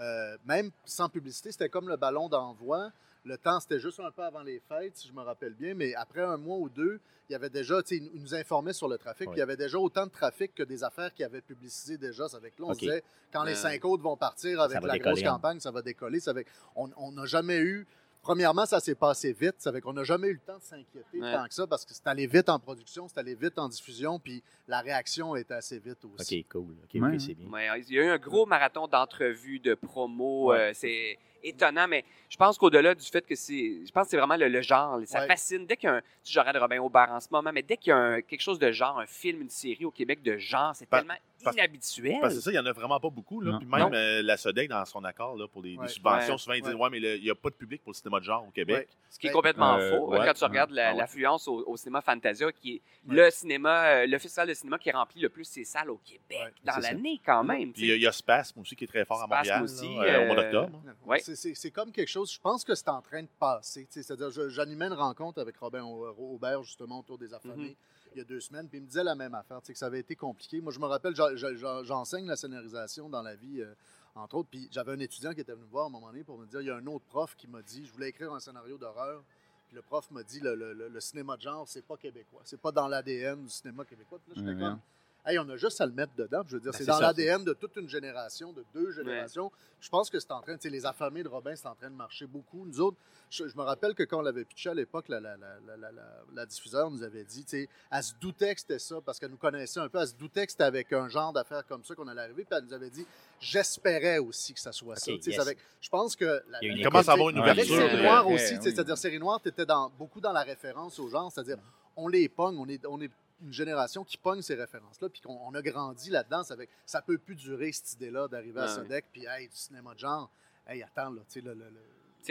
euh, 0.00 0.36
même 0.44 0.70
sans 0.84 1.08
publicité, 1.08 1.52
c'était 1.52 1.68
comme 1.68 1.88
le 1.88 1.96
ballon 1.96 2.28
d'envoi. 2.28 2.90
Le 3.26 3.38
temps, 3.38 3.58
c'était 3.58 3.80
juste 3.80 4.00
un 4.00 4.10
peu 4.10 4.22
avant 4.22 4.42
les 4.42 4.60
fêtes, 4.60 4.96
si 4.96 5.08
je 5.08 5.12
me 5.14 5.22
rappelle 5.22 5.54
bien, 5.54 5.72
mais 5.72 5.94
après 5.94 6.20
un 6.20 6.36
mois 6.36 6.58
ou 6.58 6.68
deux, 6.68 7.00
il 7.28 7.32
y 7.32 7.34
avait 7.34 7.48
déjà, 7.48 7.80
ils 7.90 8.20
nous 8.20 8.34
informaient 8.34 8.74
sur 8.74 8.86
le 8.86 8.98
trafic, 8.98 9.28
puis 9.28 9.36
il 9.36 9.38
y 9.38 9.42
avait 9.42 9.56
déjà 9.56 9.78
autant 9.78 10.04
de 10.04 10.10
trafic 10.10 10.54
que 10.54 10.62
des 10.62 10.84
affaires 10.84 11.14
qui 11.14 11.24
avaient 11.24 11.40
publicisé 11.40 11.96
déjà. 11.96 12.28
Ça 12.28 12.36
avec 12.36 12.58
là, 12.58 12.66
on 12.68 12.72
disait, 12.72 13.02
quand 13.32 13.44
les 13.44 13.54
cinq 13.54 13.82
autres 13.86 14.02
vont 14.02 14.16
partir 14.16 14.60
avec 14.60 14.82
la 14.82 14.98
grosse 14.98 15.20
hein. 15.20 15.30
campagne, 15.30 15.58
ça 15.60 15.70
va 15.70 15.80
décoller. 15.80 16.20
Ça 16.20 16.34
On 16.76 17.12
n'a 17.12 17.24
jamais 17.24 17.60
eu 17.60 17.86
Premièrement, 18.24 18.64
ça 18.64 18.80
s'est 18.80 18.94
passé 18.94 19.32
vite. 19.32 19.56
Ça 19.58 19.70
fait 19.70 19.82
qu'on 19.82 19.92
n'a 19.92 20.02
jamais 20.02 20.28
eu 20.28 20.32
le 20.32 20.38
temps 20.40 20.56
de 20.56 20.62
s'inquiéter 20.62 21.20
tant 21.20 21.46
que 21.46 21.54
ça 21.54 21.66
parce 21.66 21.84
que 21.84 21.92
c'est 21.92 22.06
allé 22.06 22.26
vite 22.26 22.48
en 22.48 22.58
production, 22.58 23.06
c'est 23.06 23.18
allé 23.18 23.34
vite 23.34 23.58
en 23.58 23.68
diffusion, 23.68 24.18
puis 24.18 24.42
la 24.66 24.80
réaction 24.80 25.36
est 25.36 25.50
assez 25.50 25.78
vite 25.78 26.02
aussi. 26.06 26.46
OK, 26.50 26.52
cool. 26.52 26.76
OK, 26.82 27.20
c'est 27.20 27.34
bien. 27.34 27.76
il 27.76 27.94
y 27.94 27.98
a 27.98 28.02
eu 28.02 28.08
un 28.08 28.18
gros 28.18 28.46
marathon 28.46 28.88
d'entrevues, 28.88 29.60
de 29.60 29.74
promos. 29.74 30.54
Euh, 30.54 30.70
c'est 30.72 31.18
étonnant, 31.42 31.86
mais 31.86 32.02
je 32.30 32.36
pense 32.38 32.56
qu'au-delà 32.56 32.94
du 32.94 33.04
fait 33.04 33.26
que 33.26 33.34
c'est. 33.34 33.84
Je 33.86 33.92
pense 33.92 34.04
que 34.04 34.10
c'est 34.10 34.16
vraiment 34.16 34.36
le, 34.36 34.62
genre. 34.62 34.98
Ça 35.04 35.26
fascine. 35.26 35.66
Dès 35.66 35.76
qu'il 35.76 35.88
y 35.88 35.92
a 35.92 35.96
un. 35.96 36.02
Tu 36.24 36.32
de 36.34 36.58
Robin 36.58 36.80
Aubert 36.80 37.10
en 37.10 37.20
ce 37.20 37.28
moment, 37.30 37.50
mais 37.52 37.62
dès 37.62 37.76
qu'il 37.76 37.90
y 37.90 37.92
a 37.92 38.22
quelque 38.22 38.40
chose 38.40 38.58
de 38.58 38.72
genre, 38.72 38.98
un 38.98 39.06
film, 39.06 39.42
une 39.42 39.50
série 39.50 39.84
au 39.84 39.90
Québec 39.90 40.22
de 40.22 40.38
genre, 40.38 40.74
c'est 40.74 40.88
tellement 40.88 41.14
inhabituel. 41.52 42.18
Parce 42.20 42.34
que 42.34 42.40
ça, 42.40 42.50
il 42.50 42.54
n'y 42.54 42.60
en 42.60 42.66
a 42.66 42.72
vraiment 42.72 43.00
pas 43.00 43.10
beaucoup. 43.10 43.40
Là. 43.40 43.58
Puis 43.58 43.66
même 43.66 43.92
euh, 43.92 44.22
la 44.22 44.36
SODEC, 44.36 44.68
dans 44.68 44.84
son 44.84 45.04
accord 45.04 45.36
là, 45.36 45.46
pour 45.48 45.62
les, 45.62 45.76
subventions, 45.86 46.38
souvent, 46.38 46.54
ils 46.54 46.62
disent 46.62 46.74
Ouais, 46.74 46.90
mais 46.90 46.98
il 47.00 47.22
n'y 47.22 47.30
a 47.30 47.34
pas 47.34 47.50
de 47.50 47.54
public 47.54 47.82
pour 47.82 47.92
le 47.92 47.96
cinéma 47.96 48.20
de 48.20 48.24
genre 48.24 48.44
au 48.46 48.50
Québec. 48.50 48.88
Ce 49.10 49.18
qui 49.18 49.28
est 49.28 49.32
complètement 49.32 49.76
euh, 49.76 49.98
faux. 49.98 50.10
Quand 50.10 50.34
tu 50.34 50.44
regardes 50.44 50.70
l'affluence 50.70 51.48
au, 51.48 51.76
cinéma 51.76 52.00
Fantasia, 52.00 52.50
qui 52.52 52.76
est 52.76 52.82
le 53.08 53.30
cinéma, 53.30 53.86
euh, 53.86 54.06
le 54.06 54.18
festival 54.18 54.48
de 54.48 54.54
cinéma 54.54 54.78
qui 54.78 54.90
remplit 54.90 55.20
le 55.20 55.28
plus 55.28 55.44
ses 55.44 55.64
salles 55.64 55.90
au 55.90 56.00
Québec 56.04 56.54
dans 56.64 56.78
l'année, 56.78 57.20
quand 57.24 57.44
même. 57.44 57.72
Puis 57.72 57.88
il 57.88 58.02
y, 58.02 58.06
a 58.06 58.12
Spasme 58.12 58.60
aussi 58.60 58.76
qui 58.76 58.84
est 58.84 58.88
très 58.88 59.04
fort 59.04 59.22
à 59.22 59.26
Montréal. 59.26 59.62
aussi. 59.62 59.86
au 59.86 60.26
mois 60.26 60.36
d'octobre. 60.36 60.82
C'est 61.20 61.70
comme 61.70 61.92
quelque 61.92 62.10
chose, 62.10 62.32
je 62.32 62.40
pense 62.40 62.64
que 62.64 62.74
c'est 62.74 62.88
en 62.88 63.02
train 63.02 63.22
de 63.22 63.28
passer. 63.38 63.86
C'est-à-dire, 63.90 64.30
j'animais 64.50 64.86
une 64.86 64.92
rencontre 64.92 65.40
avec 65.40 65.56
Robin 65.56 65.82
Aubert, 65.82 66.62
justement, 66.62 67.00
autour 67.00 67.18
des 67.18 67.32
affamés. 67.34 67.70
Mm-hmm 67.70 68.03
il 68.14 68.18
y 68.18 68.20
a 68.20 68.24
deux 68.24 68.40
semaines, 68.40 68.68
puis 68.68 68.78
il 68.78 68.82
me 68.82 68.86
disait 68.86 69.04
la 69.04 69.14
même 69.14 69.34
affaire, 69.34 69.60
que 69.60 69.74
ça 69.74 69.86
avait 69.86 70.00
été 70.00 70.16
compliqué. 70.16 70.60
Moi, 70.60 70.72
je 70.72 70.78
me 70.78 70.86
rappelle, 70.86 71.14
j'enseigne 71.14 72.26
la 72.26 72.36
scénarisation 72.36 73.08
dans 73.08 73.22
la 73.22 73.34
vie, 73.34 73.60
euh, 73.60 73.74
entre 74.14 74.36
autres, 74.36 74.48
puis 74.50 74.68
j'avais 74.70 74.92
un 74.92 75.00
étudiant 75.00 75.32
qui 75.32 75.40
était 75.40 75.52
venu 75.52 75.64
me 75.64 75.70
voir 75.70 75.84
à 75.84 75.86
un 75.88 75.90
moment 75.90 76.08
donné 76.08 76.24
pour 76.24 76.38
me 76.38 76.46
dire, 76.46 76.60
il 76.60 76.66
y 76.66 76.70
a 76.70 76.76
un 76.76 76.86
autre 76.86 77.04
prof 77.06 77.34
qui 77.36 77.48
m'a 77.48 77.62
dit, 77.62 77.84
je 77.84 77.92
voulais 77.92 78.08
écrire 78.08 78.32
un 78.32 78.40
scénario 78.40 78.78
d'horreur, 78.78 79.24
puis 79.66 79.74
le 79.74 79.82
prof 79.82 80.10
m'a 80.10 80.22
dit, 80.22 80.40
le, 80.42 81.00
cinéma 81.00 81.36
de 81.36 81.42
genre, 81.42 81.68
c'est 81.68 81.84
pas 81.84 81.96
québécois, 81.96 82.42
c'est 82.44 82.60
pas 82.60 82.70
dans 82.70 82.86
l'ADN 82.86 83.42
du 83.42 83.50
cinéma 83.50 83.84
québécois. 83.84 84.20
Puis 84.24 84.34
là, 84.34 84.42
j'étais 84.46 84.60
comme, 84.60 84.80
hey, 85.26 85.38
on 85.38 85.48
a 85.48 85.56
juste 85.56 85.80
à 85.80 85.86
le 85.86 85.92
mettre 85.92 86.14
dedans. 86.16 86.42
Je 86.46 86.54
veux 86.54 86.60
dire, 86.60 86.72
ben, 86.72 86.78
c'est 86.78 86.86
dans 86.86 87.00
l'ADN 87.00 87.44
de 87.44 87.52
toute 87.52 87.76
une 87.76 87.88
génération, 87.88 88.52
de 88.52 88.64
deux 88.74 88.92
générations. 88.92 89.50
Je 89.80 89.88
pense 89.88 90.10
que 90.10 90.18
c'est 90.18 90.32
en 90.32 90.40
train, 90.40 90.54
tu 90.56 90.62
sais, 90.62 90.70
les 90.70 90.86
affamés 90.86 91.22
de 91.22 91.28
Robin, 91.28 91.54
c'est 91.56 91.68
en 91.68 91.74
train 91.74 91.90
de 91.90 91.96
marcher 91.96 92.26
beaucoup. 92.26 92.64
Nous 92.64 92.80
autres, 92.80 92.96
je, 93.30 93.44
me 93.56 93.62
rappelle 93.62 93.94
que 93.94 94.02
quand 94.02 94.18
on 94.18 94.22
l'avait 94.22 94.44
pitché 94.44 94.70
à 94.70 94.74
l'époque, 94.74 95.08
la, 95.08 95.20
la, 95.20 95.36
la, 95.36 95.90
la, 96.32 96.46
diffuseur 96.46 96.90
nous 96.90 97.02
avait 97.02 97.24
dit, 97.24 97.44
tu 97.44 97.50
sais, 97.50 97.68
elle 97.90 98.02
se 98.02 98.14
doutait 98.20 98.54
que 98.54 98.60
c'était 98.60 98.78
ça, 98.78 98.96
parce 99.04 99.18
qu'elle 99.18 99.30
nous 99.30 99.36
connaissait 99.36 99.80
un 99.80 99.88
peu, 99.88 99.98
elle 99.98 100.08
se 100.08 100.14
doutait 100.14 100.46
que 100.46 100.52
c'était 100.52 100.64
avec 100.64 100.92
un 100.92 101.08
genre 101.08 101.32
d'affaires 101.32 101.66
comme 101.66 101.84
ça 101.84 101.94
qu'on 101.94 102.06
allait 102.08 102.22
arriver, 102.22 102.44
puis 102.44 102.56
elle 102.56 102.64
nous 102.64 102.72
avait 102.72 102.90
dit, 102.90 103.06
j'espérais 103.40 104.18
aussi 104.18 104.54
que 104.54 104.60
ça 104.60 104.72
soit 104.72 104.96
ça. 104.96 105.10
Avec, 105.40 105.58
je 105.80 105.88
pense 105.88 106.16
que... 106.16 106.42
Il 106.62 106.82
commence 106.84 107.08
à 107.08 107.12
avoir 107.12 107.30
une. 107.30 107.38
Avec 107.38 107.64
Série 107.66 108.02
Noire 108.02 108.28
aussi, 108.28 108.56
c'est-à-dire 108.60 108.96
Série 108.96 109.18
Noire, 109.18 109.40
tu 109.42 109.48
étais 109.48 109.66
dans, 109.66 109.90
beaucoup 109.90 110.20
dans 110.20 110.32
la 110.32 110.42
référence 110.42 110.98
au 110.98 111.08
genre, 111.08 111.30
c'est-à-dire 111.32 111.58
on 111.96 112.08
les 112.08 112.28
pogne, 112.28 112.56
on 112.58 112.68
est, 112.68 112.84
on 112.86 113.00
est 113.00 113.10
une 113.42 113.52
génération 113.52 114.04
qui 114.04 114.16
pogne 114.16 114.42
ces 114.42 114.54
références-là, 114.54 115.08
puis 115.08 115.20
qu'on 115.20 115.54
a 115.54 115.62
grandi 115.62 116.10
là-dedans. 116.10 116.42
Ça, 116.44 116.56
ça 116.86 117.02
peut 117.02 117.18
plus 117.18 117.34
durer, 117.34 117.72
cette 117.72 117.92
idée-là, 117.94 118.28
d'arriver 118.28 118.60
à 118.60 118.68
Sodec, 118.68 119.06
puis 119.12 119.26
hey, 119.26 119.48
du 119.48 119.56
cinéma 119.56 119.94
de 119.94 119.98
genre. 119.98 120.30
Hey, 120.66 120.82
attends, 120.82 121.10
là, 121.10 121.20
tu 121.28 121.40
sais, 121.40 121.40
le, 121.40 121.54
le, 121.54 121.66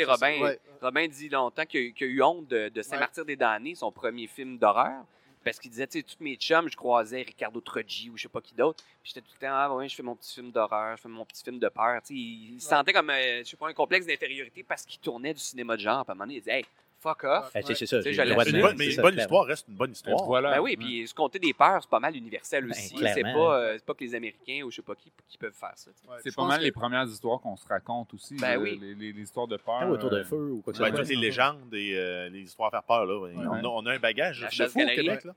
Robin, 0.01 0.55
Robin 0.81 1.07
dit 1.07 1.29
longtemps 1.29 1.65
qu'il 1.65 1.93
a, 1.99 2.05
eu 2.05 2.21
honte 2.23 2.47
de, 2.47 2.81
Saint-Martyr-des-Damnés, 2.81 3.75
son 3.75 3.91
premier 3.91 4.27
film 4.27 4.57
d'horreur. 4.57 5.05
Parce 5.43 5.59
qu'il 5.59 5.69
disait, 5.69 5.87
tu 5.87 5.99
sais, 5.99 6.03
toutes 6.03 6.21
mes 6.21 6.37
chums, 6.37 6.69
je 6.69 6.77
croisais 6.77 7.21
Ricardo 7.21 7.59
Troggi 7.59 8.09
ou 8.09 8.17
je 8.17 8.23
sais 8.23 8.29
pas 8.29 8.39
qui 8.39 8.55
d'autre. 8.55 8.81
Puis 9.03 9.11
j'étais 9.13 9.21
tout 9.21 9.33
le 9.33 9.45
temps, 9.45 9.53
ah 9.53 9.75
ouais, 9.75 9.89
je 9.89 9.95
fais 9.95 10.03
mon 10.03 10.15
petit 10.15 10.33
film 10.33 10.51
d'horreur, 10.51 10.95
je 10.95 11.01
fais 11.01 11.09
mon 11.09 11.25
petit 11.25 11.43
film 11.43 11.59
de 11.59 11.67
peur. 11.67 12.01
Tu 12.01 12.07
sais, 12.07 12.13
il, 12.13 12.61
sentait 12.61 12.93
comme, 12.93 13.09
euh, 13.09 13.39
je 13.43 13.49
sais 13.49 13.57
pas, 13.57 13.67
un 13.67 13.73
complexe 13.73 14.05
d'infériorité 14.05 14.63
parce 14.63 14.85
qu'il 14.85 15.01
tournait 15.01 15.33
du 15.33 15.41
cinéma 15.41 15.75
de 15.75 15.81
genre. 15.81 16.05
Puis 16.05 16.11
à 16.11 16.13
un 16.13 16.15
moment 16.15 16.25
donné, 16.25 16.35
il 16.35 16.39
disait, 16.39 16.59
hey, 16.59 16.65
fuck 17.03 17.23
off. 17.25 17.51
Ah, 17.53 17.59
c'est 17.61 17.85
ça. 17.85 17.97
Une 17.97 18.61
bonne, 18.61 18.77
mais 18.77 18.93
une 18.93 19.01
bonne 19.01 19.17
histoire 19.17 19.45
reste 19.45 19.67
une 19.67 19.75
bonne 19.75 19.91
histoire. 19.91 20.23
Voilà. 20.25 20.51
Ben 20.55 20.61
oui, 20.61 20.77
puis 20.77 21.07
se 21.07 21.13
compter 21.13 21.39
des 21.39 21.53
peurs, 21.53 21.81
c'est 21.81 21.89
pas 21.89 21.99
mal 21.99 22.15
universel 22.15 22.63
ben, 22.63 22.71
aussi. 22.71 22.95
c'est 22.97 23.21
pas, 23.21 23.59
euh, 23.59 23.77
pas 23.85 23.93
que 23.93 24.03
les 24.03 24.15
Américains 24.15 24.63
ou 24.63 24.71
je 24.71 24.77
sais 24.77 24.81
pas 24.81 24.95
qui, 24.95 25.11
qui 25.27 25.37
peuvent 25.37 25.53
faire 25.53 25.73
ça. 25.75 25.91
c'est 26.23 26.35
pas 26.35 26.47
mal 26.47 26.61
les 26.61 26.71
premières 26.71 27.05
histoires 27.05 27.39
qu'on 27.39 27.57
se 27.57 27.67
raconte 27.67 28.13
aussi. 28.13 28.35
Ben 28.35 28.57
oui. 28.57 28.79
Les, 28.97 29.23
histoires 29.23 29.47
de 29.47 29.57
peur. 29.57 29.79
Ah, 29.81 29.89
autour 29.89 30.09
d'un 30.09 30.17
euh, 30.17 30.23
feu 30.23 30.51
ou 30.51 30.61
quoi 30.61 30.73
que 30.73 30.77
ce 30.77 30.83
soit. 30.83 30.95
Toutes 30.95 31.09
les 31.09 31.15
légendes 31.15 31.73
et 31.73 31.95
euh, 31.95 32.29
les 32.29 32.41
histoires 32.41 32.69
à 32.69 32.71
faire 32.71 32.83
peur. 32.83 33.05
Là. 33.05 33.61
On, 33.63 33.85
a, 33.85 33.93
un 33.93 33.99
bagage 33.99 34.41
de 34.41 34.67
fou 34.67 34.81
au 34.81 34.85
Québec. 34.85 35.23
Là. 35.23 35.33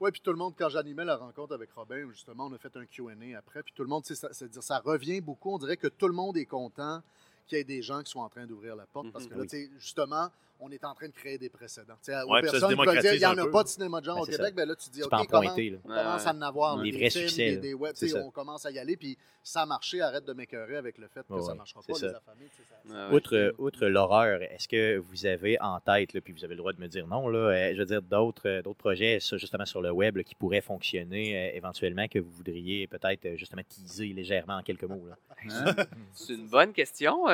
Oui, 0.00 0.10
puis 0.10 0.20
tout 0.20 0.32
le 0.32 0.36
monde, 0.36 0.54
quand 0.58 0.68
j'animais 0.68 1.04
la 1.04 1.14
rencontre 1.14 1.54
avec 1.54 1.70
Robin, 1.72 2.10
justement, 2.10 2.46
on 2.46 2.52
a 2.52 2.58
fait 2.58 2.76
un 2.76 2.84
QA 2.86 3.12
après, 3.38 3.62
puis 3.62 3.72
tout 3.72 3.84
le 3.84 3.88
monde, 3.88 4.04
c'est-à-dire, 4.04 4.62
ça 4.62 4.80
revient 4.80 5.20
beaucoup. 5.20 5.54
On 5.54 5.58
dirait 5.58 5.76
que 5.76 5.86
tout 5.86 6.08
le 6.08 6.12
monde 6.12 6.36
est 6.36 6.44
content 6.44 7.02
qu'il 7.46 7.58
y 7.58 7.60
ait 7.60 7.64
des 7.64 7.82
gens 7.82 8.02
qui 8.02 8.10
sont 8.10 8.18
en 8.18 8.28
train 8.28 8.44
d'ouvrir 8.44 8.74
la 8.74 8.86
porte, 8.86 9.12
parce 9.12 9.26
mhm. 9.26 9.46
que 9.46 9.56
là, 9.56 9.66
justement, 9.78 10.28
on 10.62 10.70
est 10.70 10.84
en 10.84 10.94
train 10.94 11.08
de 11.08 11.12
créer 11.12 11.38
des 11.38 11.48
précédents. 11.48 11.94
Ouais, 12.28 12.40
personnes 12.42 12.70
qui 12.70 12.84
peuvent 12.84 13.00
dire 13.00 13.14
il 13.14 13.18
n'y 13.18 13.26
en 13.26 13.38
a 13.38 13.46
pas 13.48 13.64
de 13.64 13.68
cinéma 13.68 14.00
de 14.00 14.06
genre 14.06 14.16
ben, 14.16 14.22
au 14.22 14.26
Québec, 14.26 14.54
ben 14.54 14.68
là, 14.68 14.74
tu 14.76 14.90
dis, 14.90 15.02
OK, 15.02 15.10
comment, 15.28 15.54
on 15.54 15.88
commence 15.88 16.26
à 16.26 16.32
en 16.32 16.42
avoir. 16.42 16.76
Les 16.78 16.92
vrais 16.92 17.10
succès. 17.10 17.56
Des, 17.56 17.74
web, 17.74 17.94
on 18.16 18.30
commence 18.30 18.64
à 18.66 18.70
y 18.70 18.78
aller, 18.78 18.96
puis 18.96 19.18
ça 19.42 19.62
a 19.62 19.66
marché, 19.66 20.00
arrête 20.00 20.24
de 20.24 20.32
m'écœurer 20.32 20.76
avec 20.76 20.98
le 20.98 21.08
fait 21.08 21.26
que 21.26 21.40
ça 21.40 21.52
ne 21.52 21.58
marchera 21.58 21.80
pas, 21.82 21.92
les 21.94 22.04
affamés. 22.04 23.12
outre, 23.12 23.54
outre 23.58 23.86
l'horreur, 23.86 24.42
est-ce 24.42 24.68
que 24.68 24.98
vous 24.98 25.26
avez 25.26 25.60
en 25.60 25.80
tête, 25.80 26.18
puis 26.20 26.32
vous 26.32 26.44
avez 26.44 26.54
le 26.54 26.58
droit 26.58 26.72
de 26.72 26.80
me 26.80 26.86
dire 26.86 27.06
non, 27.06 27.28
là, 27.28 27.38
euh, 27.38 27.72
je 27.74 27.78
veux 27.78 27.86
dire, 27.86 28.02
d'autres 28.02 28.48
euh, 28.48 28.74
projets, 28.74 29.18
justement 29.20 29.66
sur 29.66 29.82
le 29.82 29.90
web, 29.90 30.22
qui 30.22 30.34
pourraient 30.34 30.60
fonctionner 30.60 31.36
euh, 31.36 31.56
éventuellement, 31.56 32.06
que 32.08 32.18
vous 32.18 32.30
voudriez 32.30 32.86
peut-être 32.86 33.36
justement 33.36 33.62
teaser 33.68 34.12
légèrement 34.12 34.56
en 34.56 34.62
quelques 34.62 34.84
mots? 34.84 35.02
Hein? 35.50 35.74
C'est 36.12 36.34
une 36.34 36.46
bonne 36.46 36.72
question, 36.72 37.26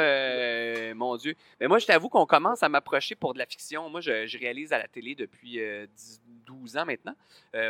mon 0.94 1.16
Dieu. 1.18 1.34
Mais 1.60 1.68
moi, 1.68 1.78
je 1.78 1.84
t'avoue 1.84 2.08
qu'on 2.08 2.24
commence 2.24 2.62
à 2.62 2.68
m'approcher 2.70 3.14
pour 3.18 3.34
de 3.34 3.38
la 3.38 3.46
fiction. 3.46 3.88
Moi, 3.90 4.00
je, 4.00 4.38
réalise 4.38 4.72
à 4.72 4.78
la 4.78 4.88
télé 4.88 5.14
depuis 5.14 5.60
12 6.46 6.76
ans 6.76 6.86
maintenant. 6.86 7.14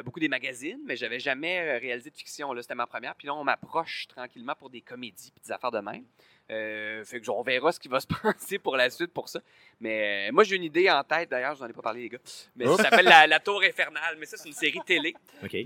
beaucoup 0.05 0.21
des 0.21 0.29
magazines, 0.29 0.81
mais 0.85 0.97
j'avais 0.97 1.19
jamais 1.19 1.79
réalisé 1.79 2.11
de 2.11 2.17
fiction. 2.17 2.53
Là, 2.53 2.63
c'était 2.63 2.75
ma 2.75 2.87
première. 2.87 3.15
Puis 3.15 3.27
là, 3.27 3.35
on 3.35 3.45
m'approche 3.45 4.07
tranquillement 4.09 4.55
pour 4.55 4.71
des 4.71 4.81
comédies 4.81 5.33
et 5.37 5.41
des 5.41 5.53
affaires 5.53 5.71
de 5.71 5.81
même. 5.81 6.05
Euh, 6.51 7.05
fait 7.05 7.21
que 7.21 7.31
on 7.31 7.43
verra 7.43 7.73
ce 7.73 7.79
qui 7.79 7.89
va 7.89 8.01
se 8.01 8.07
passer 8.23 8.59
pour 8.59 8.77
la 8.77 8.89
suite 8.89 9.13
pour 9.13 9.29
ça. 9.29 9.41
Mais 9.81 10.29
euh, 10.29 10.33
moi, 10.33 10.45
j'ai 10.45 10.57
une 10.57 10.65
idée 10.65 10.91
en 10.91 11.05
tête, 11.05 11.31
d'ailleurs, 11.31 11.55
je 11.55 11.63
n'en 11.63 11.69
ai 11.69 11.73
pas 11.73 11.83
parlé, 11.83 12.03
les 12.03 12.09
gars. 12.09 12.19
Mais 12.57 12.67
ça 12.67 12.85
s'appelle 12.85 13.05
la, 13.05 13.41
Tour 13.41 13.63
Infernale. 13.63 14.17
Mais 14.19 14.27
ça, 14.27 14.37
c'est 14.37 14.49
une 14.49 14.55
série 14.55 14.81
télé. 14.85 15.15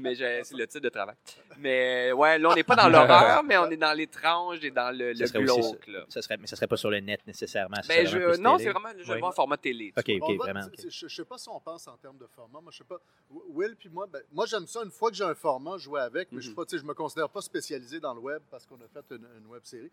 Mais 0.00 0.14
c'est 0.14 0.52
le 0.52 0.66
titre 0.66 0.80
de 0.80 0.88
travail. 0.88 1.14
Mais 1.58 2.10
euh, 2.10 2.14
ouais, 2.14 2.38
là, 2.38 2.50
on 2.50 2.54
n'est 2.54 2.64
pas 2.64 2.76
dans 2.76 2.88
l'horreur, 2.90 3.42
mais 3.44 3.56
on 3.58 3.70
est 3.70 3.76
dans 3.76 3.92
l'étrange 3.92 4.64
et 4.64 4.70
dans 4.70 4.90
le, 4.96 5.12
le 5.12 5.38
glauque. 5.38 5.88
Ça, 6.08 6.20
serait, 6.20 6.36
mais 6.36 6.46
ça 6.46 6.56
serait 6.56 6.66
pas 6.66 6.76
sur 6.76 6.90
le 6.90 7.00
net 7.00 7.20
nécessairement. 7.26 7.78
Ben, 7.88 8.06
je, 8.06 8.40
non, 8.40 8.58
c'est 8.58 8.70
vraiment 8.70 8.90
je 8.98 9.12
vois 9.14 9.28
en 9.28 9.32
format 9.32 9.56
télé. 9.56 9.92
OK, 9.96 10.10
OK, 10.20 10.36
vraiment. 10.36 10.60
Je 10.88 11.04
ne 11.04 11.10
sais 11.10 11.24
pas 11.24 11.38
si 11.38 11.48
on 11.48 11.60
pense 11.60 11.86
en 11.88 11.96
termes 11.96 12.18
de 12.18 12.26
format. 12.26 12.60
Moi, 12.60 12.72
je 12.72 12.78
sais 12.78 12.84
pas. 12.84 13.00
Will 13.30 13.76
puis 13.76 13.88
moi, 13.88 14.06
ben, 14.12 14.20
moi, 14.32 14.46
j'aime 14.46 14.66
ça. 14.66 14.82
Une 14.82 14.90
fois 14.90 15.10
que 15.10 15.16
j'ai 15.16 15.24
un 15.24 15.34
format, 15.34 15.78
jouer 15.78 16.00
avec. 16.00 16.32
Mais 16.32 16.40
je 16.40 16.50
ne 16.50 16.78
je 16.78 16.84
me 16.84 16.94
considère 16.94 17.28
pas 17.28 17.40
spécialisé 17.40 18.00
dans 18.00 18.14
le 18.14 18.20
web 18.20 18.42
parce 18.50 18.66
qu'on 18.66 18.76
a 18.76 18.88
fait 18.92 19.14
une, 19.14 19.46
web 19.46 19.62
série. 19.64 19.90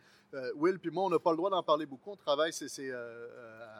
Will 0.55 0.78
puis 0.79 0.91
moi, 0.91 1.03
on 1.03 1.09
n'a 1.09 1.19
pas 1.19 1.31
le 1.31 1.37
droit 1.37 1.49
d'en 1.49 1.63
parler 1.63 1.85
beaucoup. 1.85 2.11
On 2.11 2.15
travaille, 2.15 2.53
c'est 2.53 2.91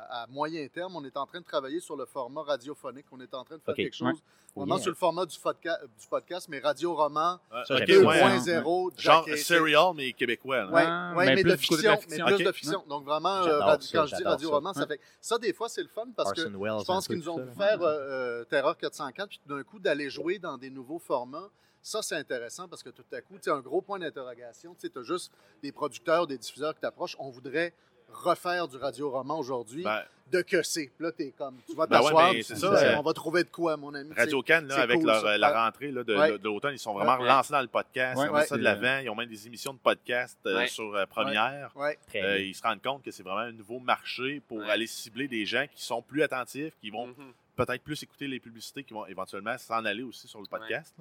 à 0.10 0.26
moyen 0.28 0.68
terme, 0.68 0.96
on 0.96 1.04
est 1.04 1.18
en 1.18 1.26
train 1.26 1.40
de 1.40 1.46
travailler 1.46 1.80
sur 1.80 1.96
le 1.96 2.06
format 2.06 2.42
radiophonique. 2.42 3.06
On 3.12 3.20
est 3.20 3.34
en 3.34 3.44
train 3.44 3.58
de 3.58 3.62
faire 3.62 3.76
quelque 3.76 3.96
chose 3.96 4.22
vraiment 4.56 4.78
sur 4.78 4.90
le 4.90 4.96
format 4.96 5.26
du, 5.26 5.36
du 5.38 6.08
podcast, 6.10 6.48
mais 6.50 6.60
radio-roman 6.60 7.40
2.0. 7.70 9.00
Genre 9.00 9.26
serial, 9.38 9.94
mais 9.96 10.14
québécois. 10.14 10.66
Oui, 10.72 10.82
ouais, 11.18 11.36
mais, 11.36 11.44
de 11.44 11.56
fiction. 11.56 11.98
Mais 12.10 12.18
plus 12.24 12.44
de 12.44 12.52
fiction. 12.52 12.84
Donc 12.88 13.06
vraiment, 13.06 13.44
euh, 13.44 13.78
quand 13.92 14.06
je 14.06 14.16
dis 14.16 14.24
radio-roman, 14.24 14.74
ça. 14.74 14.88
fait... 14.88 15.00
Ça, 15.22 15.38
des 15.38 15.54
fois, 15.54 15.70
c'est 15.70 15.82
le 15.82 15.88
fun 15.88 16.08
parce 16.16 16.34
que 16.34 16.42
je 16.42 16.86
pense 16.86 17.08
qu'ils 17.08 17.18
nous 17.18 17.30
ont 17.30 17.46
faire 17.58 17.82
euh, 17.82 18.42
euh, 18.42 18.46
Terror 18.46 18.78
404, 18.78 19.30
puis 19.30 19.40
d'un 19.46 19.64
coup, 19.64 19.80
d'aller 19.80 20.10
jouer 20.10 20.40
dans 20.40 20.58
des 20.58 20.70
nouveaux 20.70 21.00
formats. 21.00 21.50
Ça, 21.82 22.02
c'est 22.02 22.16
intéressant 22.16 22.68
parce 22.68 22.84
que 22.84 22.90
tout 22.90 23.06
à 23.12 23.22
coup, 23.22 23.38
tu 23.42 23.50
as 23.50 23.54
un 23.54 23.62
gros 23.62 23.82
point 23.82 24.00
d'interrogation. 24.00 24.76
Tu 24.80 24.90
as 24.94 25.04
juste 25.04 25.32
des 25.64 25.72
producteurs, 25.72 26.28
des 26.28 26.38
diffuseurs 26.38 26.74
qui 26.74 26.82
t'approchent. 26.82 27.16
On 27.20 27.30
voudrait 27.30 27.74
refaire 28.12 28.68
du 28.68 28.78
radio-roman 28.78 29.40
aujourd'hui, 29.40 29.84
ben, 29.84 30.02
de 30.32 30.42
que 30.42 30.62
c'est. 30.62 30.92
Là, 31.00 31.12
t'es 31.12 31.34
comme, 31.38 31.58
tu 31.68 31.76
vas 31.76 31.88
ben 31.88 32.02
t'asseoir, 32.02 33.00
on 33.00 33.02
va 33.02 33.14
trouver 33.14 33.44
de 33.44 33.50
quoi, 33.50 33.78
mon 33.78 33.94
ami. 33.94 34.12
Radio 34.16 34.42
Can, 34.42 34.62
là, 34.68 34.82
avec 34.82 35.02
la 35.04 35.66
rentrée 35.66 35.92
là, 35.92 36.04
de, 36.04 36.44
l'automne, 36.44 36.74
ils 36.74 36.80
sont 36.80 36.94
vraiment 36.94 37.18
lancés 37.18 37.54
dans 37.54 37.62
le 37.62 37.68
podcast. 37.68 38.20
ils 38.24 38.30
ont 38.30 38.42
ça 38.42 38.58
de 38.58 38.64
l'avant. 38.64 39.00
Ils 39.00 39.10
ont 39.10 39.16
même 39.16 39.30
des 39.30 39.48
émissions 39.48 39.74
de 39.74 39.80
podcast 39.80 40.38
euh, 40.46 40.66
sur 40.68 40.96
euh, 40.96 41.06
Première. 41.06 41.74
Euh, 42.16 42.40
ils 42.40 42.56
se 42.56 42.62
rendent 42.62 42.82
compte 42.82 43.04
que 43.04 43.12
c'est 43.12 43.24
vraiment 43.24 43.40
un 43.40 43.52
nouveau 43.52 43.80
marché 43.80 44.42
pour 44.48 44.62
aller 44.64 44.88
cibler 44.88 45.28
des 45.28 45.46
gens 45.46 45.66
qui 45.74 45.84
sont 45.84 46.02
plus 46.02 46.24
attentifs, 46.24 46.74
qui 46.82 46.90
vont 46.90 47.08
mm-hmm. 47.08 47.34
Peut-être 47.66 47.84
plus 47.84 48.02
écouter 48.04 48.28
les 48.28 48.40
publicités, 48.40 48.84
qui 48.84 48.94
vont 48.94 49.06
éventuellement 49.06 49.58
s'en 49.58 49.86
aller 49.86 50.04
aussi 50.04 50.28
sur 50.28 50.40
le 50.40 50.48
podcast. 50.48 50.96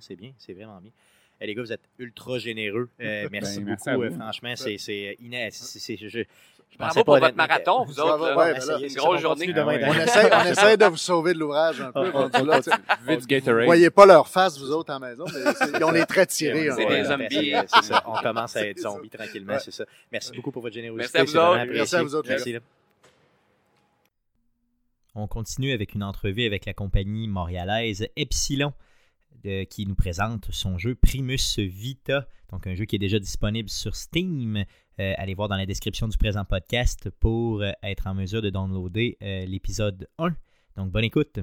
C'est 0.00 0.16
bien, 0.16 0.32
c'est 0.38 0.52
vraiment 0.52 0.80
bien. 0.80 0.92
Eh, 1.40 1.46
les 1.46 1.54
gars, 1.54 1.62
vous 1.62 1.72
êtes 1.72 1.88
ultra 1.98 2.38
généreux. 2.38 2.88
Euh, 3.00 3.28
merci 3.30 3.60
ben, 3.60 3.76
beaucoup. 3.76 4.14
franchement, 4.16 4.54
c'est 4.56 4.76
c'est 4.76 5.16
je, 5.20 6.24
Bravo 6.78 7.04
pour 7.04 7.18
votre 7.18 7.36
marathon, 7.36 7.84
vous 7.84 7.98
autres. 7.98 8.36
Ouais, 8.36 8.60
c'est 8.60 8.88
une 8.88 8.94
grosse 8.94 9.20
journée. 9.20 9.52
on, 9.56 9.70
essaie, 9.70 10.30
on 10.32 10.44
essaie 10.44 10.76
de 10.76 10.84
vous 10.84 10.96
sauver 10.96 11.32
de 11.32 11.38
l'ouvrage 11.38 11.80
un 11.80 11.92
peu. 11.92 12.10
Vite 13.06 13.26
Gatorade. 13.26 13.60
Vous 13.60 13.66
voyez 13.66 13.90
pas 13.90 14.04
leur 14.04 14.28
face, 14.28 14.58
vous 14.58 14.70
autres, 14.70 14.90
à 14.90 14.98
la 14.98 15.08
maison, 15.08 15.24
mais 15.72 15.82
ont 15.82 15.90
les 15.90 16.04
traits 16.04 16.28
tirés. 16.30 16.70
C'est 16.76 16.86
des 16.86 17.04
zombies. 17.04 17.54
Ça. 17.82 18.02
On 18.06 18.20
commence 18.20 18.56
à 18.56 18.66
être 18.66 18.78
zombies 18.80 19.10
tranquillement, 19.10 19.58
c'est 19.58 19.70
ça. 19.72 19.84
Merci 20.12 20.32
beaucoup 20.32 20.50
pour 20.50 20.62
votre 20.62 20.74
générosité. 20.74 21.18
Merci 21.18 21.36
à 21.36 21.42
vous 21.42 21.52
autres. 21.52 21.72
Merci 21.72 21.96
à 21.96 22.02
vous 22.02 22.14
autres. 22.14 22.28
Merci. 22.28 22.58
On 25.18 25.26
continue 25.26 25.72
avec 25.72 25.94
une 25.94 26.04
entrevue 26.04 26.44
avec 26.44 26.64
la 26.64 26.74
compagnie 26.74 27.26
montréalaise 27.26 28.06
Epsilon 28.14 28.72
qui 29.42 29.86
nous 29.86 29.96
présente 29.96 30.46
son 30.50 30.78
jeu 30.78 30.94
Primus 30.94 31.58
Vita, 31.58 32.28
donc 32.52 32.68
un 32.68 32.74
jeu 32.74 32.84
qui 32.84 32.96
est 32.96 33.00
déjà 33.00 33.18
disponible 33.18 33.68
sur 33.68 33.96
Steam. 33.96 34.64
Euh, 35.00 35.14
allez 35.16 35.34
voir 35.34 35.48
dans 35.48 35.56
la 35.56 35.66
description 35.66 36.06
du 36.06 36.16
présent 36.16 36.44
podcast 36.44 37.10
pour 37.18 37.62
euh, 37.62 37.72
être 37.82 38.06
en 38.06 38.14
mesure 38.14 38.42
de 38.42 38.50
downloader 38.50 39.16
euh, 39.22 39.44
l'épisode 39.46 40.08
1. 40.18 40.36
Donc 40.76 40.92
bonne 40.92 41.04
écoute. 41.04 41.40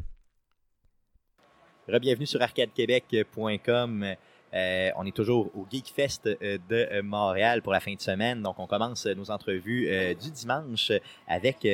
Bienvenue 1.88 2.25
sur 2.27 2.41
arcadequebec.com. 2.41 4.15
on 4.55 5.05
est 5.05 5.15
toujours 5.15 5.51
au 5.55 5.65
Geekfest 5.69 6.21
de 6.25 7.01
Montréal 7.01 7.61
pour 7.61 7.73
la 7.73 7.79
fin 7.79 7.93
de 7.93 8.01
semaine. 8.01 8.41
Donc, 8.41 8.59
on 8.59 8.67
commence 8.67 9.05
nos 9.05 9.29
entrevues 9.31 10.15
du 10.15 10.31
dimanche 10.31 10.91
avec 11.27 11.67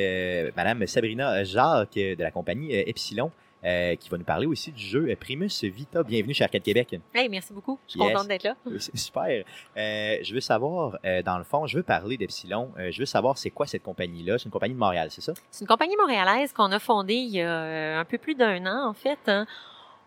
Madame 0.56 0.86
Sabrina 0.86 1.44
Jacques 1.44 1.94
de 1.94 2.22
la 2.22 2.30
compagnie 2.30 2.72
Epsilon. 2.72 3.30
Euh, 3.64 3.94
qui 3.94 4.08
va 4.08 4.18
nous 4.18 4.24
parler 4.24 4.46
aussi 4.46 4.72
du 4.72 4.82
jeu 4.82 5.14
Primus 5.20 5.62
Vita. 5.62 6.02
Bienvenue 6.02 6.34
chez 6.34 6.42
Arcade 6.42 6.64
Québec. 6.64 6.98
Hey, 7.14 7.28
merci 7.28 7.52
beaucoup. 7.52 7.78
Je 7.86 7.92
suis 7.92 8.00
contente 8.00 8.26
d'être 8.26 8.42
là. 8.42 8.56
C'est 8.78 8.96
super. 8.96 9.44
Euh, 9.76 10.16
je 10.20 10.34
veux 10.34 10.40
savoir, 10.40 10.98
euh, 11.04 11.22
dans 11.22 11.38
le 11.38 11.44
fond, 11.44 11.68
je 11.68 11.76
veux 11.76 11.84
parler 11.84 12.16
d'Epsilon. 12.16 12.72
je 12.76 12.98
veux 12.98 13.06
savoir 13.06 13.38
c'est 13.38 13.50
quoi 13.50 13.68
cette 13.68 13.84
compagnie-là. 13.84 14.36
C'est 14.38 14.46
une 14.46 14.50
compagnie 14.50 14.74
de 14.74 14.80
Montréal, 14.80 15.08
c'est 15.12 15.20
ça? 15.20 15.34
C'est 15.48 15.60
une 15.60 15.68
compagnie 15.68 15.96
montréalaise 15.96 16.52
qu'on 16.52 16.72
a 16.72 16.80
fondée 16.80 17.14
il 17.14 17.30
y 17.30 17.40
a 17.40 18.00
un 18.00 18.04
peu 18.04 18.18
plus 18.18 18.34
d'un 18.34 18.66
an, 18.66 18.88
en 18.88 18.94
fait. 18.94 19.20
Hein. 19.28 19.46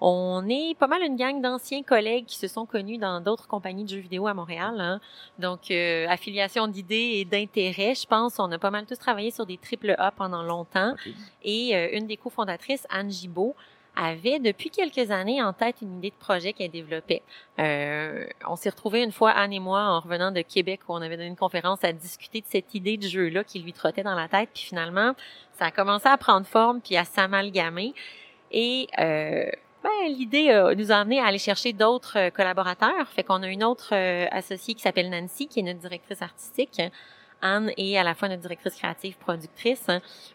On 0.01 0.45
est 0.49 0.77
pas 0.77 0.87
mal 0.87 1.01
une 1.03 1.15
gang 1.15 1.41
d'anciens 1.41 1.83
collègues 1.83 2.25
qui 2.25 2.37
se 2.37 2.47
sont 2.47 2.65
connus 2.65 2.97
dans 2.97 3.21
d'autres 3.21 3.47
compagnies 3.47 3.85
de 3.85 3.89
jeux 3.89 3.99
vidéo 3.99 4.27
à 4.27 4.33
Montréal. 4.33 4.75
Hein. 4.79 4.99
Donc, 5.39 5.71
euh, 5.71 6.05
affiliation 6.09 6.67
d'idées 6.67 7.13
et 7.15 7.25
d'intérêts, 7.25 7.95
je 7.95 8.05
pense. 8.05 8.39
On 8.39 8.51
a 8.51 8.57
pas 8.57 8.71
mal 8.71 8.85
tous 8.85 8.97
travaillé 8.97 9.31
sur 9.31 9.45
des 9.45 9.57
triple 9.57 9.95
A 9.97 10.11
pendant 10.11 10.43
longtemps. 10.43 10.95
Et 11.43 11.75
euh, 11.75 11.89
une 11.93 12.07
des 12.07 12.17
cofondatrices, 12.17 12.85
Anne 12.89 13.09
Gibault, 13.09 13.55
avait 13.95 14.39
depuis 14.39 14.69
quelques 14.69 15.11
années 15.11 15.41
en 15.41 15.53
tête 15.53 15.77
une 15.81 15.97
idée 15.97 16.09
de 16.09 16.15
projet 16.15 16.53
qu'elle 16.53 16.71
développait. 16.71 17.21
Euh, 17.59 18.25
on 18.47 18.55
s'est 18.55 18.69
retrouvés 18.69 19.03
une 19.03 19.11
fois, 19.11 19.31
Anne 19.31 19.53
et 19.53 19.59
moi, 19.59 19.81
en 19.81 19.99
revenant 19.99 20.31
de 20.31 20.41
Québec, 20.41 20.81
où 20.87 20.93
on 20.93 21.01
avait 21.01 21.17
donné 21.17 21.29
une 21.29 21.35
conférence 21.35 21.83
à 21.83 21.93
discuter 21.93 22.41
de 22.41 22.47
cette 22.47 22.73
idée 22.75 22.97
de 22.97 23.07
jeu-là 23.07 23.43
qui 23.43 23.59
lui 23.59 23.73
trottait 23.73 24.03
dans 24.03 24.15
la 24.15 24.27
tête. 24.27 24.49
Puis 24.53 24.63
finalement, 24.63 25.13
ça 25.53 25.65
a 25.65 25.71
commencé 25.71 26.07
à 26.07 26.17
prendre 26.17 26.45
forme 26.45 26.81
puis 26.81 26.97
à 26.97 27.05
s'amalgamer. 27.05 27.93
Et 28.51 28.87
euh, 28.99 29.49
ben, 29.85 30.11
l'idée 30.11 30.49
euh, 30.49 30.73
nous 30.73 30.91
a 30.91 30.95
amené 30.95 31.19
à 31.19 31.25
aller 31.25 31.37
chercher 31.37 31.71
d'autres 31.71 32.17
euh, 32.17 32.29
collaborateurs. 32.31 33.07
Fait 33.09 33.23
qu'on 33.23 33.43
a 33.43 33.47
une 33.47 33.63
autre 33.63 33.93
euh, 33.93 34.25
associée 34.31 34.73
qui 34.73 34.81
s'appelle 34.81 35.11
Nancy, 35.11 35.47
qui 35.47 35.59
est 35.59 35.63
notre 35.63 35.79
directrice 35.79 36.23
artistique. 36.23 36.81
Anne 37.39 37.71
est 37.77 37.95
à 37.95 38.03
la 38.03 38.15
fois 38.15 38.27
notre 38.27 38.41
directrice 38.41 38.73
créative, 38.73 39.15
productrice. 39.17 39.87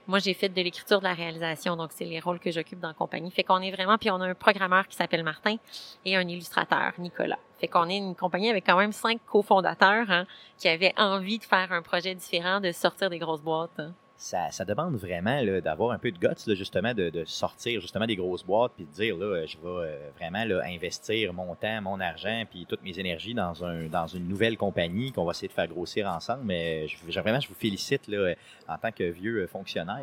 Moi, 0.07 0.21
j'ai 0.21 0.35
fait 0.35 0.49
de 0.49 0.63
l'écriture, 0.63 1.01
de 1.01 1.05
la 1.05 1.15
réalisation, 1.15 1.75
donc 1.75 1.91
c'est 1.93 2.05
les 2.05 2.21
rôles 2.21 2.39
que 2.39 2.53
j'occupe 2.53 2.79
dans 2.79 2.89
la 2.89 2.95
compagnie. 2.95 3.33
Fait 3.33 3.43
qu'on 3.43 3.61
est 3.61 3.73
vraiment, 3.73 3.99
puis 3.99 4.11
on 4.13 4.21
a 4.21 4.27
un 4.29 4.35
programmeur 4.35 4.87
qui 4.87 4.97
s'appelle 4.97 5.25
Martin 5.25 5.57
et 6.05 6.15
un 6.15 6.29
illustrateur, 6.29 6.93
Nicolas. 6.99 7.39
Fait 7.59 7.67
qu'on 7.67 7.89
est 7.89 7.97
une 7.97 8.15
compagnie 8.15 8.51
avec 8.51 8.65
quand 8.65 8.77
même 8.77 8.93
cinq 8.93 9.19
cofondateurs 9.27 10.09
hein, 10.11 10.27
qui 10.59 10.69
avaient 10.69 10.95
envie 10.97 11.39
de 11.39 11.45
faire 11.45 11.73
un 11.73 11.83
projet 11.83 12.15
différent, 12.15 12.61
de 12.61 12.71
sortir 12.71 13.11
des 13.11 13.19
grosses 13.19 13.43
boîtes. 13.43 13.81
Hein 13.81 13.93
ça, 14.21 14.65
demande 14.67 14.97
vraiment 14.97 15.43
d'avoir 15.63 15.93
un 15.93 15.99
peu 15.99 16.11
de 16.11 16.19
guts, 16.19 16.55
justement, 16.55 16.93
de, 16.93 17.25
sortir 17.25 17.81
justement 17.81 18.07
des 18.07 18.17
grosses 18.17 18.45
boîtes, 18.45 18.73
puis 18.77 18.85
de 18.85 18.91
dire, 18.91 19.17
là, 19.17 19.47
je 19.47 19.57
vais 19.57 19.63
euh, 19.65 20.11
vraiment 20.19 20.45
là, 20.45 20.63
investir 20.67 21.33
mon 21.33 21.55
temps, 21.55 21.81
mon 21.81 22.01
argent, 22.01 22.45
puis 22.49 22.67
toutes 22.69 22.83
mes 22.83 22.99
énergies 22.99 23.33
dans, 23.33 23.65
un, 23.65 23.87
dans 23.87 24.07
une 24.07 24.29
nouvelle 24.29 24.59
compagnie 24.59 25.11
qu'on 25.11 25.25
va 25.25 25.31
essayer 25.31 25.49
de 25.49 25.53
faire 25.53 25.69
grossir 25.69 26.07
ensemble. 26.07 26.43
Mais 26.45 26.87
je, 26.87 27.21
vraiment, 27.21 27.41
je 27.41 27.49
vous 27.49 27.55
félicite 27.55 28.09
là, 28.09 28.35
en 28.69 28.77
tant 28.77 28.93
que 28.93 29.05
vieux 29.05 29.47
fonctionnaire. 29.47 30.03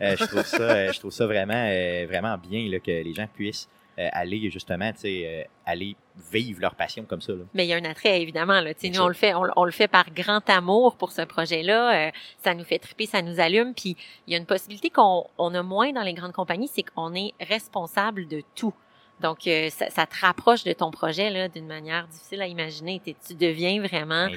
Euh, 0.00 0.16
je, 0.18 0.24
trouve 0.24 0.44
ça, 0.44 0.92
je 0.92 0.98
trouve 0.98 1.12
ça 1.12 1.26
vraiment, 1.26 1.54
euh, 1.54 2.06
vraiment 2.06 2.36
bien 2.36 2.68
là, 2.68 2.80
que 2.80 2.90
les 2.90 3.14
gens 3.14 3.26
puissent 3.32 3.68
euh, 3.98 4.08
aller 4.12 4.50
justement, 4.50 4.92
tu 4.92 5.00
sais, 5.00 5.22
euh, 5.24 5.42
aller 5.66 5.96
vivre 6.32 6.60
leur 6.60 6.74
passion 6.74 7.04
comme 7.04 7.20
ça. 7.20 7.32
Là. 7.32 7.44
Mais 7.54 7.64
il 7.64 7.68
y 7.68 7.72
a 7.72 7.76
un 7.76 7.84
attrait, 7.84 8.20
évidemment. 8.20 8.60
Là. 8.60 8.72
Nous, 8.82 9.00
on 9.00 9.08
le, 9.08 9.14
fait, 9.14 9.34
on, 9.34 9.64
le 9.64 9.70
fait 9.70 9.88
par 9.88 10.10
grand 10.10 10.48
amour 10.50 10.96
pour 10.96 11.12
ce 11.12 11.22
projet-là. 11.22 12.08
Euh, 12.08 12.10
ça 12.42 12.54
nous 12.54 12.64
fait 12.64 12.78
triper, 12.78 13.06
ça 13.06 13.22
nous 13.22 13.40
allume. 13.40 13.72
Puis 13.74 13.96
il 14.26 14.32
y 14.32 14.36
a 14.36 14.38
une 14.38 14.46
possibilité 14.46 14.90
qu'on 14.90 15.26
on 15.38 15.54
a 15.54 15.62
moins 15.62 15.92
dans 15.92 16.02
les 16.02 16.14
grandes 16.14 16.32
compagnies, 16.32 16.68
c'est 16.68 16.82
qu'on 16.82 17.14
est 17.14 17.34
responsable 17.40 18.26
de 18.26 18.42
tout. 18.54 18.74
Donc, 19.20 19.46
euh, 19.46 19.70
ça, 19.70 19.90
ça, 19.90 20.06
te 20.06 20.16
rapproche 20.20 20.64
de 20.64 20.72
ton 20.72 20.90
projet 20.90 21.30
là 21.30 21.48
d'une 21.48 21.66
manière 21.66 22.06
difficile 22.08 22.42
à 22.42 22.46
imaginer. 22.46 23.00
Tu 23.04 23.34
deviens 23.34 23.80
vraiment 23.80 24.28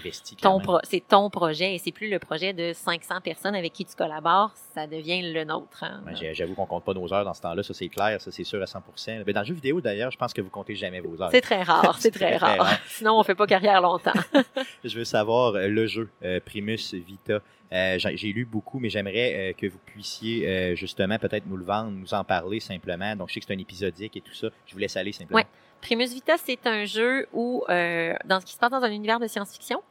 ton 0.41 0.61
c'est 0.83 1.07
ton 1.07 1.29
projet 1.29 1.75
et 1.75 1.77
c'est 1.77 1.91
plus 1.91 2.09
le 2.09 2.19
projet 2.19 2.53
de 2.53 2.73
500 2.73 3.21
personnes 3.21 3.55
avec 3.55 3.73
qui 3.73 3.85
tu 3.85 3.95
collabores, 3.95 4.51
ça 4.73 4.87
devient 4.87 5.33
le 5.33 5.43
nôtre. 5.43 5.83
Hein. 5.83 6.01
J'avoue 6.33 6.53
qu'on 6.53 6.65
compte 6.65 6.83
pas 6.83 6.93
nos 6.93 7.11
heures 7.13 7.25
dans 7.25 7.33
ce 7.33 7.41
temps-là, 7.41 7.63
ça 7.63 7.73
c'est 7.73 7.89
clair, 7.89 8.21
ça 8.21 8.31
c'est 8.31 8.43
sûr 8.43 8.61
à 8.61 8.67
100 8.67 8.81
Mais 9.25 9.33
dans 9.33 9.41
le 9.41 9.45
jeu 9.45 9.53
vidéo 9.53 9.81
d'ailleurs, 9.81 10.11
je 10.11 10.17
pense 10.17 10.33
que 10.33 10.41
vous 10.41 10.49
comptez 10.49 10.75
jamais 10.75 10.99
vos 10.99 11.21
heures. 11.21 11.31
C'est 11.31 11.41
très 11.41 11.63
rare, 11.63 11.97
c'est 11.99 12.11
très, 12.11 12.37
rare. 12.37 12.79
Sinon, 12.87 13.19
on 13.19 13.23
fait 13.23 13.35
pas 13.35 13.47
carrière 13.47 13.81
longtemps. 13.81 14.13
je 14.83 14.97
veux 14.97 15.05
savoir 15.05 15.55
euh, 15.55 15.67
le 15.67 15.87
jeu 15.87 16.09
euh, 16.23 16.39
Primus 16.45 16.93
Vita. 16.93 17.39
Euh, 17.73 17.97
j'ai 17.99 18.31
lu 18.31 18.45
beaucoup, 18.45 18.79
mais 18.79 18.89
j'aimerais 18.89 19.33
euh, 19.35 19.53
que 19.53 19.67
vous 19.67 19.79
puissiez 19.85 20.47
euh, 20.47 20.75
justement 20.75 21.19
peut-être 21.19 21.45
nous 21.47 21.57
le 21.57 21.65
vendre, 21.65 21.91
nous 21.91 22.13
en 22.13 22.23
parler 22.23 22.59
simplement. 22.59 23.15
Donc, 23.15 23.29
je 23.29 23.35
sais 23.35 23.39
que 23.41 23.45
c'est 23.45 23.53
un 23.53 23.59
épisodique 23.59 24.15
et 24.15 24.21
tout 24.21 24.33
ça. 24.33 24.47
Je 24.65 24.73
vous 24.73 24.79
laisse 24.79 24.95
aller 24.95 25.11
simplement. 25.11 25.39
Oui. 25.39 25.45
Primus 25.79 26.07
Vita, 26.07 26.37
c'est 26.43 26.65
un 26.65 26.85
jeu 26.85 27.27
où, 27.33 27.63
dans 27.67 28.39
ce 28.39 28.45
qui 28.47 28.53
se 28.53 28.57
passe 28.57 28.71
dans 28.71 28.81
un 28.81 28.91
univers 28.91 29.19
de 29.19 29.27
science-fiction, 29.27 29.83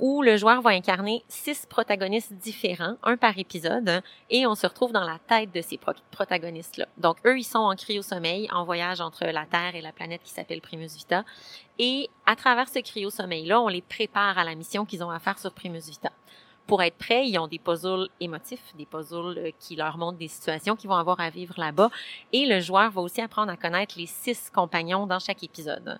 où 0.00 0.20
le 0.20 0.36
joueur 0.36 0.60
va 0.62 0.70
incarner 0.70 1.22
six 1.28 1.64
protagonistes 1.64 2.32
différents, 2.32 2.96
un 3.04 3.16
par 3.16 3.38
épisode, 3.38 4.02
et 4.30 4.48
on 4.48 4.56
se 4.56 4.66
retrouve 4.66 4.90
dans 4.90 5.04
la 5.04 5.20
tête 5.28 5.54
de 5.54 5.60
ces 5.60 5.78
protagonistes-là. 6.10 6.88
Donc, 6.96 7.18
eux, 7.24 7.38
ils 7.38 7.44
sont 7.44 7.60
en 7.60 7.76
cryo-sommeil, 7.76 8.48
en 8.50 8.64
voyage 8.64 9.00
entre 9.00 9.26
la 9.26 9.46
Terre 9.46 9.76
et 9.76 9.80
la 9.80 9.92
planète 9.92 10.22
qui 10.24 10.32
s'appelle 10.32 10.60
Primus 10.60 10.96
Vita. 10.96 11.24
Et 11.78 12.10
à 12.26 12.34
travers 12.34 12.68
ce 12.68 12.80
cryo-sommeil-là, 12.80 13.60
on 13.60 13.68
les 13.68 13.82
prépare 13.82 14.38
à 14.38 14.44
la 14.44 14.56
mission 14.56 14.84
qu'ils 14.84 15.04
ont 15.04 15.10
à 15.10 15.20
faire 15.20 15.38
sur 15.38 15.52
Primus 15.52 15.86
Vita 15.88 16.10
pour 16.68 16.82
être 16.82 16.96
prêts, 16.96 17.26
ils 17.26 17.38
ont 17.38 17.48
des 17.48 17.58
puzzles 17.58 18.08
émotifs, 18.20 18.62
des 18.76 18.86
puzzles 18.86 19.38
euh, 19.38 19.50
qui 19.58 19.74
leur 19.74 19.96
montrent 19.98 20.18
des 20.18 20.28
situations 20.28 20.76
qu'ils 20.76 20.88
vont 20.88 20.96
avoir 20.96 21.18
à 21.18 21.30
vivre 21.30 21.54
là-bas. 21.56 21.90
Et 22.32 22.46
le 22.46 22.60
joueur 22.60 22.90
va 22.92 23.00
aussi 23.00 23.20
apprendre 23.20 23.50
à 23.50 23.56
connaître 23.56 23.98
les 23.98 24.06
six 24.06 24.50
compagnons 24.50 25.06
dans 25.06 25.18
chaque 25.18 25.42
épisode. 25.42 25.98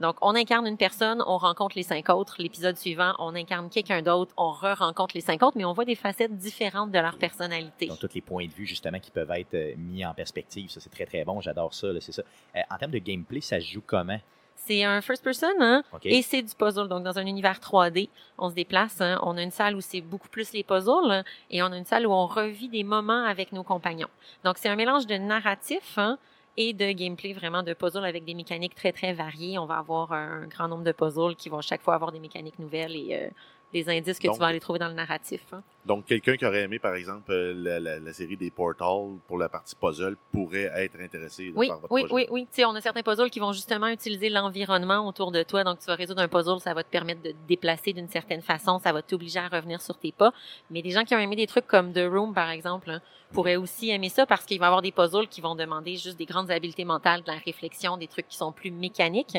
Donc, 0.00 0.16
on 0.20 0.34
incarne 0.34 0.66
une 0.66 0.76
personne, 0.76 1.22
on 1.26 1.38
rencontre 1.38 1.76
les 1.76 1.82
cinq 1.82 2.08
autres. 2.10 2.36
L'épisode 2.38 2.76
suivant, 2.76 3.14
on 3.18 3.34
incarne 3.34 3.70
quelqu'un 3.70 4.02
d'autre, 4.02 4.32
on 4.36 4.50
re-rencontre 4.50 5.14
les 5.14 5.22
cinq 5.22 5.42
autres, 5.42 5.56
mais 5.56 5.64
on 5.64 5.72
voit 5.72 5.86
des 5.86 5.94
facettes 5.94 6.36
différentes 6.36 6.90
de 6.90 6.98
leur 6.98 7.16
personnalité. 7.16 7.86
Donc, 7.86 7.98
tous 7.98 8.14
les 8.14 8.20
points 8.20 8.46
de 8.46 8.52
vue, 8.52 8.66
justement, 8.66 8.98
qui 8.98 9.10
peuvent 9.10 9.30
être 9.30 9.54
euh, 9.54 9.74
mis 9.76 10.04
en 10.04 10.12
perspective. 10.12 10.70
Ça, 10.70 10.80
c'est 10.80 10.90
très, 10.90 11.06
très 11.06 11.24
bon. 11.24 11.40
J'adore 11.40 11.72
ça. 11.72 11.88
C'est 12.00 12.12
ça. 12.12 12.22
Euh, 12.56 12.60
en 12.70 12.76
termes 12.76 12.92
de 12.92 12.98
gameplay, 12.98 13.40
ça 13.40 13.60
se 13.60 13.66
joue 13.66 13.82
comment? 13.84 14.18
C'est 14.66 14.82
un 14.82 15.00
first 15.00 15.22
person, 15.22 15.52
hein? 15.60 15.84
Et 16.02 16.22
c'est 16.22 16.42
du 16.42 16.52
puzzle. 16.52 16.88
Donc, 16.88 17.04
dans 17.04 17.16
un 17.20 17.26
univers 17.26 17.60
3D, 17.60 18.08
on 18.36 18.50
se 18.50 18.54
déplace. 18.54 19.00
Hein? 19.00 19.20
On 19.22 19.36
a 19.36 19.42
une 19.42 19.52
salle 19.52 19.76
où 19.76 19.80
c'est 19.80 20.00
beaucoup 20.00 20.28
plus 20.28 20.52
les 20.52 20.64
puzzles 20.64 21.12
hein? 21.12 21.22
et 21.50 21.62
on 21.62 21.66
a 21.66 21.76
une 21.76 21.84
salle 21.84 22.04
où 22.04 22.10
on 22.10 22.26
revit 22.26 22.68
des 22.68 22.82
moments 22.82 23.24
avec 23.24 23.52
nos 23.52 23.62
compagnons. 23.62 24.08
Donc, 24.42 24.58
c'est 24.58 24.68
un 24.68 24.74
mélange 24.74 25.06
de 25.06 25.14
narratif 25.14 25.98
hein? 25.98 26.18
et 26.56 26.72
de 26.72 26.90
gameplay, 26.90 27.32
vraiment 27.32 27.62
de 27.62 27.74
puzzles 27.74 28.04
avec 28.04 28.24
des 28.24 28.34
mécaniques 28.34 28.74
très, 28.74 28.90
très 28.90 29.12
variées. 29.12 29.56
On 29.56 29.66
va 29.66 29.76
avoir 29.76 30.12
un 30.12 30.48
grand 30.48 30.66
nombre 30.66 30.82
de 30.82 30.92
puzzles 30.92 31.36
qui 31.36 31.48
vont 31.48 31.60
chaque 31.60 31.82
fois 31.82 31.94
avoir 31.94 32.10
des 32.10 32.18
mécaniques 32.18 32.58
nouvelles 32.58 32.96
et 32.96 33.14
euh, 33.14 33.28
des 33.72 33.88
indices 33.88 34.18
que 34.18 34.28
tu 34.28 34.38
vas 34.38 34.46
aller 34.46 34.60
trouver 34.60 34.78
dans 34.78 34.88
le 34.88 34.94
narratif. 34.94 35.42
Hein. 35.52 35.62
Donc, 35.84 36.06
quelqu'un 36.06 36.36
qui 36.36 36.44
aurait 36.44 36.62
aimé, 36.62 36.78
par 36.78 36.94
exemple, 36.94 37.30
euh, 37.30 38.00
la, 38.00 38.12
série 38.12 38.36
des 38.36 38.50
Portals 38.50 39.18
pour 39.26 39.38
la 39.38 39.48
partie 39.48 39.74
puzzle 39.76 40.16
pourrait 40.32 40.70
être 40.74 41.00
intéressé 41.00 41.52
oui, 41.54 41.68
par 41.68 41.80
votre 41.80 41.92
oui, 41.92 42.04
projet. 42.04 42.14
Oui, 42.14 42.26
oui, 42.30 42.48
oui. 42.56 42.64
On 42.64 42.74
a 42.74 42.80
certains 42.80 43.02
puzzles 43.02 43.30
qui 43.30 43.38
vont 43.38 43.52
justement 43.52 43.88
utiliser 43.88 44.28
l'environnement 44.28 45.06
autour 45.06 45.30
de 45.30 45.42
toi. 45.42 45.62
Donc, 45.64 45.80
tu 45.80 45.86
vas 45.86 45.94
résoudre 45.94 46.22
un 46.22 46.28
puzzle, 46.28 46.60
ça 46.60 46.74
va 46.74 46.82
te 46.82 46.90
permettre 46.90 47.22
de 47.22 47.30
te 47.30 47.36
déplacer 47.46 47.92
d'une 47.92 48.08
certaine 48.08 48.42
façon, 48.42 48.78
ça 48.78 48.92
va 48.92 49.02
t'obliger 49.02 49.38
à 49.38 49.48
revenir 49.48 49.80
sur 49.80 49.96
tes 49.96 50.12
pas. 50.12 50.32
Mais 50.70 50.82
des 50.82 50.90
gens 50.90 51.04
qui 51.04 51.14
ont 51.14 51.20
aimé 51.20 51.36
des 51.36 51.46
trucs 51.46 51.66
comme 51.66 51.92
The 51.92 52.08
Room, 52.10 52.34
par 52.34 52.50
exemple, 52.50 52.90
hein, 52.90 53.00
pourraient 53.32 53.56
aussi 53.56 53.90
aimer 53.90 54.08
ça 54.08 54.26
parce 54.26 54.44
qu'il 54.44 54.58
va 54.58 54.66
y 54.66 54.68
avoir 54.68 54.82
des 54.82 54.92
puzzles 54.92 55.28
qui 55.28 55.40
vont 55.40 55.54
demander 55.54 55.96
juste 55.96 56.18
des 56.18 56.26
grandes 56.26 56.50
habiletés 56.50 56.84
mentales, 56.84 57.22
de 57.22 57.30
la 57.30 57.38
réflexion, 57.38 57.96
des 57.96 58.08
trucs 58.08 58.28
qui 58.28 58.36
sont 58.36 58.52
plus 58.52 58.70
mécaniques. 58.70 59.36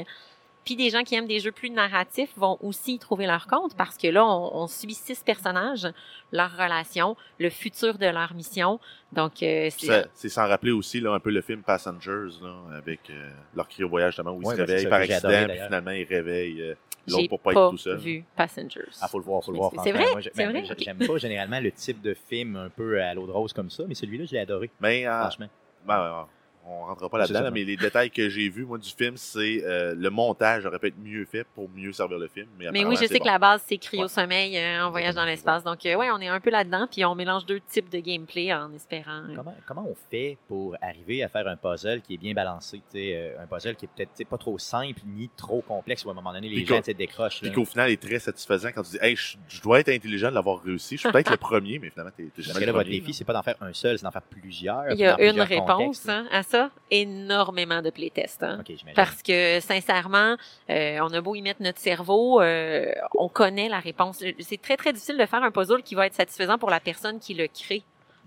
Puis 0.67 0.75
des 0.75 0.89
gens 0.89 1.03
qui 1.03 1.15
aiment 1.15 1.27
des 1.27 1.39
jeux 1.39 1.53
plus 1.53 1.69
narratifs 1.69 2.31
vont 2.35 2.57
aussi 2.59 2.95
y 2.95 2.99
trouver 2.99 3.25
leur 3.25 3.47
compte 3.47 3.73
parce 3.77 3.95
que 3.95 4.09
là, 4.09 4.25
on, 4.25 4.67
suit 4.67 4.95
six 4.95 5.23
personnages, 5.23 5.87
leur 6.33 6.51
relation, 6.51 7.15
le 7.39 7.49
futur 7.49 7.97
de 7.97 8.05
leur 8.05 8.33
mission. 8.33 8.77
Donc, 9.13 9.41
euh, 9.43 9.69
c'est 9.71 10.27
sans 10.27 10.45
rappeler 10.45 10.73
aussi 10.73 10.99
là, 10.99 11.13
un 11.13 11.21
peu 11.21 11.29
le 11.29 11.39
film 11.39 11.63
Passengers 11.63 12.41
là, 12.41 12.53
avec 12.75 12.99
euh, 13.09 13.29
leur 13.55 13.69
cryo-voyage 13.69 14.15
justement 14.15 14.33
où 14.33 14.41
ils 14.41 14.45
se 14.45 14.55
ben, 14.57 14.65
réveillent 14.65 14.89
par 14.89 14.99
accident 14.99 15.45
puis 15.47 15.57
finalement 15.57 15.91
ils 15.91 16.03
réveillent 16.03 16.61
euh, 16.61 16.75
l'autre 17.07 17.29
pour 17.29 17.39
pas, 17.39 17.51
être 17.51 17.69
tout 17.69 17.77
seul. 17.77 17.97
vu 17.99 18.25
Passengers. 18.35 18.91
Ah, 19.01 19.07
faut 19.07 19.19
le 19.19 19.23
voir, 19.23 19.41
faut 19.41 19.53
le 19.53 19.59
voir. 19.59 19.71
C'est 19.81 19.93
vrai? 19.93 20.05
c'est 20.33 20.45
vrai? 20.47 20.65
J'aime 20.77 20.97
pas 20.97 21.17
généralement 21.17 21.61
le 21.61 21.71
type 21.71 22.01
de 22.01 22.13
film 22.13 22.57
un 22.57 22.69
peu 22.69 23.01
à 23.01 23.13
l'eau 23.13 23.25
de 23.25 23.31
rose 23.31 23.53
comme 23.53 23.69
ça, 23.69 23.85
mais 23.87 23.95
celui-là, 23.95 24.25
je 24.25 24.33
l'ai 24.33 24.39
adoré. 24.39 24.69
Mais, 24.81 25.05
ben, 25.05 25.21
franchement. 25.21 25.47
Ben, 25.85 26.27
on 26.69 26.85
rentrera 26.85 27.09
pas 27.09 27.19
là-dedans, 27.19 27.49
mais 27.51 27.63
les 27.63 27.77
détails 27.77 28.11
que 28.11 28.29
j'ai 28.29 28.49
vus, 28.49 28.65
moi, 28.65 28.77
du 28.77 28.89
film, 28.89 29.15
c'est 29.15 29.63
euh, 29.63 29.95
le 29.95 30.09
montage 30.09 30.65
aurait 30.65 30.79
pu 30.79 30.87
être 30.87 30.97
mieux 30.97 31.25
fait 31.25 31.45
pour 31.55 31.69
mieux 31.69 31.91
servir 31.93 32.17
le 32.17 32.27
film. 32.27 32.47
Mais, 32.57 32.85
oui, 32.85 32.97
je 32.99 33.05
sais 33.05 33.19
que 33.19 33.25
la 33.25 33.39
base, 33.39 33.63
c'est 33.65 33.77
cryo-sommeil 33.77 34.57
euh, 34.57 34.85
en 34.85 34.91
voyage 34.91 35.15
dans 35.15 35.25
l'espace. 35.25 35.63
Donc, 35.63 35.85
euh, 35.85 35.95
ouais, 35.95 36.09
on 36.11 36.19
est 36.19 36.27
un 36.27 36.39
peu 36.39 36.49
là-dedans, 36.49 36.87
puis 36.89 37.05
on 37.05 37.15
mélange 37.15 37.45
deux 37.45 37.59
types 37.59 37.89
de 37.89 37.99
gameplay 37.99 38.53
en 38.53 38.73
espérant. 38.73 39.23
Comment, 39.35 39.55
comment 39.65 39.87
on 39.89 39.95
fait 40.09 40.37
pour 40.47 40.75
arriver 40.81 41.23
à 41.23 41.29
faire 41.29 41.47
un 41.47 41.55
puzzle 41.55 42.01
qui 42.01 42.15
est 42.15 42.17
bien 42.17 42.33
balancé? 42.33 42.81
un 42.93 43.47
puzzle 43.47 43.75
qui 43.75 43.85
est 43.85 43.89
peut-être 43.95 44.29
pas 44.29 44.37
trop 44.37 44.57
simple 44.57 44.99
ni 45.05 45.29
trop 45.35 45.61
complexe 45.61 46.03
où 46.05 46.09
à 46.09 46.11
un 46.11 46.15
moment 46.15 46.33
donné, 46.33 46.49
les 46.49 46.65
gens 46.65 46.81
décrochent. 46.97 47.41
Puis 47.41 47.51
qu'au 47.51 47.65
final, 47.65 47.91
est 47.91 48.01
très 48.01 48.19
satisfaisant 48.19 48.69
quand 48.73 48.83
tu 48.83 48.91
dis, 48.91 48.97
hey, 49.01 49.15
je, 49.15 49.61
dois 49.61 49.79
être 49.79 49.89
intelligent 49.89 50.29
de 50.29 50.35
l'avoir 50.35 50.61
réussi. 50.61 50.95
Je 50.95 51.01
suis 51.01 51.11
peut-être 51.11 51.31
le 51.31 51.37
premier, 51.37 51.79
mais 51.79 51.89
finalement, 51.89 52.11
tu 52.15 52.23
es, 52.23 52.31
jamais 52.37 52.53
Parce 52.53 52.59
que 52.59 52.65
là, 52.65 52.71
votre 52.71 52.89
défi, 52.89 53.13
c'est 53.13 53.23
pas 53.23 53.33
d'en 53.33 53.43
faire 53.43 53.55
un 53.61 53.73
seul, 53.73 53.97
c'est 53.97 54.03
d'en 54.03 54.11
faire 54.11 54.21
plusieurs. 54.21 54.91
Il 54.91 54.99
y 54.99 55.05
a 55.05 55.19
une 55.21 55.41
réponse 55.41 56.07
hein, 56.09 56.27
à 56.31 56.43
ça. 56.43 56.56
Énormément 56.91 57.27
énormément 57.27 57.81
de 57.81 57.89
playtests. 57.89 58.43
Hein. 58.43 58.63
parce 58.95 59.21
que, 59.21 59.59
sincèrement, 59.59 60.35
euh, 60.69 60.99
on 61.01 61.13
a 61.13 61.21
beau 61.21 61.35
y 61.35 61.41
mettre 61.41 61.61
notre 61.61 61.79
cerveau, 61.79 62.41
euh, 62.41 62.91
on 63.15 63.29
connaît 63.29 63.69
la 63.69 63.79
réponse. 63.79 64.23
C'est 64.39 64.61
très, 64.61 64.77
très 64.77 64.93
difficile 64.93 65.17
de 65.17 65.25
faire 65.25 65.43
un 65.43 65.51
puzzle 65.51 65.83
qui 65.83 65.95
va 65.95 66.07
être 66.07 66.13
satisfaisant 66.13 66.57
pour 66.57 66.69
la 66.69 66.79
personne 66.79 67.19
qui 67.19 67.33
le 67.33 67.47
crée. 67.47 67.83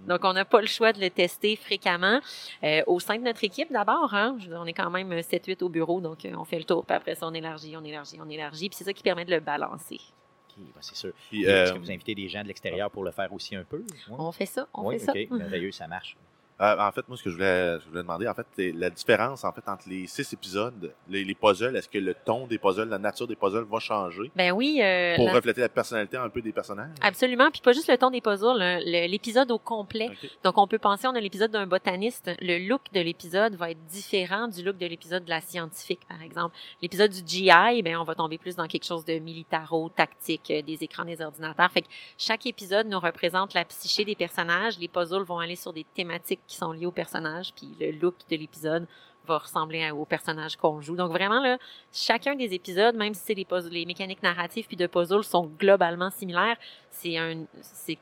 Donc, 0.06 0.24
on 0.24 0.32
n'a 0.32 0.46
pas 0.46 0.62
le 0.62 0.66
choix 0.66 0.92
de 0.92 1.00
le 1.00 1.10
tester 1.10 1.56
fréquemment. 1.56 2.20
Euh, 2.64 2.82
au 2.86 3.00
sein 3.00 3.18
de 3.18 3.22
notre 3.22 3.44
équipe, 3.44 3.70
d'abord, 3.70 4.14
hein, 4.14 4.38
on 4.54 4.64
est 4.66 4.72
quand 4.72 4.90
même 4.90 5.12
7-8 5.12 5.62
au 5.62 5.68
bureau, 5.68 6.00
donc 6.00 6.26
on 6.34 6.44
fait 6.44 6.58
le 6.58 6.64
tour, 6.64 6.86
puis 6.86 6.96
après 6.96 7.14
ça, 7.14 7.26
on 7.26 7.34
élargit, 7.34 7.76
on 7.76 7.84
élargit, 7.84 8.18
on 8.18 8.28
élargit, 8.28 8.70
puis 8.70 8.76
c'est 8.78 8.84
ça 8.84 8.94
qui 8.94 9.02
permet 9.02 9.26
de 9.26 9.30
le 9.30 9.40
balancer. 9.40 10.00
OK, 10.48 10.64
ben, 10.74 10.80
c'est 10.80 10.96
sûr. 10.96 11.12
Est-ce 11.32 11.74
que 11.74 11.78
vous 11.78 11.90
invitez 11.90 12.14
des 12.14 12.28
gens 12.28 12.42
de 12.42 12.48
l'extérieur 12.48 12.90
pour 12.90 13.04
le 13.04 13.10
faire 13.10 13.30
aussi 13.32 13.54
un 13.56 13.64
peu? 13.64 13.84
On 14.10 14.32
fait 14.32 14.46
ça, 14.46 14.66
on 14.72 14.90
fait 14.90 14.98
ça. 14.98 15.12
OK, 15.12 15.30
merveilleux, 15.30 15.72
ça 15.72 15.86
marche. 15.86 16.16
Euh, 16.60 16.76
en 16.78 16.92
fait, 16.92 17.08
moi, 17.08 17.16
ce 17.16 17.22
que 17.22 17.30
je 17.30 17.36
voulais, 17.36 17.80
je 17.80 17.88
voulais 17.88 18.02
demander, 18.02 18.28
en 18.28 18.34
fait, 18.34 18.46
c'est 18.54 18.72
la 18.72 18.90
différence 18.90 19.44
en 19.44 19.52
fait 19.52 19.66
entre 19.66 19.88
les 19.88 20.06
six 20.06 20.30
épisodes, 20.32 20.92
les, 21.08 21.34
puzzles. 21.34 21.74
Est-ce 21.76 21.88
que 21.88 21.98
le 21.98 22.14
ton 22.14 22.46
des 22.46 22.58
puzzles, 22.58 22.88
la 22.88 22.98
nature 22.98 23.26
des 23.26 23.36
puzzles 23.36 23.64
va 23.64 23.78
changer 23.78 24.30
Ben 24.36 24.52
oui. 24.52 24.78
Euh, 24.82 25.16
pour 25.16 25.32
refléter 25.32 25.62
la 25.62 25.68
personnalité 25.70 26.18
un 26.18 26.28
peu 26.28 26.42
des 26.42 26.52
personnages? 26.52 26.90
Absolument. 27.00 27.50
Puis 27.50 27.62
pas 27.62 27.72
juste 27.72 27.88
le 27.88 27.96
ton 27.96 28.10
des 28.10 28.20
puzzles, 28.20 28.58
l'épisode 28.84 29.50
au 29.50 29.58
complet. 29.58 30.10
Donc 30.44 30.58
on 30.58 30.66
peut 30.66 30.78
penser, 30.78 31.06
on 31.06 31.14
a 31.14 31.20
l'épisode 31.20 31.50
d'un 31.50 31.66
botaniste. 31.66 32.30
Le 32.40 32.68
look 32.68 32.82
de 32.92 33.00
l'épisode 33.00 33.54
va 33.54 33.70
être 33.70 33.84
différent 33.86 34.48
du 34.48 34.62
look 34.62 34.76
de 34.76 34.86
l'épisode 34.86 35.24
de 35.24 35.30
la 35.30 35.40
scientifique, 35.40 36.00
par 36.08 36.20
exemple. 36.22 36.54
L'épisode 36.82 37.10
du 37.10 37.22
GI, 37.26 37.82
ben 37.82 37.96
on 37.96 38.04
va 38.04 38.14
tomber 38.14 38.36
plus 38.36 38.56
dans 38.56 38.66
quelque 38.66 38.84
chose 38.84 39.04
de 39.04 39.18
militaro, 39.18 39.88
tactique, 39.88 40.50
euh, 40.50 40.62
des 40.62 40.82
écrans 40.82 41.04
des 41.04 41.22
ordinateurs. 41.22 41.70
Fait 41.70 41.82
que 41.82 41.88
chaque 42.18 42.44
épisode 42.44 42.86
nous 42.86 43.00
représente 43.00 43.54
la 43.54 43.64
psyché 43.64 44.04
des 44.04 44.14
personnages. 44.14 44.78
Les 44.78 44.88
puzzles 44.88 45.22
vont 45.22 45.38
aller 45.38 45.56
sur 45.56 45.72
des 45.72 45.84
thématiques 45.94 46.40
qui 46.50 46.56
sont 46.56 46.72
liés 46.72 46.86
au 46.86 46.90
personnage, 46.90 47.54
puis 47.54 47.68
le 47.80 47.92
look 47.92 48.16
de 48.28 48.36
l'épisode 48.36 48.86
va 49.24 49.38
ressembler 49.38 49.88
au 49.92 50.04
personnage 50.04 50.56
qu'on 50.56 50.80
joue. 50.80 50.96
Donc 50.96 51.12
vraiment 51.12 51.40
là, 51.40 51.58
chacun 51.92 52.34
des 52.34 52.52
épisodes, 52.52 52.96
même 52.96 53.14
si 53.14 53.34
les, 53.34 53.46
les 53.70 53.86
mécaniques 53.86 54.22
narratives 54.22 54.66
puis 54.66 54.76
de 54.76 54.88
puzzle 54.88 55.22
sont 55.22 55.46
globalement 55.46 56.10
similaires, 56.10 56.56
c'est 56.90 57.16
un 57.16 57.44
c'est 57.62 57.98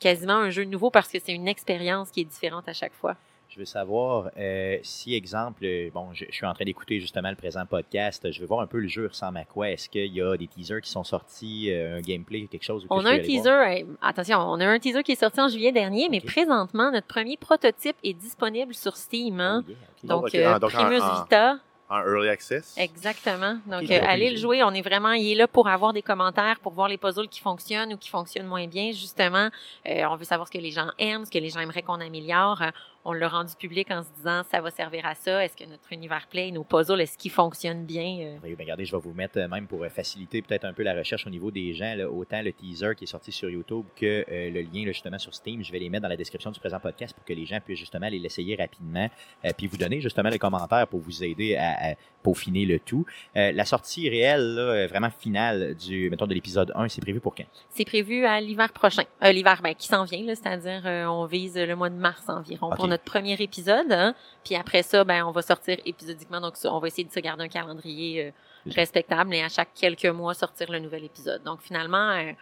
quasiment 0.00 0.36
un 0.36 0.48
jeu 0.48 0.64
nouveau 0.64 0.90
parce 0.90 1.08
que 1.08 1.18
c'est 1.22 1.32
une 1.32 1.46
expérience 1.46 2.10
qui 2.10 2.22
est 2.22 2.24
différente 2.24 2.66
à 2.68 2.72
chaque 2.72 2.94
fois. 2.94 3.16
Je 3.50 3.58
veux 3.58 3.64
savoir 3.64 4.30
euh, 4.38 4.78
si, 4.84 5.12
exemple, 5.16 5.64
euh, 5.64 5.90
bon, 5.92 6.10
je, 6.12 6.24
suis 6.30 6.46
en 6.46 6.54
train 6.54 6.64
d'écouter 6.64 7.00
justement 7.00 7.30
le 7.30 7.34
présent 7.34 7.66
podcast, 7.66 8.30
je 8.30 8.40
veux 8.40 8.46
voir 8.46 8.60
un 8.60 8.68
peu 8.68 8.78
le 8.78 8.86
jeu 8.86 9.08
ressemble 9.08 9.38
à 9.38 9.44
quoi? 9.44 9.70
Est-ce 9.70 9.88
qu'il 9.88 10.14
y 10.14 10.22
a 10.22 10.36
des 10.36 10.46
teasers 10.46 10.80
qui 10.80 10.88
sont 10.88 11.02
sortis, 11.02 11.68
euh, 11.72 11.98
un 11.98 12.00
gameplay, 12.00 12.46
quelque 12.46 12.62
chose? 12.62 12.86
On 12.90 13.04
a 13.04 13.10
un 13.10 13.18
teaser, 13.18 13.84
attention, 14.00 14.38
on 14.38 14.60
a 14.60 14.66
un 14.68 14.78
teaser 14.78 15.02
qui 15.02 15.12
est 15.12 15.20
sorti 15.20 15.40
en 15.40 15.48
juillet 15.48 15.72
dernier, 15.72 16.08
mais 16.08 16.20
présentement, 16.20 16.92
notre 16.92 17.08
premier 17.08 17.36
prototype 17.36 17.96
est 18.04 18.14
disponible 18.14 18.72
sur 18.72 18.96
Steam. 18.96 19.40
Hein. 19.40 19.64
Donc, 20.04 20.32
ah, 20.32 20.60
Primus 20.60 21.00
Vita 21.00 21.56
en 21.92 22.04
early 22.04 22.28
access? 22.28 22.76
Exactement. 22.78 23.58
Donc, 23.66 23.90
allez 23.90 24.30
le 24.30 24.36
jouer. 24.36 24.62
On 24.62 24.70
est 24.70 24.80
vraiment, 24.80 25.10
il 25.10 25.32
est 25.32 25.34
là 25.34 25.48
pour 25.48 25.66
avoir 25.66 25.92
des 25.92 26.02
commentaires, 26.02 26.60
pour 26.60 26.72
voir 26.72 26.86
les 26.86 26.98
puzzles 26.98 27.26
qui 27.26 27.40
fonctionnent 27.40 27.94
ou 27.94 27.96
qui 27.96 28.10
fonctionnent 28.10 28.46
moins 28.46 28.68
bien. 28.68 28.92
Justement, 28.92 29.48
on 29.84 30.14
veut 30.14 30.24
savoir 30.24 30.46
ce 30.46 30.52
que 30.52 30.62
les 30.62 30.70
gens 30.70 30.92
aiment, 31.00 31.24
ce 31.24 31.32
que 31.32 31.38
les 31.38 31.50
gens 31.50 31.58
aimeraient 31.58 31.82
qu'on 31.82 32.00
améliore 32.00 32.62
on 33.04 33.12
l'a 33.12 33.28
rendu 33.28 33.54
public 33.58 33.90
en 33.90 34.02
se 34.02 34.08
disant 34.16 34.42
ça 34.50 34.60
va 34.60 34.70
servir 34.70 35.06
à 35.06 35.14
ça. 35.14 35.44
Est-ce 35.44 35.56
que 35.56 35.64
notre 35.64 35.92
univers 35.92 36.26
play, 36.28 36.50
nos 36.50 36.64
puzzles, 36.64 37.00
est-ce 37.00 37.16
qu'ils 37.16 37.30
fonctionnent 37.30 37.86
bien? 37.86 38.18
Euh? 38.20 38.38
Oui, 38.42 38.54
ben 38.54 38.64
regardez, 38.64 38.84
je 38.84 38.92
vais 38.94 39.00
vous 39.00 39.14
mettre 39.14 39.38
euh, 39.38 39.48
même 39.48 39.66
pour 39.66 39.82
euh, 39.82 39.88
faciliter 39.88 40.42
peut-être 40.42 40.64
un 40.64 40.72
peu 40.72 40.82
la 40.82 40.94
recherche 40.94 41.26
au 41.26 41.30
niveau 41.30 41.50
des 41.50 41.72
gens, 41.72 41.96
autant 42.12 42.42
le 42.42 42.52
teaser 42.52 42.94
qui 42.96 43.04
est 43.04 43.06
sorti 43.06 43.32
sur 43.32 43.48
YouTube 43.48 43.86
que 43.96 44.24
le 44.28 44.60
lien 44.60 44.84
justement 44.84 45.18
sur 45.18 45.34
Steam. 45.34 45.64
Je 45.64 45.72
vais 45.72 45.78
les 45.78 45.88
mettre 45.88 46.02
dans 46.02 46.08
la 46.08 46.16
description 46.16 46.50
du 46.50 46.60
présent 46.60 46.78
podcast 46.78 47.14
pour 47.14 47.24
que 47.24 47.32
les 47.32 47.46
gens 47.46 47.58
puissent 47.60 47.78
justement 47.78 48.06
aller 48.06 48.18
l'essayer 48.18 48.56
rapidement, 48.56 49.08
puis 49.56 49.66
vous 49.66 49.76
donner 49.76 50.00
justement 50.00 50.28
les 50.28 50.38
commentaires 50.38 50.86
pour 50.86 51.00
vous 51.00 51.24
aider 51.24 51.56
à, 51.56 51.94
peaufiner 52.22 52.66
le 52.66 52.78
tout. 52.78 53.06
la 53.34 53.64
sortie 53.64 54.08
réelle, 54.08 54.86
vraiment 54.90 55.10
finale 55.10 55.74
du, 55.74 56.10
mettons, 56.10 56.26
de 56.26 56.34
l'épisode 56.34 56.72
1, 56.74 56.88
c'est 56.88 57.00
prévu 57.00 57.20
pour 57.20 57.34
quand? 57.34 57.46
C'est 57.70 57.84
prévu 57.84 58.26
à 58.26 58.40
l'hiver 58.40 58.72
prochain. 58.72 59.04
l'hiver 59.22 59.60
ben, 59.62 59.74
qui 59.74 59.88
s'en 59.88 60.04
vient, 60.04 60.26
c'est-à-dire 60.26 60.82
on 61.10 61.24
vise 61.24 61.56
le 61.56 61.74
mois 61.74 61.88
de 61.88 61.96
mars 61.96 62.28
environ 62.28 62.70
notre 62.90 63.04
premier 63.04 63.40
épisode. 63.40 63.90
Hein. 63.90 64.14
Puis 64.44 64.54
après 64.54 64.82
ça, 64.82 65.02
ben, 65.04 65.24
on 65.24 65.30
va 65.30 65.42
sortir 65.42 65.78
épisodiquement. 65.84 66.40
Donc, 66.40 66.54
on 66.64 66.78
va 66.78 66.86
essayer 66.88 67.04
de 67.04 67.12
se 67.12 67.20
garder 67.20 67.44
un 67.44 67.48
calendrier 67.48 68.26
euh, 68.26 68.30
respectable 68.70 69.34
et 69.34 69.42
à 69.42 69.48
chaque 69.48 69.72
quelques 69.74 70.06
mois 70.06 70.34
sortir 70.34 70.70
le 70.70 70.78
nouvel 70.78 71.04
épisode. 71.04 71.42
Donc, 71.42 71.62
finalement, 71.62 72.10
euh, 72.10 72.32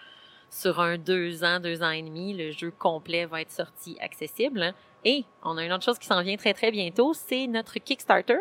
sur 0.50 0.80
un 0.80 0.98
deux 0.98 1.44
ans, 1.44 1.60
deux 1.60 1.82
ans 1.82 1.90
et 1.90 2.02
demi, 2.02 2.34
le 2.34 2.50
jeu 2.50 2.72
complet 2.76 3.26
va 3.26 3.40
être 3.40 3.52
sorti 3.52 3.96
accessible. 4.00 4.74
Et 5.04 5.24
on 5.44 5.56
a 5.56 5.64
une 5.64 5.72
autre 5.72 5.84
chose 5.84 5.98
qui 5.98 6.06
s'en 6.06 6.22
vient 6.22 6.36
très, 6.36 6.54
très 6.54 6.70
bientôt, 6.70 7.14
c'est 7.14 7.46
notre 7.46 7.78
Kickstarter. 7.78 8.38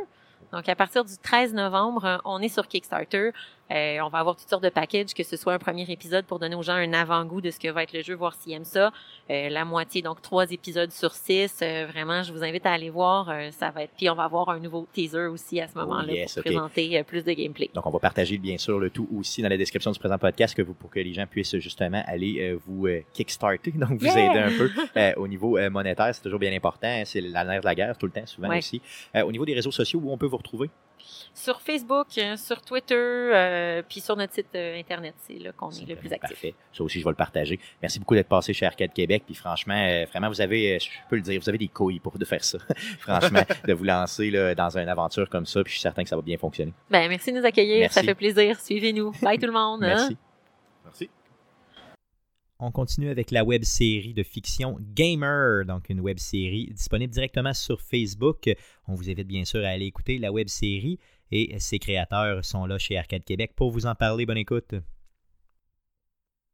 Donc, 0.52 0.68
à 0.70 0.76
partir 0.76 1.04
du 1.04 1.18
13 1.18 1.54
novembre, 1.54 2.22
on 2.24 2.42
est 2.42 2.50
sur 2.50 2.68
Kickstarter. 2.68 3.32
Euh, 3.72 4.00
on 4.02 4.10
va 4.10 4.20
avoir 4.20 4.36
toutes 4.36 4.50
sortes 4.50 4.64
de 4.64 4.70
packages, 4.70 5.14
que 5.14 5.24
ce 5.24 5.36
soit 5.36 5.54
un 5.54 5.60
premier 5.60 5.90
épisode 5.90 6.26
pour 6.26 6.40
donner 6.40 6.56
aux 6.56 6.64
gens 6.64 6.74
un 6.74 6.94
avant-goût 6.94 7.42
de 7.42 7.52
ce 7.52 7.60
que 7.60 7.68
va 7.68 7.84
être 7.84 7.94
le 7.94 8.02
jeu, 8.02 8.16
voir 8.16 8.34
s'ils 8.36 8.54
aiment 8.54 8.64
ça. 8.64 8.92
Euh, 9.30 9.50
la 9.50 9.66
moitié, 9.66 10.02
donc 10.02 10.22
trois 10.22 10.50
épisodes 10.52 10.92
sur 10.92 11.14
six. 11.14 11.60
Euh, 11.62 11.86
vraiment, 11.88 12.24
je 12.24 12.32
vous 12.32 12.44
invite 12.44 12.66
à 12.66 12.72
aller 12.72 12.90
voir. 12.90 13.32
ça 13.52 13.72
va 13.72 13.84
être. 13.84 13.92
Puis 13.98 14.10
on 14.10 14.16
va 14.16 14.24
avoir 14.24 14.50
un 14.50 14.60
nouveau 14.60 14.88
teaser 14.94 15.28
aussi 15.28 15.60
à 15.60 15.68
ce 15.68 15.74
oh, 15.76 15.80
moment-là 15.80 16.14
pour 16.34 16.44
présenter 16.44 17.04
plus 17.04 17.24
de 17.24 17.34
gameplay. 17.34 17.70
Donc 17.74 17.86
on 17.86 17.92
va 17.92 18.00
partager 18.00 18.38
bien 18.38 18.58
sûr 18.58 18.80
le 18.80 18.90
tout 18.90 19.08
aussi 19.18 19.42
dans 19.42 19.50
la 19.50 19.58
description 19.58 19.92
du 19.92 20.00
présent 20.00 20.18
podcast 20.18 20.56
que 20.56 20.62
vous, 20.62 20.74
pour 20.74 20.90
que 20.90 21.00
les 21.00 21.14
gens 21.14 21.26
puissent 21.28 21.58
justement 21.58 22.04
aller 22.06 22.58
vous 22.66 22.88
kickstarter, 23.14 23.72
donc 23.76 24.00
vous 24.00 24.08
aider 24.08 24.40
un 24.40 24.52
peu 24.58 24.70
au 25.18 25.28
niveau 25.28 25.58
monétaire. 25.70 26.14
C'est 26.14 26.24
toujours 26.24 26.40
bien 26.40 26.54
important. 26.54 27.02
C'est 27.06 27.22
la 27.22 27.44
nerf 27.44 27.62
de 27.62 27.66
la 27.66 27.76
guerre 27.76 27.98
tout 27.98 28.06
le 28.06 28.12
temps, 28.12 28.26
souvent 28.26 28.56
aussi. 28.56 28.82
au 29.16 29.32
niveau 29.32 29.46
des 29.46 29.54
réseaux 29.54 29.72
sociaux, 29.72 30.00
où 30.04 30.12
on 30.12 30.18
peut 30.18 30.26
vous 30.26 30.38
retrouver? 30.38 30.70
Sur 31.34 31.62
Facebook, 31.62 32.08
sur 32.36 32.62
Twitter. 32.62 32.96
Euh, 32.96 33.82
puis 33.88 34.02
sur 34.02 34.16
notre 34.16 34.34
site 34.34 34.48
euh, 34.56 34.80
Internet, 34.80 35.16
c'est 35.20 35.38
là 35.40 35.52
qu'on 35.52 35.70
est, 35.70 35.88
le 35.88 35.96
plus 35.96 36.12
actif. 36.12 36.30
Parfait. 36.30 36.56
Ça 36.74 36.84
aussi, 36.84 37.00
je 37.00 37.04
vais 37.04 37.12
le 37.12 37.16
partager. 37.16 37.60
Merci 37.82 38.00
beaucoup 38.00 38.16
d'être 38.16 38.28
passé 38.28 38.54
chez 38.54 38.66
Arcade 38.66 38.94
Québec. 38.94 39.24
Puis 39.26 39.36
franchement, 39.36 39.78
euh, 39.78 40.06
vraiment, 40.10 40.30
vous 40.30 40.42
avez, 40.42 40.80
je 40.80 40.90
peux 41.10 41.16
le 41.16 41.22
dire, 41.22 41.40
vous 41.40 41.50
avez 41.50 41.58
des 41.58 41.68
couilles 41.68 42.00
pour 42.00 42.18
de 42.18 42.26
faire 42.26 42.44
ça. 42.44 42.58
franchement, 43.00 43.44
de 43.68 43.74
vous 43.74 43.84
lancer 43.84 44.30
là, 44.32 44.56
dans 44.56 44.78
une 44.78 44.90
aventure 44.90 45.30
comme 45.30 45.46
ça. 45.46 45.64
Puis 45.64 45.72
je 45.72 45.76
suis 45.76 45.82
certain 45.82 46.04
que 46.04 46.10
ça 46.10 46.16
va 46.16 46.22
bien 46.22 46.38
fonctionner. 46.38 46.74
Ben, 46.90 47.08
merci 47.08 47.32
de 47.32 47.40
nous 47.40 47.46
accueillir. 47.46 47.92
Ça 47.92 48.04
fait 48.04 48.16
plaisir. 48.16 48.60
Suivez-nous. 48.60 49.12
Bye 49.22 49.40
tout 49.40 49.48
le 49.48 49.54
monde. 49.54 49.84
Hein. 49.84 50.10
Merci. 50.86 51.10
On 52.60 52.72
continue 52.72 53.10
avec 53.10 53.30
la 53.30 53.44
web 53.44 53.64
série 53.64 54.16
de 54.16 54.24
fiction 54.24 54.78
Gamer, 54.96 55.64
donc 55.64 55.90
une 55.90 56.00
web 56.00 56.18
série 56.18 56.72
disponible 56.74 57.14
directement 57.14 57.54
sur 57.54 57.82
Facebook. 57.82 58.50
On 58.88 58.96
vous 58.96 59.12
invite 59.12 59.28
bien 59.28 59.46
sûr 59.46 59.64
à 59.64 59.70
aller 59.70 59.86
écouter 59.86 60.18
la 60.18 60.32
web 60.32 60.48
série 60.48 60.98
et 61.32 61.60
ses 61.60 61.78
créateurs 61.78 62.44
sont 62.44 62.66
là 62.66 62.80
chez 62.80 62.98
Arcade 62.98 63.24
Québec 63.24 63.52
pour 63.56 63.70
vous 63.70 63.86
en 63.86 63.94
parler. 63.94 64.26
Bonne 64.26 64.40
écoute. 64.40 64.74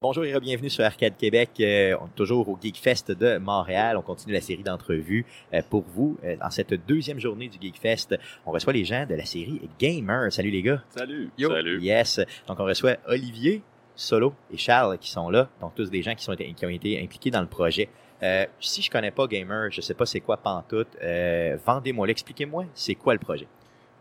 Bonjour 0.01 0.25
et 0.25 0.37
bienvenue 0.41 0.69
sur 0.69 0.83
Arcade 0.83 1.15
Québec. 1.15 1.51
Euh, 1.61 1.95
on 2.01 2.07
est 2.07 2.15
toujours 2.15 2.49
au 2.49 2.59
Geekfest 2.61 3.13
de 3.17 3.37
Montréal. 3.37 3.95
On 3.95 4.01
continue 4.01 4.33
la 4.33 4.41
série 4.41 4.61
d'entrevues 4.61 5.25
euh, 5.53 5.61
pour 5.69 5.83
vous. 5.83 6.17
Euh, 6.25 6.35
dans 6.35 6.49
cette 6.49 6.73
deuxième 6.85 7.19
journée 7.19 7.47
du 7.47 7.57
Geekfest, 7.61 8.17
on 8.45 8.51
reçoit 8.51 8.73
les 8.73 8.83
gens 8.83 9.05
de 9.05 9.15
la 9.15 9.23
série 9.23 9.61
Gamer. 9.79 10.29
Salut 10.33 10.51
les 10.51 10.61
gars. 10.61 10.83
Salut. 10.89 11.29
Salut. 11.39 11.81
Yes. 11.81 12.19
Donc 12.45 12.59
on 12.59 12.65
reçoit 12.65 12.97
Olivier, 13.07 13.61
Solo 13.95 14.33
et 14.51 14.57
Charles 14.57 14.97
qui 14.97 15.09
sont 15.09 15.29
là. 15.29 15.49
Donc 15.61 15.75
tous 15.75 15.89
des 15.89 16.01
gens 16.01 16.15
qui, 16.15 16.23
sont, 16.23 16.35
qui 16.35 16.65
ont 16.65 16.69
été 16.69 17.01
impliqués 17.01 17.31
dans 17.31 17.41
le 17.41 17.47
projet. 17.47 17.89
si 18.59 18.81
je 18.81 18.89
connais 18.89 19.11
pas 19.11 19.27
Gamer, 19.27 19.71
je 19.71 19.81
sais 19.81 19.93
pas 19.93 20.05
c'est 20.05 20.21
quoi 20.21 20.37
Pantoute, 20.37 20.97
vendez-moi, 21.65 22.07
expliquez-moi 22.09 22.65
c'est 22.73 22.95
quoi 22.95 23.13
le 23.13 23.19
projet. 23.19 23.47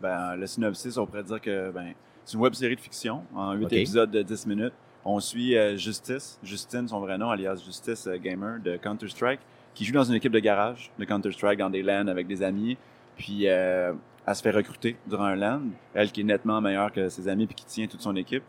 Ben, 0.00 0.34
le 0.34 0.46
synopsis, 0.46 0.96
on 0.96 1.06
pourrait 1.06 1.22
dire 1.22 1.40
que 1.40 1.70
ben, 1.70 1.94
c'est 2.24 2.34
une 2.34 2.40
web 2.40 2.54
série 2.54 2.76
de 2.76 2.80
fiction 2.80 3.22
en 3.34 3.52
huit 3.52 3.72
épisodes 3.72 4.10
de 4.10 4.22
10 4.22 4.46
minutes. 4.46 4.74
On 5.04 5.18
suit 5.18 5.56
euh, 5.56 5.76
Justice, 5.76 6.38
Justine, 6.42 6.86
son 6.86 7.00
vrai 7.00 7.18
nom, 7.18 7.30
alias 7.30 7.62
Justice 7.64 8.06
euh, 8.06 8.18
Gamer 8.18 8.60
de 8.60 8.76
Counter-Strike, 8.76 9.40
qui 9.74 9.84
joue 9.84 9.92
dans 9.92 10.04
une 10.04 10.14
équipe 10.14 10.32
de 10.32 10.38
garage 10.38 10.92
de 10.98 11.04
Counter-Strike 11.04 11.58
dans 11.58 11.70
des 11.70 11.82
LAN 11.82 12.06
avec 12.06 12.28
des 12.28 12.42
amis. 12.42 12.76
Puis 13.16 13.48
euh, 13.48 13.92
elle 14.26 14.36
se 14.36 14.42
fait 14.42 14.50
recruter 14.50 14.96
durant 15.06 15.24
un 15.24 15.36
LAN, 15.36 15.60
elle 15.94 16.12
qui 16.12 16.20
est 16.20 16.24
nettement 16.24 16.60
meilleure 16.60 16.92
que 16.92 17.08
ses 17.08 17.28
amis 17.28 17.46
puis 17.46 17.56
qui 17.56 17.66
tient 17.66 17.86
toute 17.86 18.00
son 18.00 18.14
équipe. 18.16 18.44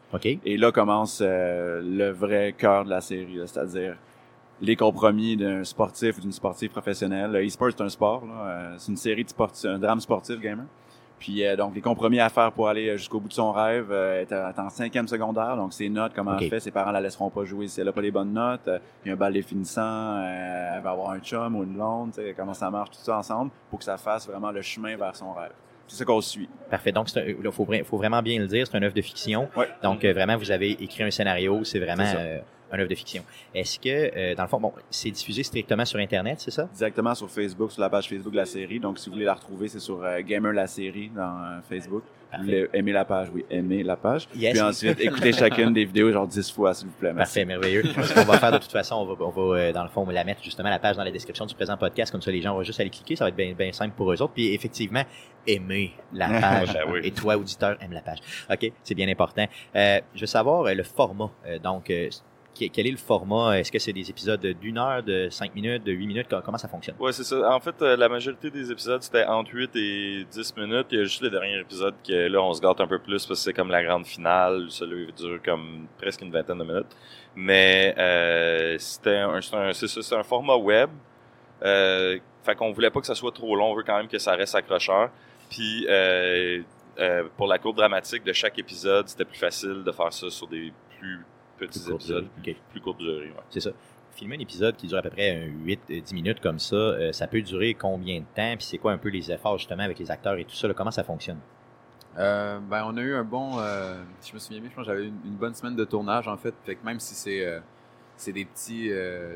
Et 0.46 0.58
là 0.58 0.72
commence 0.72 1.22
le 1.22 2.10
vrai 2.12 2.54
cœur 2.58 2.86
de 2.86 2.90
la 2.90 3.02
série, 3.02 3.40
c'est-à-dire 3.46 3.98
les 4.62 4.76
compromis 4.76 5.36
d'un 5.36 5.64
sportif 5.64 6.18
ou 6.18 6.22
d'une 6.22 6.32
sportive 6.32 6.70
professionnelle. 6.70 7.32
Le 7.32 7.50
c'est 7.50 7.82
un 7.82 7.90
sport, 7.90 8.24
c'est 8.78 8.92
une 8.92 8.98
série 8.98 9.24
de 9.24 9.30
sportifs, 9.30 9.66
un 9.66 9.80
drame 9.80 10.00
sportif 10.00 10.40
gamer. 10.40 10.66
Puis 11.24 11.46
euh, 11.46 11.56
donc 11.56 11.74
les 11.74 11.80
compromis 11.80 12.20
à 12.20 12.28
faire 12.28 12.52
pour 12.52 12.68
aller 12.68 12.98
jusqu'au 12.98 13.22
bout 13.22 13.30
de 13.30 13.34
son 13.34 13.54
rêve 13.54 13.88
euh, 13.92 14.22
est 14.22 14.60
en 14.60 14.70
cinquième 14.70 15.08
secondaire. 15.08 15.56
Donc 15.56 15.72
ses 15.72 15.88
notes, 15.88 16.12
comment 16.14 16.38
elle 16.38 16.50
fait, 16.50 16.60
ses 16.60 16.72
parents 16.72 16.92
la 16.92 17.00
laisseront 17.00 17.30
pas 17.30 17.46
jouer 17.46 17.70
si 17.70 17.80
elle 17.80 17.88
a 17.88 17.94
pas 17.94 18.02
les 18.02 18.12
bonnes 18.12 18.34
notes. 18.34 18.68
Euh, 18.68 18.80
il 19.06 19.08
y 19.08 19.12
a 19.12 19.14
un 19.14 19.18
bal 19.18 19.32
définissant, 19.32 20.22
elle 20.22 20.82
va 20.82 20.92
avoir 20.92 21.12
un 21.12 21.20
chum 21.20 21.56
ou 21.56 21.64
une 21.64 21.76
blonde, 21.76 22.12
comment 22.36 22.54
ça 22.54 22.70
marche, 22.70 22.90
tout 22.92 23.04
ça 23.04 23.18
ensemble, 23.18 23.52
pour 23.70 23.80
que 23.80 23.86
ça 23.86 23.98
fasse 23.98 24.28
vraiment 24.28 24.52
le 24.52 24.62
chemin 24.62 24.98
vers 24.98 25.16
son 25.16 25.32
rêve. 25.32 25.54
C'est 25.88 25.98
ça 25.98 26.06
qu'on 26.06 26.22
suit. 26.22 26.50
Parfait. 26.70 26.92
Donc, 26.92 27.10
il 27.16 27.36
faut, 27.52 27.68
faut, 27.84 27.98
vraiment 27.98 28.22
bien 28.22 28.40
le 28.40 28.48
dire, 28.48 28.66
c'est 28.66 28.78
un 28.78 28.84
œuvre 28.84 28.96
de 28.96 29.02
fiction. 29.02 29.50
Donc, 29.82 30.04
vraiment, 30.06 30.38
vous 30.38 30.52
avez 30.52 30.72
écrit 30.72 31.04
un 31.04 31.12
scénario. 31.12 31.64
C'est 31.64 31.80
vraiment 31.80 32.06
un 32.74 32.80
œuvre 32.80 32.90
de 32.90 32.96
fiction. 32.96 33.24
Est-ce 33.54 33.80
que, 33.80 33.90
euh, 33.90 34.36
dans 34.36 34.44
le 34.44 34.50
fond, 34.50 34.60
bon, 34.60 34.74
c'est 34.90 35.12
diffusé 35.12 35.44
strictement 35.44 35.86
sur 35.86 36.00
Internet, 36.00 36.40
c'est 36.40 36.52
ça? 36.52 36.68
Directement 36.74 37.14
sur 37.14 37.30
Facebook, 37.30 37.72
sur 37.72 37.82
la 37.82 37.90
page 37.90 38.10
Facebook 38.10 38.32
de 38.32 38.38
la 38.38 38.46
série. 38.46 38.80
Donc, 38.80 38.98
si 38.98 39.10
vous 39.10 39.14
voulez 39.14 39.26
la 39.26 39.36
retrouver, 39.36 39.68
c'est 39.68 39.80
sur 39.80 40.04
euh, 40.04 40.22
Gamer 40.22 40.54
la 40.54 40.66
série 40.68 41.10
dans 41.16 41.22
euh, 41.22 41.60
Facebook. 41.70 42.04
Vous 42.36 42.46
voulez 42.46 42.68
aimer 42.74 42.94
la 42.94 43.06
page, 43.06 43.28
oui, 43.32 43.46
aimer 43.52 43.84
la 43.84 43.96
page. 43.96 44.28
Puis 44.28 44.60
ensuite, 44.60 45.00
écoutez 45.00 45.32
chacune 45.34 45.72
des 45.72 45.86
vidéos 45.86 46.12
genre 46.12 46.26
10 46.26 46.52
fois, 46.52 46.74
s'il 46.74 46.88
vous 46.88 46.94
plaît. 46.94 47.14
Parfait, 47.14 47.46
merveilleux. 47.46 47.84
Ce 47.84 48.12
qu'on 48.12 48.24
va 48.24 48.40
faire 48.40 48.52
de 48.52 48.58
toute 48.58 48.72
façon, 48.72 48.96
on 48.96 49.06
va, 49.06 49.24
on 49.24 49.30
va 49.30 49.72
dans 49.72 49.84
le 49.84 49.90
fond, 49.90 50.02
on 50.02 50.06
va 50.06 50.14
la 50.14 50.24
mettre 50.24 50.44
justement 50.44 50.72
la 50.72 50.80
page 50.80 50.98
dans 50.98 51.04
la 51.04 51.12
description 51.12 51.46
du 51.46 51.54
présent 51.54 51.78
podcast. 51.78 52.12
Comme 52.12 52.24
ça, 52.24 52.32
les 52.32 52.42
gens 52.42 52.56
vont 52.56 52.64
juste 52.64 52.80
aller 52.80 52.90
cliquer. 52.90 53.16
Ça 53.16 53.26
va 53.26 53.30
être 53.30 53.36
bien, 53.36 53.54
bien 53.54 53.72
simple 53.72 53.94
pour 53.96 54.12
eux 54.12 54.20
autres. 54.20 54.34
Puis 54.34 54.52
effectivement, 54.52 55.04
aimer 55.46 55.94
la 56.12 56.28
page. 56.42 56.74
Ben 56.74 57.02
Et 57.04 57.12
toi, 57.12 57.38
auditeur, 57.38 57.78
aime 57.80 57.94
la 57.94 58.02
page. 58.02 58.18
OK, 58.52 58.72
c'est 58.82 58.96
bien 58.96 59.10
important. 59.10 59.46
je 59.76 60.20
veux 60.20 60.26
savoir 60.26 60.74
le 60.74 60.82
format. 60.82 61.30
donc, 61.62 61.92
quel 62.54 62.88
est 62.88 62.92
le 62.92 62.98
format? 62.98 63.60
Est-ce 63.60 63.72
que 63.72 63.80
c'est 63.80 63.94
des 63.94 64.10
épisodes 64.10 64.40
d'une 64.40 64.78
heure, 64.78 65.04
de 65.04 65.30
cinq 65.30 65.54
minutes, 65.56 65.84
de 65.84 65.92
huit 65.92 66.08
minutes? 66.08 66.28
Comment 66.44 66.58
ça 66.58 66.68
fonctionne? 66.68 66.96
Oui, 67.00 67.14
c'est 67.14 67.24
ça. 67.24 67.54
En 67.54 67.60
fait, 67.60 67.76
euh, 67.82 67.96
la 67.96 68.10
majorité 68.10 68.50
des 68.50 68.72
épisodes, 68.72 69.02
c'était 69.02 69.26
entre 69.26 69.54
8 69.54 69.76
et 69.76 70.26
10 70.32 70.58
minutes. 70.58 70.88
Il 70.92 70.98
y 70.98 71.02
a 71.02 71.04
juste 71.04 71.22
les 71.22 71.30
derniers 71.30 71.60
épisodes 71.60 71.96
que 72.08 72.28
là, 72.28 72.42
on 72.42 72.54
se 72.54 72.62
gâte 72.62 72.80
un 72.82 72.88
peu 72.88 73.00
plus 73.00 73.26
parce 73.26 73.40
que 73.40 73.46
c'est 73.46 73.54
comme 73.54 73.70
la 73.70 73.84
grande 73.84 74.06
finale. 74.06 74.68
Celui 74.70 75.12
dure 75.14 75.42
comme 75.44 75.88
presque 75.98 76.22
une 76.22 76.32
vingtaine 76.32 76.60
de 76.60 76.64
minutes. 76.64 76.96
Mais 77.36 77.96
euh, 77.98 78.78
c'était 78.78 79.18
un, 79.18 79.40
c'est 79.42 80.16
un 80.16 80.24
format 80.24 80.56
web. 80.56 80.90
Euh, 81.64 82.20
fait 82.44 82.56
qu'on 82.56 82.72
voulait 82.72 82.92
pas 82.92 83.00
que 83.00 83.08
ça 83.08 83.16
soit 83.16 83.32
trop 83.32 83.56
long. 83.56 83.72
On 83.72 83.76
veut 83.76 83.84
quand 83.84 83.98
même 83.98 84.08
que 84.08 84.20
ça 84.20 84.36
reste 84.36 84.56
accrocheur. 84.56 85.10
Puis 85.50 85.86
euh, 85.90 86.62
euh, 87.00 87.24
pour 87.38 87.48
la 87.48 87.58
courbe 87.58 87.78
dramatique 87.78 88.24
de 88.24 88.34
chaque 88.34 88.58
épisode, 88.60 89.08
c'était 89.08 89.26
plus 89.26 89.38
facile 89.38 89.84
de 89.84 89.92
faire 89.92 90.12
ça 90.14 90.30
sur 90.30 90.48
des 90.48 90.72
plus 91.00 91.26
petits 91.58 91.92
épisodes, 91.92 92.28
plus, 92.72 92.82
courte 92.82 93.00
durée. 93.00 93.32
C'est 93.50 93.60
ça. 93.60 93.72
Filmer 94.12 94.36
un 94.36 94.40
épisode 94.40 94.76
qui 94.76 94.88
dure 94.88 95.00
à 95.00 95.02
peu 95.02 95.10
près 95.10 95.48
8-10 95.66 95.78
euh, 95.90 96.02
minutes 96.14 96.40
comme 96.40 96.60
ça, 96.60 96.76
euh, 96.76 97.12
ça 97.12 97.26
peut 97.26 97.42
durer 97.42 97.74
combien 97.74 98.20
de 98.20 98.26
temps? 98.36 98.56
Puis 98.58 98.66
c'est 98.66 98.78
quoi 98.78 98.92
un 98.92 98.98
peu 98.98 99.10
les 99.10 99.32
efforts 99.32 99.58
justement 99.58 99.84
avec 99.84 99.98
les 99.98 100.12
acteurs 100.12 100.36
et 100.36 100.46
tout 100.46 100.56
ça? 100.56 100.72
comment 100.74 100.92
ça 100.92 101.04
fonctionne? 101.04 101.40
Euh, 102.20 102.60
ben, 102.60 102.84
on 102.86 102.96
a 102.98 103.02
eu 103.02 103.16
un 103.16 103.24
bon. 103.24 103.58
je 103.58 104.34
me 104.34 104.40
souviens 104.40 104.60
bien, 104.60 104.70
je 104.70 104.76
pense 104.76 104.86
que 104.86 104.92
j'avais 104.92 105.08
une, 105.08 105.36
bonne 105.36 105.56
semaine 105.56 105.76
de 105.76 105.86
tournage 105.86 106.28
en 106.28 106.38
fait. 106.38 106.54
Fait 106.64 106.76
que 106.76 106.86
même 106.86 107.00
si 107.00 107.16
c'est 107.16 107.62
c'est 108.16 108.34
des 108.34 108.46
petits. 108.46 108.92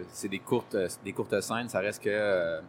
c'est 0.10 0.30
des 0.30 0.40
courtes, 0.40 0.78
des 1.04 1.14
courtes 1.14 1.42
scènes, 1.42 1.70
ça 1.70 1.80
reste 1.80 2.04
que. 2.04 2.60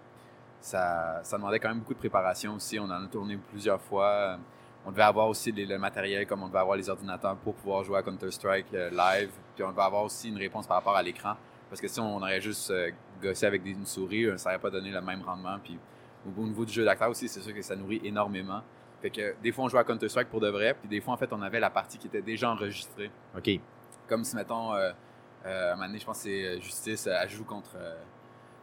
ça, 0.62 1.20
ça 1.22 1.36
demandait 1.36 1.58
quand 1.58 1.68
même 1.68 1.80
beaucoup 1.80 1.94
de 1.94 1.98
préparation 1.98 2.54
aussi. 2.54 2.78
On 2.78 2.84
en 2.84 3.04
a 3.04 3.06
tourné 3.06 3.38
plusieurs 3.50 3.82
fois 3.82 4.38
on 4.86 4.90
devait 4.90 5.02
avoir 5.02 5.28
aussi 5.28 5.52
le 5.52 5.78
matériel 5.78 6.26
comme 6.26 6.42
on 6.42 6.48
devait 6.48 6.58
avoir 6.58 6.76
les 6.76 6.88
ordinateurs 6.88 7.36
pour 7.36 7.54
pouvoir 7.54 7.84
jouer 7.84 7.98
à 7.98 8.02
Counter-Strike 8.02 8.66
euh, 8.74 8.90
live. 8.90 9.30
Puis 9.54 9.64
on 9.64 9.70
devait 9.70 9.82
avoir 9.82 10.04
aussi 10.04 10.28
une 10.28 10.38
réponse 10.38 10.66
par 10.66 10.78
rapport 10.78 10.96
à 10.96 11.02
l'écran. 11.02 11.34
Parce 11.68 11.80
que 11.80 11.88
si 11.88 12.00
on 12.00 12.16
aurait 12.16 12.40
juste 12.40 12.70
euh, 12.70 12.90
gossé 13.22 13.46
avec 13.46 13.62
des, 13.62 13.70
une 13.70 13.86
souris, 13.86 14.24
euh, 14.24 14.36
ça 14.38 14.50
n'aurait 14.50 14.60
pas 14.60 14.70
donné 14.70 14.90
le 14.90 15.00
même 15.00 15.22
rendement. 15.22 15.58
Puis 15.62 15.78
au 16.26 16.42
niveau 16.42 16.64
du 16.64 16.72
jeu 16.72 16.84
d'acteur 16.84 17.10
aussi, 17.10 17.28
c'est 17.28 17.40
sûr 17.40 17.54
que 17.54 17.62
ça 17.62 17.76
nourrit 17.76 18.00
énormément. 18.04 18.62
Fait 19.02 19.10
que 19.10 19.34
des 19.42 19.52
fois, 19.52 19.64
on 19.64 19.68
jouait 19.68 19.80
à 19.80 19.84
Counter-Strike 19.84 20.28
pour 20.28 20.40
de 20.40 20.48
vrai, 20.48 20.74
puis 20.74 20.88
des 20.88 21.00
fois, 21.00 21.14
en 21.14 21.16
fait, 21.16 21.32
on 21.32 21.40
avait 21.42 21.60
la 21.60 21.70
partie 21.70 21.98
qui 21.98 22.08
était 22.08 22.22
déjà 22.22 22.50
enregistrée. 22.50 23.10
OK. 23.36 23.50
Comme 24.08 24.24
si, 24.24 24.34
mettons, 24.34 24.74
euh, 24.74 24.90
à 25.44 25.72
un 25.72 25.74
moment 25.76 25.86
donné, 25.86 25.98
je 26.00 26.04
pense 26.04 26.18
que 26.18 26.24
c'est 26.24 26.60
Justice, 26.60 27.06
elle 27.06 27.30
joue 27.30 27.44
contre 27.44 27.76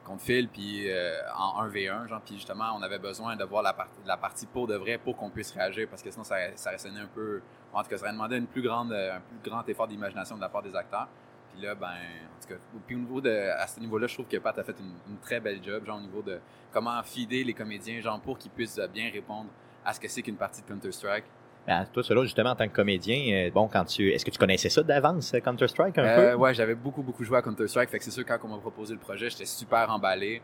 contre 0.06 0.22
Phil, 0.22 0.47
puis 0.47 0.89
euh, 0.89 1.18
en 1.36 1.68
1v1, 1.68 2.08
genre, 2.08 2.22
puis 2.22 2.36
justement, 2.36 2.76
on 2.78 2.82
avait 2.82 2.99
besoin 2.99 3.36
de 3.36 3.43
voir 3.43 3.64
la, 3.64 4.18
partie, 4.18 4.45
pour 4.45 4.68
de 4.68 4.76
vrai 4.76 4.97
pour 4.97 5.18
qu'on 5.18 5.30
puisse 5.30 5.51
réagir, 5.51 5.88
parce 5.89 6.01
que 6.01 6.12
sinon, 6.12 6.24
ça, 6.24 6.36
ça 6.56 6.78
sonné 6.78 6.99
un 6.99 7.08
peu, 7.08 7.41
en 7.74 7.84
tout 7.84 7.89
cas, 7.89 7.97
ça 7.97 8.03
aurait 8.03 8.14
demandé 8.14 8.38
une 8.38 8.47
plus 8.47 8.70
un 8.70 9.20
plus 9.41 9.49
grand 9.49 9.68
effort 9.68 9.88
d'imagination 9.88 10.36
de 10.36 10.41
la 10.41 10.49
part 10.49 10.62
des 10.62 10.76
acteurs. 10.76 11.08
Puis 11.51 11.62
là, 11.62 11.76
ben, 11.76 11.88
en 11.88 12.41
tout 12.41 12.47
cas, 12.49 12.60
puis 12.86 12.95
au 12.95 12.99
niveau 12.99 13.22
de, 13.22 13.30
à 13.30 13.68
ce 13.68 13.80
niveau-là, 13.80 14.08
je 14.08 14.14
trouve 14.14 14.28
que 14.28 14.38
Pat 14.38 14.58
a 14.58 14.64
fait 14.64 14.76
une, 14.80 15.18
très 15.20 15.39
belle 15.39 15.64
job, 15.64 15.86
genre, 15.86 15.97
au 15.97 16.01
niveau 16.01 16.22
de 16.22 16.39
comment 16.72 17.01
fider 17.03 17.43
les 17.43 17.53
comédiens, 17.53 17.99
genre, 18.01 18.20
pour 18.22 18.38
qu'ils 18.38 18.51
puissent 18.51 18.80
bien 18.93 19.10
répondre 19.12 19.49
à 19.84 19.93
ce 19.93 19.99
que 19.99 20.08
c'est 20.08 20.22
qu'une 20.22 20.38
partie 20.38 20.62
de 20.62 20.68
Counter-Strike. 20.68 21.26
Ben, 21.68 21.84
toi, 21.91 22.03
cela, 22.03 22.22
justement, 22.24 22.51
en 22.51 22.55
tant 22.55 22.68
que 22.68 22.76
comédien, 22.76 23.47
euh, 23.47 23.51
bon, 23.51 23.68
quand 23.68 23.86
tu, 23.86 24.11
est-ce 24.11 24.24
que 24.24 24.30
tu 24.30 24.38
connaissais 24.38 24.70
ça 24.70 24.84
d'avance, 24.84 25.34
euh, 25.34 25.39
Counter-Strike, 25.39 25.97
un 25.97 26.03
euh, 26.03 26.32
peu? 26.32 26.38
Ouais, 26.38 26.53
j'avais 26.53 26.76
beaucoup, 26.76 27.01
beaucoup 27.01 27.24
joué 27.24 27.39
à 27.39 27.41
Counter-Strike. 27.41 27.89
Fait 27.89 27.97
que 27.97 28.03
c'est 28.03 28.11
sûr, 28.11 28.24
quand 28.24 28.38
on 28.43 28.49
m'a 28.49 28.57
proposé 28.57 28.93
le 28.93 28.99
projet, 28.99 29.30
j'étais 29.32 29.45
super 29.45 29.89
emballé. 29.89 30.43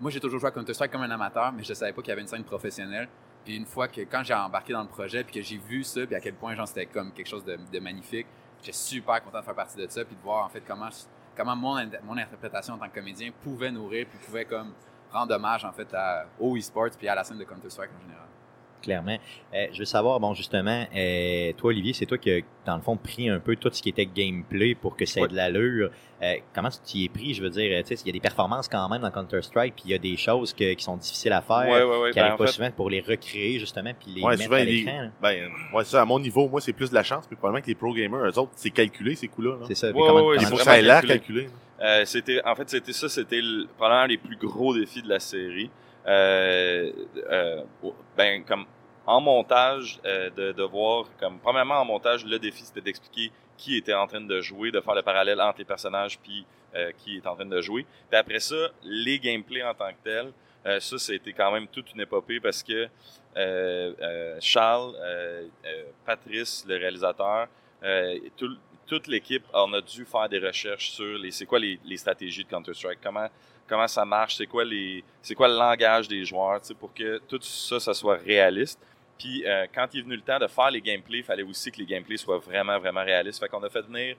moi, 0.00 0.10
j'ai 0.10 0.20
toujours 0.20 0.38
joué 0.38 0.48
à 0.48 0.52
Counter-Strike 0.52 0.92
comme 0.92 1.02
un 1.02 1.10
amateur, 1.10 1.50
mais 1.52 1.62
je 1.62 1.72
savais 1.72 1.94
pas 1.94 2.02
qu'il 2.02 2.10
y 2.10 2.12
avait 2.12 2.20
une 2.20 2.28
scène 2.28 2.44
professionnelle. 2.44 3.08
Puis 3.42 3.56
une 3.56 3.66
fois 3.66 3.88
que, 3.88 4.02
quand 4.02 4.22
j'ai 4.22 4.34
embarqué 4.34 4.74
dans 4.74 4.82
le 4.82 4.88
projet, 4.88 5.24
puis 5.24 5.34
que 5.34 5.42
j'ai 5.42 5.56
vu 5.56 5.82
ça, 5.82 6.06
puis 6.06 6.14
à 6.14 6.20
quel 6.20 6.34
point, 6.34 6.54
genre, 6.54 6.68
c'était 6.68 6.86
comme 6.86 7.12
quelque 7.12 7.28
chose 7.28 7.44
de, 7.44 7.80
magnifique, 7.80 8.26
j'étais 8.60 8.76
super 8.76 9.22
content 9.24 9.40
de 9.40 9.44
faire 9.44 9.54
partie 9.54 9.78
de 9.78 9.86
ça, 9.88 10.04
puis 10.04 10.14
de 10.14 10.22
voir, 10.22 10.44
en 10.44 10.48
fait, 10.50 10.62
comment, 10.66 10.88
comment 11.34 11.56
mon, 11.56 11.90
mon 12.04 12.18
interprétation 12.18 12.74
en 12.74 12.78
tant 12.78 12.88
que 12.88 12.94
comédien 12.94 13.30
pouvait 13.42 13.70
nourrir, 13.70 14.06
puis 14.10 14.18
pouvait, 14.26 14.44
comme, 14.44 14.72
rendre 15.10 15.34
hommage, 15.34 15.64
en 15.64 15.72
fait, 15.72 15.88
à, 15.94 16.26
au 16.38 16.54
e-sport, 16.56 16.90
puis 16.98 17.08
à 17.08 17.14
la 17.14 17.24
scène 17.24 17.38
de 17.38 17.44
Counter-Strike 17.44 17.90
en 17.96 18.02
général 18.02 18.24
clairement. 18.84 19.16
Euh, 19.54 19.66
je 19.72 19.78
veux 19.78 19.84
savoir, 19.84 20.20
bon, 20.20 20.34
justement, 20.34 20.86
euh, 20.94 21.52
toi, 21.56 21.70
Olivier, 21.70 21.92
c'est 21.92 22.06
toi 22.06 22.18
qui 22.18 22.30
as, 22.30 22.40
dans 22.66 22.76
le 22.76 22.82
fond, 22.82 22.96
pris 22.96 23.28
un 23.28 23.40
peu 23.40 23.56
tout 23.56 23.70
ce 23.72 23.82
qui 23.82 23.88
était 23.88 24.06
gameplay 24.06 24.74
pour 24.74 24.96
que 24.96 25.06
ça 25.06 25.22
ait 25.22 25.28
de 25.28 25.34
l'allure. 25.34 25.90
Euh, 26.22 26.34
comment 26.54 26.70
tu 26.70 26.78
t'y 26.84 27.04
es 27.04 27.08
pris? 27.08 27.34
Je 27.34 27.42
veux 27.42 27.50
dire, 27.50 27.82
tu 27.84 27.96
sais, 27.96 28.02
il 28.04 28.06
y 28.06 28.10
a 28.10 28.12
des 28.12 28.20
performances 28.20 28.68
quand 28.68 28.88
même 28.88 29.02
dans 29.02 29.10
Counter-Strike, 29.10 29.74
puis 29.74 29.84
il 29.86 29.90
y 29.90 29.94
a 29.94 29.98
des 29.98 30.16
choses 30.16 30.52
qui 30.52 30.76
sont 30.78 30.96
difficiles 30.96 31.32
à 31.32 31.42
faire, 31.42 31.64
qui 32.12 32.18
n'arrivent 32.18 32.32
ben, 32.32 32.36
pas 32.36 32.46
souvent 32.46 32.70
pour 32.70 32.90
les 32.90 33.00
recréer, 33.00 33.58
justement, 33.58 33.92
puis 33.98 34.12
les 34.14 34.22
mettre 34.22 34.52
à 34.52 34.64
l'écran. 34.64 35.10
Ben, 35.20 35.50
ouais, 35.72 35.84
ça, 35.84 36.02
à 36.02 36.04
mon 36.04 36.20
niveau, 36.20 36.48
moi, 36.48 36.60
c'est 36.60 36.72
plus 36.72 36.90
de 36.90 36.94
la 36.94 37.02
chance, 37.02 37.26
puis 37.26 37.36
probablement 37.36 37.62
que 37.62 37.68
les 37.68 37.74
pro 37.74 37.92
gamers, 37.92 38.24
eux 38.24 38.38
autres, 38.38 38.52
c'est 38.54 38.70
calculé, 38.70 39.14
ces 39.14 39.28
coups-là. 39.28 39.56
C'est 39.66 39.74
ça. 39.74 39.88
il 39.88 40.46
faut 40.46 40.56
que 40.56 40.62
ça 40.62 40.78
ait 40.78 40.82
l'air 40.82 41.02
calculé. 41.02 41.48
c'était, 42.04 42.40
en 42.44 42.54
fait, 42.54 42.68
c'était 42.68 42.92
ça, 42.92 43.08
c'était 43.08 43.40
probablement 43.76 44.06
les 44.06 44.18
plus 44.18 44.36
gros 44.36 44.74
défis 44.74 45.02
de 45.02 45.08
la 45.08 45.20
série. 45.20 45.70
Euh, 46.06 46.92
euh, 47.30 47.62
ben, 48.16 48.44
comme 48.44 48.66
en 49.06 49.20
montage, 49.20 50.00
euh, 50.04 50.30
de, 50.30 50.52
de 50.52 50.62
voir, 50.62 51.06
comme, 51.18 51.38
premièrement, 51.38 51.76
en 51.76 51.84
montage, 51.84 52.24
le 52.24 52.38
défi, 52.38 52.62
c'était 52.62 52.80
d'expliquer 52.80 53.30
qui 53.56 53.76
était 53.76 53.94
en 53.94 54.06
train 54.06 54.20
de 54.20 54.40
jouer, 54.40 54.70
de 54.70 54.80
faire 54.80 54.94
le 54.94 55.02
parallèle 55.02 55.40
entre 55.40 55.58
les 55.58 55.64
personnages 55.64 56.18
puis 56.18 56.44
euh, 56.74 56.90
qui 56.98 57.16
est 57.16 57.26
en 57.26 57.34
train 57.34 57.46
de 57.46 57.60
jouer. 57.60 57.86
Puis 58.10 58.18
après 58.18 58.40
ça, 58.40 58.70
les 58.82 59.18
gameplays 59.18 59.62
en 59.62 59.74
tant 59.74 59.90
que 59.90 60.02
tels, 60.02 60.32
euh, 60.66 60.80
ça, 60.80 60.98
c'était 60.98 61.32
quand 61.32 61.52
même 61.52 61.68
toute 61.68 61.92
une 61.92 62.00
épopée 62.00 62.40
parce 62.40 62.62
que 62.62 62.88
euh, 63.36 64.36
Charles, 64.40 64.94
Patrice, 66.04 66.64
le 66.66 66.76
réalisateur, 66.76 67.48
tout, 68.36 68.56
toute 68.86 69.06
l'équipe, 69.06 69.44
on 69.52 69.72
a 69.72 69.80
dû 69.80 70.04
faire 70.04 70.28
des 70.28 70.38
recherches 70.38 70.90
sur 70.90 71.18
les, 71.18 71.30
c'est 71.30 71.46
quoi 71.46 71.58
les, 71.58 71.78
les 71.84 71.96
stratégies 71.96 72.44
de 72.44 72.48
Counter-Strike, 72.48 72.98
comment 73.02 73.28
comment 73.68 73.88
ça 73.88 74.04
marche, 74.04 74.36
c'est 74.36 74.46
quoi 74.46 74.64
les, 74.64 75.04
c'est 75.22 75.34
quoi 75.34 75.48
le 75.48 75.54
langage 75.54 76.08
des 76.08 76.24
joueurs, 76.24 76.60
pour 76.78 76.92
que 76.92 77.18
tout 77.28 77.40
ça, 77.42 77.80
ça 77.80 77.94
soit 77.94 78.16
réaliste. 78.16 78.78
Puis 79.18 79.44
euh, 79.46 79.66
quand 79.74 79.86
il 79.92 80.00
est 80.00 80.02
venu 80.02 80.16
le 80.16 80.22
temps 80.22 80.38
de 80.38 80.46
faire 80.46 80.70
les 80.70 80.80
gameplays, 80.80 81.18
il 81.18 81.24
fallait 81.24 81.42
aussi 81.42 81.70
que 81.70 81.78
les 81.78 81.86
gameplays 81.86 82.16
soient 82.16 82.38
vraiment, 82.38 82.78
vraiment 82.78 83.04
réalistes. 83.04 83.40
Fait 83.40 83.48
qu'on 83.48 83.62
a 83.62 83.70
fait 83.70 83.82
venir 83.82 84.16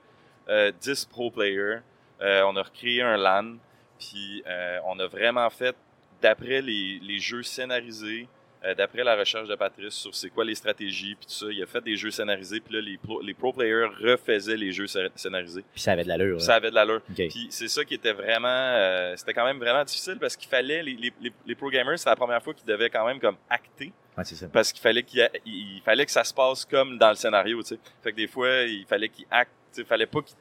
euh, 0.48 0.72
10 0.80 1.04
pro 1.06 1.30
players. 1.30 1.80
Euh, 2.22 2.42
on 2.46 2.56
a 2.56 2.62
recréé 2.62 3.02
un 3.02 3.16
LAN. 3.16 3.56
Puis 3.98 4.42
euh, 4.46 4.78
on 4.86 4.98
a 4.98 5.06
vraiment 5.06 5.48
fait, 5.50 5.76
d'après 6.20 6.60
les, 6.60 6.98
les 7.02 7.18
jeux 7.18 7.42
scénarisés, 7.42 8.28
euh, 8.66 8.74
d'après 8.74 9.04
la 9.04 9.16
recherche 9.16 9.48
de 9.48 9.54
Patrice 9.54 9.94
sur 9.94 10.14
c'est 10.14 10.30
quoi 10.30 10.44
les 10.44 10.54
stratégies, 10.54 11.14
puis 11.14 11.26
tout 11.26 11.32
ça, 11.32 11.46
il 11.50 11.62
a 11.62 11.66
fait 11.66 11.82
des 11.82 11.96
jeux 11.96 12.10
scénarisés, 12.10 12.60
puis 12.60 12.74
là, 12.74 12.80
les 12.80 12.98
pro, 12.98 13.20
les 13.22 13.34
pro 13.34 13.52
players 13.52 13.88
refaisaient 14.00 14.56
les 14.56 14.72
jeux 14.72 14.86
scénarisés. 14.86 15.64
Puis 15.72 15.80
ça 15.80 15.92
avait 15.92 16.02
de 16.02 16.08
l'allure. 16.08 16.40
Ça 16.40 16.56
avait 16.56 16.70
de 16.70 16.74
l'allure. 16.74 17.00
Puis 17.14 17.46
c'est 17.50 17.68
ça 17.68 17.84
qui 17.84 17.94
était 17.94 18.12
vraiment... 18.12 18.48
Euh, 18.48 19.14
c'était 19.16 19.34
quand 19.34 19.44
même 19.44 19.58
vraiment 19.58 19.84
difficile 19.84 20.16
parce 20.20 20.36
qu'il 20.36 20.48
fallait... 20.48 20.82
Les, 20.82 20.94
les, 20.94 21.32
les, 21.46 21.54
pro 21.54 21.70
gamers, 21.70 21.98
c'était 21.98 22.10
la 22.10 22.16
première 22.16 22.42
fois 22.42 22.54
qu'ils 22.54 22.66
devaient 22.66 22.90
quand 22.90 23.06
même 23.06 23.20
comme 23.20 23.36
acter. 23.48 23.92
Ouais, 24.16 24.24
ça. 24.24 24.48
Parce 24.48 24.72
qu'il 24.72 24.82
fallait 24.82 25.02
qu'il 25.02 25.28
il, 25.44 25.80
fallait 25.84 26.06
que 26.06 26.12
ça 26.12 26.24
se 26.24 26.34
passe 26.34 26.64
comme 26.64 26.98
dans 26.98 27.10
le 27.10 27.16
scénario, 27.16 27.62
tu 27.62 27.68
sais. 27.68 27.78
Fait 28.02 28.12
que 28.12 28.16
des 28.16 28.26
fois, 28.26 28.62
il 28.62 28.86
fallait 28.86 29.08
qu'ils 29.08 29.26
actent, 29.30 29.52
il 29.76 29.84
fallait 29.84 30.06
pas 30.06 30.22
qu'ils 30.22 30.36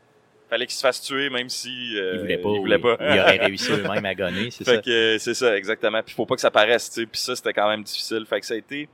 fallait 0.49 0.65
qu'il 0.65 0.75
se 0.75 0.81
fasse 0.81 1.01
tuer 1.01 1.29
même 1.29 1.49
si 1.49 1.97
euh, 1.97 2.13
il 2.13 2.19
voulait 2.19 2.37
pas. 2.37 2.49
Il, 2.49 2.59
voulait 2.59 2.79
pas. 2.79 2.97
il 2.99 3.19
aurait 3.19 3.37
réussi 3.45 3.71
lui-même 3.71 4.05
à 4.05 4.15
gagner, 4.15 4.51
c'est 4.51 4.63
ça. 4.63 4.73
Fait 4.73 4.83
que 4.83 5.17
c'est 5.19 5.33
ça 5.33 5.57
exactement. 5.57 6.01
Puis 6.03 6.15
faut 6.15 6.25
pas 6.25 6.35
que 6.35 6.41
ça 6.41 6.51
paraisse, 6.51 6.89
tu 6.89 7.01
sais. 7.01 7.05
Puis 7.05 7.19
ça 7.19 7.35
c'était 7.35 7.53
quand 7.53 7.69
même 7.69 7.83
difficile. 7.83 8.25
Fait 8.25 8.39
que 8.39 8.45
ça 8.45 8.53
a 8.53 8.57
été 8.57 8.87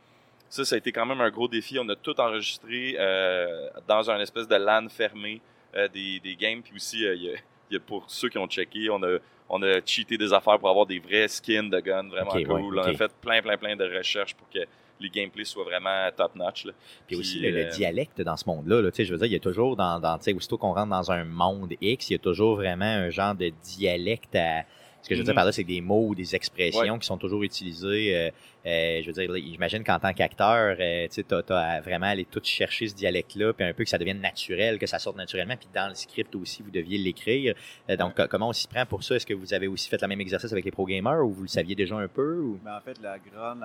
ça 0.50 0.66
ça 0.66 0.76
a 0.76 0.78
été 0.78 0.92
quand 0.92 1.06
même 1.06 1.22
un 1.22 1.30
gros 1.30 1.48
défi. 1.48 1.80
On 1.80 1.88
a 1.90 1.96
tout 1.96 2.20
enregistré 2.20 2.96
euh, 3.00 3.70
dans 3.88 4.10
un 4.12 4.20
espèce 4.20 4.48
de 4.48 4.56
LAN 4.56 4.88
fermé 4.90 5.42
euh, 5.76 5.88
des, 5.88 6.20
des 6.20 6.36
games 6.36 6.62
puis 6.62 6.76
aussi 6.76 7.06
euh, 7.06 7.16
il 7.16 7.38
y, 7.72 7.76
a, 7.76 7.80
pour 7.80 8.04
ceux 8.10 8.28
qui 8.30 8.38
ont 8.38 8.48
checké, 8.48 8.90
on 8.90 9.02
a 9.04 9.18
on 9.54 9.62
a 9.64 9.80
cheaté 9.86 10.18
des 10.18 10.32
affaires 10.32 10.60
pour 10.60 10.70
avoir 10.70 10.86
des 10.86 11.00
vrais 11.00 11.28
skins 11.28 11.70
de 11.70 11.80
guns 11.80 12.08
vraiment 12.08 12.32
cool. 12.32 12.80
On 12.80 12.84
a 12.84 12.94
fait 12.94 13.12
plein 13.22 13.42
plein 13.42 13.58
plein 13.58 13.76
de 13.76 13.86
recherches 13.86 14.36
pour 14.36 14.50
que 14.50 14.60
les 15.02 15.10
gameplays 15.10 15.46
soient 15.46 15.64
vraiment 15.64 16.10
top-notch. 16.16 16.68
Puis, 17.08 17.16
aussi 17.16 17.40
le, 17.40 17.56
euh, 17.56 17.70
dialecte 17.70 18.22
dans 18.22 18.38
ce 18.38 18.46
monde-là. 18.48 18.82
Là, 18.82 18.90
je 18.98 19.12
veux 19.12 19.18
dire, 19.18 19.28
il 19.28 19.34
y 19.34 19.36
a 19.36 19.40
toujours, 19.40 19.76
dans, 19.76 20.00
dans 20.00 20.18
aussitôt 20.18 20.58
qu'on 20.58 20.74
rentre 20.74 20.90
dans 20.90 21.12
un 21.12 21.24
monde 21.24 21.74
X, 21.82 22.10
il 22.10 22.14
y 22.14 22.16
a 22.16 22.20
toujours 22.20 22.56
vraiment 22.56 22.86
un 22.86 23.10
genre 23.10 23.36
de 23.36 23.52
dialecte 23.64 24.36
à... 24.36 24.64
Ce 25.02 25.10
que 25.10 25.16
je 25.16 25.20
veux 25.20 25.24
dire 25.24 25.34
mm-hmm. 25.34 25.36
par 25.36 25.46
là, 25.46 25.52
c'est 25.52 25.64
des 25.64 25.82
mots 25.82 26.08
ou 26.08 26.16
des 26.16 26.36
expressions 26.36 27.00
qui 27.00 27.08
sont 27.08 27.18
toujours 27.18 27.44
utilisées. 27.44 28.16
Euh, 28.16 28.32
euh, 28.68 29.02
je 29.02 29.08
veux 29.08 29.14
dire, 29.14 29.34
j'imagine 29.36 29.84
qu'en 29.84 30.00
tant 30.00 30.14
qu'acteur, 30.14 30.78
euh, 30.80 31.08
tu 31.10 31.24
as, 31.34 31.82
vraiment 31.82 32.06
aller 32.06 32.26
tout 32.26 32.42
chercher 32.44 32.88
ce 32.88 32.94
dialecte-là, 32.94 33.54
puis 33.54 33.66
un 33.66 33.74
peu 33.74 33.84
que 33.84 33.90
ça 33.90 33.98
devienne 33.98 34.22
naturel, 34.22 34.78
que 34.78 34.86
ça 34.86 35.00
sorte 35.00 35.18
naturellement, 35.18 35.56
puis 35.58 35.68
dans 35.74 35.90
le 35.90 35.96
script 35.96 36.36
aussi, 36.36 36.62
vous 36.62 36.72
deviez 36.72 36.98
l'écrire. 36.98 37.56
donc, 37.98 38.26
comment 38.28 38.50
on 38.50 38.54
s'y 38.54 38.68
prend 38.68 38.86
pour 38.86 39.04
ça? 39.04 39.16
Est-ce 39.16 39.26
que 39.26 39.34
vous 39.34 39.54
avez 39.54 39.68
aussi 39.68 39.90
fait 39.90 40.02
le 40.02 40.08
même 40.08 40.22
exercice 40.22 40.52
avec 40.52 40.66
les 40.66 40.72
pro 40.72 40.86
gamers 40.86 41.26
ou 41.26 41.32
vous 41.32 41.44
le 41.44 41.48
saviez 41.48 41.76
déjà 41.76 41.96
un 41.96 42.08
peu? 42.08 42.40
Ou? 42.40 42.60
Ben, 42.64 42.78
en 42.78 42.82
fait, 42.82 43.00
la 43.02 43.18
grande, 43.18 43.64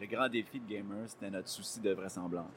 le 0.00 0.06
grand 0.06 0.28
défi 0.28 0.58
de 0.58 0.68
gamers, 0.68 1.06
c'était 1.06 1.30
notre 1.30 1.48
souci 1.48 1.80
de 1.80 1.92
vraisemblance. 1.92 2.50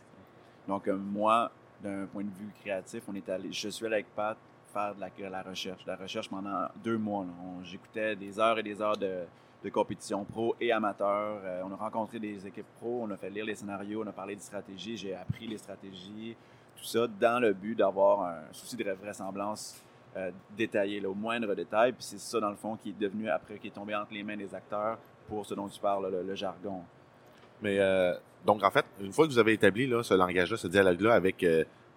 Donc, 0.68 0.88
euh, 0.88 0.96
moi, 0.96 1.52
d'un 1.84 2.06
point 2.08 2.24
de 2.24 2.30
vue 2.30 2.52
créatif, 2.62 3.04
on 3.08 3.16
est 3.16 3.30
allé, 3.30 3.52
je 3.52 3.70
suis 3.70 3.86
allé 3.86 3.96
avec 3.96 4.08
Pat 4.16 4.38
faire 4.76 4.94
de 4.94 5.24
la, 5.32 5.42
recherche. 5.42 5.86
La 5.86 5.96
recherche 5.96 6.30
pendant 6.30 6.68
deux 6.84 6.98
mois. 6.98 7.26
J'écoutais 7.64 8.16
des 8.16 8.38
heures 8.40 8.60
et 8.60 8.64
des 8.64 8.82
heures 8.82 8.98
de, 8.98 9.22
de 9.64 9.70
compétition 9.70 10.26
pro 10.26 10.54
et 10.60 10.72
amateur. 10.72 11.40
Euh, 11.44 11.62
on 11.66 11.72
a 11.72 11.78
rencontré 11.78 12.20
des 12.20 12.46
équipes 12.46 12.66
pro, 12.80 13.04
on 13.04 13.12
a 13.12 13.18
fait 13.18 13.30
lire 13.30 13.46
les 13.46 13.56
scénarios, 13.56 14.04
on 14.04 14.08
a 14.08 14.12
parlé 14.12 14.36
de 14.36 14.42
stratégie, 14.42 14.98
j'ai 14.98 15.16
appris 15.16 15.48
les 15.48 15.58
stratégies. 15.58 16.36
tout 16.78 16.84
ça 16.84 17.08
dans 17.08 17.40
le 17.40 17.54
but 17.54 17.76
d'avoir 17.76 18.24
un 18.24 18.42
souci 18.52 18.76
de 18.76 18.84
vraisemblance 18.92 19.82
euh, 20.18 20.32
détaillé, 20.58 21.00
là, 21.00 21.10
au 21.10 21.16
moindre 21.16 21.56
détail. 21.56 21.94
Puis 21.94 22.04
c'est 22.04 22.20
ça, 22.20 22.42
dans 22.42 22.50
le 22.50 22.58
fond, 22.58 22.76
qui 22.76 22.90
est 22.90 23.00
devenu, 23.00 23.30
après, 23.30 23.58
qui 23.58 23.68
est 23.68 23.76
tombé 23.76 23.96
entre 23.96 24.14
les 24.14 24.24
mains 24.24 24.38
des 24.38 24.54
acteurs 24.54 24.98
pour 25.30 25.46
ce 25.46 25.54
dont 25.54 25.70
tu 25.70 25.80
parles, 25.80 26.12
le, 26.12 26.36
jargon. 26.36 26.82
Mais 27.62 27.80
euh, 27.80 28.14
donc, 28.46 28.62
en 28.62 28.72
fait, 28.72 28.86
une 29.00 29.14
fois 29.14 29.26
que 29.26 29.32
vous 29.32 29.40
avez 29.40 29.54
établi 29.54 29.88
là, 29.88 30.04
ce 30.04 30.14
langage-là, 30.14 30.58
ce 30.58 30.68
dialogue-là 30.68 31.14
avec 31.14 31.44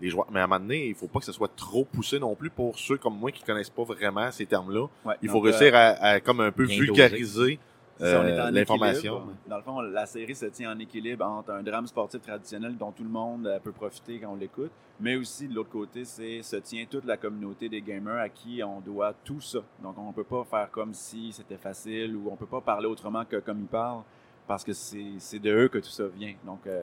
les 0.00 0.10
joueurs, 0.10 0.26
mais 0.30 0.40
à 0.40 0.44
un 0.44 0.46
moment 0.46 0.60
donné, 0.60 0.88
il 0.88 0.94
faut 0.94 1.08
pas 1.08 1.18
que 1.18 1.24
ce 1.24 1.32
soit 1.32 1.54
trop 1.54 1.84
poussé 1.84 2.18
non 2.18 2.34
plus 2.34 2.50
pour 2.50 2.78
ceux 2.78 2.96
comme 2.96 3.18
moi 3.18 3.32
qui 3.32 3.42
connaissent 3.42 3.70
pas 3.70 3.84
vraiment 3.84 4.30
ces 4.30 4.46
termes-là. 4.46 4.86
il 5.22 5.28
faut 5.28 5.40
réussir 5.40 5.72
à, 5.74 6.20
comme 6.20 6.40
un 6.40 6.52
peu 6.52 6.64
vulgariser 6.64 7.58
euh, 8.00 8.50
l'information. 8.50 9.22
Dans 9.48 9.56
le 9.56 9.62
fond, 9.62 9.80
la 9.80 10.06
série 10.06 10.34
se 10.34 10.46
tient 10.46 10.72
en 10.72 10.78
équilibre 10.78 11.24
entre 11.24 11.50
un 11.50 11.62
drame 11.62 11.86
sportif 11.86 12.22
traditionnel 12.22 12.76
dont 12.76 12.92
tout 12.92 13.02
le 13.02 13.08
monde 13.08 13.46
euh, 13.46 13.58
peut 13.58 13.72
profiter 13.72 14.20
quand 14.20 14.32
on 14.32 14.36
l'écoute, 14.36 14.70
mais 15.00 15.16
aussi 15.16 15.48
de 15.48 15.54
l'autre 15.54 15.70
côté, 15.70 16.04
c'est 16.04 16.42
se 16.42 16.56
tient 16.56 16.84
toute 16.88 17.04
la 17.04 17.16
communauté 17.16 17.68
des 17.68 17.80
gamers 17.80 18.20
à 18.20 18.28
qui 18.28 18.62
on 18.62 18.80
doit 18.80 19.14
tout 19.24 19.40
ça. 19.40 19.58
Donc 19.82 19.96
on 19.98 20.12
peut 20.12 20.24
pas 20.24 20.44
faire 20.44 20.70
comme 20.70 20.94
si 20.94 21.32
c'était 21.32 21.56
facile 21.56 22.14
ou 22.14 22.30
on 22.30 22.36
peut 22.36 22.46
pas 22.46 22.60
parler 22.60 22.86
autrement 22.86 23.24
que 23.24 23.36
comme 23.36 23.60
ils 23.60 23.66
parlent 23.66 24.02
parce 24.46 24.64
que 24.64 24.72
c'est 24.72 25.38
de 25.38 25.50
eux 25.50 25.68
que 25.68 25.78
tout 25.78 25.90
ça 25.90 26.04
vient. 26.06 26.34
Donc 26.44 26.60
euh, 26.66 26.82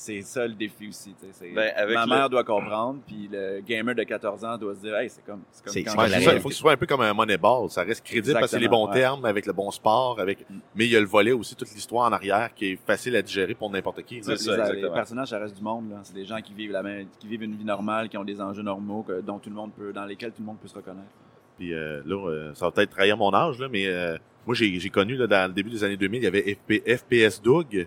c'est 0.00 0.22
ça 0.22 0.46
le 0.46 0.54
défi 0.54 0.88
aussi. 0.88 1.14
Ben, 1.54 1.72
ma 1.92 2.06
mère 2.06 2.30
doit 2.30 2.42
comprendre, 2.42 3.00
puis 3.06 3.28
le 3.30 3.60
gamer 3.60 3.94
de 3.94 4.02
14 4.02 4.44
ans 4.46 4.56
doit 4.56 4.74
se 4.74 4.80
dire, 4.80 4.96
hey, 4.96 5.10
c'est 5.10 5.22
comme, 5.22 5.42
c'est 5.50 5.84
comme 5.84 5.94
quand 5.94 6.06
Il 6.06 6.40
faut 6.40 6.48
que 6.48 6.54
ce 6.54 6.60
soit 6.60 6.72
un 6.72 6.76
peu 6.78 6.86
comme 6.86 7.02
un 7.02 7.12
Moneyball. 7.12 7.68
Ça 7.68 7.82
reste 7.82 8.02
crédible 8.02 8.32
parce 8.32 8.46
que 8.46 8.50
c'est 8.52 8.58
les 8.58 8.68
bons 8.68 8.86
termes, 8.88 9.26
avec 9.26 9.44
le 9.44 9.52
bon 9.52 9.70
sport, 9.70 10.18
avec, 10.18 10.48
mm. 10.48 10.58
mais 10.74 10.86
il 10.86 10.90
y 10.90 10.96
a 10.96 11.00
le 11.00 11.06
volet 11.06 11.32
aussi, 11.32 11.54
toute 11.54 11.70
l'histoire 11.74 12.08
en 12.08 12.12
arrière 12.12 12.54
qui 12.54 12.72
est 12.72 12.78
facile 12.86 13.14
à 13.14 13.20
digérer 13.20 13.54
pour 13.54 13.68
n'importe 13.68 14.02
qui. 14.02 14.20
les, 14.20 14.90
personnages, 14.94 15.28
ça 15.28 15.38
reste 15.38 15.56
du 15.56 15.62
monde, 15.62 15.92
C'est 16.02 16.14
des 16.14 16.24
gens 16.24 16.40
qui 16.40 16.54
vivent 16.54 16.72
la 16.72 16.82
même, 16.82 17.06
qui 17.18 17.26
vivent 17.26 17.42
une 17.42 17.56
vie 17.56 17.64
normale, 17.64 18.08
qui 18.08 18.16
ont 18.16 18.24
des 18.24 18.40
enjeux 18.40 18.62
normaux, 18.62 19.04
dont 19.22 19.38
tout 19.38 19.50
le 19.50 19.56
monde 19.56 19.72
peut, 19.76 19.92
dans 19.92 20.06
lesquels 20.06 20.30
tout 20.30 20.40
le 20.40 20.46
monde 20.46 20.58
peut 20.60 20.68
se 20.68 20.76
reconnaître. 20.76 21.12
Puis 21.58 21.74
euh, 21.74 22.00
là, 22.06 22.26
euh, 22.26 22.54
ça 22.54 22.64
va 22.64 22.70
peut-être 22.70 22.90
trahir 22.90 23.18
mon 23.18 23.34
âge, 23.34 23.58
là, 23.58 23.68
mais 23.70 23.86
euh, 23.86 24.16
moi, 24.46 24.54
j'ai 24.54 24.88
connu, 24.88 25.16
là, 25.16 25.26
dans 25.26 25.46
le 25.46 25.52
début 25.52 25.68
des 25.68 25.84
années 25.84 25.98
2000, 25.98 26.22
il 26.22 26.24
y 26.24 26.26
avait 26.26 26.56
FPS 26.96 27.42
Doug, 27.42 27.86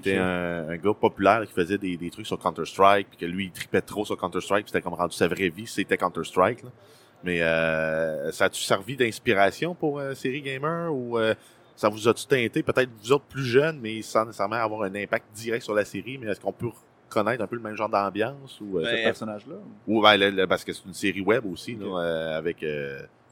qui 0.00 0.08
était 0.10 0.18
un, 0.18 0.76
gars 0.76 0.94
populaire 0.94 1.46
qui 1.46 1.52
faisait 1.52 1.78
des, 1.78 1.96
des 1.96 2.10
trucs 2.10 2.26
sur 2.26 2.38
Counter-Strike, 2.38 3.08
puis 3.10 3.18
que 3.18 3.26
lui, 3.26 3.46
il 3.46 3.50
tripait 3.50 3.80
trop 3.80 4.04
sur 4.04 4.16
Counter-Strike, 4.16 4.66
c'était 4.68 4.80
comme 4.80 4.94
rendu 4.94 5.14
sa 5.14 5.28
vraie 5.28 5.48
vie, 5.48 5.66
c'était 5.66 5.96
Counter-Strike. 5.96 6.60
Mais 7.22 7.40
euh, 7.40 8.30
ça 8.32 8.46
a-tu 8.46 8.62
servi 8.62 8.96
d'inspiration 8.96 9.74
pour 9.74 9.98
euh, 9.98 10.12
série 10.14 10.42
gamer 10.42 10.94
ou 10.94 11.18
euh, 11.18 11.34
ça 11.74 11.88
vous 11.88 12.06
a-tu 12.06 12.26
teinté, 12.26 12.62
peut-être 12.62 12.90
vous 13.02 13.12
autres 13.12 13.24
plus 13.24 13.44
jeunes, 13.44 13.80
mais 13.80 14.02
sans 14.02 14.26
nécessairement 14.26 14.56
avoir 14.56 14.82
un 14.82 14.94
impact 14.94 15.26
direct 15.34 15.64
sur 15.64 15.74
la 15.74 15.84
série, 15.84 16.18
mais 16.18 16.30
est-ce 16.30 16.40
qu'on 16.40 16.52
peut 16.52 16.68
connaître 17.08 17.42
un 17.42 17.46
peu 17.46 17.56
le 17.56 17.62
même 17.62 17.76
genre 17.76 17.88
d'ambiance 17.88 18.60
ou 18.60 18.78
euh, 18.78 18.84
ce 18.84 18.94
ben, 18.94 19.04
personnage-là? 19.04 19.56
Ou 19.86 20.02
ben, 20.02 20.46
parce 20.46 20.64
que 20.64 20.72
c'est 20.72 20.84
une 20.84 20.94
série 20.94 21.20
web 21.20 21.44
aussi, 21.46 21.76
là, 21.76 21.86
euh, 21.86 22.38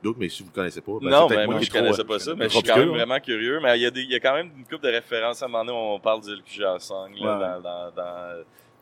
avec 0.05 0.19
mais 0.19 0.29
si 0.29 0.43
vous 0.43 0.51
ne 0.51 0.55
connaissez 0.55 0.81
pas, 0.81 0.93
ben, 1.01 1.11
non, 1.11 1.29
mais 1.29 1.47
moi, 1.47 1.61
je 1.61 1.69
ne 1.69 1.73
connaissais 1.73 2.05
pas 2.05 2.19
ça, 2.19 2.35
mais 2.35 2.49
je 2.49 2.55
suis 2.55 2.63
quand 2.63 2.77
même 2.77 2.89
vraiment 2.89 3.21
curieux. 3.21 3.61
Mais 3.63 3.79
il 3.79 3.83
y, 3.83 3.87
a 3.87 3.91
il 3.95 4.11
y 4.11 4.15
a 4.15 4.21
quand 4.21 4.35
même 4.35 4.51
une 4.57 4.65
couple 4.65 4.85
de 4.85 4.91
références. 4.91 5.43
À 5.43 5.47
un 5.47 5.49
moment 5.49 5.65
donné, 5.65 5.79
on 5.79 6.01
parle 6.01 6.23
du 6.23 6.35
LQGA 6.35 6.79
Song 6.79 7.13
là, 7.21 7.61
dans, 7.63 7.91
dans, 7.91 7.91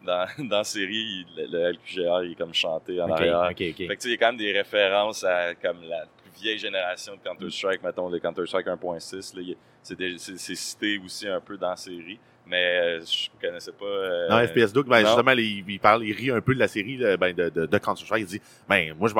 dans, 0.05 0.27
dans, 0.39 0.49
la 0.57 0.65
série. 0.65 1.27
Le, 1.37 1.73
LQGA 1.73 2.25
il 2.25 2.33
est 2.33 2.35
comme 2.35 2.55
chanté 2.55 3.01
en 3.01 3.11
arrière. 3.11 3.47
Fait 3.49 3.73
que, 3.73 3.83
il 4.05 4.11
y 4.11 4.15
a 4.15 4.17
quand 4.17 4.29
même 4.29 4.37
des 4.37 4.53
références 4.53 5.25
à 5.25 5.55
comme 5.55 5.83
la 5.89 6.07
plus 6.23 6.43
vieille 6.43 6.59
génération 6.59 7.15
de 7.15 7.21
Counter-Strike, 7.29 7.83
mettons, 7.83 8.09
le 8.09 8.19
Counter-Strike 8.19 8.67
1.6. 8.67 9.57
C'est 9.83 10.57
cité 10.57 11.01
aussi 11.05 11.29
un 11.29 11.41
peu 11.41 11.57
dans 11.57 11.71
la 11.71 11.77
série 11.77 12.19
mais 12.47 12.81
euh, 12.81 13.01
je 13.01 13.29
ne 13.33 13.49
connaissais 13.49 13.73
pas. 13.73 13.85
Euh, 13.85 14.29
non, 14.29 14.47
FPS 14.47 14.73
Duke, 14.73 14.89
ben, 14.89 15.07
justement, 15.07 15.31
il, 15.33 15.65
il, 15.69 15.79
parle, 15.79 16.05
il 16.05 16.13
rit 16.13 16.31
un 16.31 16.41
peu 16.41 16.53
de 16.53 16.59
la 16.59 16.67
série 16.67 16.99
ben, 17.19 17.33
de, 17.33 17.49
de, 17.49 17.67
de 17.67 17.79
Counter-Strike. 17.79 18.23
Il 18.23 18.27
dit, 18.27 18.43
ben, 18.69 18.93
moi, 18.99 19.09
je 19.09 19.15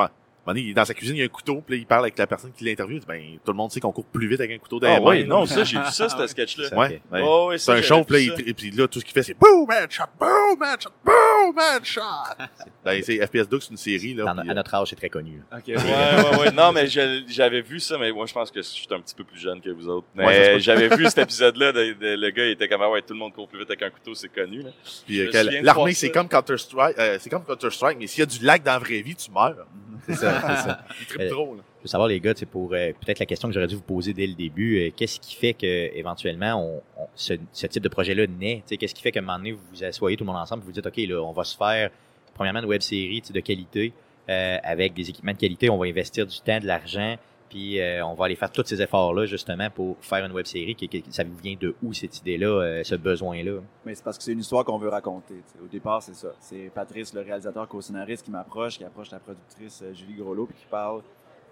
dans 0.45 0.85
sa 0.85 0.93
cuisine, 0.93 1.15
il 1.15 1.19
y 1.19 1.21
a 1.21 1.25
un 1.25 1.29
couteau, 1.29 1.61
puis 1.65 1.77
il 1.77 1.85
parle 1.85 2.05
avec 2.05 2.17
la 2.17 2.25
personne 2.25 2.51
qui 2.51 2.63
l'interviewe. 2.63 3.01
Ben, 3.07 3.21
tout 3.45 3.51
le 3.51 3.57
monde 3.57 3.71
sait 3.71 3.79
qu'on 3.79 3.91
court 3.91 4.05
plus 4.05 4.27
vite 4.27 4.39
avec 4.39 4.51
un 4.51 4.57
couteau 4.57 4.79
derrière. 4.79 5.01
Ah 5.03 5.09
oui, 5.09 5.23
non, 5.23 5.45
ça, 5.45 5.63
j'ai 5.65 5.77
vu 5.77 5.85
ça, 5.91 6.09
ce 6.09 6.27
sketch-là. 6.27 6.75
Ouais. 6.75 7.01
Oh, 7.21 7.51
c'est 7.57 7.71
un 7.71 7.81
show, 7.81 8.03
puis 8.03 8.27
là, 8.27 8.35
et 8.45 8.53
puis 8.53 8.71
là, 8.71 8.87
tout 8.87 8.99
ce 8.99 9.05
qu'il 9.05 9.13
fait, 9.13 9.23
c'est 9.23 9.37
boom, 9.37 9.69
headshot, 9.71 10.03
boom, 10.19 10.61
headshot, 10.63 10.89
boom, 11.05 11.55
headshot. 11.59 12.01
ben, 12.85 13.01
c'est 13.03 13.25
FPS 13.25 13.47
Duck, 13.47 13.61
c'est 13.61 13.71
une 13.71 13.77
série, 13.77 14.13
là. 14.15 14.31
à 14.31 14.53
notre 14.53 14.73
âge, 14.73 14.87
c'est 14.89 14.95
très 14.95 15.09
connu. 15.09 15.41
Ok. 15.51 15.63
ouais, 15.67 15.75
ouais, 15.75 16.39
ouais. 16.39 16.51
Non, 16.51 16.71
mais 16.71 16.87
j'avais 16.87 17.61
vu 17.61 17.79
ça, 17.79 17.97
mais 17.99 18.11
moi, 18.11 18.25
je 18.25 18.33
pense 18.33 18.49
que 18.49 18.61
je 18.61 18.67
suis 18.67 18.87
un 18.91 18.99
petit 18.99 19.15
peu 19.15 19.23
plus 19.23 19.39
jeune 19.39 19.61
que 19.61 19.69
vous 19.69 19.87
autres. 19.87 20.07
Mais 20.15 20.59
j'avais 20.59 20.89
vu 20.95 21.05
cet 21.05 21.17
épisode-là, 21.29 21.71
le 21.73 22.29
gars, 22.31 22.45
il 22.45 22.51
était 22.51 22.67
comme, 22.67 22.81
ah 22.81 22.89
ouais, 22.89 23.01
tout 23.01 23.13
le 23.13 23.19
monde 23.19 23.33
court 23.33 23.47
plus 23.47 23.59
vite 23.59 23.69
avec 23.69 23.83
un 23.83 23.89
couteau, 23.89 24.15
c'est 24.15 24.29
connu, 24.29 24.63
là. 24.63 24.69
Puis, 25.05 25.29
l'armée, 25.61 25.93
c'est 25.93 26.09
comme 26.09 26.27
Counter-Strike, 26.27 26.97
euh, 26.97 27.17
c'est 27.19 27.29
comme 27.29 27.43
Counter-Strike, 27.43 27.97
mais 27.99 28.07
s'il 28.07 28.21
y 28.21 28.23
a 28.23 28.25
du 28.25 28.43
lag 28.43 28.63
dans 28.63 28.73
la 28.73 28.79
vraie 28.79 29.01
vie, 29.01 29.15
tu 29.15 29.29
meurs. 29.31 29.67
C'est 30.07 30.15
ça, 30.15 30.30
c'est 30.30 30.30
ça. 30.55 30.85
Il 31.19 31.29
trop, 31.29 31.55
là. 31.55 31.61
Je 31.81 31.87
veux 31.87 31.89
savoir, 31.89 32.09
les 32.09 32.19
gars, 32.19 32.33
pour 32.51 32.73
euh, 32.73 32.91
peut-être 33.01 33.17
la 33.17 33.25
question 33.25 33.47
que 33.47 33.55
j'aurais 33.55 33.65
dû 33.65 33.73
vous 33.73 33.81
poser 33.81 34.13
dès 34.13 34.27
le 34.27 34.35
début, 34.35 34.79
euh, 34.79 34.91
qu'est-ce 34.95 35.19
qui 35.19 35.35
fait 35.35 35.53
que 35.53 35.65
éventuellement 35.97 36.63
on, 36.63 37.07
ce, 37.15 37.33
type 37.65 37.81
de 37.81 37.89
projet-là 37.89 38.27
naît? 38.27 38.63
Qu'est-ce 38.69 38.93
qui 38.93 39.01
fait 39.01 39.11
qu'à 39.11 39.19
un 39.19 39.23
moment 39.23 39.39
donné, 39.39 39.53
vous 39.53 39.61
vous 39.73 39.83
asseyez 39.83 40.15
tout 40.15 40.23
le 40.23 40.27
monde 40.31 40.39
ensemble 40.39 40.61
et 40.61 40.65
vous 40.67 40.71
dites, 40.71 40.85
OK, 40.85 40.97
là, 40.97 41.23
on 41.23 41.31
va 41.31 41.43
se 41.43 41.57
faire, 41.57 41.89
premièrement, 42.35 42.59
une 42.59 42.67
web 42.67 42.81
série 42.81 43.23
de 43.27 43.39
qualité, 43.39 43.93
euh, 44.29 44.57
avec 44.63 44.93
des 44.93 45.09
équipements 45.09 45.33
de 45.33 45.39
qualité, 45.39 45.71
on 45.71 45.77
va 45.79 45.87
investir 45.87 46.27
du 46.27 46.39
temps, 46.41 46.59
de 46.59 46.67
l'argent, 46.67 47.15
puis 47.51 47.81
euh, 47.81 48.05
on 48.05 48.13
va 48.13 48.25
aller 48.25 48.37
faire 48.37 48.49
tous 48.49 48.63
ces 48.65 48.81
efforts-là, 48.81 49.25
justement, 49.25 49.69
pour 49.69 49.97
faire 49.99 50.25
une 50.25 50.31
web 50.31 50.45
série. 50.45 50.73
Qui, 50.73 51.03
ça 51.09 51.25
vient 51.25 51.57
de 51.59 51.75
où, 51.83 51.91
cette 51.91 52.17
idée-là, 52.19 52.47
euh, 52.47 52.83
ce 52.85 52.95
besoin-là? 52.95 53.59
Mais 53.85 53.93
c'est 53.93 54.05
parce 54.05 54.17
que 54.17 54.23
c'est 54.23 54.31
une 54.31 54.39
histoire 54.39 54.63
qu'on 54.63 54.77
veut 54.77 54.87
raconter. 54.87 55.43
Au 55.61 55.67
départ, 55.67 56.01
c'est 56.01 56.15
ça. 56.15 56.29
C'est 56.39 56.71
Patrice, 56.73 57.13
le 57.13 57.19
réalisateur, 57.19 57.67
co-scénariste, 57.67 58.23
qui 58.23 58.31
m'approche, 58.31 58.77
qui 58.77 58.85
approche 58.85 59.11
la 59.11 59.19
productrice 59.19 59.81
euh, 59.83 59.93
Julie 59.93 60.13
Groslo, 60.13 60.45
puis 60.45 60.55
qui 60.59 60.65
parle 60.65 61.01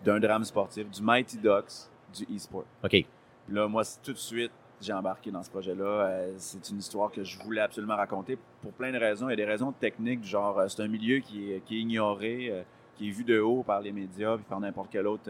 d'un 0.06 0.22
drame 0.22 0.46
sportif, 0.46 0.90
du 0.90 1.02
Mighty 1.02 1.38
Ducks, 1.38 1.90
du 2.16 2.24
e-sport. 2.34 2.64
OK. 2.82 2.92
Puis 2.92 3.06
là, 3.50 3.68
moi, 3.68 3.84
tout 4.02 4.14
de 4.14 4.18
suite, 4.18 4.54
j'ai 4.80 4.94
embarqué 4.94 5.32
dans 5.32 5.44
ce 5.44 5.50
projet-là. 5.50 6.28
c'est 6.38 6.70
une 6.70 6.78
histoire 6.78 7.12
que 7.12 7.26
je 7.26 7.38
voulais 7.40 7.60
absolument 7.60 7.98
raconter 7.98 8.38
pour 8.62 8.72
plein 8.72 8.94
de 8.94 8.98
raisons. 8.98 9.28
Il 9.28 9.32
y 9.32 9.34
a 9.34 9.36
des 9.36 9.44
raisons 9.44 9.74
techniques, 9.74 10.24
genre, 10.24 10.64
c'est 10.70 10.82
un 10.82 10.88
milieu 10.88 11.20
qui 11.20 11.52
est, 11.52 11.60
qui 11.66 11.76
est 11.76 11.82
ignoré, 11.82 12.64
qui 12.96 13.10
est 13.10 13.12
vu 13.12 13.26
de 13.26 13.42
haut 13.42 13.64
par 13.64 13.82
les 13.82 13.92
médias, 13.92 14.38
puis 14.38 14.46
par 14.48 14.62
n'importe 14.62 14.88
quel 14.90 15.06
autre 15.06 15.30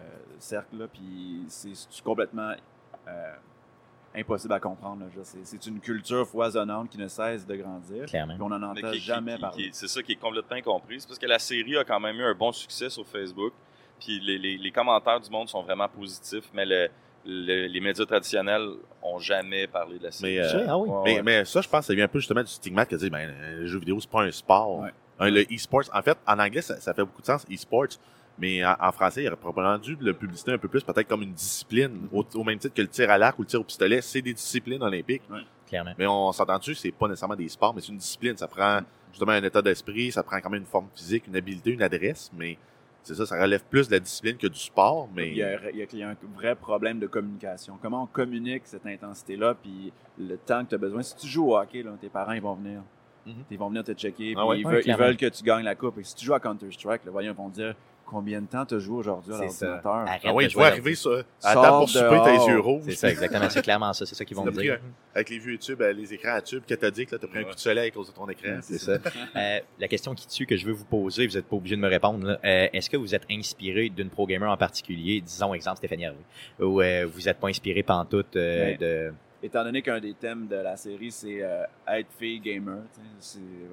euh, 0.00 0.36
cercle, 0.38 0.88
puis 0.92 1.44
c'est 1.48 2.02
complètement 2.02 2.52
euh, 3.08 3.34
impossible 4.14 4.54
à 4.54 4.60
comprendre. 4.60 5.04
C'est 5.22 5.66
une 5.66 5.80
culture 5.80 6.26
foisonnante 6.26 6.90
qui 6.90 6.98
ne 6.98 7.08
cesse 7.08 7.46
de 7.46 7.56
grandir. 7.56 8.06
Clairement. 8.06 8.36
on 8.40 8.48
n'en 8.48 8.62
entend 8.62 8.92
jamais 8.94 9.38
parler. 9.38 9.70
C'est 9.72 9.88
ça 9.88 10.02
qui 10.02 10.12
est 10.12 10.16
complètement 10.16 10.56
incompris. 10.56 11.04
parce 11.06 11.18
que 11.18 11.26
la 11.26 11.38
série 11.38 11.76
a 11.76 11.84
quand 11.84 12.00
même 12.00 12.16
eu 12.16 12.24
un 12.24 12.34
bon 12.34 12.52
succès 12.52 12.90
sur 12.90 13.06
Facebook. 13.06 13.52
Puis 14.00 14.18
les, 14.20 14.56
les, 14.56 14.70
commentaires 14.70 15.20
du 15.20 15.28
monde 15.30 15.48
sont 15.48 15.62
vraiment 15.62 15.86
positifs, 15.86 16.48
mais 16.54 16.64
le, 16.64 16.88
les 17.24 17.80
médias 17.80 18.06
traditionnels 18.06 18.70
ont 19.02 19.18
jamais 19.18 19.66
parlé 19.66 19.98
de 19.98 20.04
la 20.04 20.10
série. 20.10 20.36
Mais, 20.36 20.40
euh, 20.40 20.66
ah 20.68 21.22
mais, 21.22 21.44
ça, 21.44 21.60
je 21.60 21.68
pense, 21.68 21.86
ça 21.86 21.94
vient 21.94 22.06
un 22.06 22.08
peu 22.08 22.18
justement 22.18 22.42
du 22.42 22.50
stigmate 22.50 22.88
qui 22.88 22.96
dit 22.96 23.10
ben, 23.10 23.30
le 23.58 23.66
jeu 23.66 23.78
vidéo, 23.78 24.00
c'est 24.00 24.10
pas 24.10 24.22
un 24.22 24.30
sport. 24.30 24.86
le 25.20 25.42
e-sport, 25.54 25.82
en 25.92 26.02
fait, 26.02 26.16
en 26.26 26.38
anglais, 26.38 26.62
ça, 26.62 26.80
ça 26.80 26.94
fait 26.94 27.02
beaucoup 27.02 27.20
de 27.20 27.26
sens, 27.26 27.44
e-sports. 27.52 27.98
Mais 28.40 28.64
en, 28.64 28.92
français, 28.92 29.22
il 29.22 29.26
aurait 29.26 29.36
probablement 29.36 29.78
dû 29.78 29.96
le 30.00 30.14
publiciter 30.14 30.52
un 30.52 30.58
peu 30.58 30.68
plus, 30.68 30.82
peut-être 30.82 31.06
comme 31.06 31.22
une 31.22 31.34
discipline, 31.34 32.08
au, 32.10 32.44
même 32.44 32.58
titre 32.58 32.74
que 32.74 32.80
le 32.80 32.88
tir 32.88 33.10
à 33.10 33.18
l'arc 33.18 33.38
ou 33.38 33.42
le 33.42 33.48
tir 33.48 33.60
au 33.60 33.64
pistolet, 33.64 34.00
c'est 34.00 34.22
des 34.22 34.32
disciplines 34.32 34.82
olympiques. 34.82 35.22
Clairement. 35.68 35.92
Mais 35.98 36.06
on 36.06 36.32
s'entend 36.32 36.58
dessus, 36.58 36.74
c'est 36.74 36.90
pas 36.90 37.06
nécessairement 37.06 37.36
des 37.36 37.48
sports, 37.48 37.74
mais 37.74 37.80
c'est 37.80 37.92
une 37.92 37.98
discipline. 37.98 38.36
Ça 38.36 38.48
prend 38.48 38.80
justement 39.12 39.32
un 39.32 39.42
état 39.42 39.60
d'esprit, 39.60 40.10
ça 40.10 40.22
prend 40.22 40.40
quand 40.40 40.50
même 40.50 40.62
une 40.62 40.66
forme 40.66 40.88
physique, 40.94 41.26
une 41.26 41.36
habileté, 41.36 41.70
une 41.70 41.82
adresse, 41.82 42.30
mais 42.36 42.56
c'est 43.02 43.14
ça, 43.14 43.26
ça 43.26 43.40
relève 43.40 43.62
plus 43.64 43.88
de 43.88 43.92
la 43.92 44.00
discipline 44.00 44.36
que 44.36 44.46
du 44.46 44.58
sport. 44.58 45.08
Mais... 45.14 45.28
Il, 45.28 45.36
y 45.36 45.42
a, 45.42 45.70
il 45.70 45.98
y 45.98 46.02
a 46.02 46.08
un 46.08 46.16
vrai 46.34 46.54
problème 46.54 46.98
de 46.98 47.06
communication. 47.06 47.78
Comment 47.80 48.04
on 48.04 48.06
communique 48.06 48.62
cette 48.64 48.86
intensité-là, 48.86 49.54
puis 49.54 49.92
le 50.18 50.36
temps 50.36 50.64
que 50.64 50.70
tu 50.70 50.74
as 50.74 50.78
besoin? 50.78 51.02
Si 51.02 51.14
tu 51.16 51.26
joues 51.26 51.50
au 51.50 51.58
hockey, 51.58 51.82
là, 51.82 51.92
tes 52.00 52.08
parents 52.08 52.32
ils 52.32 52.42
vont 52.42 52.54
venir. 52.54 52.82
Mm-hmm. 53.26 53.32
Ils 53.50 53.58
vont 53.58 53.68
venir 53.68 53.84
te 53.84 53.92
checker, 53.92 54.34
ah 54.36 54.44
ils, 54.54 54.66
veulent, 54.66 54.82
ils, 54.84 54.96
veulent, 54.96 55.16
que 55.16 55.26
tu 55.26 55.42
gagnes 55.42 55.64
la 55.64 55.74
coupe. 55.74 55.98
Et 55.98 56.04
si 56.04 56.14
tu 56.14 56.24
joues 56.24 56.34
à 56.34 56.40
Counter-Strike, 56.40 57.04
les 57.04 57.10
voyons 57.10 57.34
vont 57.34 57.48
dire 57.48 57.74
combien 58.10 58.40
de 58.40 58.46
temps 58.46 58.66
tu 58.66 58.80
joué 58.80 58.96
aujourd'hui 58.96 59.32
à 59.34 59.38
l'ordinateur? 59.38 60.06
Ah 60.06 60.34
oui, 60.34 60.48
je 60.50 60.54
vois 60.54 60.66
arriver 60.66 60.94
ça. 60.94 61.10
À 61.42 61.54
table 61.54 61.68
pour 61.78 61.88
souper, 61.88 62.18
t'as 62.24 62.32
les 62.32 62.44
yeux 62.46 62.60
rouges. 62.60 62.82
C'est 62.86 62.96
ça, 62.96 63.10
exactement. 63.10 63.48
C'est 63.48 63.62
clairement 63.62 63.92
ça. 63.92 64.04
C'est 64.06 64.14
ça 64.14 64.24
qu'ils 64.24 64.36
vont 64.36 64.44
me 64.44 64.50
dire. 64.50 64.80
avec 65.14 65.30
les 65.30 65.38
vues 65.38 65.52
YouTube, 65.52 65.80
euh, 65.80 65.92
les 65.92 66.12
écrans 66.12 66.34
à 66.34 66.42
tube 66.42 66.64
cathodiques, 66.66 67.10
t'as 67.10 67.18
pris 67.18 67.38
un 67.38 67.44
coup 67.44 67.54
de 67.54 67.58
soleil 67.58 67.88
à 67.88 67.90
cause 67.90 68.08
de 68.08 68.12
ton 68.12 68.28
écran. 68.28 68.58
C'est 68.62 68.78
ça. 68.78 68.92
euh, 69.36 69.60
la 69.78 69.88
question 69.88 70.14
qui 70.14 70.26
tue 70.26 70.46
que 70.46 70.56
je 70.56 70.66
veux 70.66 70.72
vous 70.72 70.84
poser, 70.84 71.26
vous 71.26 71.34
n'êtes 71.34 71.46
pas 71.46 71.56
obligé 71.56 71.76
de 71.76 71.80
me 71.80 71.88
répondre. 71.88 72.38
Euh, 72.44 72.68
Est-ce 72.72 72.90
que 72.90 72.96
vous 72.96 73.14
êtes 73.14 73.26
inspiré 73.30 73.88
d'une 73.88 74.10
pro 74.10 74.26
gamer 74.26 74.50
en 74.50 74.56
particulier, 74.56 75.20
disons 75.20 75.54
exemple 75.54 75.78
Stéphanie 75.78 76.04
Hervé, 76.04 76.18
ou 76.60 76.80
euh, 76.80 77.06
vous 77.06 77.22
n'êtes 77.22 77.38
pas 77.38 77.48
inspiré 77.48 77.82
pantoute 77.82 78.36
euh, 78.36 78.76
de 78.76 79.12
étant 79.42 79.64
donné 79.64 79.80
qu'un 79.80 80.00
des 80.00 80.12
thèmes 80.12 80.48
de 80.48 80.56
la 80.56 80.76
série, 80.76 81.10
c'est 81.10 81.38
être 81.88 82.08
fille 82.18 82.40
gamer, 82.40 82.80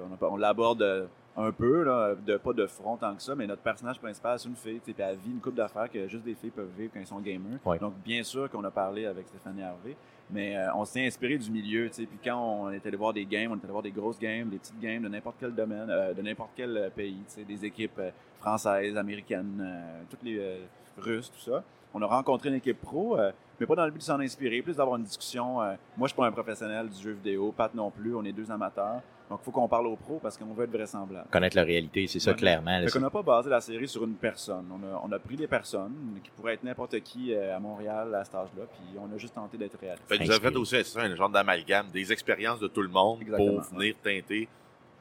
on, 0.00 0.26
on 0.26 0.36
l'aborde 0.38 1.08
un 1.38 1.52
peu, 1.52 1.84
là, 1.84 2.14
de, 2.16 2.36
pas 2.36 2.52
de 2.52 2.66
front 2.66 2.96
tant 2.96 3.14
que 3.14 3.22
ça, 3.22 3.34
mais 3.36 3.46
notre 3.46 3.62
personnage 3.62 4.00
principal, 4.00 4.38
c'est 4.38 4.48
une 4.48 4.56
fille, 4.56 4.80
puis 4.80 4.94
elle 4.98 5.16
vit 5.16 5.30
une 5.30 5.40
coupe 5.40 5.54
d'affaires 5.54 5.88
que 5.88 6.08
juste 6.08 6.24
des 6.24 6.34
filles 6.34 6.50
peuvent 6.50 6.70
vivre 6.76 6.90
quand 6.92 7.00
ils 7.00 7.06
sont 7.06 7.20
gamers. 7.20 7.58
Donc, 7.80 7.94
bien 8.04 8.24
sûr 8.24 8.50
qu'on 8.50 8.64
a 8.64 8.70
parlé 8.72 9.06
avec 9.06 9.28
Stéphanie 9.28 9.62
Harvey, 9.62 9.96
mais 10.30 10.56
euh, 10.56 10.74
on 10.74 10.84
s'est 10.84 11.06
inspiré 11.06 11.38
du 11.38 11.50
milieu, 11.50 11.88
tu 11.90 12.06
puis 12.06 12.18
quand 12.22 12.36
on 12.36 12.70
était 12.72 12.88
allé 12.88 12.96
voir 12.96 13.12
des 13.12 13.24
games, 13.24 13.52
on 13.52 13.56
était 13.56 13.66
allé 13.66 13.72
voir 13.72 13.84
des 13.84 13.92
grosses 13.92 14.18
games, 14.18 14.48
des 14.48 14.58
petites 14.58 14.80
games 14.80 15.02
de 15.02 15.08
n'importe 15.08 15.36
quel 15.38 15.54
domaine, 15.54 15.88
euh, 15.88 16.12
de 16.12 16.22
n'importe 16.22 16.50
quel 16.56 16.76
euh, 16.76 16.90
pays, 16.90 17.22
tu 17.32 17.44
des 17.44 17.64
équipes 17.64 18.00
françaises, 18.40 18.96
américaines, 18.96 20.06
toutes 20.10 20.22
les 20.22 20.60
russes, 20.96 21.30
tout 21.30 21.50
ça. 21.50 21.62
On 21.94 22.02
a 22.02 22.06
rencontré 22.06 22.48
une 22.48 22.56
équipe 22.56 22.80
pro, 22.80 23.18
mais 23.58 23.66
pas 23.66 23.74
dans 23.74 23.84
le 23.84 23.90
but 23.90 23.98
de 23.98 24.02
s'en 24.04 24.20
inspirer, 24.20 24.62
plus 24.62 24.76
d'avoir 24.76 24.96
une 24.96 25.04
discussion. 25.04 25.54
moi, 25.54 25.76
je 26.02 26.06
suis 26.08 26.16
pas 26.16 26.26
un 26.26 26.32
professionnel 26.32 26.88
du 26.88 27.02
jeu 27.02 27.12
vidéo, 27.12 27.52
Pat 27.56 27.74
non 27.74 27.90
plus, 27.90 28.14
on 28.14 28.24
est 28.24 28.32
deux 28.32 28.50
amateurs. 28.50 29.00
Donc, 29.28 29.40
il 29.42 29.44
faut 29.44 29.50
qu'on 29.50 29.68
parle 29.68 29.86
aux 29.88 29.96
pros 29.96 30.18
parce 30.22 30.38
qu'on 30.38 30.54
veut 30.54 30.64
être 30.64 30.72
vraisemblable. 30.72 31.28
Connaître 31.30 31.56
la 31.56 31.64
réalité, 31.64 32.06
c'est 32.06 32.20
ça, 32.20 32.32
clairement. 32.32 32.80
On 32.94 33.00
n'a 33.00 33.10
pas 33.10 33.22
basé 33.22 33.50
la 33.50 33.60
série 33.60 33.86
sur 33.86 34.04
une 34.04 34.14
personne. 34.14 34.64
On 35.02 35.12
a, 35.12 35.18
pris 35.18 35.36
des 35.36 35.46
personnes 35.46 36.18
qui 36.24 36.30
pourraient 36.30 36.54
être 36.54 36.64
n'importe 36.64 36.98
qui 37.00 37.34
euh, 37.34 37.56
à 37.56 37.60
Montréal 37.60 38.14
à 38.14 38.24
cet 38.24 38.34
âge-là, 38.36 38.64
puis 38.72 38.98
on 38.98 39.14
a 39.14 39.18
juste 39.18 39.34
tenté 39.34 39.58
d'être 39.58 39.78
réaliste. 39.78 40.04
Fait 40.08 40.16
vous 40.16 40.30
avez 40.30 40.40
fait 40.40 40.56
aussi 40.56 40.76
un 40.96 41.14
genre 41.14 41.28
d'amalgame, 41.28 41.88
des 41.92 42.12
expériences 42.12 42.60
de 42.60 42.68
tout 42.68 42.80
le 42.80 42.88
monde 42.88 43.18
pour 43.36 43.60
venir 43.60 43.94
teinter 44.02 44.48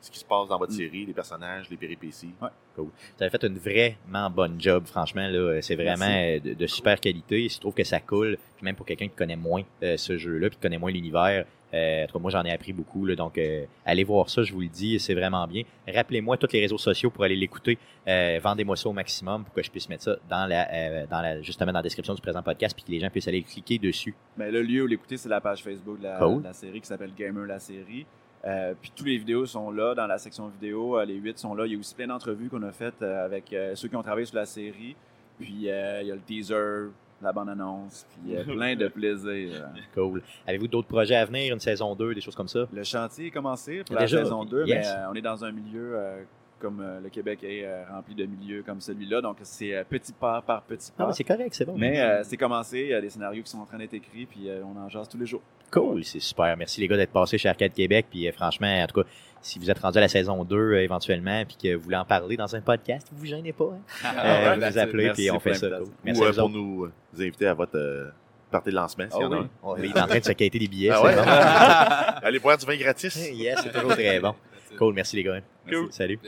ce 0.01 0.11
qui 0.11 0.19
se 0.19 0.25
passe 0.25 0.47
dans 0.47 0.57
votre 0.57 0.73
mm. 0.73 0.77
série, 0.77 1.05
les 1.05 1.13
personnages, 1.13 1.69
les 1.69 1.77
péripéties. 1.77 2.31
Ouais. 2.41 2.49
Cool. 2.75 2.85
Vous 2.85 3.23
avez 3.23 3.29
fait 3.29 3.43
une 3.43 3.57
vraiment 3.57 4.29
bonne 4.29 4.59
job, 4.59 4.85
franchement. 4.85 5.27
Là, 5.27 5.61
c'est 5.61 5.75
vraiment 5.75 6.05
euh, 6.07 6.39
de, 6.39 6.67
super 6.67 6.99
qualité. 6.99 7.49
Je 7.49 7.59
trouve 7.59 7.73
que 7.73 7.83
ça 7.83 7.99
coule. 7.99 8.37
Puis 8.55 8.65
même 8.65 8.75
pour 8.75 8.85
quelqu'un 8.85 9.07
qui 9.07 9.15
connaît 9.15 9.35
moins 9.35 9.63
euh, 9.83 9.97
ce 9.97 10.17
jeu-là, 10.17 10.49
puis 10.49 10.57
qui 10.57 10.61
connaît 10.61 10.77
moins 10.77 10.91
l'univers, 10.91 11.45
euh, 11.73 12.05
moi, 12.19 12.31
j'en 12.31 12.43
ai 12.43 12.51
appris 12.51 12.73
beaucoup. 12.73 13.05
Là, 13.05 13.15
donc, 13.15 13.37
euh, 13.37 13.65
allez 13.85 14.03
voir 14.03 14.29
ça, 14.29 14.43
je 14.43 14.53
vous 14.53 14.61
le 14.61 14.67
dis, 14.67 14.99
c'est 14.99 15.13
vraiment 15.13 15.45
bien. 15.47 15.63
Rappelez-moi 15.87 16.37
tous 16.37 16.51
les 16.53 16.61
réseaux 16.61 16.77
sociaux 16.77 17.09
pour 17.09 17.23
aller 17.23 17.35
l'écouter. 17.35 17.77
Euh, 18.07 18.39
vendez-moi 18.41 18.75
ça 18.75 18.89
au 18.89 18.93
maximum 18.93 19.43
pour 19.43 19.53
que 19.53 19.61
je 19.61 19.69
puisse 19.69 19.89
mettre 19.89 20.03
ça 20.03 20.15
dans 20.29 20.45
la, 20.45 20.67
euh, 20.71 21.05
dans 21.09 21.21
la, 21.21 21.41
justement 21.41 21.71
dans 21.71 21.79
la 21.79 21.83
description 21.83 22.13
du 22.13 22.21
présent 22.21 22.41
podcast 22.41 22.75
puis 22.75 22.85
que 22.85 22.91
les 22.91 22.99
gens 22.99 23.09
puissent 23.09 23.27
aller 23.27 23.43
cliquer 23.43 23.77
dessus. 23.77 24.15
Mais 24.37 24.45
ben, 24.45 24.53
le 24.53 24.61
lieu 24.61 24.83
où 24.83 24.87
l'écouter, 24.87 25.17
c'est 25.17 25.29
la 25.29 25.41
page 25.41 25.63
Facebook 25.63 25.99
de 25.99 26.03
la, 26.03 26.19
la 26.43 26.53
série 26.53 26.81
qui 26.81 26.87
s'appelle 26.87 27.11
Gamer 27.15 27.45
la 27.45 27.59
série. 27.59 28.05
Puis 28.43 28.91
tous 28.95 29.05
les 29.05 29.17
vidéos 29.17 29.45
sont 29.45 29.71
là 29.71 29.93
dans 29.95 30.07
la 30.07 30.17
section 30.17 30.47
vidéo. 30.47 31.01
les 31.03 31.15
huit 31.15 31.37
sont 31.37 31.53
là. 31.55 31.65
Il 31.65 31.73
y 31.73 31.75
a 31.75 31.79
aussi 31.79 31.95
plein 31.95 32.07
d'entrevues 32.07 32.49
qu'on 32.49 32.63
a 32.63 32.71
faites 32.71 33.01
avec 33.01 33.55
ceux 33.75 33.87
qui 33.87 33.95
ont 33.95 34.03
travaillé 34.03 34.25
sur 34.25 34.37
la 34.37 34.45
série. 34.45 34.95
Puis 35.39 35.53
il 35.53 35.61
y 35.61 35.71
a 35.71 36.03
le 36.03 36.21
teaser, 36.21 36.89
la 37.21 37.33
bonne 37.33 37.49
annonce, 37.49 38.05
puis 38.09 38.35
euh, 38.35 38.43
plein 38.55 38.75
de 38.75 38.87
plaisir. 38.87 39.67
Cool. 39.93 40.21
Avez-vous 40.45 40.67
d'autres 40.67 40.87
projets 40.87 41.15
à 41.15 41.25
venir, 41.25 41.53
une 41.53 41.59
saison 41.59 41.95
2, 41.95 42.13
des 42.13 42.21
choses 42.21 42.35
comme 42.35 42.47
ça? 42.47 42.67
Le 42.71 42.83
chantier 42.83 43.27
est 43.27 43.31
commencé 43.31 43.83
pour 43.83 43.95
la 43.95 44.07
saison 44.07 44.45
2, 44.45 44.65
mais 44.65 44.85
euh, 44.85 45.09
on 45.09 45.15
est 45.15 45.21
dans 45.21 45.43
un 45.43 45.51
milieu 45.51 45.93
euh, 45.95 46.23
comme 46.59 46.83
le 47.03 47.09
Québec 47.09 47.43
est 47.43 47.85
rempli 47.85 48.15
de 48.15 48.25
milieux 48.25 48.63
comme 48.63 48.81
celui-là, 48.81 49.21
donc 49.21 49.37
c'est 49.43 49.85
petit 49.89 50.11
pas 50.11 50.41
par 50.41 50.63
petit 50.63 50.91
pas. 50.91 51.07
Ah, 51.07 51.13
c'est 51.13 51.23
correct, 51.23 51.53
c'est 51.53 51.65
bon. 51.65 51.77
Mais 51.77 52.23
c'est 52.23 52.37
commencé, 52.37 52.79
il 52.79 52.89
y 52.89 52.93
a 52.93 53.01
des 53.01 53.09
scénarios 53.09 53.43
qui 53.43 53.49
sont 53.51 53.59
en 53.59 53.65
train 53.65 53.77
d'être 53.77 53.93
écrits, 53.93 54.25
puis 54.25 54.49
on 54.63 54.79
en 54.79 54.89
jase 54.89 55.07
tous 55.07 55.19
les 55.19 55.27
jours. 55.27 55.43
Cool, 55.71 56.03
c'est 56.03 56.19
super. 56.19 56.55
Merci 56.55 56.79
les 56.79 56.87
gars 56.87 56.97
d'être 56.97 57.11
passés 57.11 57.37
chez 57.37 57.49
Arcade 57.49 57.73
Québec, 57.73 58.07
puis 58.09 58.31
franchement, 58.31 58.73
en 58.81 58.87
tout 58.87 59.01
cas, 59.01 59.07
si 59.41 59.59
vous 59.59 59.69
êtes 59.69 59.79
rendu 59.79 59.97
à 59.97 60.01
la 60.01 60.07
saison 60.07 60.43
2 60.43 60.55
euh, 60.55 60.83
éventuellement 60.83 61.43
puis 61.45 61.57
que 61.61 61.75
vous 61.75 61.83
voulez 61.83 61.95
en 61.97 62.05
parler 62.05 62.37
dans 62.37 62.55
un 62.55 62.61
podcast, 62.61 63.07
vous 63.11 63.19
vous 63.19 63.25
gênez 63.25 63.53
pas. 63.53 63.71
Hein? 63.73 63.81
Ah, 64.03 64.25
euh, 64.25 64.55
vous 64.55 64.65
nous 64.65 64.77
appelez 64.77 65.11
puis 65.11 65.31
on 65.31 65.39
fait 65.39 65.55
ça. 65.55 65.67
Merci 66.03 66.21
Ou 66.21 66.25
euh, 66.25 66.33
pour 66.33 66.49
nous, 66.49 66.89
inviter 67.17 67.47
à 67.47 67.53
votre 67.53 68.11
partie 68.51 68.69
de 68.69 68.75
lancement. 68.75 69.05
Si 69.09 69.17
oh, 69.19 69.75
oui. 69.77 69.79
Il 69.83 69.85
est 69.85 69.99
en 69.99 70.07
train 70.07 70.19
de 70.19 70.23
se 70.23 70.31
quitter 70.31 70.59
des 70.59 70.67
billets. 70.67 70.91
Ah 70.91 72.19
Allez 72.23 72.39
boire 72.39 72.57
du 72.57 72.65
vin 72.65 72.77
gratis. 72.77 73.15
yes, 73.33 73.59
c'est 73.63 73.71
toujours 73.71 73.93
très 73.93 74.19
bon. 74.19 74.35
Cool, 74.77 74.93
merci 74.93 75.15
les 75.15 75.23
gars. 75.23 75.39
Cool. 75.67 75.91
Salut. 75.91 76.19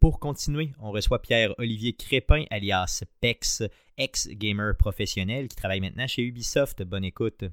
Pour 0.00 0.18
continuer, 0.20 0.70
on 0.80 0.90
reçoit 0.90 1.20
Pierre-Olivier 1.20 1.92
Crépin, 1.92 2.44
alias 2.50 3.02
Pex, 3.20 3.62
ex-gamer 3.98 4.76
professionnel 4.76 5.48
qui 5.48 5.56
travaille 5.56 5.80
maintenant 5.80 6.06
chez 6.06 6.22
Ubisoft. 6.22 6.82
Bonne 6.82 7.04
écoute. 7.04 7.44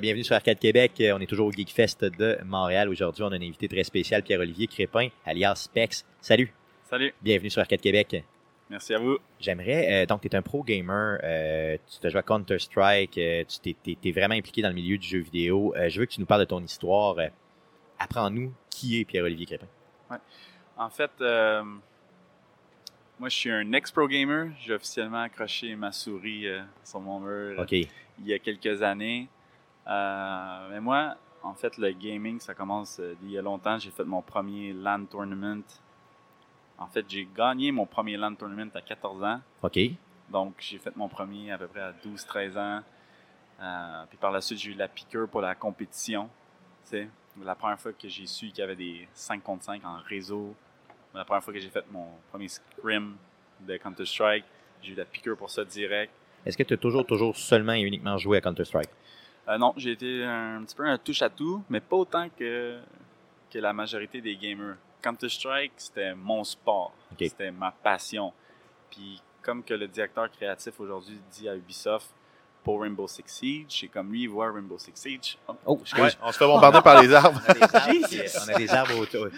Bienvenue 0.00 0.24
sur 0.24 0.34
Arcade 0.34 0.58
Québec. 0.58 1.00
On 1.14 1.20
est 1.20 1.26
toujours 1.26 1.46
au 1.46 1.52
Geekfest 1.52 2.04
de 2.18 2.38
Montréal. 2.44 2.88
Aujourd'hui, 2.88 3.22
on 3.22 3.28
a 3.28 3.36
un 3.36 3.42
invité 3.42 3.68
très 3.68 3.84
spécial, 3.84 4.22
Pierre-Olivier 4.22 4.66
Crépin, 4.66 5.08
alias 5.24 5.54
Specs. 5.56 6.04
Salut. 6.20 6.52
Salut. 6.82 7.14
Bienvenue 7.22 7.50
sur 7.50 7.60
Arcade 7.60 7.80
Québec. 7.80 8.24
Merci 8.68 8.94
à 8.94 8.98
vous. 8.98 9.18
J'aimerais, 9.38 10.02
euh, 10.02 10.06
donc 10.06 10.22
tu 10.22 10.28
es 10.28 10.34
un 10.34 10.42
pro 10.42 10.64
gamer, 10.64 11.20
euh, 11.22 11.76
tu 11.88 12.00
te 12.00 12.08
joué 12.08 12.18
à 12.18 12.22
Counter-Strike, 12.22 13.16
euh, 13.16 13.44
tu 13.44 13.74
t'es, 13.74 14.10
vraiment 14.10 14.34
impliqué 14.34 14.60
dans 14.60 14.70
le 14.70 14.74
milieu 14.74 14.98
du 14.98 15.06
jeu 15.06 15.20
vidéo. 15.20 15.72
je 15.88 16.00
veux 16.00 16.06
que 16.06 16.12
tu 16.12 16.20
nous 16.20 16.26
parles 16.26 16.40
de 16.40 16.46
ton 16.46 16.62
histoire. 16.62 17.16
apprends-nous 17.98 18.52
qui 18.70 19.00
est 19.00 19.04
Pierre-Olivier 19.04 19.46
Crépin. 19.46 19.68
Ouais. 20.10 20.18
En 20.76 20.90
fait, 20.90 21.12
moi 23.18 23.28
je 23.28 23.36
suis 23.36 23.50
un 23.50 23.72
ex-pro 23.72 24.06
gamer. 24.08 24.48
J'ai 24.60 24.74
officiellement 24.74 25.22
accroché 25.22 25.74
ma 25.76 25.92
souris 25.92 26.46
sur 26.84 27.00
mon 27.00 27.20
mur 27.20 27.66
il 28.18 28.26
y 28.26 28.34
a 28.34 28.38
quelques 28.38 28.82
années. 28.82 29.28
Euh, 29.86 30.68
mais 30.70 30.80
moi, 30.80 31.16
en 31.42 31.54
fait, 31.54 31.76
le 31.78 31.92
gaming, 31.92 32.40
ça 32.40 32.54
commence 32.54 32.98
euh, 33.00 33.14
il 33.22 33.30
y 33.30 33.38
a 33.38 33.42
longtemps. 33.42 33.78
J'ai 33.78 33.90
fait 33.90 34.04
mon 34.04 34.22
premier 34.22 34.72
LAN 34.72 35.04
tournament. 35.06 35.62
En 36.78 36.86
fait, 36.88 37.04
j'ai 37.08 37.28
gagné 37.34 37.72
mon 37.72 37.86
premier 37.86 38.16
LAN 38.16 38.34
tournament 38.34 38.70
à 38.74 38.80
14 38.80 39.22
ans. 39.22 39.40
OK. 39.62 39.78
Donc, 40.28 40.54
j'ai 40.58 40.78
fait 40.78 40.94
mon 40.96 41.08
premier 41.08 41.52
à 41.52 41.58
peu 41.58 41.68
près 41.68 41.80
à 41.80 41.92
12-13 41.92 42.58
ans. 42.58 42.82
Euh, 43.60 44.04
puis 44.08 44.18
par 44.18 44.32
la 44.32 44.40
suite, 44.40 44.58
j'ai 44.58 44.72
eu 44.72 44.74
la 44.74 44.88
piqûre 44.88 45.28
pour 45.28 45.40
la 45.40 45.54
compétition. 45.54 46.28
La 47.42 47.54
première 47.54 47.78
fois 47.78 47.92
que 47.92 48.08
j'ai 48.08 48.26
su 48.26 48.48
qu'il 48.48 48.58
y 48.58 48.62
avait 48.62 48.76
des 48.76 49.08
5 49.14 49.42
contre 49.42 49.64
5 49.64 49.84
en 49.84 49.98
réseau. 49.98 50.54
La 51.16 51.24
première 51.24 51.42
fois 51.42 51.52
que 51.52 51.58
j'ai 51.58 51.70
fait 51.70 51.84
mon 51.90 52.08
premier 52.30 52.48
scrim 52.48 53.16
de 53.60 53.76
Counter-Strike. 53.78 54.44
J'ai 54.82 54.92
eu 54.92 54.96
la 54.96 55.06
piqûre 55.06 55.36
pour 55.36 55.48
ça 55.48 55.64
direct. 55.64 56.12
Est-ce 56.44 56.58
que 56.58 56.62
tu 56.62 56.74
as 56.74 56.76
toujours, 56.76 57.06
toujours 57.06 57.34
seulement 57.36 57.72
et 57.72 57.80
uniquement 57.80 58.18
joué 58.18 58.36
à 58.36 58.40
Counter-Strike? 58.42 58.90
Euh, 59.48 59.56
non, 59.56 59.72
j'ai 59.76 59.92
été 59.92 60.24
un 60.24 60.62
petit 60.64 60.76
peu 60.76 60.84
un 60.84 60.98
touche-à-tout, 60.98 61.64
mais 61.70 61.80
pas 61.80 61.96
autant 61.96 62.28
que, 62.28 62.78
que 63.50 63.58
la 63.58 63.72
majorité 63.72 64.20
des 64.20 64.36
gamers. 64.36 64.76
Counter-Strike, 65.02 65.72
c'était 65.76 66.14
mon 66.14 66.44
sport. 66.44 66.92
C'était 67.18 67.50
ma 67.50 67.70
passion. 67.70 68.32
Puis 68.90 69.22
comme 69.42 69.62
que 69.62 69.74
le 69.74 69.88
directeur 69.88 70.30
créatif 70.30 70.78
aujourd'hui 70.80 71.18
dit 71.30 71.48
à 71.48 71.56
Ubisoft, 71.56 72.12
pour 72.66 72.82
Rainbow 72.82 73.06
Six 73.06 73.22
Siege. 73.26 73.66
C'est 73.68 73.86
comme 73.86 74.10
lui, 74.10 74.22
il 74.22 74.28
voit 74.28 74.50
Rainbow 74.50 74.76
Six 74.76 74.90
Siege. 74.96 75.38
Oh, 75.64 75.78
ouais, 75.98 76.10
on 76.20 76.32
se 76.32 76.36
fait 76.36 76.46
bombarder 76.46 76.80
par 76.82 77.00
les 77.00 77.14
arbres. 77.14 77.40
On 77.46 78.54
a 78.54 78.58
des 78.58 78.70
arbres, 78.74 78.98
autour. 78.98 79.28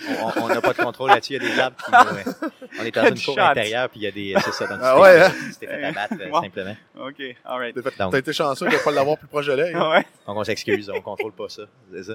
On 0.40 0.48
n'a 0.48 0.62
pas 0.62 0.72
de 0.72 0.82
contrôle 0.82 1.10
là-dessus. 1.10 1.34
Il 1.34 1.42
y 1.42 1.46
a 1.46 1.54
des 1.54 1.60
arbres 1.60 1.76
qui 1.76 1.90
nous, 1.90 2.48
On 2.80 2.84
est 2.84 2.90
dans 2.90 3.06
une 3.06 3.20
cour 3.20 3.38
intérieure, 3.38 3.90
puis 3.90 4.00
il 4.00 4.04
y 4.04 4.06
a 4.06 4.10
des. 4.10 4.34
C'est 4.42 4.52
ça, 4.52 4.66
donc 4.66 4.78
ah 4.82 4.98
ouais, 4.98 5.20
hein? 5.20 5.32
c'était 5.52 5.66
fait 5.66 5.84
abattre, 5.84 6.14
euh, 6.18 6.40
simplement. 6.40 6.76
OK, 7.00 7.20
all 7.44 7.58
right. 7.58 7.76
T'as 7.98 8.18
été 8.18 8.32
chanceux 8.32 8.66
de 8.66 8.72
ne 8.72 8.78
pas 8.78 8.92
l'avoir 8.92 9.18
plus 9.18 9.28
proche 9.28 9.46
de 9.46 9.52
l'œil. 9.52 9.74
Hein? 9.74 9.90
Ouais. 9.90 10.06
Donc 10.26 10.38
on 10.38 10.44
s'excuse, 10.44 10.88
on 10.88 11.02
contrôle 11.02 11.32
pas 11.32 11.50
ça. 11.50 11.64
C'est 11.92 12.04
ça. 12.04 12.14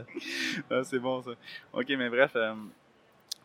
Ah, 0.72 0.82
c'est 0.84 0.98
bon, 0.98 1.22
ça. 1.22 1.32
OK, 1.74 1.90
mais 1.90 2.10
bref. 2.10 2.32
Euh, 2.36 2.56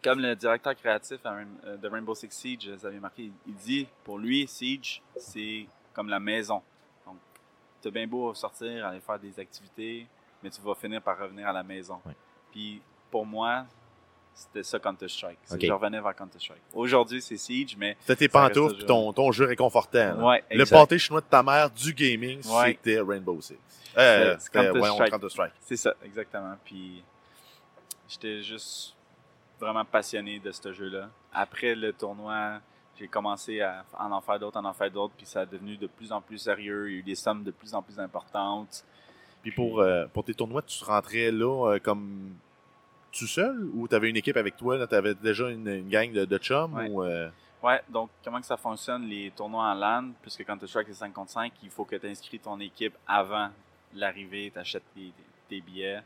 comme 0.02 0.20
le 0.20 0.34
directeur 0.34 0.74
créatif 0.74 1.18
euh, 1.26 1.76
de 1.76 1.88
Rainbow 1.88 2.14
Six 2.14 2.28
Siege, 2.30 2.70
vous 2.78 2.86
avez 2.86 2.98
marqué, 2.98 3.30
il 3.46 3.54
dit, 3.56 3.86
pour 4.04 4.16
lui, 4.16 4.46
Siege, 4.48 5.02
c'est 5.18 5.66
comme 5.92 6.08
la 6.08 6.20
maison 6.20 6.62
t'as 7.82 7.90
bien 7.90 8.06
beau 8.06 8.32
sortir, 8.34 8.86
aller 8.86 9.00
faire 9.00 9.18
des 9.18 9.38
activités, 9.38 10.06
mais 10.42 10.50
tu 10.50 10.60
vas 10.60 10.74
finir 10.74 11.02
par 11.02 11.18
revenir 11.18 11.46
à 11.48 11.52
la 11.52 11.62
maison. 11.62 12.00
Puis 12.50 12.80
pour 13.10 13.24
moi, 13.26 13.64
c'était 14.34 14.62
ça 14.62 14.78
Counter-Strike. 14.78 15.38
Je 15.60 15.72
revenais 15.72 16.00
vers 16.00 16.14
Counter-Strike. 16.14 16.62
Aujourd'hui, 16.72 17.20
c'est 17.20 17.36
Siege, 17.36 17.76
mais. 17.76 17.96
C'était 18.00 18.16
tes 18.16 18.28
pantoufles, 18.28 18.76
puis 18.76 18.86
ton, 18.86 19.12
ton 19.12 19.32
jeu 19.32 19.46
réconfortant. 19.46 20.28
Ouais, 20.28 20.44
le 20.50 20.64
pâté 20.64 20.98
chinois 20.98 21.20
de 21.20 21.26
ta 21.26 21.42
mère 21.42 21.70
du 21.70 21.92
gaming, 21.92 22.40
c'était 22.42 23.00
Rainbow 23.00 23.40
Six. 23.40 23.56
Euh, 23.96 24.36
Counter-Strike. 24.52 25.52
c'est 25.60 25.76
ça, 25.76 25.94
exactement. 26.04 26.56
Puis 26.64 27.02
j'étais 28.08 28.42
juste 28.42 28.94
vraiment 29.58 29.84
passionné 29.84 30.38
de 30.38 30.52
ce 30.52 30.72
jeu-là. 30.72 31.08
Après 31.32 31.74
le 31.74 31.92
tournoi, 31.92 32.60
j'ai 32.98 33.08
commencé 33.08 33.60
à 33.60 33.84
en, 33.98 34.20
faire 34.20 34.38
d'autres, 34.38 34.58
en 34.58 34.64
en 34.64 34.72
faire 34.72 34.90
d'autres, 34.90 35.14
puis 35.16 35.26
ça 35.26 35.42
a 35.42 35.46
devenu 35.46 35.76
de 35.76 35.86
plus 35.86 36.10
en 36.10 36.20
plus 36.20 36.38
sérieux. 36.38 36.88
Il 36.88 36.92
y 36.92 36.96
a 36.96 36.98
eu 37.00 37.02
des 37.02 37.14
sommes 37.14 37.44
de 37.44 37.50
plus 37.50 37.74
en 37.74 37.82
plus 37.82 37.98
importantes. 38.00 38.84
Puis 39.42 39.52
pour, 39.52 39.80
euh, 39.80 40.06
pour 40.12 40.24
tes 40.24 40.34
tournois, 40.34 40.62
tu 40.62 40.82
rentrais 40.84 41.30
là 41.30 41.74
euh, 41.74 41.78
comme 41.78 42.34
tout 43.12 43.26
seul 43.26 43.68
ou 43.74 43.88
tu 43.88 43.94
avais 43.94 44.10
une 44.10 44.16
équipe 44.16 44.36
avec 44.36 44.56
toi? 44.56 44.86
Tu 44.86 44.94
avais 44.94 45.14
déjà 45.14 45.48
une, 45.48 45.88
gang 45.88 46.12
de, 46.12 46.24
de 46.24 46.38
chums? 46.38 46.74
Ouais. 46.74 46.88
Ou, 46.90 47.02
euh? 47.04 47.30
ouais, 47.62 47.80
donc 47.88 48.10
comment 48.24 48.40
que 48.40 48.46
ça 48.46 48.56
fonctionne 48.56 49.06
les 49.06 49.30
tournois 49.30 49.64
en 49.64 49.74
LAN? 49.74 50.10
Puisque 50.22 50.44
quand 50.44 50.56
tu 50.58 50.64
avec 50.74 50.88
les 50.88 50.94
5 50.94 51.12
contre 51.12 51.30
5, 51.30 51.52
il 51.62 51.70
faut 51.70 51.84
que 51.84 51.96
tu 51.96 52.06
inscris 52.06 52.38
ton 52.38 52.58
équipe 52.60 52.94
avant 53.06 53.50
l'arrivée, 53.94 54.50
tu 54.52 54.58
achètes 54.58 54.84
tes, 55.48 55.60
billets. 55.60 56.02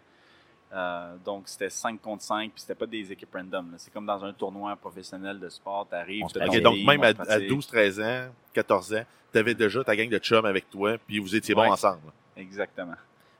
Euh, 0.72 1.16
donc, 1.24 1.42
c'était 1.46 1.68
5 1.68 2.00
contre 2.00 2.22
5, 2.22 2.50
puis 2.52 2.60
c'était 2.60 2.74
pas 2.74 2.86
des 2.86 3.12
équipes 3.12 3.34
random. 3.34 3.74
C'est 3.76 3.92
comme 3.92 4.06
dans 4.06 4.24
un 4.24 4.32
tournoi 4.32 4.74
professionnel 4.76 5.38
de 5.38 5.48
sport, 5.48 5.86
t'arrives, 5.88 6.24
okay, 6.24 6.60
Donc, 6.60 6.78
même 6.86 7.02
à, 7.02 7.38
12, 7.38 7.66
13 7.66 8.00
ans, 8.00 8.26
14 8.54 8.94
ans, 8.94 9.04
t'avais 9.32 9.54
déjà 9.54 9.84
ta 9.84 9.94
gang 9.94 10.08
de 10.08 10.18
chums 10.18 10.46
avec 10.46 10.70
toi, 10.70 10.96
puis 11.06 11.18
vous 11.18 11.34
étiez 11.36 11.54
bons 11.54 11.70
ensemble. 11.70 12.12
Exactement. 12.36 12.94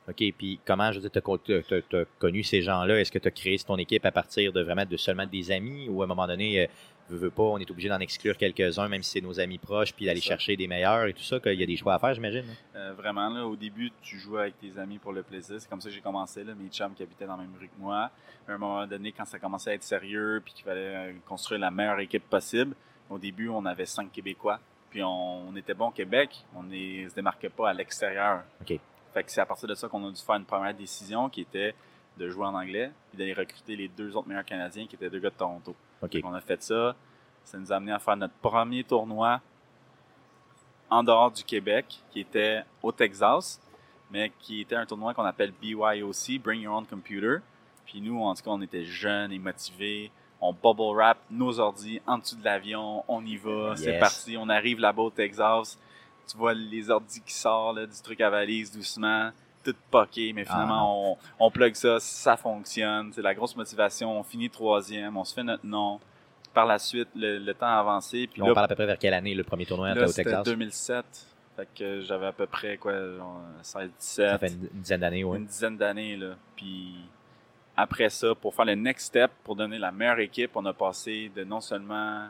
OK, 0.09 0.17
puis 0.37 0.59
comment, 0.65 0.91
je 0.91 0.99
veux 0.99 1.09
dire, 1.09 1.23
tu 1.23 1.97
as, 1.97 2.05
connu 2.19 2.43
ces 2.43 2.61
gens-là? 2.61 3.01
Est-ce 3.01 3.13
que 3.13 3.21
tu 3.21 3.29
as 3.29 3.31
créé 3.31 3.59
ton 3.61 3.77
équipe 3.77 4.05
à 4.05 4.11
partir 4.11 4.53
de 4.53 4.61
vraiment 4.61 4.85
de 4.85 4.97
seulement 4.97 5.27
des 5.27 5.51
amis 5.53 5.89
ou 5.89 6.03
à 6.03 6.05
un 6.05 6.09
moment 6.09 6.27
donné, 6.27 6.69
veux, 7.09 7.31
pas, 7.31 7.43
on 7.43 7.59
est 7.59 7.71
obligé 7.71 7.89
d'en 7.89 8.01
exclure 8.01 8.37
quelques-uns, 8.37 8.89
même 8.89 9.03
si 9.03 9.11
c'est 9.11 9.21
nos 9.21 9.39
amis 9.41 9.59
proches, 9.59 9.93
puis 9.93 10.07
d'aller 10.07 10.21
chercher 10.21 10.57
des 10.57 10.67
meilleurs 10.67 11.07
et 11.07 11.13
tout 11.13 11.23
ça, 11.23 11.41
qu'il 11.41 11.59
y 11.59 11.63
a 11.63 11.67
des 11.67 11.77
choix 11.77 11.95
à 11.95 11.99
faire, 11.99 12.15
j'imagine? 12.15 12.45
Hein? 12.49 12.77
Euh, 12.77 12.93
vraiment, 12.97 13.29
là, 13.29 13.47
au 13.47 13.57
début, 13.57 13.91
tu 14.03 14.19
jouais 14.19 14.43
avec 14.43 14.59
tes 14.59 14.79
amis 14.79 14.99
pour 14.99 15.13
le 15.13 15.23
plaisir. 15.23 15.61
C'est 15.61 15.69
comme 15.69 15.81
ça 15.81 15.89
que 15.89 15.95
j'ai 15.95 16.01
commencé, 16.01 16.45
là, 16.45 16.55
mes 16.55 16.69
chums 16.69 16.95
qui 16.95 17.03
habitaient 17.03 17.27
dans 17.27 17.37
la 17.37 17.43
même 17.43 17.55
rue 17.61 17.69
que 17.69 17.81
moi. 17.81 18.11
À 18.49 18.53
un 18.53 18.59
moment 18.59 18.87
donné, 18.87 19.13
quand 19.13 19.25
ça 19.25 19.39
commençait 19.39 19.71
à 19.71 19.75
être 19.75 19.83
sérieux, 19.83 20.41
puis 20.45 20.55
qu'il 20.55 20.65
fallait 20.65 20.97
euh, 20.97 21.13
construire 21.27 21.61
la 21.61 21.71
meilleure 21.71 22.01
équipe 22.01 22.29
possible, 22.29 22.75
au 23.11 23.19
début, 23.19 23.49
on 23.49 23.65
avait 23.67 23.87
cinq 23.87 24.11
Québécois. 24.11 24.59
Puis 24.91 25.03
on, 25.03 25.55
était 25.57 25.75
bon 25.75 25.89
au 25.89 25.91
Québec, 25.91 26.45
on 26.55 26.63
ne 26.63 27.09
se 27.09 27.15
démarquait 27.15 27.49
pas 27.49 27.71
à 27.71 27.73
l'extérieur. 27.73 28.43
OK. 28.61 28.79
Fait 29.15 29.23
que 29.23 29.31
c'est 29.31 29.41
à 29.41 29.47
partir 29.47 29.69
de 29.69 29.75
ça 29.75 29.89
qu'on 29.89 30.07
a 30.07 30.11
dû 30.11 30.21
faire 30.21 30.37
une 30.37 30.45
première 30.45 30.75
décision 30.75 31.29
qui 31.29 31.43
était 31.43 31.75
de 32.19 32.29
jouer 32.29 32.45
en 32.45 32.55
anglais, 32.55 32.91
puis 33.09 33.19
d'aller 33.19 33.33
recruter 33.33 33.75
les 33.75 33.89
deux 33.89 34.15
autres 34.17 34.29
meilleurs 34.29 34.45
Canadiens 34.45 34.87
qui 34.87 34.97
étaient 34.97 35.09
deux 35.09 35.19
gars 35.19 35.31
de 35.31 35.35
Toronto. 35.35 35.75
OK. 36.03 36.19
On 36.25 36.35
a 36.35 36.41
fait 36.41 36.63
ça. 36.63 36.95
Ça 37.45 37.59
nous 37.59 37.73
a 37.73 37.77
amené 37.77 37.93
à 37.93 37.99
faire 37.99 38.17
notre 38.17 38.35
premier 38.35 38.85
tournoi 38.85 39.41
en 40.91 41.03
dehors 41.03 41.31
du 41.31 41.43
Québec, 41.43 41.87
qui 42.11 42.21
était 42.21 42.63
au 42.83 42.93
Texas, 42.93 43.61
mais 44.11 44.31
qui 44.41 44.61
était 44.61 44.77
un 44.77 44.85
tournoi 44.85 45.15
qu'on 45.15 45.25
appelle 45.25 45.53
BYOC, 45.61 46.41
Bring 46.43 46.61
Your 46.63 46.77
Own 46.77 46.87
Computer. 46.87 47.39
Puis 47.87 48.01
nous, 48.01 48.21
en 48.21 48.35
tout 48.35 48.43
cas, 48.43 48.51
on 48.51 48.61
était 48.61 48.85
jeunes 48.85 49.33
et 49.33 49.39
motivés. 49.39 50.11
On 50.41 50.53
bubble 50.53 50.95
wrap 50.95 51.19
nos 51.31 51.61
ordi 51.61 52.01
en 52.07 52.19
dessous 52.19 52.37
de 52.37 52.45
l'avion. 52.45 53.05
On 53.09 53.25
y 53.25 53.37
va, 53.37 53.75
c'est 53.77 53.99
parti. 53.99 54.37
On 54.37 54.49
arrive 54.49 54.81
là-bas 54.81 55.03
au 55.03 55.11
Texas. 55.11 55.79
Tu 56.29 56.37
vois 56.37 56.53
les 56.53 56.91
ordi 56.91 57.21
qui 57.23 57.33
sortent 57.33 57.79
du 57.79 58.03
truc 58.03 58.21
à 58.21 58.29
valise 58.29 58.71
doucement 58.73 59.31
tout 59.65 59.75
poqué, 59.91 60.33
mais 60.33 60.45
finalement, 60.45 61.17
ah. 61.17 61.17
on, 61.41 61.47
on 61.47 61.51
plug 61.51 61.75
ça, 61.75 61.99
ça 62.01 62.37
fonctionne. 62.37 63.13
C'est 63.13 63.23
la 63.23 63.35
grosse 63.35 63.57
motivation. 63.57 64.19
On 64.19 64.23
finit 64.23 64.51
troisième, 64.51 65.17
on 65.17 65.25
se 65.25 65.35
fait 65.35 65.45
notre 65.45 65.67
nom 65.67 66.01
par 66.53 66.67
la 66.67 66.79
suite, 66.79 67.09
le, 67.15 67.53
temps 67.53 67.67
a 67.67 67.79
avancé. 67.79 68.29
Puis 68.33 68.43
on 68.43 68.53
parle 68.55 68.67
à 68.67 68.69
peu 68.69 68.75
près 68.75 68.87
vers 68.87 68.99
quelle 68.99 69.15
année 69.15 69.35
le 69.35 69.45
premier 69.45 69.67
tournoi 69.67 69.95
là, 69.95 70.07
au 70.07 70.13
Texas? 70.13 70.45
2007. 70.45 71.05
Fait 71.57 71.69
que 71.75 72.01
j'avais 72.01 72.27
à 72.27 72.33
peu 72.33 72.47
près 72.47 72.77
quoi, 72.77 72.95
16, 73.63 73.91
17. 73.99 74.29
Ça 74.31 74.39
fait 74.39 74.49
une, 74.49 74.69
dizaine 74.81 75.01
d'années, 75.01 75.25
oui. 75.25 75.39
Une 75.39 75.47
dizaine 75.47 75.77
d'années, 75.77 76.17
là. 76.17 76.35
Puis 76.57 76.95
après 77.77 78.09
ça, 78.09 78.35
pour 78.35 78.55
faire 78.55 78.65
le 78.65 78.75
next 78.75 79.09
step, 79.09 79.31
pour 79.45 79.57
donner 79.57 79.79
la 79.79 79.93
meilleure 79.93 80.21
équipe, 80.21 80.53
on 80.55 80.65
a 80.65 80.73
passé 80.73 81.31
de 81.35 81.45
non 81.45 81.61
seulement 81.61 82.27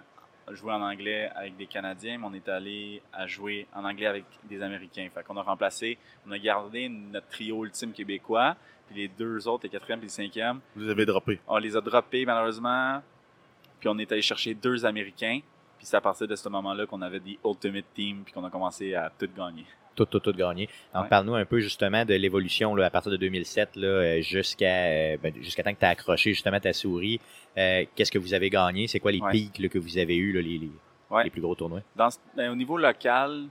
jouer 0.55 0.73
en 0.73 0.83
anglais 0.83 1.31
avec 1.35 1.57
des 1.57 1.67
Canadiens, 1.67 2.19
mais 2.19 2.27
on 2.27 2.35
est 2.35 2.49
allé 2.49 3.03
à 3.13 3.27
jouer 3.27 3.67
en 3.75 3.85
anglais 3.85 4.07
avec 4.07 4.25
des 4.45 4.63
Américains. 4.63 5.09
Fait 5.13 5.23
qu'on 5.23 5.37
a 5.37 5.43
remplacé, 5.43 5.99
on 6.27 6.31
a 6.33 6.39
gardé 6.39 6.89
notre 6.89 7.29
trio 7.29 7.65
ultime 7.65 7.93
québécois, 7.93 8.57
puis 8.87 8.97
les 8.97 9.09
deux 9.09 9.47
autres, 9.49 9.65
les 9.65 9.71
quatrième 9.71 10.01
et 10.01 10.03
les 10.03 10.09
cinquième. 10.09 10.61
Vous 10.75 10.83
les 10.83 10.91
avez 10.91 11.07
droppés. 11.07 11.41
On 11.47 11.59
les 11.59 11.77
a 11.77 11.81
droppés, 11.81 12.25
malheureusement. 12.25 13.03
Puis 13.81 13.89
on 13.89 13.99
est 13.99 14.11
allé 14.13 14.23
chercher 14.23 14.55
deux 14.55 14.85
Américains. 14.85 15.41
Puis 15.79 15.87
c'est 15.87 15.97
à 15.97 16.01
partir 16.01 16.29
de 16.29 16.37
ce 16.37 16.49
moment-là 16.49 16.87
qu'on 16.87 17.03
avait 17.03 17.21
des 17.21 17.39
Ultimate 17.45 17.87
Team, 17.95 18.23
puis 18.25 18.33
qu'on 18.33 18.45
a 18.45 18.51
commencé 18.51 18.95
à 18.95 19.11
tout 19.11 19.29
gagner. 19.37 19.67
Tout, 19.95 20.07
tout, 20.07 20.21
tout 20.21 20.33
gagner. 20.33 20.69
Donc, 20.95 21.09
parle-nous 21.09 21.35
un 21.35 21.45
peu 21.45 21.61
justement 21.61 22.05
de 22.05 22.15
l'évolution 22.15 22.77
à 22.77 22.91
partir 22.91 23.13
de 23.13 23.17
2007 23.17 23.71
euh, 23.77 24.23
jusqu'à 24.23 24.67
euh, 24.67 25.17
ben, 25.23 25.35
jusqu'à 25.43 25.63
temps 25.63 25.75
que 25.75 25.79
tu 25.79 25.85
as 25.85 25.91
accroché 25.91 26.31
justement 26.31 26.61
ta 26.61 26.73
souris. 26.73 27.21
Euh, 27.59 27.85
qu'est-ce 27.95 28.11
que 28.11 28.19
vous 28.19 28.35
avez 28.35 28.49
gagné? 28.49 28.87
C'est 28.87 29.01
quoi 29.01 29.13
les 29.13 29.21
pics 29.31 29.69
que 29.69 29.79
vous 29.79 29.99
avez 29.99 30.17
eus, 30.17 30.33
les, 30.41 30.71
les, 31.25 31.31
plus 31.31 31.41
gros 31.41 31.55
tournois? 31.55 31.83
Dans, 31.95 32.09
ben, 32.37 32.51
au 32.51 32.57
niveau 32.57 32.79
local, 32.79 33.45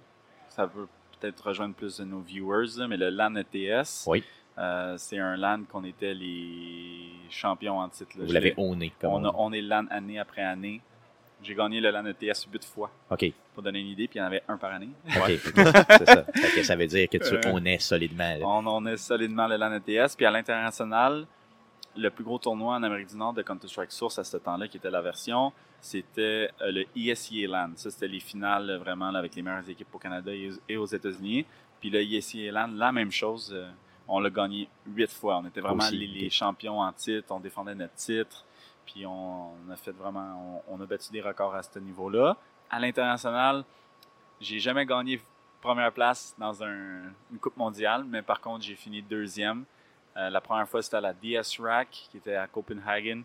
ça 0.49 0.67
peut 0.67 0.87
peut-être 1.19 1.47
rejoindre 1.47 1.75
plus 1.75 1.97
de 1.97 2.05
nos 2.05 2.21
viewers, 2.21 2.87
mais 2.89 2.97
le 2.97 3.09
LAN 3.09 3.35
ETS, 3.35 4.07
oui. 4.07 4.23
Euh, 4.57 4.95
c'est 4.97 5.17
un 5.17 5.37
LAN 5.37 5.63
qu'on 5.63 5.83
était 5.83 6.13
les 6.13 7.07
champions 7.29 7.79
en 7.79 7.89
titre. 7.89 8.11
Vous 8.19 8.31
l'avez 8.31 8.53
honné. 8.57 8.91
On, 9.03 9.23
on 9.23 9.53
est 9.53 9.61
LAN 9.61 9.85
année 9.89 10.19
après 10.19 10.41
année. 10.41 10.81
J'ai 11.43 11.55
gagné 11.55 11.81
le 11.81 11.89
LAN 11.89 12.05
ETS 12.05 12.47
8 12.51 12.63
fois. 12.65 12.91
OK. 13.09 13.25
Pour 13.53 13.63
donner 13.63 13.79
une 13.79 13.87
idée, 13.87 14.07
puis 14.07 14.19
il 14.19 14.21
y 14.21 14.23
en 14.23 14.27
avait 14.27 14.43
un 14.47 14.57
par 14.57 14.71
année. 14.71 14.89
OK, 15.07 15.39
c'est 15.43 16.05
ça. 16.05 16.25
ça 16.63 16.75
veut 16.75 16.87
dire 16.87 17.09
que 17.09 17.17
tu 17.17 17.35
euh, 17.35 17.79
solidement. 17.79 18.37
On 18.43 18.65
honnait 18.67 18.97
solidement 18.97 19.47
le 19.47 19.57
LAN 19.57 19.73
ETS. 19.73 20.15
Puis 20.15 20.25
à 20.25 20.31
l'international, 20.31 21.25
le 21.97 22.09
plus 22.09 22.23
gros 22.23 22.37
tournoi 22.37 22.75
en 22.75 22.83
Amérique 22.83 23.07
du 23.07 23.17
Nord 23.17 23.33
de 23.33 23.41
Counter-Strike 23.41 23.91
Source 23.91 24.19
à 24.19 24.23
ce 24.23 24.37
temps-là, 24.37 24.67
qui 24.67 24.77
était 24.77 24.91
la 24.91 25.01
version, 25.01 25.51
c'était 25.79 26.49
euh, 26.61 26.71
le 26.71 26.85
ESEA 26.95 27.47
LAN. 27.47 27.71
Ça, 27.75 27.89
c'était 27.89 28.07
les 28.07 28.19
finales 28.19 28.77
vraiment 28.77 29.07
avec 29.07 29.35
les 29.35 29.41
meilleures 29.41 29.69
équipes 29.69 29.93
au 29.93 29.99
Canada 29.99 30.31
et 30.69 30.77
aux 30.77 30.85
États-unis. 30.85 31.45
Puis 31.79 31.89
le 31.89 32.01
ESEA 32.01 32.51
LAN, 32.51 32.67
la 32.75 32.91
même 32.91 33.11
chose 33.11 33.55
on 34.11 34.19
l'a 34.19 34.29
gagné 34.29 34.67
huit 34.85 35.09
fois. 35.09 35.37
On 35.37 35.47
était 35.47 35.61
vraiment 35.61 35.89
les, 35.91 36.29
champions 36.29 36.81
en 36.81 36.91
titre, 36.91 37.27
on 37.31 37.39
défendait 37.39 37.73
notre 37.73 37.95
titre, 37.95 38.45
puis 38.85 39.05
on, 39.05 39.51
a 39.71 39.75
fait 39.75 39.91
vraiment, 39.91 40.63
on, 40.67 40.81
a 40.81 40.85
battu 40.85 41.11
des 41.11 41.21
records 41.21 41.55
à 41.55 41.63
ce 41.63 41.79
niveau-là. 41.79 42.37
À 42.69 42.79
l'international, 42.79 43.63
j'ai 44.39 44.59
jamais 44.59 44.85
gagné 44.85 45.21
première 45.61 45.91
place 45.91 46.35
dans 46.37 46.63
une 46.63 47.13
Coupe 47.39 47.57
mondiale, 47.57 48.03
mais 48.03 48.21
par 48.21 48.41
contre, 48.41 48.63
j'ai 48.63 48.75
fini 48.75 49.01
deuxième. 49.01 49.63
Euh, 50.17 50.29
la 50.29 50.41
première 50.41 50.67
fois, 50.67 50.81
c'était 50.81 50.97
à 50.97 51.01
la 51.01 51.13
DS 51.13 51.59
Rack, 51.59 51.89
qui 51.89 52.17
était 52.17 52.35
à 52.35 52.47
Copenhagen. 52.47 53.21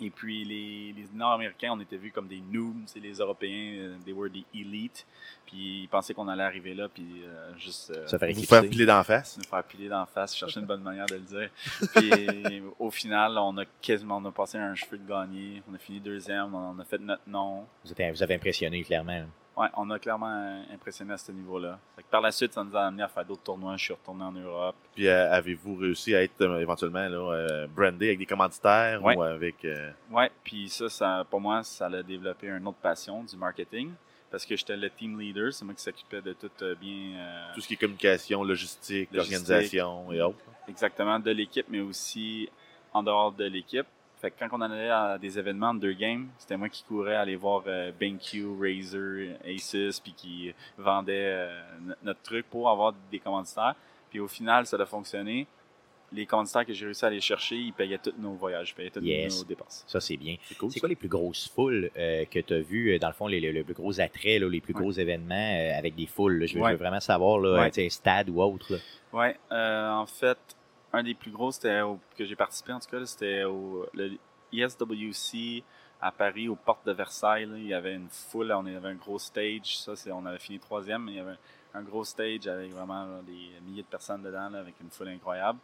Et 0.00 0.10
puis 0.10 0.44
les, 0.44 0.94
Nord-Américains, 1.14 1.72
on 1.72 1.80
était 1.80 1.96
vus 1.96 2.12
comme 2.12 2.28
des 2.28 2.40
noobs, 2.40 2.76
c'est 2.86 3.00
les 3.00 3.14
Européens, 3.14 3.74
euh, 3.78 3.96
they 4.04 4.12
were 4.12 4.30
the 4.30 4.44
elite. 4.54 5.06
Puis 5.46 5.82
ils 5.82 5.88
pensaient 5.88 6.14
qu'on 6.14 6.28
allait 6.28 6.44
arriver 6.44 6.74
là, 6.74 6.88
puis 6.88 7.22
euh, 7.24 7.56
juste 7.56 7.90
euh, 7.90 8.06
ça 8.06 8.18
nous 8.26 8.42
faire 8.42 8.68
piler 8.68 8.86
d'en 8.86 9.02
face. 9.02 9.38
Nous 9.38 9.44
faire 9.44 9.64
piler 9.64 9.88
d'en 9.88 10.06
face, 10.06 10.36
chercher 10.36 10.60
une 10.60 10.66
bonne 10.66 10.82
manière 10.82 11.06
de 11.06 11.14
le 11.14 11.20
dire. 11.20 11.50
Puis 11.94 12.62
au 12.78 12.90
final, 12.90 13.36
on 13.38 13.56
a 13.58 13.64
quasiment, 13.80 14.18
on 14.18 14.24
a 14.26 14.32
passé 14.32 14.58
un 14.58 14.74
cheveu 14.74 14.98
de 14.98 15.08
gagner, 15.08 15.62
on 15.70 15.74
a 15.74 15.78
fini 15.78 16.00
deuxième, 16.00 16.54
on 16.54 16.78
a 16.78 16.84
fait 16.84 16.98
notre 16.98 17.28
nom. 17.28 17.66
Vous, 17.84 17.94
vous 17.94 18.22
avez 18.22 18.34
impressionné 18.34 18.82
clairement. 18.82 19.24
Ouais, 19.58 19.66
on 19.76 19.90
a 19.90 19.98
clairement 19.98 20.62
impressionné 20.72 21.14
à 21.14 21.18
ce 21.18 21.32
niveau-là. 21.32 21.80
Par 22.12 22.20
la 22.20 22.30
suite, 22.30 22.52
ça 22.52 22.62
nous 22.62 22.76
a 22.76 22.86
amené 22.86 23.02
à 23.02 23.08
faire 23.08 23.24
d'autres 23.24 23.42
tournois. 23.42 23.76
Je 23.76 23.86
suis 23.86 23.92
retourné 23.92 24.22
en 24.22 24.30
Europe. 24.30 24.76
Puis 24.94 25.08
euh, 25.08 25.32
avez-vous 25.32 25.74
réussi 25.74 26.14
à 26.14 26.22
être 26.22 26.40
euh, 26.42 26.60
éventuellement 26.60 27.08
là, 27.08 27.32
euh, 27.32 27.66
brandé 27.66 28.06
avec 28.06 28.18
des 28.18 28.26
commanditaires 28.26 29.02
ou 29.02 29.20
avec. 29.20 29.66
Ouais, 30.12 30.30
puis 30.44 30.68
ça, 30.68 30.88
ça, 30.88 31.26
pour 31.28 31.40
moi, 31.40 31.64
ça 31.64 31.86
a 31.86 32.02
développé 32.04 32.46
une 32.46 32.68
autre 32.68 32.78
passion 32.78 33.24
du 33.24 33.36
marketing. 33.36 33.90
Parce 34.30 34.44
que 34.44 34.54
j'étais 34.54 34.76
le 34.76 34.90
team 34.90 35.18
leader, 35.18 35.52
c'est 35.52 35.64
moi 35.64 35.74
qui 35.74 35.82
s'occupait 35.82 36.20
de 36.20 36.34
tout 36.34 36.50
bien. 36.80 37.50
Tout 37.54 37.60
ce 37.60 37.66
qui 37.66 37.74
est 37.74 37.78
communication, 37.78 38.44
logistique, 38.44 39.08
logistique 39.10 39.38
organisation 39.38 40.12
et 40.12 40.20
autres. 40.20 40.44
Exactement, 40.68 41.18
de 41.18 41.30
l'équipe, 41.30 41.66
mais 41.68 41.80
aussi 41.80 42.48
en 42.92 43.02
dehors 43.02 43.32
de 43.32 43.44
l'équipe. 43.44 43.86
Fait 44.20 44.32
que 44.32 44.34
quand 44.40 44.48
on 44.52 44.60
allait 44.60 44.90
à 44.90 45.16
des 45.16 45.38
événements 45.38 45.72
de 45.74 45.80
deux 45.80 45.92
games, 45.92 46.26
c'était 46.38 46.56
moi 46.56 46.68
qui 46.68 46.82
courais 46.82 47.14
aller 47.14 47.36
voir 47.36 47.62
euh, 47.68 47.92
BenQ, 47.98 48.46
Razer, 48.58 49.36
Asus, 49.46 50.00
puis 50.02 50.12
qui 50.12 50.52
vendait 50.76 51.12
euh, 51.34 51.60
notre 52.02 52.20
truc 52.22 52.46
pour 52.50 52.68
avoir 52.68 52.94
des 53.12 53.20
commanditaires. 53.20 53.76
Puis 54.10 54.18
au 54.18 54.26
final, 54.26 54.66
ça 54.66 54.76
a 54.76 54.86
fonctionné. 54.86 55.46
Les 56.10 56.24
commanditaires 56.26 56.64
que 56.64 56.72
j'ai 56.72 56.86
réussi 56.86 57.04
à 57.04 57.08
aller 57.08 57.20
chercher, 57.20 57.56
ils 57.56 57.72
payaient 57.72 57.98
tous 57.98 58.14
nos 58.18 58.32
voyages, 58.32 58.70
ils 58.70 58.74
payaient 58.74 58.90
toutes 58.90 59.04
nos 59.04 59.44
dépenses. 59.44 59.84
Ça, 59.86 60.00
c'est 60.00 60.16
bien. 60.16 60.36
C'est 60.48 60.80
quoi 60.80 60.88
les 60.88 60.96
plus 60.96 61.08
grosses 61.08 61.48
foules 61.48 61.90
euh, 61.96 62.24
que 62.24 62.40
tu 62.40 62.54
as 62.54 62.60
vues, 62.60 62.98
dans 62.98 63.08
le 63.08 63.12
fond, 63.12 63.26
les, 63.26 63.40
les, 63.40 63.62
plus 63.62 63.74
gros 63.74 64.00
attraits, 64.00 64.40
les 64.40 64.60
plus 64.60 64.72
gros 64.72 64.90
événements 64.90 65.76
avec 65.76 65.94
des 65.94 66.06
foules? 66.06 66.44
Je, 66.46 66.58
veux, 66.58 66.74
vraiment 66.76 66.98
savoir, 66.98 67.38
là, 67.38 67.68
un 67.76 67.88
stade 67.90 68.30
ou 68.30 68.42
autre. 68.42 68.80
Oui, 69.12 69.28
en 69.50 70.06
fait, 70.06 70.38
un 70.92 71.02
des 71.02 71.14
plus 71.14 71.30
gros 71.30 71.50
c'était 71.50 71.80
que 72.16 72.24
j'ai 72.24 72.36
participé 72.36 72.72
en 72.72 72.80
tout 72.80 72.88
cas, 72.90 73.04
c'était 73.04 73.44
au 73.44 73.86
le 73.94 74.18
ESWC 74.52 75.62
à 76.00 76.12
Paris, 76.12 76.48
aux 76.48 76.56
portes 76.56 76.86
de 76.86 76.92
Versailles. 76.92 77.48
il 77.56 77.66
y 77.66 77.74
avait 77.74 77.94
une 77.94 78.08
foule, 78.08 78.52
on 78.52 78.64
avait 78.66 78.88
un 78.88 78.94
gros 78.94 79.18
stage. 79.18 79.78
Ça, 79.78 79.96
c'est, 79.96 80.12
on 80.12 80.24
avait 80.26 80.38
fini 80.38 80.58
troisième, 80.58 81.04
mais 81.04 81.12
il 81.12 81.16
y 81.16 81.20
avait 81.20 81.36
un 81.74 81.82
gros 81.82 82.04
stage 82.04 82.46
avec 82.46 82.72
vraiment 82.72 83.20
des 83.22 83.60
milliers 83.66 83.82
de 83.82 83.88
personnes 83.88 84.22
dedans, 84.22 84.52
avec 84.54 84.74
une 84.80 84.90
foule 84.90 85.08
incroyable. 85.08 85.58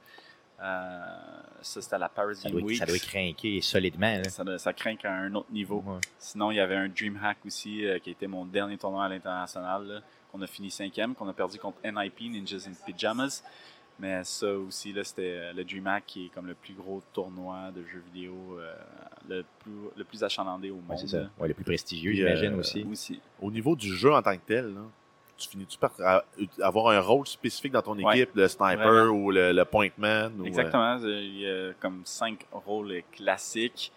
Euh, 0.61 1.17
ça, 1.63 1.83
c'était 1.83 1.95
à 1.95 1.99
la 1.99 2.09
Paris 2.09 2.37
ça 2.37 2.49
Week. 2.51 2.79
Ça 2.79 2.87
doit 2.87 2.99
craquer 2.99 3.61
solidement. 3.61 4.23
Ça, 4.29 4.59
ça 4.59 4.73
craint 4.73 4.97
à 5.05 5.13
un 5.13 5.35
autre 5.35 5.51
niveau. 5.51 5.85
Sinon, 6.19 6.51
il 6.51 6.57
y 6.57 6.61
avait 6.61 6.77
un 6.77 6.89
DreamHack 6.89 7.39
aussi, 7.47 7.85
euh, 7.85 7.99
qui 7.99 8.11
était 8.11 8.27
mon 8.27 8.45
dernier 8.45 8.77
tournoi 8.77 9.05
à 9.05 9.09
l'international, 9.09 10.03
qu'on 10.31 10.43
a 10.43 10.47
fini 10.47 10.71
cinquième, 10.71 11.15
qu'on 11.15 11.29
a 11.29 11.33
perdu 11.33 11.59
contre 11.59 11.79
NIP, 11.85 12.21
Ninjas 12.21 12.69
in 12.69 12.75
Pyjamas. 12.87 13.43
Mais 13.99 14.25
ça 14.25 14.53
aussi, 14.53 14.93
là, 14.93 15.05
c'était 15.05 15.37
euh, 15.37 15.53
le 15.53 15.65
DreamHack 15.65 16.05
qui 16.07 16.27
est 16.27 16.29
comme 16.29 16.47
le 16.47 16.55
plus 16.55 16.75
gros 16.75 17.03
tournoi 17.13 17.71
de 17.75 17.83
jeux 17.85 18.03
vidéo, 18.13 18.35
euh, 18.59 18.75
le, 19.29 19.45
plus, 19.61 19.73
le 19.97 20.05
plus 20.05 20.25
achalandé 20.25 20.71
au 20.71 20.77
monde. 20.77 20.99
c'est 20.99 21.07
ça. 21.07 21.31
Ouais, 21.39 21.49
le 21.49 21.55
plus 21.55 21.65
prestigieux, 21.65 22.13
j'imagine 22.13 22.55
euh, 22.55 22.59
aussi. 22.59 22.85
aussi. 22.91 23.21
Au 23.41 23.51
niveau 23.51 23.77
du 23.77 23.95
jeu 23.95 24.13
en 24.13 24.21
tant 24.21 24.35
que 24.35 24.43
tel, 24.47 24.75
tu 25.37 25.49
finis-tu 25.49 25.79
par 25.79 25.93
avoir 26.61 26.89
un 26.89 27.01
rôle 27.01 27.27
spécifique 27.27 27.73
dans 27.73 27.83
ton 27.83 27.97
équipe, 27.97 28.31
le 28.35 28.49
sniper 28.49 29.15
ou 29.15 29.31
le, 29.31 29.63
point 29.65 29.89
man? 29.97 30.33
Exactement. 30.45 30.99
Il 30.99 31.39
y 31.39 31.49
a 31.49 31.73
comme 31.75 32.03
cinq 32.05 32.47
rôles 32.53 33.03
classiques. 33.13 33.93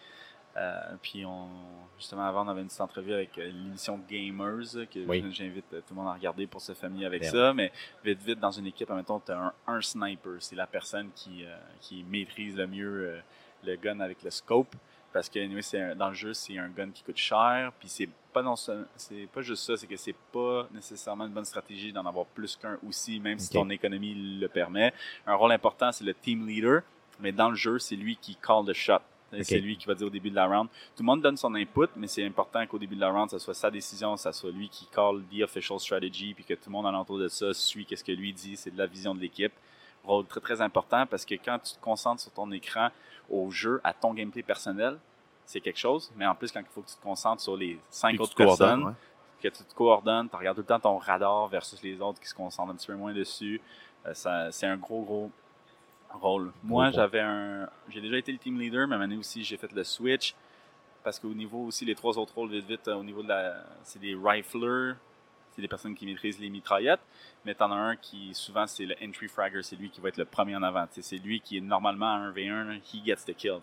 Euh, 0.57 0.95
puis 1.01 1.23
on, 1.25 1.49
justement 1.97 2.25
avant 2.25 2.43
on 2.45 2.49
avait 2.49 2.61
une 2.61 2.67
petite 2.67 2.81
entrevue 2.81 3.13
avec 3.13 3.37
euh, 3.37 3.45
l'émission 3.45 3.99
Gamers 4.09 4.87
que 4.91 4.99
j'invite 5.31 5.69
tout 5.69 5.83
le 5.91 5.95
monde 5.95 6.07
à 6.07 6.13
regarder 6.13 6.47
pour 6.47 6.61
se 6.61 6.73
familier 6.73 7.05
avec 7.05 7.25
ça. 7.25 7.53
Mais 7.53 7.71
vite 8.03 8.21
vite 8.23 8.39
dans 8.39 8.51
une 8.51 8.65
équipe, 8.65 8.89
admettons, 8.89 9.19
tu 9.19 9.31
as 9.31 9.53
un, 9.67 9.81
sniper, 9.81 10.37
c'est 10.39 10.55
la 10.55 10.67
personne 10.67 11.09
qui, 11.15 11.45
qui 11.79 12.03
maîtrise 12.03 12.55
le 12.55 12.67
mieux 12.67 13.21
le 13.63 13.75
gun 13.75 13.99
avec 13.99 14.23
le 14.23 14.29
scope. 14.29 14.75
Parce 15.13 15.29
que 15.29 15.39
anyway, 15.39 15.95
dans 15.95 16.09
le 16.09 16.15
jeu, 16.15 16.33
c'est 16.33 16.57
un 16.57 16.69
gun 16.69 16.91
qui 16.91 17.01
coûte 17.01 17.17
cher, 17.17 17.71
puis 17.79 17.87
c'est 17.87 18.09
pas 18.33 18.43
non 18.43 18.55
c'est 18.55 19.27
pas 19.33 19.41
juste 19.41 19.63
ça, 19.63 19.77
c'est 19.77 19.87
que 19.87 19.95
c'est 19.95 20.15
pas 20.31 20.67
nécessairement 20.71 21.25
une 21.25 21.33
bonne 21.33 21.45
stratégie 21.45 21.91
d'en 21.91 22.05
avoir 22.05 22.25
plus 22.27 22.55
qu'un 22.55 22.77
aussi, 22.87 23.19
même 23.19 23.39
si 23.39 23.49
ton 23.49 23.69
économie 23.69 24.13
le 24.39 24.47
permet. 24.47 24.93
Un 25.25 25.35
rôle 25.35 25.53
important, 25.53 25.91
c'est 25.91 26.03
le 26.03 26.13
team 26.13 26.45
leader, 26.45 26.81
mais 27.19 27.31
dans 27.31 27.49
le 27.49 27.55
jeu, 27.55 27.79
c'est 27.79 27.95
lui 27.95 28.17
qui 28.17 28.35
call 28.35 28.65
the 28.65 28.73
shot. 28.73 28.99
C'est 29.41 29.59
lui 29.59 29.77
qui 29.77 29.85
va 29.85 29.93
dire 29.93 30.07
au 30.07 30.11
début 30.11 30.29
de 30.29 30.35
la 30.35 30.47
round. 30.47 30.69
Tout 30.95 31.03
le 31.03 31.05
monde 31.05 31.21
donne 31.21 31.37
son 31.37 31.53
input, 31.55 31.89
mais 31.95 32.07
c'est 32.07 32.25
important 32.25 32.65
qu'au 32.65 32.79
début 32.79 32.95
de 32.95 33.01
la 33.01 33.09
round, 33.09 33.29
ça 33.29 33.39
soit 33.39 33.53
sa 33.53 33.69
décision, 33.69 34.15
ça 34.15 34.31
soit 34.31 34.51
lui 34.51 34.69
qui 34.69 34.87
call 34.87 35.21
the 35.31 35.41
official 35.43 35.79
strategy, 35.79 36.33
puis 36.33 36.43
que 36.43 36.53
tout 36.53 36.67
le 36.67 36.71
monde 36.71 36.87
alentour 36.87 37.17
de 37.17 37.27
ça 37.27 37.53
suit 37.53 37.85
qu'est-ce 37.85 38.03
que 38.03 38.11
lui 38.11 38.33
dit. 38.33 38.55
C'est 38.55 38.71
de 38.71 38.77
la 38.77 38.85
vision 38.85 39.13
de 39.13 39.19
l'équipe. 39.19 39.53
Rôle 40.03 40.25
très 40.25 40.39
très 40.39 40.61
important 40.61 41.05
parce 41.05 41.25
que 41.25 41.35
quand 41.35 41.59
tu 41.59 41.73
te 41.73 41.81
concentres 41.81 42.21
sur 42.21 42.31
ton 42.31 42.49
écran, 42.51 42.89
au 43.29 43.51
jeu, 43.51 43.81
à 43.83 43.93
ton 43.93 44.13
gameplay 44.13 44.43
personnel, 44.43 44.97
c'est 45.45 45.59
quelque 45.59 45.79
chose. 45.79 46.11
Mais 46.15 46.25
en 46.25 46.35
plus, 46.35 46.51
quand 46.51 46.61
il 46.61 46.67
faut 46.73 46.81
que 46.81 46.89
tu 46.89 46.95
te 46.95 47.03
concentres 47.03 47.41
sur 47.41 47.57
les 47.57 47.79
cinq 47.89 48.19
autres 48.19 48.35
personnes, 48.35 48.95
que 49.41 49.47
tu 49.49 49.63
te 49.63 49.73
coordonnes, 49.75 50.29
tu 50.29 50.35
regardes 50.35 50.55
tout 50.55 50.61
le 50.61 50.67
temps 50.67 50.79
ton 50.79 50.97
radar 50.97 51.47
versus 51.47 51.81
les 51.83 52.01
autres 52.01 52.19
qui 52.19 52.27
se 52.27 52.33
concentrent 52.33 52.71
un 52.71 52.75
petit 52.75 52.87
peu 52.87 52.95
moins 52.95 53.13
dessus, 53.13 53.61
euh, 54.05 54.49
c'est 54.51 54.67
un 54.67 54.77
gros, 54.77 55.03
gros 55.03 55.31
rôle. 56.13 56.51
Moi, 56.63 56.91
j'avais 56.91 57.19
un. 57.19 57.69
J'ai 57.89 58.01
déjà 58.01 58.17
été 58.17 58.31
le 58.31 58.37
team 58.37 58.59
leader, 58.59 58.87
mais 58.87 58.95
année 58.95 59.17
aussi, 59.17 59.43
j'ai 59.43 59.57
fait 59.57 59.71
le 59.71 59.83
switch. 59.83 60.35
Parce 61.03 61.19
qu'au 61.19 61.33
niveau 61.33 61.65
aussi, 61.65 61.85
les 61.85 61.95
trois 61.95 62.17
autres 62.17 62.33
rôles, 62.33 62.49
vite, 62.49 62.67
vite, 62.67 62.87
au 62.87 63.03
niveau 63.03 63.23
de 63.23 63.29
la. 63.29 63.63
C'est 63.83 63.99
des 63.99 64.15
riflers, 64.15 64.95
c'est 65.51 65.61
des 65.61 65.67
personnes 65.67 65.95
qui 65.95 66.05
maîtrisent 66.05 66.39
les 66.39 66.49
mitraillettes, 66.49 66.99
mais 67.45 67.55
t'en 67.55 67.71
as 67.71 67.75
un 67.75 67.95
qui, 67.95 68.33
souvent, 68.33 68.67
c'est 68.67 68.85
le 68.85 68.95
entry 69.01 69.27
fragger, 69.27 69.63
c'est 69.63 69.75
lui 69.75 69.89
qui 69.89 70.01
va 70.01 70.09
être 70.09 70.17
le 70.17 70.25
premier 70.25 70.55
en 70.55 70.63
avant. 70.63 70.85
C'est 70.91 71.17
lui 71.17 71.39
qui 71.39 71.57
est 71.57 71.61
normalement 71.61 72.07
un 72.07 72.31
1v1, 72.31 72.79
he 72.93 73.05
gets 73.05 73.25
the 73.25 73.35
kill. 73.35 73.59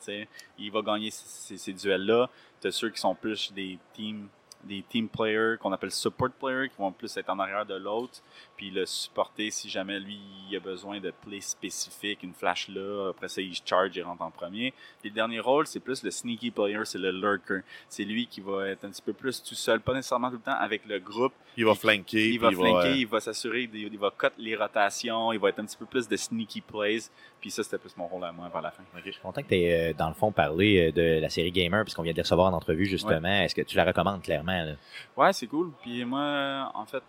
Il 0.59 0.73
va 0.73 0.83
gagner 0.83 1.11
ces, 1.11 1.59
ces 1.59 1.73
duels-là. 1.73 2.31
T'as 2.61 2.71
ceux 2.71 2.91
qui 2.91 3.01
sont 3.01 3.15
plus 3.15 3.53
des 3.53 3.79
teams 3.93 4.29
des 4.65 4.83
team 4.83 5.09
players 5.09 5.57
qu'on 5.59 5.73
appelle 5.73 5.91
support 5.91 6.31
players 6.31 6.69
qui 6.69 6.77
vont 6.79 6.93
plus 6.93 7.15
être 7.17 7.29
en 7.31 7.39
arrière 7.39 7.67
de 7.67 7.75
l'autre, 7.75 8.23
puis 8.57 8.71
le 8.71 8.87
supporter 8.87 9.51
si 9.51 9.69
jamais 9.69 9.99
lui 9.99 10.19
il 10.49 10.57
a 10.57 10.61
besoin 10.61 11.01
de 11.01 11.11
play 11.11 11.41
spécifique, 11.41 12.23
une 12.23 12.35
flash 12.35 12.69
là, 12.69 13.11
après 13.11 13.29
ça 13.29 13.41
il 13.41 13.55
charge 13.55 13.97
et 13.97 14.03
rentre 14.03 14.23
en 14.23 14.31
premier. 14.31 14.69
Et 15.03 15.09
le 15.09 15.11
dernier 15.11 15.41
rôle, 15.41 15.67
c'est 15.67 15.81
plus 15.81 16.03
le 16.03 16.11
sneaky 16.11 16.51
player, 16.51 16.81
c'est 16.85 16.99
le 16.99 17.11
lurker. 17.11 17.61
C'est 17.89 18.05
lui 18.05 18.27
qui 18.27 18.41
va 18.41 18.69
être 18.69 18.85
un 18.85 18.91
petit 18.91 19.03
peu 19.03 19.13
plus 19.13 19.43
tout 19.43 19.55
seul, 19.55 19.81
pas 19.81 19.95
nécessairement 19.95 20.31
tout 20.31 20.37
le 20.37 20.43
temps 20.43 20.59
avec 20.59 20.87
le 20.87 20.99
groupe. 20.99 21.33
Il 21.57 21.65
va 21.65 21.75
flanker. 21.75 22.31
Il 22.31 22.41
va 22.41 22.51
flanker, 22.51 22.97
il 22.97 23.07
va 23.07 23.21
s'assurer, 23.21 23.69
il 23.73 23.99
va 23.99 24.13
cut 24.17 24.29
les 24.39 24.57
rotations, 24.57 25.33
il 25.33 25.39
va 25.39 25.49
être 25.49 25.61
un 25.61 25.65
petit 25.65 25.77
peu 25.77 25.87
plus 25.87 26.09
de 26.09 26.17
sneaky 26.17 26.61
plays. 26.61 27.11
Puis 27.41 27.51
ça, 27.51 27.63
c'était 27.63 27.79
plus 27.79 27.97
mon 27.97 28.07
rôle 28.07 28.25
à 28.25 28.33
moi 28.33 28.49
vers 28.49 28.63
la 28.63 28.71
fin. 28.71 28.83
Je 29.05 29.11
suis 29.11 29.21
content 29.21 29.43
que 29.43 29.49
tu 29.49 29.55
aies, 29.55 29.91
euh, 29.91 29.93
dans 29.93 30.09
le 30.09 30.15
fond, 30.15 30.33
parlé 30.33 30.89
euh, 30.89 30.93
de 30.93 31.21
la 31.21 31.29
série 31.29 31.53
Gamer, 31.53 31.85
puisqu'on 31.85 32.03
vient 32.03 32.15
de 32.15 32.21
recevoir 32.21 32.53
en 32.53 32.57
entrevue, 32.57 32.87
justement. 32.87 33.43
Est-ce 33.43 33.55
que 33.55 33.63
tu 33.63 33.77
la 33.77 33.85
recommandes 33.85 34.23
clairement? 34.23 34.65
Là? 34.65 34.75
Ouais, 35.17 35.33
c'est 35.33 35.47
cool. 35.47 35.73
Puis 35.83 36.05
moi, 36.05 36.71
en 36.75 36.87
fait, 36.87 37.03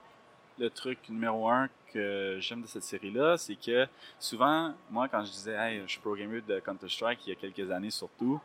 le 0.57 0.69
truc 0.69 0.99
numéro 1.09 1.49
un 1.49 1.69
que 1.93 2.37
j'aime 2.39 2.61
de 2.61 2.67
cette 2.67 2.83
série-là, 2.83 3.37
c'est 3.37 3.55
que 3.55 3.87
souvent, 4.19 4.73
moi, 4.89 5.07
quand 5.07 5.23
je 5.23 5.31
disais, 5.31 5.53
hey, 5.53 5.81
je 5.85 5.91
suis 5.91 5.99
pro 5.99 6.15
de 6.15 6.59
Counter-Strike 6.59 7.25
il 7.25 7.29
y 7.29 7.31
a 7.33 7.35
quelques 7.35 7.71
années 7.71 7.89
surtout, 7.89 8.39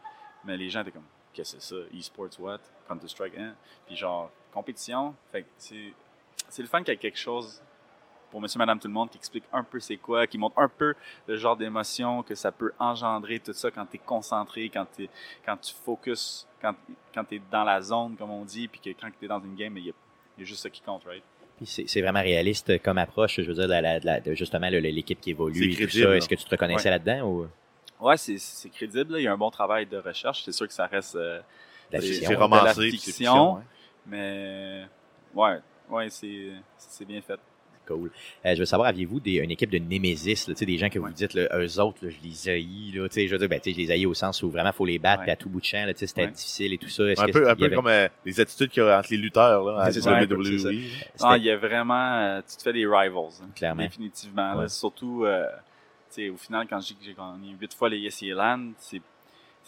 mais 0.44 0.56
les 0.56 0.70
gens 0.70 0.82
étaient 0.82 0.92
comme, 0.92 1.02
qu'est-ce 1.32 1.56
que 1.56 1.62
c'est 1.62 1.74
ça? 1.74 1.96
E-sports 1.96 2.38
what? 2.38 2.61
Counter-Strike, 2.88 3.36
hein? 3.38 3.54
Puis 3.86 3.96
genre, 3.96 4.30
compétition. 4.52 5.14
Fait 5.30 5.46
c'est, 5.56 5.92
c'est 6.48 6.62
le 6.62 6.68
fun 6.68 6.80
qu'il 6.80 6.92
y 6.92 6.94
ait 6.94 6.98
quelque 6.98 7.18
chose 7.18 7.62
pour 8.30 8.40
monsieur, 8.40 8.58
madame, 8.58 8.78
tout 8.78 8.88
le 8.88 8.94
monde, 8.94 9.11
qui 9.11 9.18
explique 9.18 9.44
un 9.52 9.64
peu 9.64 9.80
c'est 9.80 9.96
quoi, 9.96 10.26
qui 10.26 10.38
montre 10.38 10.58
un 10.58 10.68
peu 10.68 10.94
le 11.26 11.36
genre 11.36 11.56
d'émotion 11.56 12.22
que 12.22 12.34
ça 12.34 12.52
peut 12.52 12.72
engendrer, 12.78 13.40
tout 13.40 13.52
ça, 13.52 13.70
quand 13.70 13.86
tu 13.86 13.96
es 13.96 13.98
concentré, 13.98 14.70
quand, 14.70 14.86
es, 15.00 15.11
quand 15.44 15.56
tu 15.56 15.74
focuses, 15.74 16.46
quand, 16.61 16.74
quand 17.12 17.24
tu 17.24 17.36
es 17.36 17.42
dans 17.50 17.64
la 17.64 17.80
zone, 17.80 18.16
comme 18.16 18.30
on 18.30 18.44
dit, 18.44 18.68
puis 18.68 18.80
que 18.80 18.90
quand 19.00 19.11
tu 19.18 19.24
es 19.24 19.28
dans 19.28 19.40
une 19.40 19.56
game, 19.56 19.76
il 19.76 19.86
y, 19.86 19.90
a 19.90 20.44
juste 20.44 20.62
ça 20.62 20.70
qui 20.70 20.80
compte, 20.80 21.04
right? 21.04 21.24
C'est 21.64 22.00
vraiment 22.00 22.22
réaliste 22.22 22.82
comme 22.82 22.98
approche, 22.98 23.40
je 23.40 23.50
veux 23.50 23.54
dire, 23.54 23.68
de, 23.68 24.34
justement 24.34 24.34
justement 24.34 24.70
l'équipe 24.70 25.20
qui 25.20 25.30
évolue 25.30 25.72
et 25.72 25.76
tout 25.76 25.90
ça. 25.90 26.16
Est-ce 26.16 26.28
que 26.28 26.34
tu 26.34 26.44
te 26.44 26.50
reconnaissais 26.50 26.90
là-dedans 26.90 27.28
ou? 27.28 27.46
Ouais, 28.00 28.16
c'est 28.16 28.70
crédible. 28.70 29.16
Il 29.18 29.24
y 29.24 29.28
a 29.28 29.32
un 29.32 29.36
bon 29.36 29.50
travail 29.50 29.86
de 29.86 29.98
recherche. 29.98 30.42
C'est 30.44 30.52
sûr 30.52 30.66
que 30.66 30.72
ça 30.72 30.86
reste 30.86 31.16
euh, 31.16 31.40
c'est 31.98 32.34
romancé, 32.34 32.90
c'est 32.90 32.96
fiction, 32.96 33.62
mais 34.06 34.86
ouais, 35.34 35.58
ouais, 35.88 36.08
c'est 36.11 37.04
bien 37.06 37.20
fait. 37.20 37.40
Cool. 37.95 38.11
Euh, 38.47 38.55
je 38.55 38.61
veux 38.61 38.64
savoir, 38.64 38.88
aviez-vous 38.88 39.20
une 39.24 39.51
équipe 39.51 39.70
de 39.70 39.78
Némésis, 39.78 40.49
là, 40.49 40.55
des 40.55 40.78
gens 40.78 40.88
que 40.88 40.99
vous 40.99 41.11
dites, 41.11 41.34
là, 41.34 41.49
eux 41.59 41.80
autres, 41.80 41.99
je 42.03 42.16
les 42.22 42.49
haïs, 42.49 42.93
là, 42.95 43.07
je 43.11 43.28
veux 43.28 43.38
dire, 43.38 43.49
ben, 43.49 43.61
je 43.64 43.70
les 43.70 43.91
haïs 43.91 44.07
au 44.07 44.14
sens 44.14 44.43
où 44.43 44.51
vraiment 44.51 44.70
il 44.70 44.76
faut 44.76 44.86
les 44.86 44.99
battre, 44.99 45.24
à 45.26 45.36
tout 45.36 45.49
bout 45.49 45.61
de 45.61 45.64
champ, 45.64 45.84
c'était 45.95 46.26
difficile 46.28 46.72
et 46.72 46.78
tout 46.78 46.88
ça. 46.88 47.05
Un 47.05 47.26
peu, 47.28 47.49
un 47.49 47.57
peu 47.57 47.68
comme 47.70 47.86
euh, 47.86 48.09
les 48.24 48.41
attitudes 48.41 48.70
qu'il 48.70 48.82
y 48.82 48.86
a 48.86 48.99
entre 48.99 49.09
les 49.11 49.16
lutteurs 49.16 49.64
là, 49.64 49.82
à 49.82 49.91
la 49.91 50.24
WWE. 50.24 50.82
Ah, 51.20 51.36
il 51.36 51.45
y 51.45 51.51
a 51.51 51.57
vraiment, 51.57 52.14
euh, 52.18 52.41
tu 52.49 52.57
te 52.57 52.62
fais 52.62 52.72
des 52.72 52.86
rivals. 52.86 53.32
Hein, 53.43 53.49
Clairement. 53.55 53.82
Définitivement. 53.82 54.68
surtout, 54.68 55.24
au 55.26 56.36
final, 56.36 56.66
quand 56.68 56.80
j'ai 56.80 57.14
gagné 57.14 57.55
huit 57.61 57.74
fois 57.74 57.88
les 57.88 57.99
Yes 57.99 58.22
Land, 58.22 58.72
c'est 58.78 59.01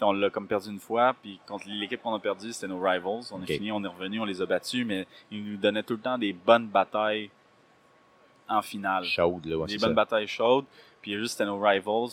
on 0.05 0.13
l'a 0.13 0.31
comme 0.31 0.47
perdu 0.47 0.69
une 0.71 0.79
fois, 0.79 1.15
puis 1.21 1.39
contre 1.47 1.67
l'équipe 1.69 2.03
qu'on 2.03 2.15
a 2.15 2.19
perdu, 2.19 2.53
c'était 2.53 2.69
nos 2.69 2.81
rivals. 2.81 3.23
On 3.31 3.43
est 3.43 3.47
fini, 3.47 3.73
on 3.73 3.83
est 3.85 3.89
revenu, 3.89 4.21
on 4.21 4.25
les 4.25 4.41
a 4.43 4.47
battus, 4.47 4.85
mais 4.87 5.07
ils 5.31 5.45
nous 5.45 5.57
donnaient 5.57 5.83
tout 5.83 5.95
le 5.95 6.01
temps 6.01 6.19
des 6.19 6.33
bonnes 6.33 6.67
batailles 6.67 7.31
en 8.57 8.63
finale. 8.63 9.05
Chaudes, 9.05 9.47
là, 9.47 9.67
Des 9.67 9.79
bonnes 9.79 9.95
batailles 9.95 10.29
chaudes. 10.29 10.65
Puis 11.01 11.15
juste, 11.15 11.33
c'était 11.33 11.47
nos 11.47 11.59
rivals. 11.61 12.11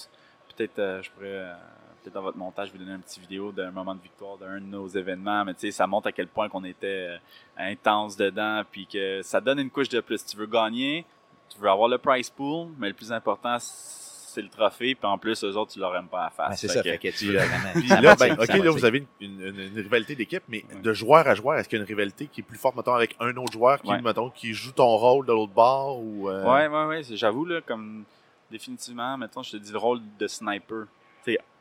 Peut-être, 0.55 0.79
euh, 0.79 1.01
je 1.01 1.11
pourrais, 1.11 1.27
euh, 1.27 1.53
peut-être 2.01 2.13
dans 2.13 2.21
votre 2.21 2.37
montage, 2.37 2.71
vous 2.71 2.77
donner 2.77 2.93
une 2.93 3.01
petite 3.01 3.21
vidéo 3.21 3.51
d'un 3.51 3.71
moment 3.71 3.95
de 3.95 4.01
victoire 4.01 4.37
d'un 4.37 4.59
de 4.59 4.65
nos 4.65 4.87
événements. 4.87 5.45
Mais 5.45 5.53
tu 5.53 5.61
sais, 5.61 5.71
ça 5.71 5.87
montre 5.87 6.07
à 6.07 6.11
quel 6.11 6.27
point 6.27 6.49
qu'on 6.49 6.63
était 6.63 7.07
euh, 7.09 7.17
intense 7.57 8.17
dedans. 8.17 8.63
Puis 8.69 8.87
que 8.87 9.21
ça 9.21 9.39
donne 9.39 9.59
une 9.59 9.69
couche 9.69 9.89
de 9.89 10.01
plus. 10.01 10.25
Tu 10.25 10.37
veux 10.37 10.47
gagner, 10.47 11.05
tu 11.49 11.59
veux 11.59 11.69
avoir 11.69 11.87
le 11.87 11.97
price 11.97 12.29
pool, 12.29 12.69
mais 12.77 12.87
le 12.89 12.93
plus 12.93 13.11
important, 13.11 13.57
c'est 13.59 14.08
le 14.41 14.49
trophée, 14.49 14.95
puis 14.95 15.07
en 15.07 15.17
plus, 15.17 15.43
eux 15.43 15.57
autres, 15.57 15.73
tu 15.73 15.79
leur 15.79 15.95
aimes 15.95 16.07
pas 16.07 16.25
à 16.25 16.29
face. 16.29 16.59
c'est 16.59 16.67
ça, 16.67 16.83
fait 16.83 16.97
que 16.97 17.07
tu 17.09 17.31
là, 17.31 17.43
là, 18.01 18.15
ben, 18.15 18.33
OK, 18.33 18.47
là, 18.47 18.71
vous 18.71 18.85
avez 18.85 19.05
une, 19.19 19.41
une, 19.41 19.81
rivalité 19.81 20.15
d'équipe, 20.15 20.43
mais 20.47 20.63
de 20.83 20.93
joueur 20.93 21.27
à 21.27 21.35
joueur, 21.35 21.57
est-ce 21.57 21.69
qu'il 21.69 21.77
y 21.77 21.81
a 21.81 21.83
une 21.83 21.87
rivalité 21.87 22.27
qui 22.27 22.41
est 22.41 22.43
plus 22.43 22.57
forte, 22.57 22.75
mettons, 22.75 22.93
avec 22.93 23.15
un 23.19 23.35
autre 23.37 23.53
joueur 23.53 23.81
qui, 23.81 23.91
mettons, 24.01 24.29
qui 24.29 24.53
joue 24.53 24.71
ton 24.71 24.95
rôle 24.97 25.25
de 25.25 25.33
l'autre 25.33 25.53
bord 25.53 25.99
ou. 25.99 26.29
Euh... 26.29 26.43
Ouais, 26.43 26.67
ouais, 26.67 26.85
ouais. 26.85 27.01
J'avoue, 27.15 27.45
là, 27.45 27.61
comme 27.61 28.03
définitivement, 28.51 29.17
mettons, 29.17 29.43
je 29.43 29.51
te 29.51 29.57
dis 29.57 29.71
le 29.71 29.77
rôle 29.77 29.99
de 30.19 30.27
sniper. 30.27 30.85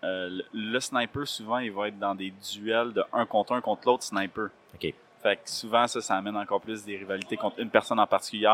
Euh, 0.05 0.29
le, 0.31 0.45
le, 0.53 0.81
sniper, 0.81 1.27
souvent, 1.27 1.59
il 1.59 1.73
va 1.73 1.89
être 1.89 1.99
dans 1.99 2.15
des 2.15 2.33
duels 2.53 2.93
de 2.93 3.03
un 3.13 3.27
contre 3.27 3.53
un 3.53 3.61
contre 3.61 3.83
l'autre 3.87 4.05
sniper. 4.05 4.51
OK. 4.75 4.95
Fait 5.23 5.37
que 5.37 5.51
souvent, 5.51 5.87
ça, 5.87 6.01
ça 6.01 6.15
amène 6.17 6.37
encore 6.37 6.61
plus 6.61 6.85
des 6.85 6.97
rivalités 6.97 7.37
contre 7.37 7.59
une 7.59 7.71
personne 7.71 7.99
en 7.99 8.07
particulier, 8.07 8.47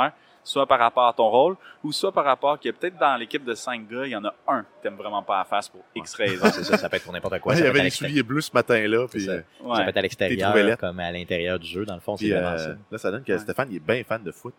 soit 0.45 0.67
par 0.67 0.79
rapport 0.79 1.09
à 1.09 1.13
ton 1.13 1.29
rôle, 1.29 1.57
ou 1.83 1.91
soit 1.91 2.13
par 2.13 2.25
rapport 2.25 2.61
que 2.61 2.69
peut-être 2.71 2.99
dans 2.99 3.17
l'équipe 3.17 3.45
de 3.45 3.55
cinq 3.55 3.89
gars, 3.89 4.05
il 4.05 4.11
y 4.11 4.17
en 4.17 4.25
a 4.25 4.35
un 4.47 4.63
que 4.63 4.83
t'aimes 4.83 4.97
vraiment 4.97 5.23
pas 5.23 5.41
à 5.41 5.45
face 5.45 5.69
pour 5.69 5.83
X 5.97 6.15
raisons. 6.15 6.47
c'est 6.53 6.65
ça, 6.65 6.77
ça 6.77 6.89
peut 6.89 6.97
être 6.97 7.05
pour 7.05 7.13
n'importe 7.13 7.41
quoi. 7.41 7.55
il 7.55 7.65
y 7.65 7.67
avait 7.67 7.83
les 7.83 7.91
souliers 7.91 8.23
bleus 8.23 8.43
ce 8.43 8.53
matin-là. 8.53 9.07
Puis, 9.09 9.23
ça. 9.23 9.33
Euh, 9.33 9.43
ça. 9.75 9.83
peut 9.83 9.89
être 9.89 9.97
à 9.97 10.03
l'extérieur, 10.03 10.79
comme 10.79 11.01
à 11.01 11.11
l'intérieur 11.11 11.59
du 11.59 11.67
jeu, 11.67 11.85
dans 11.85 11.95
le 11.95 12.01
fond, 12.01 12.17
c'est 12.17 12.31
vraiment 12.31 12.49
euh, 12.49 12.59
ça. 12.59 12.77
Là, 12.91 12.99
ça 12.99 13.11
donne 13.11 13.25
que 13.25 13.37
Stéphane, 13.39 13.69
il 13.71 13.77
est 13.77 13.87
bien 13.87 14.05
fan 14.05 14.23
de 14.23 14.31
foot. 14.31 14.55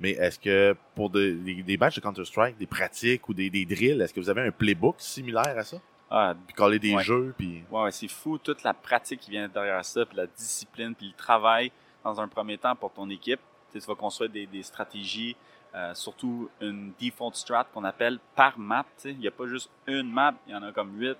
Mais 0.00 0.10
est-ce 0.10 0.38
que 0.40 0.74
pour 0.96 1.10
des, 1.10 1.62
des, 1.62 1.76
matchs 1.76 1.94
de 1.94 2.00
Counter-Strike, 2.00 2.58
des 2.58 2.66
pratiques 2.66 3.28
ou 3.28 3.34
des, 3.34 3.50
des 3.50 3.64
drills, 3.64 4.00
est-ce 4.00 4.12
que 4.12 4.18
vous 4.18 4.28
avez 4.28 4.42
un 4.42 4.50
playbook 4.50 4.96
similaire 4.98 5.54
à 5.56 5.62
ça? 5.62 5.76
Ah, 6.10 6.34
puis 6.46 6.54
coller 6.54 6.78
des 6.78 6.98
jeux, 6.98 7.34
puis... 7.36 7.62
Ouais, 7.70 7.90
c'est 7.90 8.08
fou, 8.08 8.38
toute 8.38 8.62
la 8.62 8.74
pratique 8.74 9.20
qui 9.20 9.30
vient 9.30 9.48
derrière 9.48 9.84
ça, 9.84 10.04
puis 10.06 10.16
la 10.16 10.26
discipline, 10.26 10.94
puis 10.94 11.08
le 11.08 11.14
travail 11.14 11.72
dans 12.04 12.20
un 12.20 12.28
premier 12.28 12.58
temps 12.58 12.76
pour 12.76 12.92
ton 12.92 13.10
équipe. 13.10 13.40
Tu, 13.72 13.78
vas 13.80 13.94
construire 13.94 14.30
des, 14.30 14.62
stratégies, 14.62 15.36
euh, 15.74 15.94
surtout 15.94 16.48
une 16.60 16.92
default 17.00 17.34
strat 17.34 17.64
qu'on 17.72 17.84
appelle 17.84 18.18
par 18.34 18.58
map. 18.58 18.86
Il 19.04 19.18
n'y 19.18 19.28
a 19.28 19.30
pas 19.30 19.46
juste 19.46 19.70
une 19.86 20.10
map, 20.10 20.34
il 20.46 20.52
y 20.52 20.56
en 20.56 20.62
a 20.62 20.72
comme 20.72 20.98
huit 20.98 21.18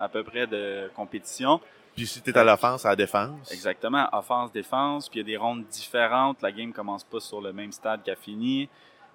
à 0.00 0.08
peu 0.08 0.24
près 0.24 0.46
de 0.46 0.90
compétition. 0.94 1.60
Puis 1.94 2.06
si 2.06 2.22
tu 2.22 2.30
es 2.30 2.38
à 2.38 2.44
l'offense, 2.44 2.86
à 2.86 2.90
la 2.90 2.96
défense. 2.96 3.52
Exactement, 3.52 4.08
offense, 4.12 4.50
défense. 4.52 5.08
Puis 5.08 5.20
il 5.20 5.22
y 5.22 5.24
a 5.26 5.26
des 5.26 5.36
rondes 5.36 5.66
différentes. 5.66 6.40
La 6.42 6.50
game 6.50 6.72
commence 6.72 7.04
pas 7.04 7.20
sur 7.20 7.40
le 7.40 7.52
même 7.52 7.72
stade 7.72 8.02
qu'à 8.02 8.16
fini. 8.16 8.68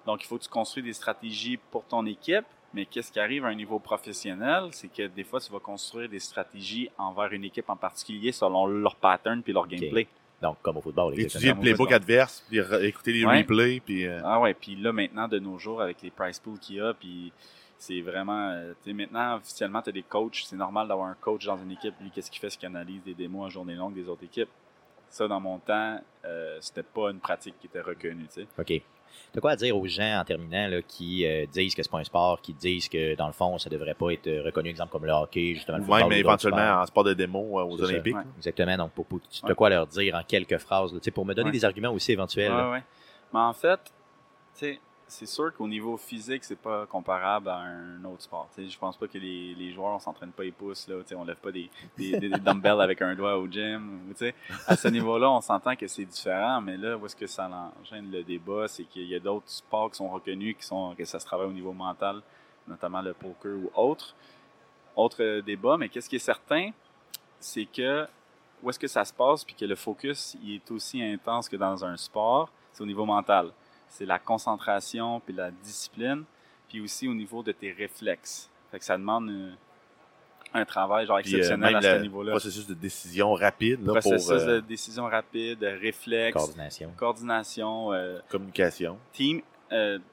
Donc 0.06 0.22
il 0.22 0.26
faut 0.26 0.38
que 0.38 0.44
tu 0.44 0.48
construis 0.48 0.82
des 0.82 0.92
stratégies 0.92 1.56
pour 1.56 1.84
ton 1.84 2.06
équipe. 2.06 2.46
Mais 2.74 2.84
qu'est-ce 2.84 3.10
qui 3.10 3.18
arrive 3.18 3.44
à 3.44 3.48
un 3.48 3.54
niveau 3.54 3.78
professionnel, 3.78 4.64
c'est 4.72 4.92
que 4.92 5.06
des 5.06 5.24
fois, 5.24 5.40
tu 5.40 5.50
vas 5.50 5.58
construire 5.58 6.08
des 6.08 6.18
stratégies 6.18 6.90
envers 6.98 7.32
une 7.32 7.44
équipe 7.44 7.68
en 7.70 7.76
particulier 7.76 8.30
selon 8.30 8.66
leur 8.66 8.94
pattern 8.96 9.42
puis 9.42 9.54
leur 9.54 9.66
gameplay. 9.66 10.06
Donc, 10.40 10.56
comme 10.62 10.76
au 10.76 10.80
football. 10.80 11.18
Étudier 11.18 11.52
le 11.52 11.60
playbook 11.60 11.90
adverse, 11.90 12.44
puis 12.48 12.60
écouter 12.82 13.12
les 13.12 13.24
replays. 13.24 13.80
Puis, 13.80 14.06
euh, 14.06 14.20
Ah 14.24 14.40
ouais, 14.40 14.54
puis 14.54 14.76
là, 14.76 14.92
maintenant, 14.92 15.26
de 15.26 15.38
nos 15.38 15.58
jours, 15.58 15.82
avec 15.82 16.00
les 16.02 16.10
price 16.10 16.38
pools 16.38 16.58
qu'il 16.58 16.76
y 16.76 16.80
a, 16.80 16.94
puis 16.94 17.32
c'est 17.76 18.00
vraiment... 18.00 18.50
Euh, 18.50 18.72
tu 18.82 18.90
sais, 18.90 18.92
maintenant, 18.92 19.36
officiellement, 19.36 19.82
tu 19.82 19.88
as 19.90 19.92
des 19.92 20.02
coachs. 20.02 20.42
C'est 20.44 20.56
normal 20.56 20.88
d'avoir 20.88 21.08
un 21.08 21.16
coach 21.20 21.44
dans 21.46 21.56
une 21.56 21.72
équipe. 21.72 21.94
Lui, 22.00 22.10
qu'est-ce 22.10 22.30
qu'il 22.30 22.40
fait? 22.40 22.50
C'est 22.50 22.58
qu'il 22.58 22.66
analyse 22.66 23.02
des 23.02 23.14
démos 23.14 23.46
en 23.46 23.48
journée 23.48 23.74
longue 23.74 23.94
des 23.94 24.08
autres 24.08 24.24
équipes. 24.24 24.50
Ça, 25.10 25.26
dans 25.26 25.40
mon 25.40 25.58
temps, 25.58 26.00
euh, 26.24 26.58
c'était 26.60 26.82
pas 26.82 27.10
une 27.10 27.18
pratique 27.18 27.54
qui 27.60 27.66
était 27.66 27.80
reconnue, 27.80 28.26
tu 28.32 28.42
sais. 28.42 28.46
OK. 28.58 28.82
De 29.34 29.40
quoi 29.40 29.56
dire 29.56 29.76
aux 29.76 29.86
gens 29.86 30.20
en 30.20 30.24
terminant 30.24 30.68
là, 30.68 30.82
qui 30.82 31.26
euh, 31.26 31.46
disent 31.46 31.74
que 31.74 31.82
c'est 31.82 31.90
pas 31.90 31.98
un 31.98 32.04
sport, 32.04 32.40
qui 32.40 32.54
disent 32.54 32.88
que 32.88 33.14
dans 33.14 33.26
le 33.26 33.32
fond, 33.32 33.58
ça 33.58 33.68
devrait 33.68 33.94
pas 33.94 34.10
être 34.12 34.30
reconnu, 34.44 34.70
exemple 34.70 34.90
comme 34.90 35.04
le 35.04 35.12
hockey, 35.12 35.54
justement. 35.54 35.78
Oui, 35.86 36.00
mais 36.08 36.20
éventuellement 36.20 36.80
en 36.80 36.86
sport 36.86 37.04
de 37.04 37.14
démo 37.14 37.60
euh, 37.60 37.64
aux 37.64 37.82
Olympiques. 37.82 38.16
Exactement. 38.36 38.76
Donc, 38.76 38.92
pour, 38.92 39.06
tu 39.30 39.50
as 39.50 39.54
quoi 39.54 39.68
leur 39.68 39.86
dire 39.86 40.14
en 40.14 40.22
quelques 40.22 40.58
phrases, 40.58 40.92
là, 40.92 41.00
pour 41.12 41.26
me 41.26 41.34
donner 41.34 41.50
des 41.50 41.64
arguments 41.64 41.90
aussi 41.90 42.12
éventuels. 42.12 42.52
Oui, 42.52 42.72
oui. 42.72 42.78
Mais 43.32 43.40
en 43.40 43.52
fait, 43.52 43.80
tu 43.84 43.92
sais, 44.54 44.80
c'est 45.08 45.26
sûr 45.26 45.54
qu'au 45.54 45.66
niveau 45.66 45.96
physique, 45.96 46.44
c'est 46.44 46.58
pas 46.58 46.84
comparable 46.86 47.48
à 47.48 47.56
un 47.56 48.04
autre 48.04 48.22
sport. 48.22 48.48
Je 48.56 48.68
je 48.68 48.78
pense 48.78 48.96
pas 48.96 49.08
que 49.08 49.18
les, 49.18 49.72
joueurs, 49.72 49.94
on 49.94 49.98
s'entraîne 49.98 50.30
pas 50.30 50.44
les 50.44 50.52
pouces, 50.52 50.86
là, 50.86 50.96
on 51.16 51.24
lève 51.24 51.36
pas 51.36 51.50
des, 51.50 51.70
des, 51.96 52.28
dumbbells 52.28 52.80
avec 52.80 53.00
un 53.02 53.14
doigt 53.14 53.36
au 53.38 53.48
gym. 53.48 54.00
À 54.66 54.76
ce 54.76 54.88
niveau-là, 54.88 55.30
on 55.30 55.40
s'entend 55.40 55.74
que 55.74 55.88
c'est 55.88 56.04
différent, 56.04 56.60
mais 56.60 56.76
là, 56.76 56.96
où 56.96 57.06
est-ce 57.06 57.16
que 57.16 57.26
ça 57.26 57.46
engendre 57.46 58.10
le 58.12 58.22
débat, 58.22 58.68
c'est 58.68 58.84
qu'il 58.84 59.08
y 59.08 59.14
a 59.14 59.18
d'autres 59.18 59.48
sports 59.48 59.90
qui 59.90 59.96
sont 59.96 60.10
reconnus, 60.10 60.56
qui 60.58 60.66
sont, 60.66 60.94
que 60.96 61.04
ça 61.04 61.18
se 61.18 61.24
travaille 61.24 61.48
au 61.48 61.52
niveau 61.52 61.72
mental, 61.72 62.20
notamment 62.66 63.00
le 63.00 63.14
poker 63.14 63.52
ou 63.52 63.70
autre. 63.74 64.14
Autre 64.94 65.40
débat, 65.40 65.76
mais 65.78 65.88
qu'est-ce 65.88 66.08
qui 66.08 66.16
est 66.16 66.20
certain, 66.20 66.70
c'est 67.40 67.64
que 67.64 68.06
où 68.62 68.70
est-ce 68.70 68.78
que 68.78 68.88
ça 68.88 69.04
se 69.04 69.12
passe, 69.12 69.44
puis 69.44 69.54
que 69.54 69.64
le 69.64 69.76
focus 69.76 70.36
est 70.46 70.70
aussi 70.70 71.02
intense 71.02 71.48
que 71.48 71.56
dans 71.56 71.84
un 71.84 71.96
sport, 71.96 72.50
c'est 72.72 72.82
au 72.82 72.86
niveau 72.86 73.06
mental 73.06 73.52
c'est 73.88 74.06
la 74.06 74.18
concentration 74.18 75.20
puis 75.20 75.34
la 75.34 75.50
discipline, 75.50 76.24
puis 76.68 76.80
aussi 76.80 77.08
au 77.08 77.14
niveau 77.14 77.42
de 77.42 77.52
tes 77.52 77.72
réflexes. 77.72 78.50
Fait 78.70 78.78
que 78.78 78.84
ça 78.84 78.96
demande 78.98 79.30
euh, 79.30 79.50
un 80.54 80.64
travail 80.64 81.06
genre 81.06 81.16
euh, 81.16 81.20
exceptionnel 81.20 81.76
à 81.76 81.82
ce 81.82 82.02
niveau-là. 82.02 82.32
Processus 82.32 82.66
de 82.66 82.74
décision 82.74 83.32
rapide. 83.34 83.84
Là, 83.84 83.92
processus 83.92 84.26
pour, 84.26 84.46
de 84.46 84.60
décision 84.60 85.04
rapide, 85.04 85.62
réflexe. 85.62 86.34
Coordination. 86.34 86.92
Coordination. 86.96 87.92
Euh, 87.92 88.18
Communication. 88.28 88.98
Team. 89.12 89.40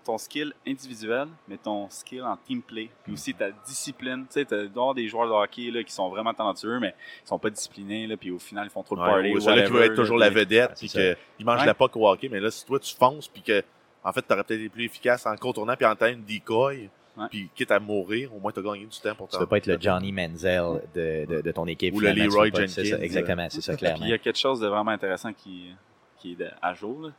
Ton 0.04 0.18
skill 0.18 0.54
individuel, 0.68 1.28
mais 1.48 1.58
ton 1.58 1.90
skill 1.90 2.24
en 2.24 2.38
team 2.38 2.62
play, 2.62 2.90
puis 3.04 3.14
aussi 3.14 3.34
ta 3.34 3.52
discipline. 3.66 4.26
Tu 4.28 4.42
sais, 4.42 4.46
tu 4.46 4.54
as 4.54 4.94
des 4.94 5.08
joueurs 5.08 5.28
de 5.28 5.34
hockey 5.34 5.72
là, 5.72 5.84
qui 5.84 5.94
sont 5.94 6.10
vraiment 6.10 6.34
talentueux, 6.34 6.80
mais 6.80 6.94
ils 7.24 7.28
sont 7.28 7.40
pas 7.40 7.50
disciplinés, 7.50 8.08
là, 8.08 8.18
puis 8.18 8.32
au 8.32 8.40
final, 8.40 8.68
ils 8.68 8.70
font 8.70 8.84
trop 8.84 8.96
de 8.96 9.02
party. 9.02 9.34
Ou 9.34 9.40
celui 9.40 9.64
qui 9.64 9.72
veut 9.72 9.84
être 9.84 9.96
toujours 9.96 10.18
la 10.18 10.30
vedette, 10.30 10.74
puis 10.78 10.90
qu'ils 10.90 11.46
mangent 11.46 11.66
la 11.66 11.74
poque 11.74 11.96
au 11.96 12.08
hockey, 12.08 12.30
mais 12.30 12.40
là, 12.40 12.52
si 12.52 12.66
toi, 12.66 12.80
tu 12.80 12.96
fonces, 12.96 13.28
puis 13.28 13.42
que 13.42 13.64
en 14.04 14.12
fait, 14.14 14.22
tu 14.22 14.32
aurais 14.34 14.44
peut-être 14.44 14.60
été 14.60 14.70
plus 14.70 14.86
efficace 14.86 15.26
en 15.26 15.36
contournant 15.36 15.76
puis 15.76 15.86
en 15.86 15.96
tenant 15.96 16.12
une 16.12 16.24
decoy. 16.24 16.90
Puis 17.30 17.50
quitte 17.56 17.72
à 17.72 17.80
mourir, 17.80 18.36
au 18.36 18.40
moins 18.40 18.52
tu 18.52 18.60
as 18.60 18.62
gagné 18.62 18.86
du 18.86 19.00
temps 19.00 19.16
pour 19.16 19.30
Tu 19.30 19.38
peux 19.38 19.46
pas 19.46 19.58
être 19.58 19.68
le 19.68 19.78
Johnny 19.80 20.12
Manziel 20.12 20.82
de, 20.94 21.26
de, 21.26 21.42
de 21.42 21.52
ton 21.54 21.66
équipe. 21.66 21.96
Ou 21.96 22.02
le 22.02 22.12
Leroy 22.12 22.50
Jenkins. 22.54 23.00
exactement, 23.00 23.48
c'est 23.50 23.62
ça, 23.62 23.76
clairement. 23.78 24.00
Puis 24.02 24.10
il 24.10 24.12
y 24.12 24.14
a 24.14 24.18
quelque 24.18 24.38
chose 24.38 24.60
de 24.60 24.68
vraiment 24.68 24.92
intéressant 24.92 25.32
qui, 25.32 25.74
qui 26.18 26.34
est 26.34 26.46
à 26.62 26.74
jour. 26.74 27.12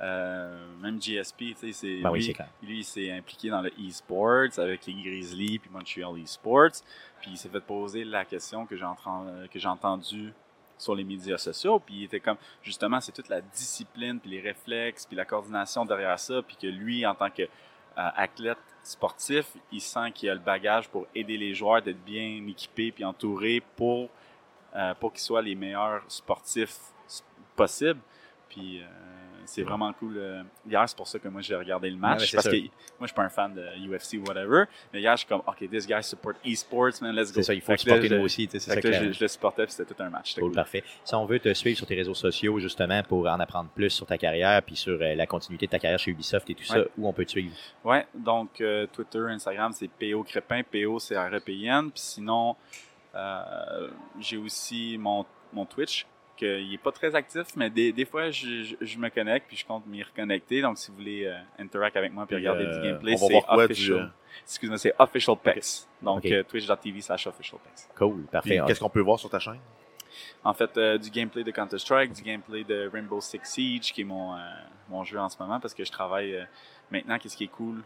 Euh, 0.00 0.56
même 0.80 1.00
GSP, 1.02 1.56
tu 1.58 1.72
sais, 1.72 2.00
ben 2.00 2.12
lui, 2.12 2.32
lui 2.62 2.78
il 2.78 2.84
s'est 2.84 3.10
impliqué 3.10 3.50
dans 3.50 3.60
le 3.60 3.70
e-sports 3.70 4.56
avec 4.58 4.86
les 4.86 4.94
Grizzlies 4.94 5.58
puis 5.58 5.70
Montreal 5.72 6.22
e-sports. 6.22 6.82
Puis 7.20 7.32
il 7.32 7.36
s'est 7.36 7.48
fait 7.48 7.60
poser 7.60 8.04
la 8.04 8.24
question 8.24 8.64
que 8.64 8.76
j'ai 8.76 9.68
entendu 9.68 10.32
sur 10.78 10.94
les 10.94 11.04
médias 11.04 11.38
sociaux. 11.38 11.78
Puis 11.78 11.96
il 11.96 12.04
était 12.04 12.20
comme, 12.20 12.36
justement, 12.62 13.00
c'est 13.00 13.12
toute 13.12 13.28
la 13.28 13.40
discipline, 13.40 14.18
puis 14.20 14.30
les 14.30 14.40
réflexes, 14.40 15.04
puis 15.04 15.16
la 15.16 15.24
coordination 15.24 15.84
derrière 15.84 16.18
ça, 16.18 16.42
puis 16.42 16.56
que 16.56 16.66
lui, 16.66 17.04
en 17.04 17.14
tant 17.14 17.30
qu'athlète 17.30 18.58
euh, 18.58 18.84
sportif, 18.84 19.46
il 19.72 19.80
sent 19.80 20.12
qu'il 20.14 20.30
a 20.30 20.34
le 20.34 20.40
bagage 20.40 20.88
pour 20.88 21.06
aider 21.14 21.36
les 21.36 21.54
joueurs 21.54 21.82
d'être 21.82 22.02
bien 22.04 22.46
équipés, 22.46 22.92
puis 22.92 23.04
entourés 23.04 23.62
pour, 23.76 24.08
euh, 24.76 24.94
pour 24.94 25.12
qu'ils 25.12 25.22
soient 25.22 25.42
les 25.42 25.54
meilleurs 25.54 26.02
sportifs 26.08 26.78
possibles. 27.56 28.00
Puis 28.48 28.80
euh, 28.80 28.86
c'est 29.48 29.62
vraiment 29.62 29.92
cool. 29.94 30.14
Euh, 30.18 30.42
hier, 30.68 30.86
c'est 30.86 30.96
pour 30.96 31.08
ça 31.08 31.18
que 31.18 31.26
moi, 31.28 31.40
j'ai 31.40 31.54
regardé 31.54 31.88
le 31.88 31.96
match. 31.96 32.34
parce 32.34 32.48
que 32.48 32.56
moi, 32.56 32.68
je 33.02 33.06
suis 33.06 33.14
pas 33.14 33.22
un 33.22 33.28
fan 33.30 33.54
de 33.54 33.62
UFC 33.88 34.18
ou 34.18 34.24
whatever. 34.28 34.64
Mais 34.92 35.00
hier, 35.00 35.12
je 35.12 35.18
suis 35.18 35.26
comme, 35.26 35.42
OK, 35.46 35.68
this 35.70 35.86
guy 35.86 36.02
support 36.02 36.34
esports, 36.44 37.00
man, 37.00 37.14
let's 37.14 37.32
go. 37.32 37.36
C'est 37.36 37.44
ça, 37.44 37.54
il 37.54 37.62
faut 37.62 37.76
supporter 37.76 38.10
nous 38.10 38.22
aussi. 38.22 38.46
C'est 38.50 38.58
ça 38.58 38.80
que 38.80 38.92
je, 38.92 39.12
je, 39.12 39.20
le 39.20 39.28
supportais, 39.28 39.64
puis 39.64 39.72
c'était 39.72 39.94
tout 39.94 40.02
un 40.02 40.10
match. 40.10 40.34
Cool, 40.34 40.52
parfait. 40.52 40.84
Si 41.02 41.14
on 41.14 41.24
veut 41.24 41.40
te 41.40 41.52
suivre 41.54 41.76
sur 41.78 41.86
tes 41.86 41.94
réseaux 41.94 42.14
sociaux, 42.14 42.58
justement, 42.60 43.02
pour 43.02 43.26
en 43.26 43.40
apprendre 43.40 43.70
plus 43.70 43.90
sur 43.90 44.06
ta 44.06 44.18
carrière, 44.18 44.62
puis 44.62 44.76
sur 44.76 45.00
euh, 45.00 45.14
la 45.14 45.26
continuité 45.26 45.66
de 45.66 45.70
ta 45.70 45.78
carrière 45.78 45.98
chez 45.98 46.10
Ubisoft 46.10 46.48
et 46.50 46.54
tout 46.54 46.64
ça, 46.64 46.80
où 46.98 47.08
on 47.08 47.12
peut 47.12 47.24
te 47.24 47.30
suivre? 47.30 47.54
Ouais, 47.84 48.06
donc 48.14 48.60
euh, 48.60 48.86
Twitter, 48.92 49.20
Instagram, 49.28 49.72
c'est 49.72 49.88
PO 49.88 50.24
Crépin, 50.24 50.62
PO, 50.62 50.98
c'est 50.98 51.16
R-E-P-I-N. 51.16 51.90
Puis 51.90 52.02
sinon, 52.02 52.54
j'ai 54.20 54.36
aussi 54.36 54.98
mon, 54.98 55.24
mon 55.52 55.64
Twitch, 55.64 56.06
il 56.42 56.70
n'est 56.70 56.78
pas 56.78 56.92
très 56.92 57.14
actif, 57.14 57.56
mais 57.56 57.70
des, 57.70 57.92
des 57.92 58.04
fois, 58.04 58.30
je, 58.30 58.74
je, 58.80 58.98
me 58.98 59.08
connecte 59.08 59.46
puis 59.48 59.56
je 59.56 59.66
compte 59.66 59.86
m'y 59.86 60.02
reconnecter. 60.02 60.62
Donc, 60.62 60.78
si 60.78 60.90
vous 60.90 60.96
voulez 60.96 61.26
euh, 61.26 61.36
interact 61.58 61.96
avec 61.96 62.12
moi 62.12 62.26
puis 62.26 62.36
regarder 62.36 62.64
du 62.64 62.72
euh, 62.72 62.82
gameplay, 62.82 63.16
c'est 63.16 63.42
official. 63.48 63.98
Euh, 63.98 64.06
Excuse-moi, 64.44 64.78
c'est 64.78 64.94
official 64.98 65.36
pex. 65.42 65.88
Donc, 66.02 66.22
twitch.tv 66.48 67.00
slash 67.00 67.26
official 67.26 67.60
pex. 67.64 67.88
Cool, 67.96 68.22
parfait. 68.24 68.60
Qu'est-ce 68.66 68.80
qu'on 68.80 68.90
peut 68.90 69.00
voir 69.00 69.18
sur 69.18 69.30
ta 69.30 69.38
chaîne? 69.38 69.58
En 70.44 70.54
fait, 70.54 70.78
du 70.98 71.10
gameplay 71.10 71.44
de 71.44 71.50
Counter-Strike, 71.50 72.12
du 72.12 72.22
gameplay 72.22 72.64
de 72.64 72.88
Rainbow 72.92 73.20
Six 73.20 73.40
Siege, 73.42 73.92
qui 73.92 74.02
est 74.02 74.04
mon, 74.04 74.36
mon 74.88 75.04
jeu 75.04 75.18
en 75.18 75.28
ce 75.28 75.36
moment, 75.38 75.60
parce 75.60 75.74
que 75.74 75.84
je 75.84 75.92
travaille 75.92 76.46
maintenant. 76.90 77.18
Qu'est-ce 77.18 77.36
qui 77.36 77.44
est 77.44 77.48
cool? 77.48 77.82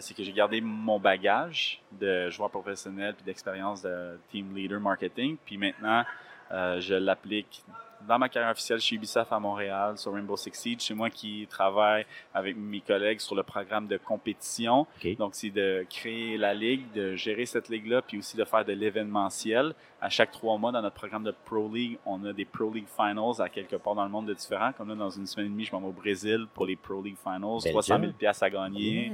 c'est 0.00 0.16
que 0.16 0.24
j'ai 0.24 0.32
gardé 0.32 0.60
mon 0.60 0.98
bagage 0.98 1.80
de 1.92 2.28
joueur 2.28 2.50
professionnel 2.50 3.14
puis 3.14 3.24
d'expérience 3.24 3.82
de 3.82 4.18
team 4.28 4.54
leader 4.54 4.80
marketing. 4.80 5.36
Puis 5.44 5.56
maintenant, 5.56 6.04
euh, 6.52 6.80
je 6.80 6.94
l'applique 6.94 7.64
dans 8.06 8.18
ma 8.18 8.28
carrière 8.28 8.50
officielle 8.50 8.80
chez 8.80 8.96
Ubisoft 8.96 9.32
à 9.32 9.38
Montréal, 9.38 9.98
sur 9.98 10.12
Rainbow 10.12 10.36
Six 10.36 10.50
Siege. 10.54 10.80
C'est 10.80 10.94
moi 10.94 11.10
qui 11.10 11.46
travaille 11.48 12.06
avec 12.32 12.56
mes 12.56 12.80
collègues 12.80 13.20
sur 13.20 13.34
le 13.34 13.42
programme 13.42 13.86
de 13.86 13.96
compétition. 13.98 14.86
Donc, 15.18 15.34
c'est 15.34 15.50
de 15.50 15.86
créer 15.88 16.36
la 16.36 16.54
ligue, 16.54 16.90
de 16.92 17.14
gérer 17.14 17.46
cette 17.46 17.68
ligue-là, 17.68 18.02
puis 18.02 18.18
aussi 18.18 18.36
de 18.36 18.44
faire 18.44 18.64
de 18.64 18.72
l'événementiel. 18.72 19.74
À 20.00 20.08
chaque 20.08 20.30
trois 20.30 20.56
mois, 20.56 20.72
dans 20.72 20.82
notre 20.82 20.96
programme 20.96 21.24
de 21.24 21.34
Pro 21.44 21.68
League, 21.72 21.98
on 22.06 22.24
a 22.24 22.32
des 22.32 22.44
Pro 22.44 22.72
League 22.72 22.88
Finals 22.88 23.40
à 23.40 23.48
quelque 23.48 23.76
part 23.76 23.94
dans 23.94 24.04
le 24.04 24.10
monde 24.10 24.26
de 24.26 24.34
différents. 24.34 24.72
Comme 24.72 24.88
là, 24.88 24.94
dans 24.94 25.10
une 25.10 25.26
semaine 25.26 25.46
et 25.46 25.50
demie, 25.50 25.64
je 25.64 25.72
m'en 25.72 25.80
vais 25.80 25.88
au 25.88 25.92
Brésil 25.92 26.46
pour 26.54 26.66
les 26.66 26.76
Pro 26.76 27.02
League 27.02 27.18
Finals. 27.22 27.70
300 27.70 28.00
000 28.00 28.12
pièces 28.12 28.42
à 28.42 28.50
gagner. 28.50 29.12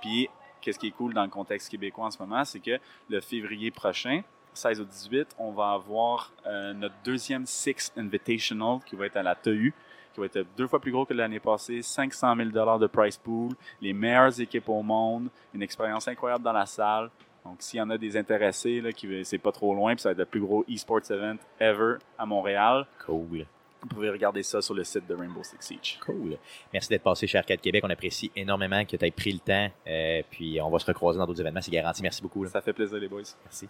Puis, 0.00 0.28
qu'est-ce 0.60 0.78
qui 0.78 0.88
est 0.88 0.92
cool 0.92 1.12
dans 1.14 1.24
le 1.24 1.30
contexte 1.30 1.68
québécois 1.70 2.06
en 2.06 2.10
ce 2.10 2.18
moment, 2.18 2.44
c'est 2.44 2.60
que 2.60 2.78
le 3.08 3.20
février 3.20 3.70
prochain, 3.70 4.22
16 4.58 4.80
au 4.80 4.84
18, 4.84 5.36
on 5.38 5.52
va 5.52 5.70
avoir 5.70 6.32
euh, 6.46 6.72
notre 6.72 6.94
deuxième 7.04 7.46
Six 7.46 7.92
Invitational 7.96 8.80
qui 8.84 8.96
va 8.96 9.06
être 9.06 9.16
à 9.16 9.22
la 9.22 9.34
TEU, 9.34 9.72
qui 10.12 10.20
va 10.20 10.26
être 10.26 10.44
deux 10.56 10.66
fois 10.66 10.80
plus 10.80 10.90
gros 10.90 11.04
que 11.04 11.14
l'année 11.14 11.38
passée, 11.38 11.80
500 11.80 12.34
000 12.36 12.78
de 12.78 12.86
price 12.86 13.16
pool, 13.16 13.52
les 13.80 13.92
meilleures 13.92 14.40
équipes 14.40 14.68
au 14.68 14.82
monde, 14.82 15.28
une 15.54 15.62
expérience 15.62 16.08
incroyable 16.08 16.42
dans 16.42 16.52
la 16.52 16.66
salle. 16.66 17.10
Donc, 17.44 17.56
s'il 17.60 17.78
y 17.78 17.80
en 17.80 17.88
a 17.90 17.96
des 17.96 18.16
intéressés, 18.16 18.80
là, 18.80 18.92
qui 18.92 19.24
c'est 19.24 19.38
pas 19.38 19.52
trop 19.52 19.74
loin, 19.74 19.94
puis 19.94 20.02
ça 20.02 20.08
va 20.08 20.12
être 20.12 20.18
le 20.18 20.24
plus 20.26 20.40
gros 20.40 20.64
e-sports 20.68 21.10
event 21.10 21.36
ever 21.60 21.94
à 22.18 22.26
Montréal. 22.26 22.86
Cool. 23.06 23.46
Vous 23.80 23.88
pouvez 23.88 24.10
regarder 24.10 24.42
ça 24.42 24.60
sur 24.60 24.74
le 24.74 24.82
site 24.82 25.06
de 25.06 25.14
Rainbow 25.14 25.42
Six 25.44 25.56
Siege. 25.60 25.98
Cool. 26.04 26.36
Merci 26.72 26.88
d'être 26.88 27.04
passé 27.04 27.28
chez 27.28 27.38
Arcade 27.38 27.60
Québec. 27.60 27.84
On 27.86 27.90
apprécie 27.90 28.30
énormément 28.34 28.84
que 28.84 28.96
tu 28.96 29.04
aies 29.04 29.10
pris 29.12 29.32
le 29.32 29.38
temps. 29.38 29.70
Euh, 29.86 30.22
puis 30.28 30.60
on 30.60 30.68
va 30.68 30.80
se 30.80 30.86
recroiser 30.86 31.18
dans 31.18 31.26
d'autres 31.26 31.40
événements, 31.40 31.62
c'est 31.62 31.70
garanti. 31.70 32.02
Merci 32.02 32.20
beaucoup. 32.20 32.44
Ça 32.46 32.60
fait 32.60 32.72
plaisir, 32.72 32.98
les 32.98 33.08
boys. 33.08 33.22
Merci. 33.44 33.68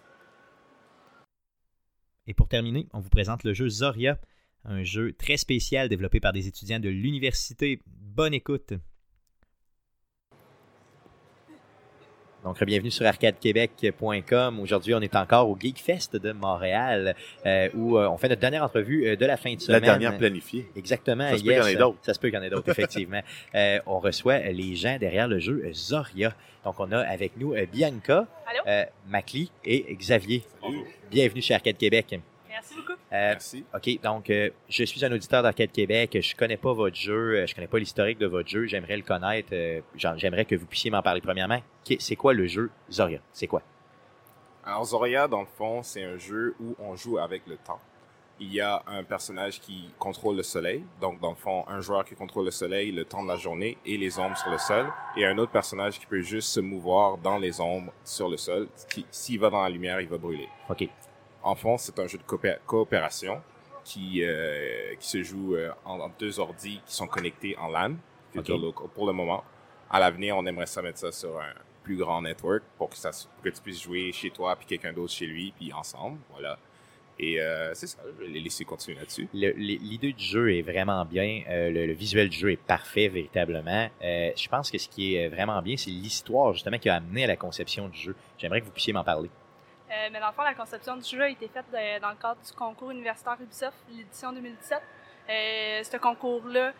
Et 2.27 2.33
pour 2.33 2.47
terminer, 2.47 2.87
on 2.93 2.99
vous 2.99 3.09
présente 3.09 3.43
le 3.43 3.53
jeu 3.53 3.69
Zoria, 3.69 4.19
un 4.65 4.83
jeu 4.83 5.13
très 5.13 5.37
spécial 5.37 5.89
développé 5.89 6.19
par 6.19 6.33
des 6.33 6.47
étudiants 6.47 6.79
de 6.79 6.89
l'université. 6.89 7.81
Bonne 7.87 8.33
écoute. 8.33 8.73
Donc, 12.43 12.63
bienvenue 12.63 12.89
sur 12.89 13.05
arcadequebec.com. 13.05 14.59
Aujourd'hui, 14.61 14.93
on 14.93 15.01
est 15.01 15.15
encore 15.17 15.49
au 15.49 15.57
Geekfest 15.59 16.13
de 16.13 16.31
Montréal, 16.31 17.13
euh, 17.45 17.67
où 17.73 17.97
euh, 17.97 18.07
on 18.07 18.17
fait 18.17 18.29
notre 18.29 18.39
dernière 18.39 18.63
entrevue 18.63 19.07
euh, 19.07 19.15
de 19.17 19.25
la 19.25 19.35
fin 19.35 19.53
de 19.53 19.59
semaine. 19.59 19.81
La 19.81 19.87
dernière 19.87 20.17
planifiée. 20.17 20.65
Exactement. 20.77 21.27
Ça 21.29 21.37
se 21.37 21.43
peut 21.43 21.49
qu'il 21.49 21.57
y 21.57 21.61
en 21.61 21.67
ait 21.67 21.75
d'autres. 21.75 21.97
Ça 22.01 22.13
se 22.13 22.19
peut 22.19 22.29
qu'il 22.29 22.37
y 22.37 22.39
en 22.39 22.43
ait 22.43 22.49
d'autres, 22.49 22.69
effectivement. 22.69 23.21
on 23.85 23.99
reçoit 23.99 24.39
les 24.39 24.75
gens 24.75 24.97
derrière 24.97 25.27
le 25.27 25.39
jeu 25.39 25.69
Zoria. 25.73 26.33
Donc, 26.63 26.79
on 26.79 26.91
a 26.93 26.99
avec 26.99 27.35
nous 27.35 27.55
Bianca, 27.71 28.25
Macli 29.09 29.51
et 29.65 29.93
Xavier. 29.95 30.43
Bienvenue 31.11 31.41
chez 31.41 31.55
Arcade 31.55 31.77
Québec. 31.77 32.19
Merci 32.69 32.75
beaucoup. 32.75 32.99
Merci. 33.11 33.65
OK, 33.73 34.01
donc 34.01 34.31
je 34.69 34.83
suis 34.83 35.03
un 35.03 35.11
auditeur 35.11 35.41
d'Arcade 35.41 35.71
Québec. 35.71 36.17
Je 36.21 36.35
connais 36.35 36.57
pas 36.57 36.73
votre 36.73 36.95
jeu, 36.95 37.45
je 37.45 37.55
connais 37.55 37.67
pas 37.67 37.79
l'historique 37.79 38.19
de 38.19 38.27
votre 38.27 38.47
jeu. 38.47 38.65
J'aimerais 38.67 38.97
le 38.97 39.03
connaître. 39.03 39.53
J'aimerais 39.95 40.45
que 40.45 40.55
vous 40.55 40.65
puissiez 40.65 40.91
m'en 40.91 41.01
parler 41.01 41.21
premièrement. 41.21 41.61
C'est 41.99 42.15
quoi 42.15 42.33
le 42.33 42.45
jeu 42.47 42.69
Zoria? 42.91 43.19
C'est 43.31 43.47
quoi? 43.47 43.61
Alors 44.63 44.85
Zoria, 44.85 45.27
dans 45.27 45.41
le 45.41 45.47
fond, 45.47 45.81
c'est 45.81 46.03
un 46.03 46.17
jeu 46.17 46.53
où 46.59 46.75
on 46.79 46.95
joue 46.95 47.17
avec 47.17 47.47
le 47.47 47.57
temps. 47.57 47.79
il 48.39 48.53
y 48.53 48.61
a 48.61 48.83
un 48.87 49.03
personnage 49.03 49.59
qui 49.59 49.89
contrôle 49.99 50.37
le 50.37 50.43
soleil. 50.43 50.83
Donc, 51.01 51.19
dans 51.19 51.31
le 51.31 51.35
fond, 51.35 51.65
un 51.67 51.81
joueur 51.81 52.05
qui 52.05 52.15
contrôle 52.15 52.45
le 52.45 52.51
soleil 52.51 52.91
le 52.91 53.03
temps 53.05 53.23
de 53.23 53.27
la 53.27 53.35
journée 53.35 53.77
et 53.85 53.97
les 53.97 54.17
ombres 54.19 54.37
sur 54.37 54.49
le 54.49 54.57
sol. 54.57 54.87
Et 55.17 55.25
un 55.25 55.37
autre 55.37 55.51
personnage 55.51 55.99
qui 55.99 56.05
peut 56.05 56.21
juste 56.21 56.49
se 56.49 56.59
mouvoir 56.59 57.17
dans 57.17 57.37
les 57.37 57.59
ombres 57.59 57.91
sur 58.03 58.29
le 58.29 58.37
sol. 58.37 58.67
S'il 59.11 59.39
va 59.39 59.49
dans 59.49 59.61
la 59.61 59.69
lumière, 59.69 59.99
il 60.01 60.07
va 60.07 60.17
brûler. 60.17 60.47
OK. 60.69 60.87
En 61.43 61.55
fond, 61.55 61.77
c'est 61.77 61.97
un 61.99 62.07
jeu 62.07 62.17
de 62.17 62.57
coopération 62.65 63.41
qui, 63.83 64.23
euh, 64.23 64.95
qui 64.99 65.07
se 65.07 65.23
joue 65.23 65.55
euh, 65.55 65.71
en, 65.85 66.09
deux 66.19 66.39
ordis 66.39 66.81
qui 66.85 66.93
sont 66.93 67.07
connectés 67.07 67.57
en 67.57 67.69
LAN. 67.69 67.95
Pour 68.93 69.07
le 69.07 69.13
moment. 69.13 69.43
À 69.89 69.99
l'avenir, 69.99 70.37
on 70.37 70.45
aimerait 70.45 70.67
ça 70.67 70.83
mettre 70.83 70.99
ça 70.99 71.11
sur 71.11 71.39
un 71.39 71.53
plus 71.83 71.97
grand 71.97 72.21
network 72.21 72.61
pour 72.77 72.89
que, 72.89 72.95
ça, 72.95 73.09
pour 73.09 73.43
que 73.43 73.49
tu 73.49 73.61
puisses 73.61 73.81
jouer 73.81 74.11
chez 74.11 74.29
toi 74.29 74.55
puis 74.55 74.67
quelqu'un 74.67 74.93
d'autre 74.93 75.13
chez 75.13 75.25
lui 75.25 75.51
puis 75.57 75.73
ensemble. 75.73 76.19
Voilà. 76.31 76.59
Et 77.19 77.41
euh, 77.41 77.73
c'est 77.73 77.87
ça, 77.87 77.97
je 78.05 78.23
vais 78.23 78.31
les 78.31 78.39
laisser 78.39 78.63
continuer 78.63 78.97
là-dessus. 78.97 79.27
L'idée 79.33 80.13
du 80.13 80.23
jeu 80.23 80.55
est 80.55 80.61
vraiment 80.61 81.03
bien. 81.03 81.43
Euh, 81.49 81.69
le, 81.69 81.91
visuel 81.91 82.29
du 82.29 82.37
jeu 82.37 82.51
est 82.53 82.61
parfait, 82.61 83.09
véritablement. 83.09 83.89
Euh, 84.01 84.31
je 84.35 84.47
pense 84.47 84.71
que 84.71 84.77
ce 84.77 84.87
qui 84.87 85.15
est 85.15 85.27
vraiment 85.27 85.61
bien, 85.61 85.75
c'est 85.75 85.89
l'histoire, 85.89 86.53
justement, 86.53 86.77
qui 86.77 86.87
a 86.87 86.95
amené 86.95 87.25
à 87.25 87.27
la 87.27 87.35
conception 87.35 87.89
du 87.89 87.99
jeu. 87.99 88.15
J'aimerais 88.37 88.61
que 88.61 88.65
vous 88.67 88.71
puissiez 88.71 88.93
m'en 88.93 89.03
parler. 89.03 89.29
Mais 90.11 90.19
dans 90.19 90.27
le 90.27 90.33
fond, 90.33 90.43
la 90.43 90.53
conception 90.53 90.97
du 90.97 91.07
jeu 91.07 91.21
a 91.21 91.29
été 91.29 91.47
faite 91.47 91.65
dans 92.01 92.09
le 92.09 92.15
cadre 92.15 92.39
du 92.45 92.51
concours 92.53 92.91
universitaire 92.91 93.37
Ubisoft, 93.41 93.77
l'édition 93.91 94.31
2017. 94.31 94.81
ce 95.27 95.97
concours-là, 95.97 96.73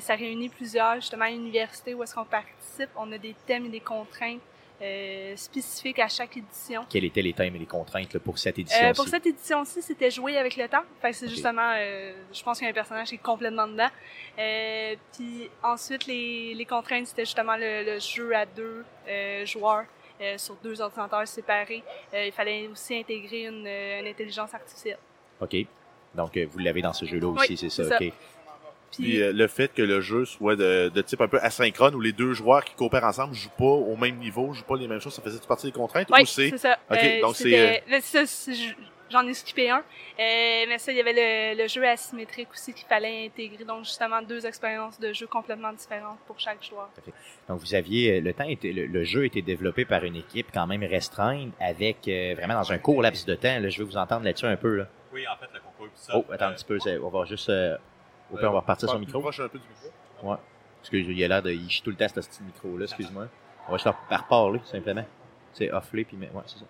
ça 0.00 0.14
réunit 0.14 0.48
plusieurs, 0.48 0.96
justement, 0.96 1.26
universités 1.26 1.94
où 1.94 2.02
est-ce 2.02 2.14
qu'on 2.14 2.24
participe. 2.24 2.90
On 2.96 3.10
a 3.12 3.18
des 3.18 3.34
thèmes 3.46 3.66
et 3.66 3.70
des 3.70 3.80
contraintes 3.80 4.40
euh, 4.82 5.36
spécifique 5.36 5.98
à 5.98 6.08
chaque 6.08 6.36
édition. 6.38 6.86
Quels 6.88 7.04
étaient 7.04 7.20
les 7.20 7.34
thèmes 7.34 7.54
et 7.54 7.58
les 7.58 7.66
contraintes 7.66 8.16
pour 8.18 8.38
cette 8.38 8.58
euh, 8.58 8.94
Pour 8.94 9.08
cette 9.08 9.26
édition-ci, 9.26 9.82
c'était 9.82 10.10
jouer 10.10 10.38
avec 10.38 10.56
le 10.56 10.68
temps. 10.68 10.82
Fait 11.02 11.12
c'est 11.12 11.28
justement, 11.28 11.74
euh, 11.76 12.14
je 12.32 12.42
pense 12.42 12.58
qu'il 12.58 12.64
y 12.64 12.68
a 12.68 12.70
un 12.70 12.74
personnage 12.74 13.08
qui 13.08 13.16
est 13.16 13.18
complètement 13.18 13.66
dedans. 13.66 13.90
Euh, 14.38 14.96
puis 15.12 15.50
ensuite, 15.62 16.06
les, 16.06 16.54
les 16.54 16.64
contraintes, 16.64 17.08
c'était 17.08 17.26
justement 17.26 17.56
le, 17.58 17.98
jeu 17.98 18.34
à 18.34 18.46
deux 18.46 18.84
euh, 20.20 20.38
sur 20.38 20.56
deux 20.56 20.80
ordinateurs 20.80 21.26
séparés. 21.26 21.82
il 22.12 22.32
fallait 22.32 22.68
aussi 22.68 22.96
intégrer 22.96 23.44
une, 23.44 23.66
une, 23.66 24.06
intelligence 24.06 24.52
artificielle. 24.54 24.98
OK. 25.40 25.56
Donc, 26.14 26.36
vous 26.36 26.58
l'avez 26.58 26.82
dans 26.82 26.92
ce 26.92 27.04
jeu-là 27.04 27.28
aussi, 27.28 27.56
c'est 27.56 27.70
ça? 27.70 27.96
OK. 27.96 28.12
Puis 28.92 29.22
euh, 29.22 29.32
le 29.32 29.46
fait 29.46 29.72
que 29.72 29.82
le 29.82 30.00
jeu 30.00 30.24
soit 30.24 30.56
de, 30.56 30.88
de, 30.88 31.02
type 31.02 31.20
un 31.20 31.28
peu 31.28 31.38
asynchrone 31.40 31.94
où 31.94 32.00
les 32.00 32.12
deux 32.12 32.32
joueurs 32.32 32.64
qui 32.64 32.74
coopèrent 32.74 33.04
ensemble 33.04 33.34
jouent 33.34 33.48
pas 33.56 33.64
au 33.64 33.96
même 33.96 34.16
niveau, 34.16 34.52
jouent 34.52 34.64
pas 34.64 34.76
les 34.76 34.88
mêmes 34.88 35.00
choses, 35.00 35.14
ça 35.14 35.22
faisait 35.22 35.38
partie 35.46 35.66
des 35.66 35.72
contraintes 35.72 36.08
oui, 36.10 36.22
ou 36.22 36.26
c'est 36.26 36.56
ça. 36.58 36.76
OK, 36.90 36.98
euh, 37.02 37.20
donc 37.20 37.36
c'est 37.36 37.58
euh, 37.58 37.98
j'en 39.10 39.26
ai 39.26 39.34
skippé 39.34 39.70
un. 39.70 39.78
Euh, 39.78 39.82
mais 40.68 40.78
ça, 40.78 40.92
il 40.92 40.98
y 40.98 41.00
avait 41.00 41.54
le, 41.54 41.62
le 41.62 41.68
jeu 41.68 41.86
asymétrique 41.86 42.48
aussi 42.52 42.72
qu'il 42.72 42.86
fallait 42.86 43.26
intégrer. 43.26 43.64
Donc, 43.64 43.84
justement, 43.84 44.22
deux 44.22 44.46
expériences 44.46 44.98
de 44.98 45.12
jeu 45.12 45.26
complètement 45.26 45.72
différentes 45.72 46.18
pour 46.26 46.38
chaque 46.38 46.62
joueur. 46.62 46.88
Donc, 47.48 47.60
vous 47.60 47.74
aviez, 47.74 48.20
le 48.20 48.32
temps 48.32 48.48
était, 48.48 48.72
le, 48.72 49.04
jeu 49.04 49.24
était 49.24 49.42
développé 49.42 49.84
par 49.84 50.04
une 50.04 50.16
équipe 50.16 50.48
quand 50.52 50.66
même 50.66 50.84
restreinte 50.84 51.52
avec 51.60 51.98
vraiment 52.36 52.54
dans 52.54 52.72
un 52.72 52.78
court 52.78 53.02
laps 53.02 53.26
de 53.26 53.34
temps. 53.34 53.58
Là, 53.58 53.68
je 53.68 53.78
vais 53.78 53.84
vous 53.84 53.96
entendre 53.96 54.24
là-dessus 54.24 54.46
un 54.46 54.56
peu. 54.56 54.76
Là. 54.76 54.86
Oui, 55.12 55.26
en 55.26 55.36
fait, 55.36 55.48
le 55.52 55.60
concours 55.60 55.88
Oh, 56.14 56.24
attends 56.32 56.46
un 56.46 56.52
petit 56.52 56.64
peu, 56.64 56.78
on 57.02 57.08
va 57.08 57.24
juste 57.24 57.50
au 58.32 58.36
pire, 58.36 58.50
on 58.50 58.52
va 58.52 58.60
repartir 58.60 58.88
son 58.88 58.98
micro. 58.98 59.18
un 59.18 59.48
peu 59.48 59.58
du 59.58 59.64
micro. 59.68 60.30
Ouais. 60.30 60.36
Parce 60.80 60.90
qu'il 60.90 61.24
a 61.24 61.28
l'air 61.28 61.42
de. 61.42 61.50
Il 61.50 61.68
chie 61.68 61.82
tout 61.82 61.90
le 61.90 61.96
temps 61.96 62.08
ce 62.08 62.14
petit 62.14 62.42
micro-là, 62.42 62.84
excuse-moi. 62.84 63.26
On 63.68 63.72
va 63.72 63.76
juste 63.76 63.88
reparler, 64.10 64.60
simplement. 64.64 65.04
C'est 65.52 65.70
off-lay, 65.70 66.04
puis. 66.04 66.16
Ouais, 66.16 66.28
c'est 66.46 66.58
ça. 66.58 66.64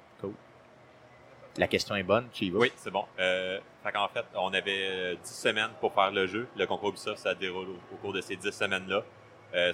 La 1.57 1.67
question 1.67 1.97
est 1.97 2.03
bonne, 2.03 2.29
tu 2.33 2.45
y 2.45 2.51
vas? 2.51 2.59
Oui, 2.59 2.73
c'est 2.77 2.91
bon. 2.91 3.05
Euh, 3.19 3.59
fait 3.83 3.93
qu'en 3.93 4.09
fait, 4.09 4.25
on 4.35 4.53
avait 4.53 5.17
10 5.17 5.19
euh, 5.19 5.51
semaines 5.51 5.71
pour 5.81 5.93
faire 5.93 6.11
le 6.11 6.27
jeu. 6.27 6.47
Le 6.57 6.67
concours 6.67 6.91
Ubisoft, 6.91 7.19
ça 7.19 7.35
déroule 7.35 7.69
au, 7.93 7.97
cours 7.97 8.13
de 8.13 8.21
ces 8.21 8.37
10 8.37 8.51
semaines-là. 8.51 9.03
Euh, 9.55 9.73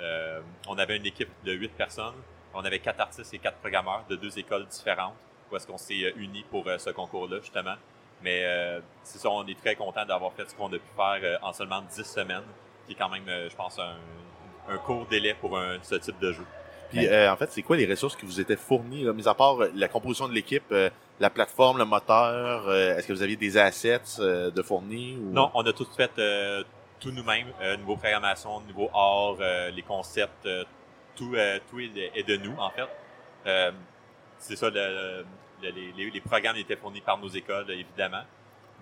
euh, 0.00 0.40
on 0.68 0.76
avait 0.76 0.96
une 0.96 1.06
équipe 1.06 1.30
de 1.44 1.52
8 1.52 1.72
personnes. 1.72 2.14
On 2.52 2.64
avait 2.64 2.78
4 2.78 3.00
artistes 3.00 3.32
et 3.32 3.38
4 3.38 3.56
programmeurs 3.58 4.04
de 4.08 4.16
deux 4.16 4.38
écoles 4.38 4.66
différentes. 4.66 5.14
Où 5.50 5.56
est-ce 5.56 5.66
qu'on 5.66 5.78
s'est 5.78 6.12
unis 6.16 6.44
pour 6.50 6.66
ce 6.78 6.90
concours-là, 6.90 7.38
justement. 7.40 7.76
Mais 8.24 8.40
euh, 8.42 8.80
c'est 9.02 9.18
ça, 9.18 9.30
on 9.30 9.46
est 9.46 9.58
très 9.58 9.76
content 9.76 10.04
d'avoir 10.06 10.32
fait 10.32 10.48
ce 10.48 10.54
qu'on 10.54 10.68
a 10.68 10.78
pu 10.78 10.90
faire 10.96 11.20
euh, 11.22 11.36
en 11.42 11.52
seulement 11.52 11.82
10 11.82 12.02
semaines, 12.02 12.42
qui 12.86 12.92
est 12.92 12.96
quand 12.96 13.10
même, 13.10 13.28
euh, 13.28 13.50
je 13.50 13.54
pense, 13.54 13.78
un, 13.78 13.96
un, 14.72 14.78
court 14.78 15.06
délai 15.10 15.34
pour 15.34 15.58
un, 15.58 15.76
ce 15.82 15.96
type 15.96 16.18
de 16.20 16.32
jeu. 16.32 16.46
Puis, 16.90 17.06
en 17.08 17.36
fait, 17.36 17.50
c'est 17.50 17.62
quoi 17.62 17.76
les 17.76 17.86
ressources 17.86 18.14
qui 18.14 18.24
vous 18.24 18.40
étaient 18.40 18.56
fournies, 18.56 19.02
là, 19.02 19.12
mis 19.12 19.26
à 19.26 19.34
part 19.34 19.56
la 19.74 19.88
composition 19.88 20.28
de 20.28 20.32
l'équipe, 20.32 20.72
la 21.20 21.30
plateforme, 21.30 21.78
le 21.78 21.84
moteur, 21.84 22.72
est-ce 22.72 23.06
que 23.06 23.12
vous 23.12 23.22
aviez 23.22 23.36
des 23.36 23.56
assets 23.56 24.18
de 24.18 24.62
fournis? 24.62 25.16
Ou... 25.16 25.32
Non, 25.32 25.50
on 25.54 25.64
a 25.64 25.72
tout 25.72 25.86
fait 25.96 26.10
tout 27.00 27.10
nous-mêmes, 27.12 27.52
niveau 27.78 27.96
programmation, 27.96 28.60
niveau 28.62 28.90
art, 28.92 29.36
les 29.72 29.82
concepts, 29.82 30.48
tout, 31.14 31.36
tout 31.70 31.80
est, 31.80 32.26
de 32.26 32.36
nous, 32.36 32.56
en 32.58 32.70
fait. 32.70 32.88
c'est 34.38 34.56
ça, 34.56 34.70
le, 34.70 35.24
les, 35.72 36.20
programmes 36.20 36.56
étaient 36.56 36.76
fournis 36.76 37.00
par 37.00 37.18
nos 37.18 37.28
écoles, 37.28 37.70
évidemment. 37.70 38.22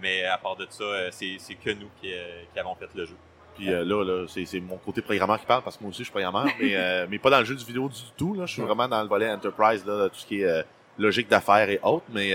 Mais 0.00 0.24
à 0.24 0.38
part 0.38 0.56
de 0.56 0.66
ça, 0.68 0.84
euh, 0.84 1.08
c'est 1.10 1.54
que 1.54 1.70
nous 1.70 1.88
euh, 2.04 2.42
qui, 2.52 2.58
avons 2.58 2.74
fait 2.74 2.88
le 2.94 3.06
jeu. 3.06 3.16
Puis 3.56 3.70
euh, 3.70 3.84
là, 3.84 4.02
là 4.02 4.26
c'est 4.26 4.60
mon 4.60 4.78
côté 4.78 5.02
programmeur 5.02 5.38
qui 5.38 5.46
parle 5.46 5.62
parce 5.62 5.76
que 5.76 5.82
moi 5.82 5.90
aussi 5.90 5.98
je 5.98 6.04
suis 6.04 6.12
programmeur, 6.12 6.46
mais, 6.58 7.06
mais 7.10 7.18
pas 7.18 7.30
dans 7.30 7.40
le 7.40 7.44
jeu 7.44 7.54
du 7.54 7.64
vidéo 7.64 7.88
du 7.88 8.00
tout. 8.16 8.34
Là. 8.34 8.46
Je 8.46 8.54
suis 8.54 8.62
vraiment 8.62 8.88
dans 8.88 9.02
le 9.02 9.08
volet 9.08 9.30
enterprise, 9.30 9.84
là, 9.84 10.08
tout 10.08 10.18
ce 10.18 10.26
qui 10.26 10.42
est 10.42 10.64
logique 10.98 11.28
d'affaires 11.28 11.68
et 11.70 11.80
autres. 11.82 12.06
Mais 12.12 12.30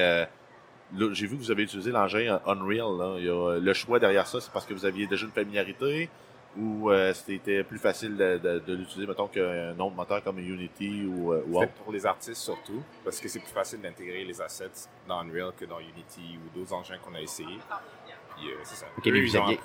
j'ai 1.12 1.28
vu 1.28 1.38
que 1.38 1.42
vous 1.42 1.52
avez 1.52 1.64
utilisé 1.64 1.92
l'engin 1.92 2.40
Unreal. 2.46 2.98
Là. 2.98 3.16
Il 3.20 3.26
y 3.26 3.30
a, 3.30 3.60
le 3.60 3.74
choix 3.74 4.00
derrière 4.00 4.28
ça, 4.28 4.40
c'est 4.42 4.52
parce 4.52 4.66
que 4.66 4.74
vous 4.74 4.86
aviez 4.86 5.08
déjà 5.08 5.26
une 5.26 5.32
familiarité 5.32 6.10
ou 6.60 6.90
euh, 6.90 7.14
c'était 7.14 7.64
plus 7.64 7.78
facile 7.78 8.16
de, 8.18 8.38
de, 8.38 8.60
de 8.66 8.74
l'utiliser, 8.74 9.08
mettons, 9.08 9.28
qu'un 9.28 9.78
autre 9.80 9.96
moteur 9.96 10.24
comme 10.24 10.40
Unity 10.40 11.06
ou, 11.06 11.34
euh, 11.34 11.44
ou 11.48 11.60
autre? 11.60 11.72
pour 11.84 11.94
les 11.94 12.06
artistes 12.06 12.42
surtout, 12.42 12.82
parce 13.04 13.20
que 13.20 13.28
c'est 13.28 13.40
plus 13.40 13.52
facile 13.52 13.80
d'intégrer 13.82 14.24
les 14.24 14.42
assets 14.42 14.90
dans 15.08 15.20
Unreal 15.20 15.52
que 15.58 15.66
dans 15.66 15.80
Unity 15.80 16.38
ou 16.38 16.58
d'autres 16.58 16.74
engins 16.74 16.98
qu'on 16.98 17.14
a 17.16 17.22
essayé. 17.22 17.58
Puis, 18.38 18.50
euh, 18.50 18.56
c'est 18.64 18.76
ça. 18.76 18.86
OK, 18.98 19.06
mais 19.06 19.22
vous 19.22 19.36
aviez, 19.36 19.60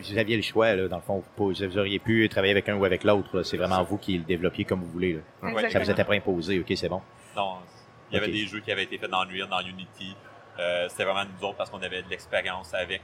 vous, 0.00 0.18
aviez, 0.18 0.36
le 0.36 0.42
choix, 0.42 0.74
là, 0.74 0.88
dans 0.88 0.96
le 0.96 1.02
fond. 1.02 1.22
Vous, 1.36 1.52
vous, 1.52 1.78
auriez 1.78 1.98
pu 1.98 2.26
travailler 2.28 2.52
avec 2.52 2.68
un 2.68 2.76
ou 2.76 2.84
avec 2.84 3.04
l'autre. 3.04 3.42
C'est 3.42 3.58
vraiment 3.58 3.82
vous 3.82 3.98
qui 3.98 4.16
le 4.16 4.24
développiez 4.24 4.64
comme 4.64 4.80
vous 4.80 4.90
voulez. 4.90 5.20
Là. 5.42 5.70
Ça 5.70 5.78
vous 5.78 5.90
était 5.90 6.04
pas 6.04 6.14
imposé. 6.14 6.58
OK, 6.58 6.72
c'est 6.74 6.88
bon. 6.88 7.02
Non, 7.36 7.56
il 8.14 8.20
y 8.20 8.22
avait 8.22 8.32
des 8.32 8.46
jeux 8.46 8.60
qui 8.60 8.70
avaient 8.70 8.84
été 8.84 8.98
faits 8.98 9.10
dans 9.10 9.22
Unreal, 9.22 9.48
dans 9.48 9.60
Unity. 9.60 10.14
Euh, 10.58 10.86
c'était 10.88 11.04
vraiment 11.04 11.24
nous 11.24 11.46
autres 11.46 11.56
parce 11.56 11.70
qu'on 11.70 11.82
avait 11.82 12.02
de 12.02 12.08
l'expérience 12.08 12.72
avec 12.74 13.02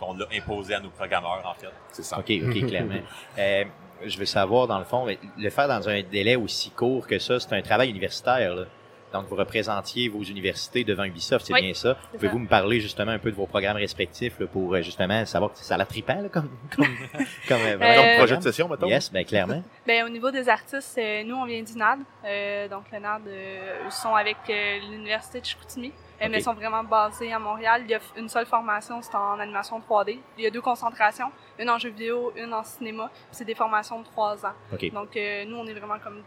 on 0.00 0.14
l'a 0.14 0.26
imposé 0.34 0.74
à 0.74 0.80
nos 0.80 0.90
programmeurs, 0.90 1.42
en 1.44 1.54
fait. 1.54 1.68
C'est 1.90 2.02
ça. 2.02 2.18
OK, 2.18 2.30
OK, 2.44 2.66
clairement. 2.66 3.00
Euh, 3.38 3.64
je 4.04 4.18
veux 4.18 4.24
savoir, 4.24 4.66
dans 4.66 4.78
le 4.78 4.84
fond, 4.84 5.06
le 5.38 5.50
faire 5.50 5.68
dans 5.68 5.88
un 5.88 6.02
délai 6.02 6.36
aussi 6.36 6.70
court 6.70 7.06
que 7.06 7.18
ça, 7.18 7.38
c'est 7.38 7.54
un 7.54 7.62
travail 7.62 7.90
universitaire. 7.90 8.54
Là. 8.54 8.64
Donc, 9.12 9.26
vous 9.28 9.36
représentiez 9.36 10.08
vos 10.08 10.22
universités 10.22 10.84
devant 10.84 11.04
Ubisoft, 11.04 11.46
c'est 11.46 11.60
bien 11.60 11.74
ça. 11.74 11.96
Pouvez-vous 12.12 12.38
me 12.38 12.48
parler 12.48 12.80
justement 12.80 13.12
un 13.12 13.18
peu 13.18 13.30
de 13.30 13.36
vos 13.36 13.46
programmes 13.46 13.76
respectifs 13.76 14.36
pour 14.52 14.74
euh, 14.74 14.82
justement 14.82 15.24
savoir 15.26 15.52
que 15.52 15.58
ça 15.58 15.76
la 15.76 15.86
tripant 15.86 16.20
là, 16.22 16.28
comme, 16.28 16.50
comme, 16.76 16.86
comme, 17.48 17.60
euh, 17.62 18.16
projet 18.18 18.36
de 18.36 18.42
session, 18.42 18.68
maintenant? 18.68 18.88
Yes, 18.88 19.12
bien 19.12 19.24
clairement. 19.24 19.62
ben, 19.86 20.04
au 20.06 20.08
niveau 20.08 20.30
des 20.30 20.48
artistes, 20.48 21.00
nous, 21.24 21.36
on 21.36 21.44
vient 21.44 21.62
du 21.62 21.76
NAD. 21.76 22.00
donc, 22.70 22.84
le 22.92 22.98
NAD, 22.98 23.22
ils 23.84 23.92
sont 23.92 24.14
avec 24.14 24.36
l'Université 24.48 25.40
de 25.40 25.46
Chicoutimi. 25.46 25.92
Mais 26.28 26.38
ils 26.38 26.42
sont 26.42 26.54
vraiment 26.54 26.84
basés 26.84 27.32
à 27.32 27.38
Montréal. 27.38 27.82
Il 27.84 27.90
y 27.90 27.94
a 27.94 28.00
une 28.16 28.28
seule 28.28 28.46
formation, 28.46 29.02
c'est 29.02 29.14
en 29.14 29.38
animation 29.38 29.80
3D. 29.80 30.18
Il 30.38 30.44
y 30.44 30.46
a 30.46 30.50
deux 30.50 30.60
concentrations, 30.60 31.30
une 31.58 31.70
en 31.70 31.78
jeu 31.78 31.90
vidéo, 31.90 32.32
une 32.36 32.54
en 32.54 32.62
cinéma. 32.62 33.10
C'est 33.30 33.44
des 33.44 33.54
formations 33.54 34.00
de 34.00 34.04
trois 34.04 34.44
ans. 34.46 34.54
Donc 34.92 35.16
euh, 35.16 35.44
nous, 35.46 35.56
on 35.56 35.66
est 35.66 35.74
vraiment 35.74 35.98
comme 35.98 36.22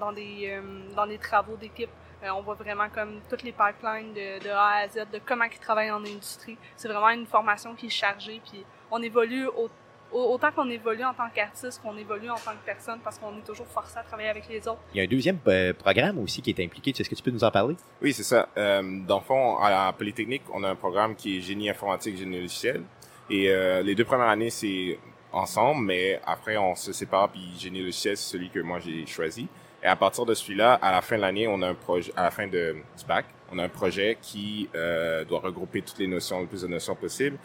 dans 0.00 0.12
des 0.12 0.48
euh, 0.48 0.94
dans 0.94 1.06
des 1.06 1.18
travaux 1.18 1.56
d'équipe. 1.56 1.90
Euh, 2.22 2.30
on 2.30 2.42
voit 2.42 2.54
vraiment 2.54 2.88
comme 2.88 3.20
toutes 3.28 3.44
les 3.44 3.52
pipelines 3.52 4.12
de, 4.12 4.42
de 4.42 4.50
A 4.50 4.82
à 4.82 4.88
Z, 4.88 5.06
de 5.12 5.20
comment 5.24 5.44
ils 5.44 5.58
travaillent 5.58 5.90
en 5.90 6.04
industrie. 6.04 6.58
C'est 6.76 6.88
vraiment 6.88 7.10
une 7.10 7.26
formation 7.26 7.74
qui 7.74 7.86
est 7.86 7.90
chargée. 7.90 8.40
Puis 8.44 8.64
on 8.90 9.00
évolue 9.02 9.46
au 9.46 9.68
autant 10.12 10.50
qu'on 10.52 10.68
évolue 10.70 11.04
en 11.04 11.14
tant 11.14 11.28
qu'artiste 11.34 11.80
qu'on 11.82 11.96
évolue 11.96 12.30
en 12.30 12.36
tant 12.36 12.52
que 12.52 12.64
personne 12.64 12.98
parce 13.02 13.18
qu'on 13.18 13.36
est 13.38 13.46
toujours 13.46 13.66
forcé 13.66 13.98
à 13.98 14.02
travailler 14.02 14.28
avec 14.28 14.48
les 14.48 14.66
autres. 14.66 14.80
Il 14.94 14.98
y 14.98 15.00
a 15.00 15.04
un 15.04 15.08
deuxième 15.08 15.38
euh, 15.46 15.72
programme 15.72 16.18
aussi 16.18 16.42
qui 16.42 16.50
est 16.50 16.64
impliqué. 16.64 16.90
Est-ce 16.90 17.08
que 17.08 17.14
tu 17.14 17.22
peux 17.22 17.30
nous 17.30 17.44
en 17.44 17.50
parler? 17.50 17.76
Oui, 18.02 18.12
c'est 18.12 18.22
ça. 18.22 18.48
Euh, 18.56 18.82
dans 19.06 19.18
le 19.18 19.24
fond, 19.24 19.58
à 19.58 19.70
la 19.70 19.92
Polytechnique, 19.92 20.42
on 20.52 20.64
a 20.64 20.70
un 20.70 20.76
programme 20.76 21.14
qui 21.14 21.38
est 21.38 21.40
génie 21.40 21.68
informatique, 21.68 22.16
génie 22.16 22.40
logiciel. 22.40 22.82
Et 23.30 23.50
euh, 23.50 23.82
les 23.82 23.94
deux 23.94 24.04
premières 24.04 24.28
années, 24.28 24.50
c'est 24.50 24.98
ensemble, 25.32 25.84
mais 25.84 26.20
après, 26.26 26.56
on 26.56 26.74
se 26.74 26.92
sépare, 26.92 27.30
puis 27.30 27.40
génie 27.58 27.80
logiciel, 27.80 28.16
c'est 28.16 28.32
celui 28.32 28.50
que 28.50 28.60
moi 28.60 28.78
j'ai 28.80 29.06
choisi. 29.06 29.48
Et 29.82 29.86
à 29.86 29.96
partir 29.96 30.26
de 30.26 30.34
celui-là, 30.34 30.74
à 30.74 30.90
la 30.90 31.00
fin 31.02 31.16
de 31.16 31.22
l'année, 31.22 31.46
on 31.46 31.62
a 31.62 31.68
un 31.68 31.74
projet, 31.74 32.12
à 32.16 32.24
la 32.24 32.30
fin 32.30 32.46
de, 32.46 32.76
du 32.98 33.04
bac, 33.06 33.26
on 33.52 33.58
a 33.58 33.64
un 33.64 33.68
projet 33.68 34.18
qui 34.20 34.68
euh, 34.74 35.24
doit 35.24 35.40
regrouper 35.40 35.82
toutes 35.82 35.98
les 35.98 36.08
notions, 36.08 36.40
le 36.40 36.46
plus 36.46 36.62
de 36.62 36.66
notions 36.66 36.94
possibles. 36.94 37.38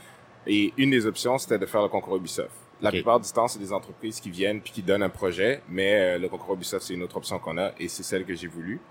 Et 0.48 0.74
une 0.78 0.90
des 0.90 1.06
options, 1.06 1.38
c'était 1.38 1.60
de 1.60 1.66
faire 1.66 1.82
le 1.82 1.90
concours 1.90 2.18
Ubisoft. 2.18 2.52
La 2.82 2.92
plupart 2.92 3.20
du 3.20 3.32
temps, 3.32 3.48
c'est 3.48 3.60
des 3.60 3.72
entreprises 3.72 4.20
qui 4.20 4.30
viennent 4.30 4.60
puis 4.60 4.74
qui 4.74 4.82
donnent 4.82 5.04
un 5.04 5.10
projet, 5.10 5.62
mais 5.70 6.16
euh, 6.16 6.18
le 6.18 6.28
concours 6.28 6.56
Ubisoft, 6.56 6.86
c'est 6.86 6.94
une 6.96 7.04
autre 7.04 7.16
option 7.16 7.40
qu'on 7.40 7.58
a 7.58 7.72
et 7.80 7.88
c'est 7.88 8.04
celle 8.04 8.26
que 8.26 8.36
j'ai 8.36 8.48
voulu. 8.48 8.82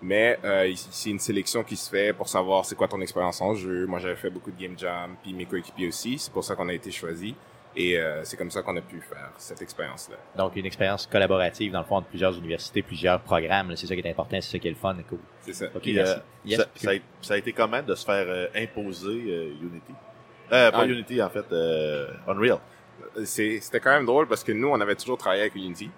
Mais 0.00 0.38
euh, 0.44 0.72
c'est 0.76 1.10
une 1.10 1.18
sélection 1.18 1.62
qui 1.64 1.76
se 1.76 1.90
fait 1.90 2.12
pour 2.12 2.28
savoir 2.28 2.64
c'est 2.64 2.76
quoi 2.76 2.88
ton 2.88 3.00
expérience 3.00 3.40
en 3.40 3.54
jeu. 3.54 3.86
Moi, 3.86 3.98
j'avais 3.98 4.16
fait 4.16 4.30
beaucoup 4.30 4.50
de 4.50 4.58
game 4.58 4.78
jam, 4.78 5.16
puis 5.22 5.34
mes 5.34 5.44
coéquipiers 5.44 5.88
aussi. 5.88 6.18
C'est 6.18 6.32
pour 6.32 6.44
ça 6.44 6.54
qu'on 6.54 6.68
a 6.68 6.74
été 6.74 6.90
choisis. 6.90 7.34
Et 7.76 7.98
euh, 7.98 8.24
c'est 8.24 8.38
comme 8.38 8.50
ça 8.50 8.62
qu'on 8.62 8.76
a 8.76 8.80
pu 8.80 9.02
faire 9.02 9.30
cette 9.36 9.60
expérience-là. 9.60 10.16
Donc, 10.34 10.56
une 10.56 10.64
expérience 10.64 11.06
collaborative, 11.06 11.72
dans 11.72 11.80
le 11.80 11.84
fond, 11.84 12.00
de 12.00 12.06
plusieurs 12.06 12.36
universités, 12.36 12.80
plusieurs 12.80 13.20
programmes. 13.20 13.76
C'est 13.76 13.86
ça 13.86 13.94
qui 13.94 14.00
est 14.00 14.10
important, 14.10 14.38
c'est 14.40 14.52
ça 14.52 14.58
qui 14.58 14.68
est 14.68 14.70
le 14.70 14.76
fun. 14.76 14.96
Cool. 15.06 15.18
C'est 15.42 15.52
ça. 15.52 15.66
OK, 15.74 15.86
euh, 15.88 16.06
ça, 16.06 16.22
ça, 16.74 16.90
a, 16.90 16.94
ça, 17.20 17.34
a, 17.34 17.36
été 17.36 17.52
comment 17.52 17.82
de 17.82 17.94
se 17.94 18.04
faire 18.06 18.24
euh, 18.28 18.46
imposer 18.54 19.54
Unity? 19.60 19.92
pas 20.48 20.70
ah. 20.72 20.86
Unity, 20.86 21.22
en 21.22 21.28
fait, 21.28 21.44
Unreal. 22.26 22.58
C'était 23.24 23.80
quand 23.80 23.90
même 23.90 24.06
drôle 24.06 24.26
parce 24.26 24.42
que 24.42 24.52
nous, 24.52 24.68
on 24.68 24.80
avait 24.80 24.94
toujours 24.94 25.18
travaillé 25.18 25.42
avec 25.42 25.54
Unity. 25.54 25.90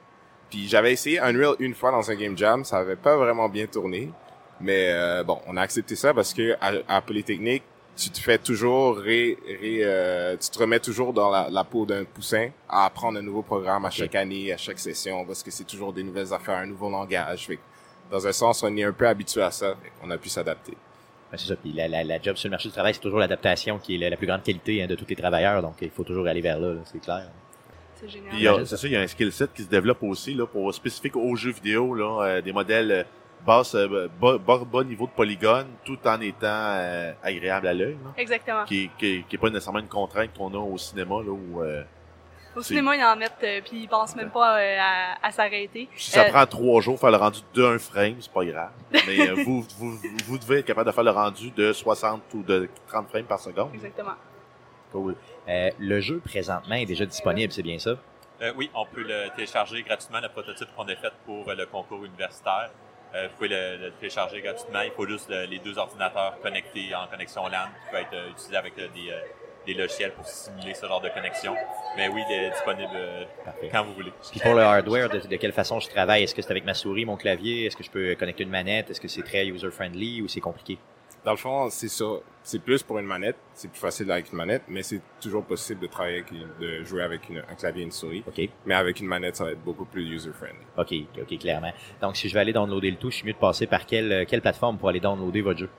Puis 0.51 0.67
j'avais 0.67 0.93
essayé 0.93 1.21
Unreal 1.21 1.55
une 1.61 1.75
fois 1.75 1.93
dans 1.93 2.11
un 2.11 2.15
game 2.17 2.37
jam, 2.37 2.65
ça 2.65 2.79
avait 2.79 2.97
pas 2.97 3.17
vraiment 3.17 3.49
bien 3.49 3.67
tourné. 3.67 4.11
Mais 4.61 5.23
bon, 5.25 5.39
on 5.47 5.57
a 5.57 5.61
accepté 5.61 5.95
ça 5.95 6.13
parce 6.13 6.35
que 6.35 6.57
à, 6.61 6.97
à 6.97 7.01
Polytechnique, 7.03 7.63
tu 7.99 8.11
te 8.11 8.21
fais 8.21 8.39
toujours 8.39 8.97
ré, 8.97 9.37
ré 9.47 9.81
euh, 9.83 10.37
tu 10.37 10.51
te 10.51 10.59
remets 10.59 10.79
toujours 10.79 11.13
dans 11.13 11.31
la, 11.31 11.49
la 11.51 11.65
peau 11.65 11.85
d'un 11.85 12.05
poussin 12.05 12.51
à 12.69 12.85
apprendre 12.85 13.19
un 13.19 13.23
nouveau 13.23 13.43
programme 13.43 13.85
à 13.85 13.91
chaque 13.91 14.15
année, 14.15 14.53
à 14.53 14.57
chaque 14.57 14.79
session, 14.79 15.25
parce 15.25 15.43
que 15.43 15.51
c'est 15.51 15.65
toujours 15.65 15.93
des 15.93 16.05
nouvelles 16.05 16.33
affaires, 16.33 16.59
un 16.59 16.67
nouveau 16.67 16.89
langage. 16.89 17.47
Fait 17.47 17.59
dans 18.11 18.27
un 18.27 18.33
sens, 18.33 18.63
on 18.63 18.75
est 18.77 18.85
un 18.85 18.93
peu 18.93 19.07
habitué 19.07 19.43
à 19.43 19.51
ça. 19.51 19.75
On 20.03 20.11
a 20.11 20.17
pu 20.17 20.29
s'adapter. 20.29 20.75
c'est 21.33 21.49
ça. 21.49 21.57
Puis 21.57 21.73
la, 21.73 21.89
la, 21.89 22.05
la, 22.05 22.23
job 22.23 22.37
sur 22.37 22.49
le 22.49 22.53
marché 22.53 22.69
du 22.69 22.73
travail, 22.73 22.95
c'est 22.95 23.01
toujours 23.01 23.19
l'adaptation 23.19 23.79
qui 23.79 23.97
est 23.97 24.11
la, 24.11 24.17
plus 24.17 24.27
grande 24.27 24.43
qualité 24.43 24.83
hein, 24.83 24.87
de 24.87 24.95
tous 24.95 25.07
les 25.09 25.17
travailleurs. 25.17 25.61
Donc, 25.61 25.75
il 25.81 25.91
faut 25.91 26.05
toujours 26.05 26.27
aller 26.27 26.41
vers 26.41 26.59
là, 26.59 26.77
c'est 26.85 27.01
clair. 27.01 27.29
C'est 28.01 28.09
génial. 28.09 28.67
C'est 28.67 28.77
ça, 28.77 28.87
il 28.87 28.93
y 28.93 28.97
a 28.97 29.01
un 29.01 29.07
skill 29.07 29.33
set 29.33 29.51
qui 29.53 29.63
se 29.63 29.69
développe 29.69 30.03
aussi 30.05 30.35
là, 30.35 30.47
pour 30.47 30.73
spécifique 30.73 31.17
aux 31.17 31.35
jeux 31.35 31.51
vidéo, 31.51 31.95
là, 31.95 32.23
euh, 32.23 32.41
des 32.41 32.53
modèles 32.53 32.93
euh, 32.93 33.03
basse, 33.47 33.75
euh, 33.75 34.09
bas, 34.21 34.39
bas, 34.39 34.85
niveau 34.85 35.07
de 35.07 35.13
polygone, 35.13 35.69
tout 35.85 35.99
en 36.07 36.21
étant 36.21 36.47
euh, 36.47 37.13
agréable 37.23 37.67
à 37.67 37.75
l'œil. 37.75 37.97
Exactement. 38.17 38.65
Qui, 38.65 38.91
qui, 38.99 39.25
qui 39.29 39.37
est 39.37 39.39
pas 39.39 39.51
nécessairement 39.51 39.81
une 39.81 39.89
contrainte 39.89 40.31
qu'on 40.37 40.53
a 40.55 40.59
au 40.59 40.77
cinéma 40.79 41.17
là 41.17 41.31
où. 41.31 41.63
Euh, 41.63 41.83
au 42.57 42.63
cinéma, 42.63 42.97
ils 42.97 43.05
en 43.05 43.15
mettent, 43.15 43.39
puis 43.39 43.83
ils 43.83 43.89
pensent 43.89 44.17
même 44.17 44.31
pas 44.31 44.57
à, 44.57 45.27
à 45.27 45.31
s'arrêter. 45.31 45.89
Si 45.97 46.11
ça 46.11 46.25
prend 46.25 46.45
trois 46.45 46.81
jours 46.81 46.99
faire 46.99 47.11
le 47.11 47.17
rendu 47.17 47.41
d'un 47.55 47.79
frame, 47.79 48.17
c'est 48.19 48.33
pas 48.33 48.45
grave. 48.45 48.71
Mais 49.07 49.29
vous, 49.45 49.65
vous, 49.79 49.97
vous 50.25 50.39
devez 50.39 50.59
être 50.59 50.67
capable 50.67 50.89
de 50.89 50.93
faire 50.93 51.05
le 51.05 51.11
rendu 51.11 51.51
de 51.53 51.73
60 51.73 52.23
ou 52.35 52.43
de 52.43 52.69
30 52.89 53.09
frames 53.11 53.25
par 53.25 53.39
seconde. 53.39 53.71
Exactement. 53.75 54.15
Cool. 54.91 55.15
le 55.47 56.01
jeu 56.01 56.19
présentement 56.25 56.75
est 56.75 56.87
déjà 56.87 57.05
disponible, 57.05 57.53
c'est 57.53 57.63
bien 57.63 57.79
ça? 57.79 57.97
oui, 58.57 58.71
on 58.75 58.87
peut 58.87 59.03
le 59.03 59.29
télécharger 59.35 59.83
gratuitement, 59.83 60.21
le 60.21 60.29
prototype 60.29 60.69
qu'on 60.75 60.85
a 60.85 60.97
fait 60.97 61.13
pour 61.27 61.53
le 61.53 61.67
concours 61.67 62.05
universitaire. 62.05 62.71
Euh, 63.15 63.29
vous 63.29 63.35
pouvez 63.37 63.49
le, 63.49 63.91
télécharger 63.99 64.41
gratuitement. 64.41 64.83
Il 64.83 64.91
faut 64.91 65.07
juste 65.07 65.31
les 65.31 65.59
deux 65.59 65.79
ordinateurs 65.79 66.39
connectés 66.43 66.95
en 66.95 67.07
connexion 67.07 67.47
LAN 67.47 67.67
qui 67.67 67.91
peut 67.91 67.97
être 67.97 68.15
euh, 68.15 68.31
utilisé 68.31 68.57
avec 68.57 68.79
euh, 68.79 68.89
des, 68.95 69.13
des, 69.67 69.75
logiciels 69.81 70.13
pour 70.13 70.27
simuler 70.27 70.75
ce 70.75 70.87
genre 70.87 71.01
de 71.01 71.09
connexion. 71.09 71.55
Mais 71.97 72.09
oui, 72.09 72.23
il 72.29 72.35
est 72.35 72.51
disponible 72.51 72.99
quand 73.73 73.85
vous 73.85 73.95
voulez. 73.95 74.13
Puis 74.31 74.41
pour 74.41 74.55
le 74.55 74.63
hardware, 74.63 75.09
de, 75.09 75.21
de 75.21 75.37
quelle 75.37 75.53
façon 75.53 75.81
je 75.81 75.89
travaille? 75.89 76.25
Est-ce 76.25 76.35
que 76.35 76.43
c'est 76.43 76.51
avec 76.51 76.65
ma 76.65 76.75
souris, 76.75 77.05
mon 77.05 77.17
clavier? 77.17 77.67
Est-ce 77.67 77.77
que 77.77 77.85
je 77.85 77.91
peux 77.91 78.15
connecter 78.15 78.43
une 78.43 78.51
manette? 78.51 78.91
Est-ce 78.91 79.01
que 79.01 79.09
c'est 79.09 79.23
très 79.23 79.47
user-friendly 79.47 80.23
ou 80.23 80.29
c'est 80.29 80.41
compliqué? 80.41 80.79
Dans 81.25 81.33
le 81.33 81.37
fond, 81.37 81.69
c'est 81.71 81.89
ça. 81.89 82.05
C'est 82.43 82.61
plus 82.61 82.83
pour 82.83 82.99
une 82.99 83.07
manette. 83.07 83.37
C'est 83.53 83.69
plus 83.69 83.81
facile 83.81 84.11
avec 84.11 84.33
une 84.33 84.39
manette, 84.39 84.63
mais 84.69 84.83
c'est 84.83 85.01
toujours 85.21 85.45
possible 85.45 85.81
de 85.81 85.87
travailler 85.87 86.19
avec 86.19 86.33
de 86.61 86.85
jouer 86.85 87.03
avec 87.03 87.29
une, 87.29 87.39
un 87.39 87.55
clavier 87.55 87.83
et 87.83 87.85
une 87.85 87.93
souris. 87.93 88.25
OK. 88.27 88.49
Mais 88.65 88.75
avec 88.75 89.01
une 89.01 89.07
manette, 89.07 89.37
ça 89.37 89.45
va 89.45 89.53
être 89.53 89.63
beaucoup 89.63 89.85
plus 89.85 90.05
user-friendly. 90.05 90.65
OK, 90.79 90.95
OK, 91.21 91.39
clairement. 91.39 91.73
Donc, 92.01 92.17
si 92.17 92.29
je 92.29 92.35
vais 92.35 92.41
aller 92.41 92.53
downloader 92.53 92.91
le 92.91 92.97
tout, 92.97 93.11
je 93.11 93.17
suis 93.17 93.27
mieux 93.27 93.35
de 93.35 93.39
passer 93.39 93.67
par 93.67 93.85
quelle, 93.85 94.13
euh, 94.13 94.25
quelle 94.27 94.41
plateforme 94.41 94.79
pour 94.79 94.89
aller 94.89 95.01
downloader 95.01 95.43
votre 95.43 95.59
jeu? 95.59 95.71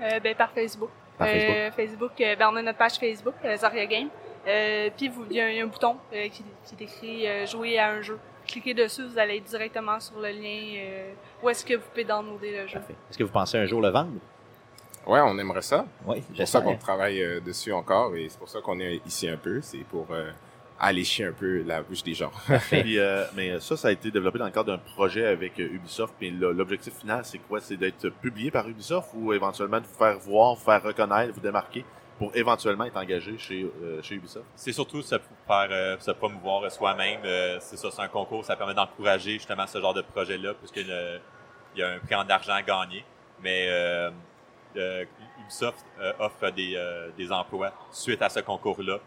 Euh, 0.00 0.20
ben, 0.20 0.34
par 0.34 0.50
Facebook. 0.52 0.90
Par 1.18 1.28
Facebook. 1.28 1.56
Euh, 1.56 1.70
Facebook 1.70 2.20
euh, 2.20 2.36
ben, 2.36 2.50
on 2.52 2.56
a 2.56 2.62
notre 2.62 2.78
page 2.78 2.94
Facebook, 2.94 3.34
euh, 3.44 3.56
Zaria 3.56 3.86
Game. 3.86 4.08
puis, 4.96 5.10
il 5.30 5.36
y, 5.36 5.40
a 5.40 5.62
un 5.62 5.66
bouton 5.66 5.96
qui, 6.10 6.44
qui 6.64 6.74
est 6.74 6.82
écrit 6.82 7.46
Jouer 7.46 7.78
à 7.78 7.90
un 7.90 8.02
jeu 8.02 8.18
cliquez 8.52 8.74
dessus, 8.74 9.06
vous 9.06 9.18
allez 9.18 9.40
directement 9.40 9.98
sur 9.98 10.18
le 10.18 10.28
lien 10.28 10.76
euh, 10.76 11.12
où 11.42 11.48
est-ce 11.48 11.64
que 11.64 11.74
vous 11.74 11.84
pouvez 11.90 12.04
downloader 12.04 12.62
le 12.62 12.66
jeu. 12.68 12.78
Est-ce 13.10 13.18
que 13.18 13.24
vous 13.24 13.32
pensez 13.32 13.58
un 13.58 13.66
jour 13.66 13.80
le 13.80 13.88
vendre? 13.88 14.12
Ouais, 15.06 15.20
on 15.20 15.36
aimerait 15.38 15.62
ça. 15.62 15.86
Oui, 16.06 16.22
c'est 16.28 16.36
pour 16.36 16.48
ça 16.48 16.60
qu'on 16.60 16.76
travaille 16.76 17.22
euh, 17.22 17.40
dessus 17.40 17.72
encore 17.72 18.14
et 18.14 18.28
c'est 18.28 18.38
pour 18.38 18.48
ça 18.48 18.60
qu'on 18.60 18.78
est 18.78 19.00
ici 19.06 19.28
un 19.28 19.36
peu. 19.36 19.60
C'est 19.62 19.78
pour 19.78 20.06
euh, 20.10 20.30
allécher 20.78 21.24
un 21.24 21.32
peu 21.32 21.62
la 21.62 21.82
bouche 21.82 22.04
des 22.04 22.14
gens. 22.14 22.30
mais 22.72 23.58
ça, 23.60 23.76
ça 23.76 23.88
a 23.88 23.90
été 23.90 24.10
développé 24.10 24.38
dans 24.38 24.44
le 24.44 24.52
cadre 24.52 24.70
d'un 24.70 24.78
projet 24.78 25.26
avec 25.26 25.58
Ubisoft. 25.58 26.14
Mais 26.20 26.30
l'objectif 26.30 26.94
final, 26.94 27.24
c'est 27.24 27.38
quoi? 27.38 27.60
C'est 27.60 27.76
d'être 27.76 28.10
publié 28.10 28.50
par 28.50 28.68
Ubisoft 28.68 29.08
ou 29.14 29.32
éventuellement 29.32 29.80
de 29.80 29.86
vous 29.86 29.98
faire 29.98 30.18
voir, 30.20 30.54
vous 30.54 30.64
faire 30.64 30.82
reconnaître, 30.82 31.32
vous 31.34 31.40
démarquer? 31.40 31.84
Pour 32.22 32.36
éventuellement 32.36 32.84
être 32.84 32.96
engagé 32.96 33.36
chez, 33.36 33.68
euh, 33.82 34.00
Ubisoft? 34.08 34.46
C'est 34.54 34.72
surtout 34.72 35.02
se 35.02 35.16
euh, 35.16 35.98
se 35.98 36.12
promouvoir 36.12 36.70
soi-même. 36.70 37.18
Euh, 37.24 37.58
c'est 37.60 37.76
ça, 37.76 37.90
c'est 37.90 38.00
un 38.00 38.06
concours, 38.06 38.44
ça 38.44 38.54
permet 38.54 38.74
d'encourager 38.74 39.32
justement 39.32 39.66
ce 39.66 39.80
genre 39.80 39.92
de 39.92 40.02
projet-là, 40.02 40.54
puisqu'il 40.54 40.86
y 41.74 41.82
a 41.82 41.88
un 41.88 41.98
prix 41.98 42.14
en 42.14 42.28
argent 42.28 42.52
à 42.52 42.62
gagner. 42.62 43.04
Mais 43.42 43.68
Ubisoft 44.76 45.84
offre 46.20 46.50
des 46.50 47.32
emplois 47.32 47.72
suite 47.90 48.22
à 48.22 48.28
ce 48.28 48.38
concours-là. 48.38 49.00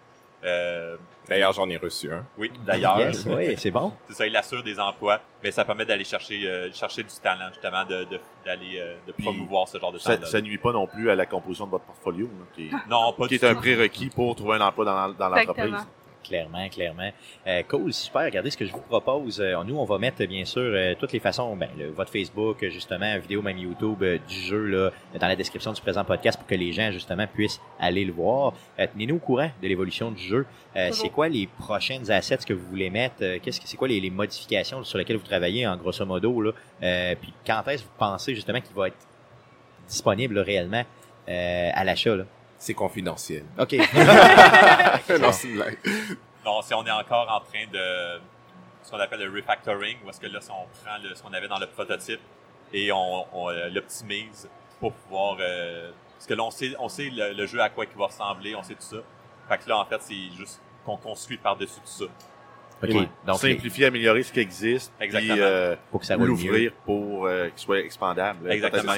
D'ailleurs, 1.28 1.54
j'en 1.54 1.70
ai 1.70 1.78
reçu 1.78 2.12
un. 2.12 2.26
Oui, 2.38 2.52
d'ailleurs. 2.66 2.98
oui, 2.98 3.56
c'est 3.58 3.72
bon. 3.72 3.92
C'est 4.08 4.14
ça, 4.14 4.28
il 4.28 4.36
assure 4.36 4.64
des 4.64 4.80
emplois, 4.80 5.20
mais 5.44 5.52
ça 5.52 5.66
permet 5.66 5.86
d'aller 5.86 6.04
chercher, 6.04 6.48
euh, 6.48 6.72
chercher 6.72 7.04
du 7.04 7.10
talent, 7.22 7.48
justement, 7.50 7.84
de, 7.86 8.06
d'aller 8.46 8.80
euh, 8.80 8.96
de 9.08 9.12
promouvoir 9.12 9.68
ce 9.68 9.80
genre 9.80 9.92
de 9.92 10.00
talent. 10.00 10.26
Ça, 10.26 10.42
ne 10.42 10.46
nuit 10.46 10.58
pas 10.58 10.72
non 10.72 10.88
plus 10.88 11.10
à 11.10 11.16
la 11.16 11.26
composition 11.26 11.66
de 11.66 11.72
votre 11.72 11.86
portfolio, 11.86 12.30
qui, 12.56 12.70
non, 12.90 13.14
pas 13.14 13.28
qui 13.28 13.36
est 13.36 13.44
un 13.44 13.56
prérequis 13.56 14.10
pour 14.10 14.36
trouver 14.36 14.58
un 14.58 14.62
emploi 14.62 14.86
dans, 14.86 15.10
dans 15.10 15.30
l'entreprise. 15.30 15.86
Clairement, 16.28 16.68
clairement. 16.70 17.12
Euh, 17.48 17.62
cool, 17.64 17.94
super. 17.94 18.24
Regardez 18.24 18.50
ce 18.50 18.58
que 18.58 18.66
je 18.66 18.72
vous 18.72 18.82
propose. 18.82 19.40
Euh, 19.40 19.64
nous, 19.64 19.78
on 19.78 19.86
va 19.86 19.98
mettre 19.98 20.26
bien 20.26 20.46
sûr 20.46 20.62
euh, 20.62 20.96
toutes 21.00 21.12
les 21.12 21.20
façons, 21.20 21.56
ben, 21.56 21.70
votre 21.96 22.12
Facebook, 22.12 22.58
justement, 22.70 23.18
vidéo, 23.20 23.42
même 23.42 23.58
YouTube 23.58 24.04
du 24.04 24.36
jeu 24.36 24.66
là, 24.66 24.92
dans 25.20 25.28
la 25.28 25.36
description 25.36 25.72
du 25.72 25.82
présent 25.82 26.04
podcast 26.04 26.38
pour 26.38 26.48
que 26.48 26.56
les 26.56 26.74
gens 26.74 26.92
justement 26.92 27.28
puissent 27.28 27.62
aller 27.80 28.06
le 28.06 28.14
voir. 28.14 28.54
Tenez-nous 28.78 29.16
au 29.16 29.20
courant 29.20 29.50
de 29.62 29.68
l'évolution 29.68 30.12
du 30.12 30.22
jeu. 30.22 30.46
c'est 30.92 31.10
quoi 31.10 31.30
les 31.30 31.48
prochaines 31.48 32.10
assets 32.12 32.40
que 32.46 32.54
vous 32.54 32.66
voulez 32.68 32.90
mettre? 32.90 33.38
Qu'est-ce 33.42 33.62
que 33.62 33.68
c'est 33.68 33.78
quoi 33.78 33.88
les, 33.88 34.00
les, 34.00 34.10
modifications 34.10 34.84
sur 34.84 34.98
lesquelles 34.98 35.18
vous 35.18 35.24
travaillez 35.24 35.68
en 35.68 35.78
grosso 35.78 36.06
modo 36.06 36.42
là? 36.42 36.52
Puis 37.16 37.34
quand 37.46 37.64
est-ce 37.68 37.84
que 37.84 37.88
vous 37.88 37.96
pensez 37.98 38.36
justement 38.36 38.62
qu'il 38.62 38.76
va 38.76 38.88
être 38.88 38.98
disponible 39.88 40.40
réellement 40.40 40.84
à 41.28 41.84
l'achat 41.84 42.18
c'est 42.66 42.74
confidentiel. 42.74 43.44
OK. 43.60 43.74
non, 45.22 45.32
c'est 45.32 45.50
Non, 46.44 46.62
si 46.64 46.74
on 46.74 46.86
est 46.86 46.92
encore 46.92 47.30
en 47.30 47.40
train 47.42 47.68
de 47.72 48.20
ce 48.82 48.90
qu'on 48.90 49.00
appelle 49.00 49.22
le 49.22 49.32
refactoring, 49.32 49.98
où 50.04 50.10
est-ce 50.10 50.20
que 50.20 50.28
là, 50.28 50.40
on 50.50 50.66
prend 50.84 50.98
ce 51.16 51.22
qu'on 51.22 51.34
avait 51.34 51.48
dans 51.48 51.60
le 51.60 51.68
prototype 51.68 52.20
et 52.74 52.92
on, 52.92 53.26
euh, 53.50 53.70
l'optimise 53.70 54.50
pour 54.80 54.94
pouvoir... 54.94 55.38
Euh, 55.40 55.92
parce 56.16 56.26
que 56.26 56.34
là, 56.34 56.44
on 56.44 56.52
sait, 56.52 56.74
on 56.80 56.90
sait 56.90 57.10
le, 57.12 57.46
jeu 57.46 57.60
à 57.62 57.70
quoi 57.70 57.86
il 57.86 57.98
va 57.98 58.08
ressembler, 58.08 58.56
on 58.56 58.64
sait 58.64 58.74
tout 58.74 58.82
ça. 58.82 58.98
Fait 59.48 59.64
que 59.64 59.70
là, 59.70 59.78
en 59.78 59.86
fait, 59.86 60.02
c'est 60.02 60.36
juste 60.36 60.60
qu'on 60.86 60.98
construit 60.98 61.38
par-dessus 61.38 61.80
tout 61.82 62.06
ça. 62.06 62.06
OK. 62.84 63.08
Donc, 63.26 63.38
simplifier, 63.38 63.86
améliorer 63.86 64.24
ce 64.24 64.34
qui 64.34 64.40
existe. 64.40 64.92
Exactement. 65.00 65.36
Euh, 65.38 65.76
pour 65.92 66.00
que 66.00 66.08
ça 66.08 66.16
l'ouvrir 66.16 66.74
pour 66.84 67.28
qu'il 67.28 67.52
soit 67.58 67.80
expandable. 67.80 68.52
Exactement. 68.52 68.94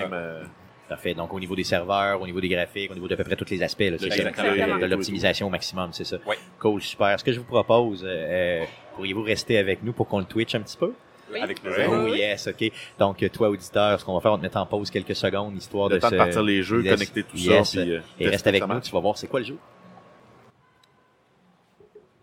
Parfait. 0.88 1.14
Donc, 1.14 1.34
au 1.34 1.40
niveau 1.40 1.56
des 1.56 1.66
serveurs, 1.66 2.22
au 2.22 2.26
niveau 2.26 2.40
des 2.40 2.48
graphiques, 2.48 2.92
au 2.92 2.94
niveau 2.94 3.10
d'à 3.10 3.18
peu 3.18 3.26
près 3.26 3.36
tous 3.36 3.50
les 3.50 3.62
aspects, 3.62 3.84
c'est 4.00 4.00
de 4.00 4.86
l'optimisation 4.86 5.48
au 5.48 5.50
maximum, 5.50 5.92
c'est 5.92 6.06
ça. 6.06 6.18
Oui. 6.26 6.36
Cool, 6.60 6.82
super. 6.82 7.20
Ce 7.20 7.26
que 7.26 7.34
je 7.34 7.40
vous 7.40 7.46
propose, 7.46 8.06
euh, 8.06 8.08
euh, 8.08 8.66
pourriez-vous 8.96 9.24
rester 9.24 9.58
avec 9.58 9.84
nous 9.84 9.92
pour 9.92 10.08
qu'on 10.08 10.20
le 10.20 10.26
twitch 10.26 10.56
un 10.56 10.62
petit 10.62 10.78
peu? 10.78 10.94
Oui. 11.32 11.40
Avec 11.42 11.62
plaisir. 11.62 11.90
Oh, 11.92 12.08
yes, 12.08 12.48
OK. 12.48 12.72
Donc, 12.98 13.30
toi, 13.34 13.50
auditeur, 13.50 14.00
ce 14.00 14.06
qu'on 14.06 14.14
va 14.14 14.22
faire, 14.22 14.32
on 14.32 14.36
va 14.36 14.40
te 14.40 14.44
mettre 14.44 14.58
en 14.58 14.66
pause 14.66 14.90
quelques 14.90 15.16
secondes, 15.16 15.58
histoire 15.58 15.90
le 15.90 15.96
de 15.96 16.00
temps 16.00 16.10
de 16.10 16.16
partir 16.16 16.42
les 16.42 16.64
jeux, 16.64 16.82
connecter 16.82 17.24
tout 17.24 17.38
ça. 17.38 17.64
Puis, 17.64 17.92
euh, 17.92 18.00
et 18.18 18.30
reste 18.30 18.48
avec 18.48 18.66
nous, 18.66 18.80
tu 18.80 18.92
vas 18.92 19.00
voir 19.02 19.18
c'est 19.18 19.28
quoi 19.28 19.42
le 19.42 19.46
jeu. 19.46 19.58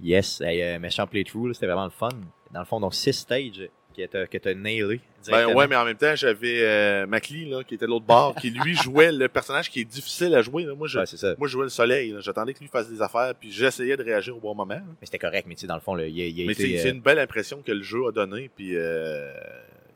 Yes, 0.01 0.41
hey, 0.41 0.79
méchant 0.79 1.07
playthrough, 1.07 1.53
c'était 1.53 1.67
vraiment 1.67 1.85
le 1.85 1.91
fun. 1.91 2.09
Dans 2.51 2.61
le 2.61 2.67
fond, 2.67 2.81
donc, 2.81 2.95
six 2.95 3.13
stages 3.13 3.69
que 3.95 4.39
tu 4.39 4.49
as 4.49 4.55
nailé. 4.55 5.01
Ben 5.31 5.55
ouais, 5.55 5.67
mais 5.67 5.77
en 5.77 5.85
même 5.85 5.97
temps, 5.97 6.15
j'avais 6.15 6.59
euh, 6.61 7.07
là, 7.07 7.65
qui 7.65 7.75
était 7.75 7.87
l'autre 7.87 8.05
bord, 8.05 8.35
qui 8.35 8.51
lui 8.51 8.75
jouait 8.75 9.13
le 9.13 9.29
personnage 9.29 9.71
qui 9.71 9.81
est 9.81 9.85
difficile 9.85 10.35
à 10.35 10.43
jouer. 10.43 10.65
Là. 10.65 10.75
Moi, 10.75 10.87
je, 10.89 10.99
moi, 11.39 11.49
je 11.49 11.53
jouais 11.53 11.65
le 11.65 11.71
soleil. 11.71 12.15
J'attendais 12.21 12.55
que 12.55 12.61
lui 12.61 12.69
fasse 12.69 12.91
des 12.91 13.01
affaires, 13.01 13.35
puis 13.39 13.51
j'essayais 13.51 13.97
de 13.97 14.03
réagir 14.03 14.37
au 14.37 14.41
bon 14.41 14.55
moment. 14.55 14.81
Mais 15.01 15.07
c'était 15.07 15.19
correct, 15.19 15.47
mais 15.49 15.55
tu 15.55 15.63
sais, 15.63 15.67
dans 15.67 15.75
le 15.75 15.81
fond, 15.81 15.97
il, 15.99 16.17
il 16.19 16.47
Mais 16.47 16.55
c'est 16.55 16.87
euh, 16.87 16.91
une 16.91 17.01
belle 17.01 17.19
impression 17.19 17.63
que 17.65 17.73
le 17.73 17.83
jeu 17.83 18.07
a 18.07 18.13
donné, 18.13 18.51
puis 18.55 18.77
euh, 18.77 19.33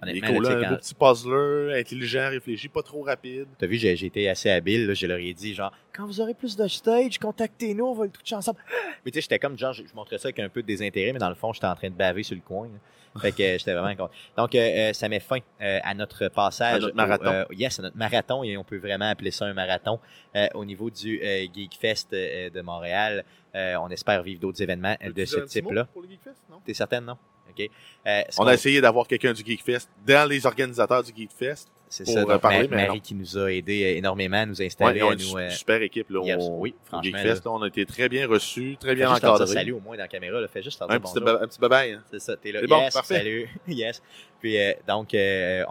Les 0.04 0.22
un 0.22 0.32
beau 0.32 0.76
petit 0.76 0.94
puzzler, 0.94 1.80
intelligent, 1.80 2.28
réfléchi, 2.30 2.68
pas 2.68 2.82
trop 2.82 3.02
rapide. 3.02 3.48
T'as 3.58 3.66
vu, 3.66 3.76
j'ai 3.76 3.92
été 3.92 4.28
assez 4.28 4.48
habile. 4.48 4.94
je 4.94 5.06
leur 5.06 5.18
ai 5.18 5.34
dit, 5.34 5.54
genre, 5.54 5.72
quand 5.92 6.06
vous 6.06 6.20
aurez 6.20 6.34
plus 6.34 6.56
de 6.56 6.68
stage, 6.68 7.18
contactez-nous, 7.18 7.84
on 7.84 7.94
va 7.94 8.04
le 8.04 8.10
toucher 8.10 8.36
ensemble. 8.36 8.58
Mais 9.04 9.10
tu 9.10 9.16
sais, 9.16 9.22
j'étais 9.22 9.38
comme, 9.40 9.58
genre, 9.58 9.72
je, 9.72 9.82
montrais 9.94 10.18
ça 10.18 10.28
avec 10.28 10.38
un 10.38 10.48
peu 10.48 10.62
de 10.62 10.66
désintérêt, 10.66 11.12
mais 11.12 11.18
dans 11.18 11.28
le 11.28 11.34
fond, 11.34 11.52
j'étais 11.52 11.66
en 11.66 11.74
train 11.74 11.88
de 11.88 11.94
baver 11.94 12.22
sur 12.22 12.36
le 12.36 12.42
coin. 12.42 12.68
Fait 13.20 13.32
que 13.32 13.42
euh, 13.42 13.58
j'étais 13.58 13.72
vraiment 13.72 13.94
content. 13.96 14.10
Donc, 14.36 14.54
euh, 14.54 14.58
euh, 14.58 14.92
ça 14.92 15.08
met 15.08 15.20
fin 15.20 15.38
à 15.60 15.94
notre 15.94 16.28
passage. 16.28 16.76
À 16.76 16.78
notre 16.78 16.96
marathon. 16.96 17.46
yes, 17.52 17.78
à 17.78 17.82
notre 17.82 17.96
marathon, 17.96 18.44
et 18.44 18.56
on 18.56 18.64
peut 18.64 18.78
vraiment 18.78 19.08
appeler 19.08 19.30
ça 19.30 19.46
un 19.46 19.54
marathon. 19.54 19.98
au 20.54 20.64
niveau 20.64 20.90
du 20.90 21.20
Geek 21.54 21.76
Fest 21.80 22.12
de 22.12 22.60
Montréal, 22.60 23.24
on 23.54 23.88
espère 23.88 24.22
vivre 24.22 24.40
d'autres 24.40 24.62
événements 24.62 24.96
de 25.02 25.24
ce 25.24 25.40
type-là. 25.40 25.88
T'es 26.64 26.74
certaine, 26.74 27.04
non? 27.04 27.16
Euh, 28.06 28.22
on 28.38 28.46
a 28.46 28.54
essayé 28.54 28.80
d'avoir 28.80 29.06
quelqu'un 29.06 29.32
du 29.32 29.44
GeekFest 29.44 29.88
dans 30.06 30.28
les 30.28 30.46
organisateurs 30.46 31.02
du 31.02 31.12
GeekFest. 31.14 31.68
C'est 31.90 32.04
ça, 32.04 32.22
donc, 32.22 32.40
parler, 32.42 32.68
Marie 32.68 33.00
qui 33.00 33.14
nous 33.14 33.38
a 33.38 33.50
aidé 33.50 33.82
euh, 33.82 33.96
énormément 33.96 34.36
à 34.36 34.46
nous 34.46 34.60
installer. 34.60 35.02
Ouais, 35.02 35.16
nous, 35.16 35.38
une 35.38 35.50
super 35.50 35.80
équipe. 35.80 36.10
Là, 36.10 36.20
oui, 36.20 36.74
franchement. 36.84 37.18
Geekfest, 37.18 37.46
on 37.46 37.62
a 37.62 37.68
été 37.68 37.86
très 37.86 38.10
bien 38.10 38.28
reçus, 38.28 38.76
très 38.78 38.94
bien 38.94 39.10
encadrés. 39.10 39.46
Salut 39.46 39.72
au 39.72 39.80
moins 39.80 39.96
dans 39.96 40.02
la 40.02 40.08
caméra, 40.08 40.38
là, 40.38 40.48
fais 40.48 40.62
juste 40.62 40.82
un, 40.82 40.86
petit 40.86 41.18
un 41.18 41.46
petit 41.46 41.58
bye 41.58 41.92
hein. 41.92 42.02
C'est 42.10 42.20
ça, 42.20 42.36
t'es 42.36 42.52
là. 42.52 42.60
Yes, 42.60 42.92
parfait. 42.92 43.18
salut. 43.18 43.48
yes. 43.68 44.02
Puis 44.38 44.58
euh, 44.58 44.72
donc, 44.86 45.16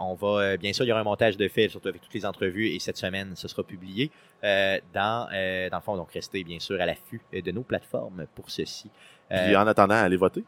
on 0.00 0.14
va, 0.14 0.56
bien 0.56 0.72
sûr, 0.72 0.84
il 0.84 0.88
y 0.88 0.92
aura 0.92 1.00
un 1.00 1.04
montage 1.04 1.36
de 1.36 1.46
fil, 1.46 1.70
surtout 1.70 1.88
avec 1.88 2.02
toutes 2.02 2.14
les 2.14 2.26
entrevues, 2.26 2.68
et 2.68 2.80
cette 2.80 2.96
semaine, 2.96 3.34
ce 3.36 3.46
sera 3.46 3.62
publié 3.62 4.10
dans, 4.42 4.82
dans 4.92 5.76
le 5.76 5.82
fond. 5.82 5.96
Donc, 5.96 6.10
restez 6.12 6.42
bien 6.42 6.58
sûr 6.58 6.80
à 6.80 6.86
l'affût 6.86 7.20
de 7.32 7.50
nos 7.52 7.62
plateformes 7.62 8.26
pour 8.34 8.50
ceci. 8.50 8.90
Puis 9.30 9.54
en 9.54 9.66
attendant, 9.68 9.94
allez 9.94 10.16
voter. 10.16 10.42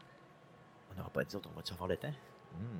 On 1.01 1.05
n'aura 1.05 1.13
pas 1.13 1.23
dit 1.23 1.35
on 1.35 1.55
va-tu 1.55 1.73
avoir 1.73 1.89
le 1.89 1.97
temps? 1.97 2.13
Hmm. 2.53 2.79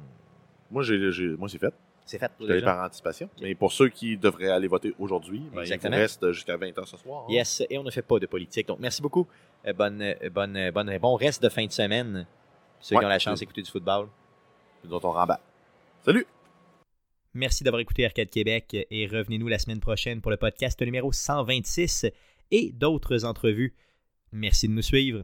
Moi, 0.69 0.83
j'ai, 0.83 1.35
moi, 1.37 1.49
c'est 1.49 1.57
fait. 1.57 1.73
C'est 2.05 2.19
fait. 2.19 2.31
Je 2.39 2.63
par 2.63 2.85
anticipation. 2.85 3.29
Mais 3.41 3.55
pour 3.55 3.71
ceux 3.71 3.89
qui 3.89 4.15
devraient 4.17 4.49
aller 4.49 4.67
voter 4.67 4.93
aujourd'hui, 4.99 5.43
ben, 5.53 5.63
il 5.63 5.87
reste 5.87 6.31
jusqu'à 6.31 6.55
20h 6.55 6.85
ce 6.85 6.97
soir. 6.97 7.23
Hein. 7.23 7.31
Yes, 7.31 7.63
et 7.69 7.77
on 7.77 7.83
ne 7.83 7.89
fait 7.89 8.01
pas 8.01 8.19
de 8.19 8.27
politique. 8.27 8.67
Donc, 8.67 8.79
merci 8.79 9.01
beaucoup. 9.01 9.27
Euh, 9.65 9.73
bonne, 9.73 10.01
euh, 10.01 10.29
bonne, 10.29 10.55
euh, 10.55 10.71
bonne, 10.71 10.95
bon 10.99 11.15
reste 11.15 11.41
de 11.41 11.49
fin 11.49 11.65
de 11.65 11.71
semaine. 11.71 12.27
Ceux 12.79 12.97
qui 12.97 13.05
ont 13.05 13.07
la 13.07 13.19
chance 13.19 13.39
d'écouter 13.39 13.61
du 13.61 13.71
football. 13.71 14.07
Dont 14.83 15.01
on 15.03 15.11
rembat. 15.11 15.39
Salut! 16.03 16.25
Merci 17.33 17.63
d'avoir 17.63 17.79
écouté 17.79 18.05
Arcade 18.05 18.29
Québec 18.29 18.75
et 18.89 19.07
revenez-nous 19.07 19.47
la 19.47 19.57
semaine 19.57 19.79
prochaine 19.79 20.21
pour 20.21 20.31
le 20.31 20.37
podcast 20.37 20.81
numéro 20.81 21.11
126 21.11 22.07
et 22.51 22.71
d'autres 22.71 23.25
entrevues. 23.25 23.73
Merci 24.31 24.67
de 24.67 24.73
nous 24.73 24.81
suivre. 24.81 25.23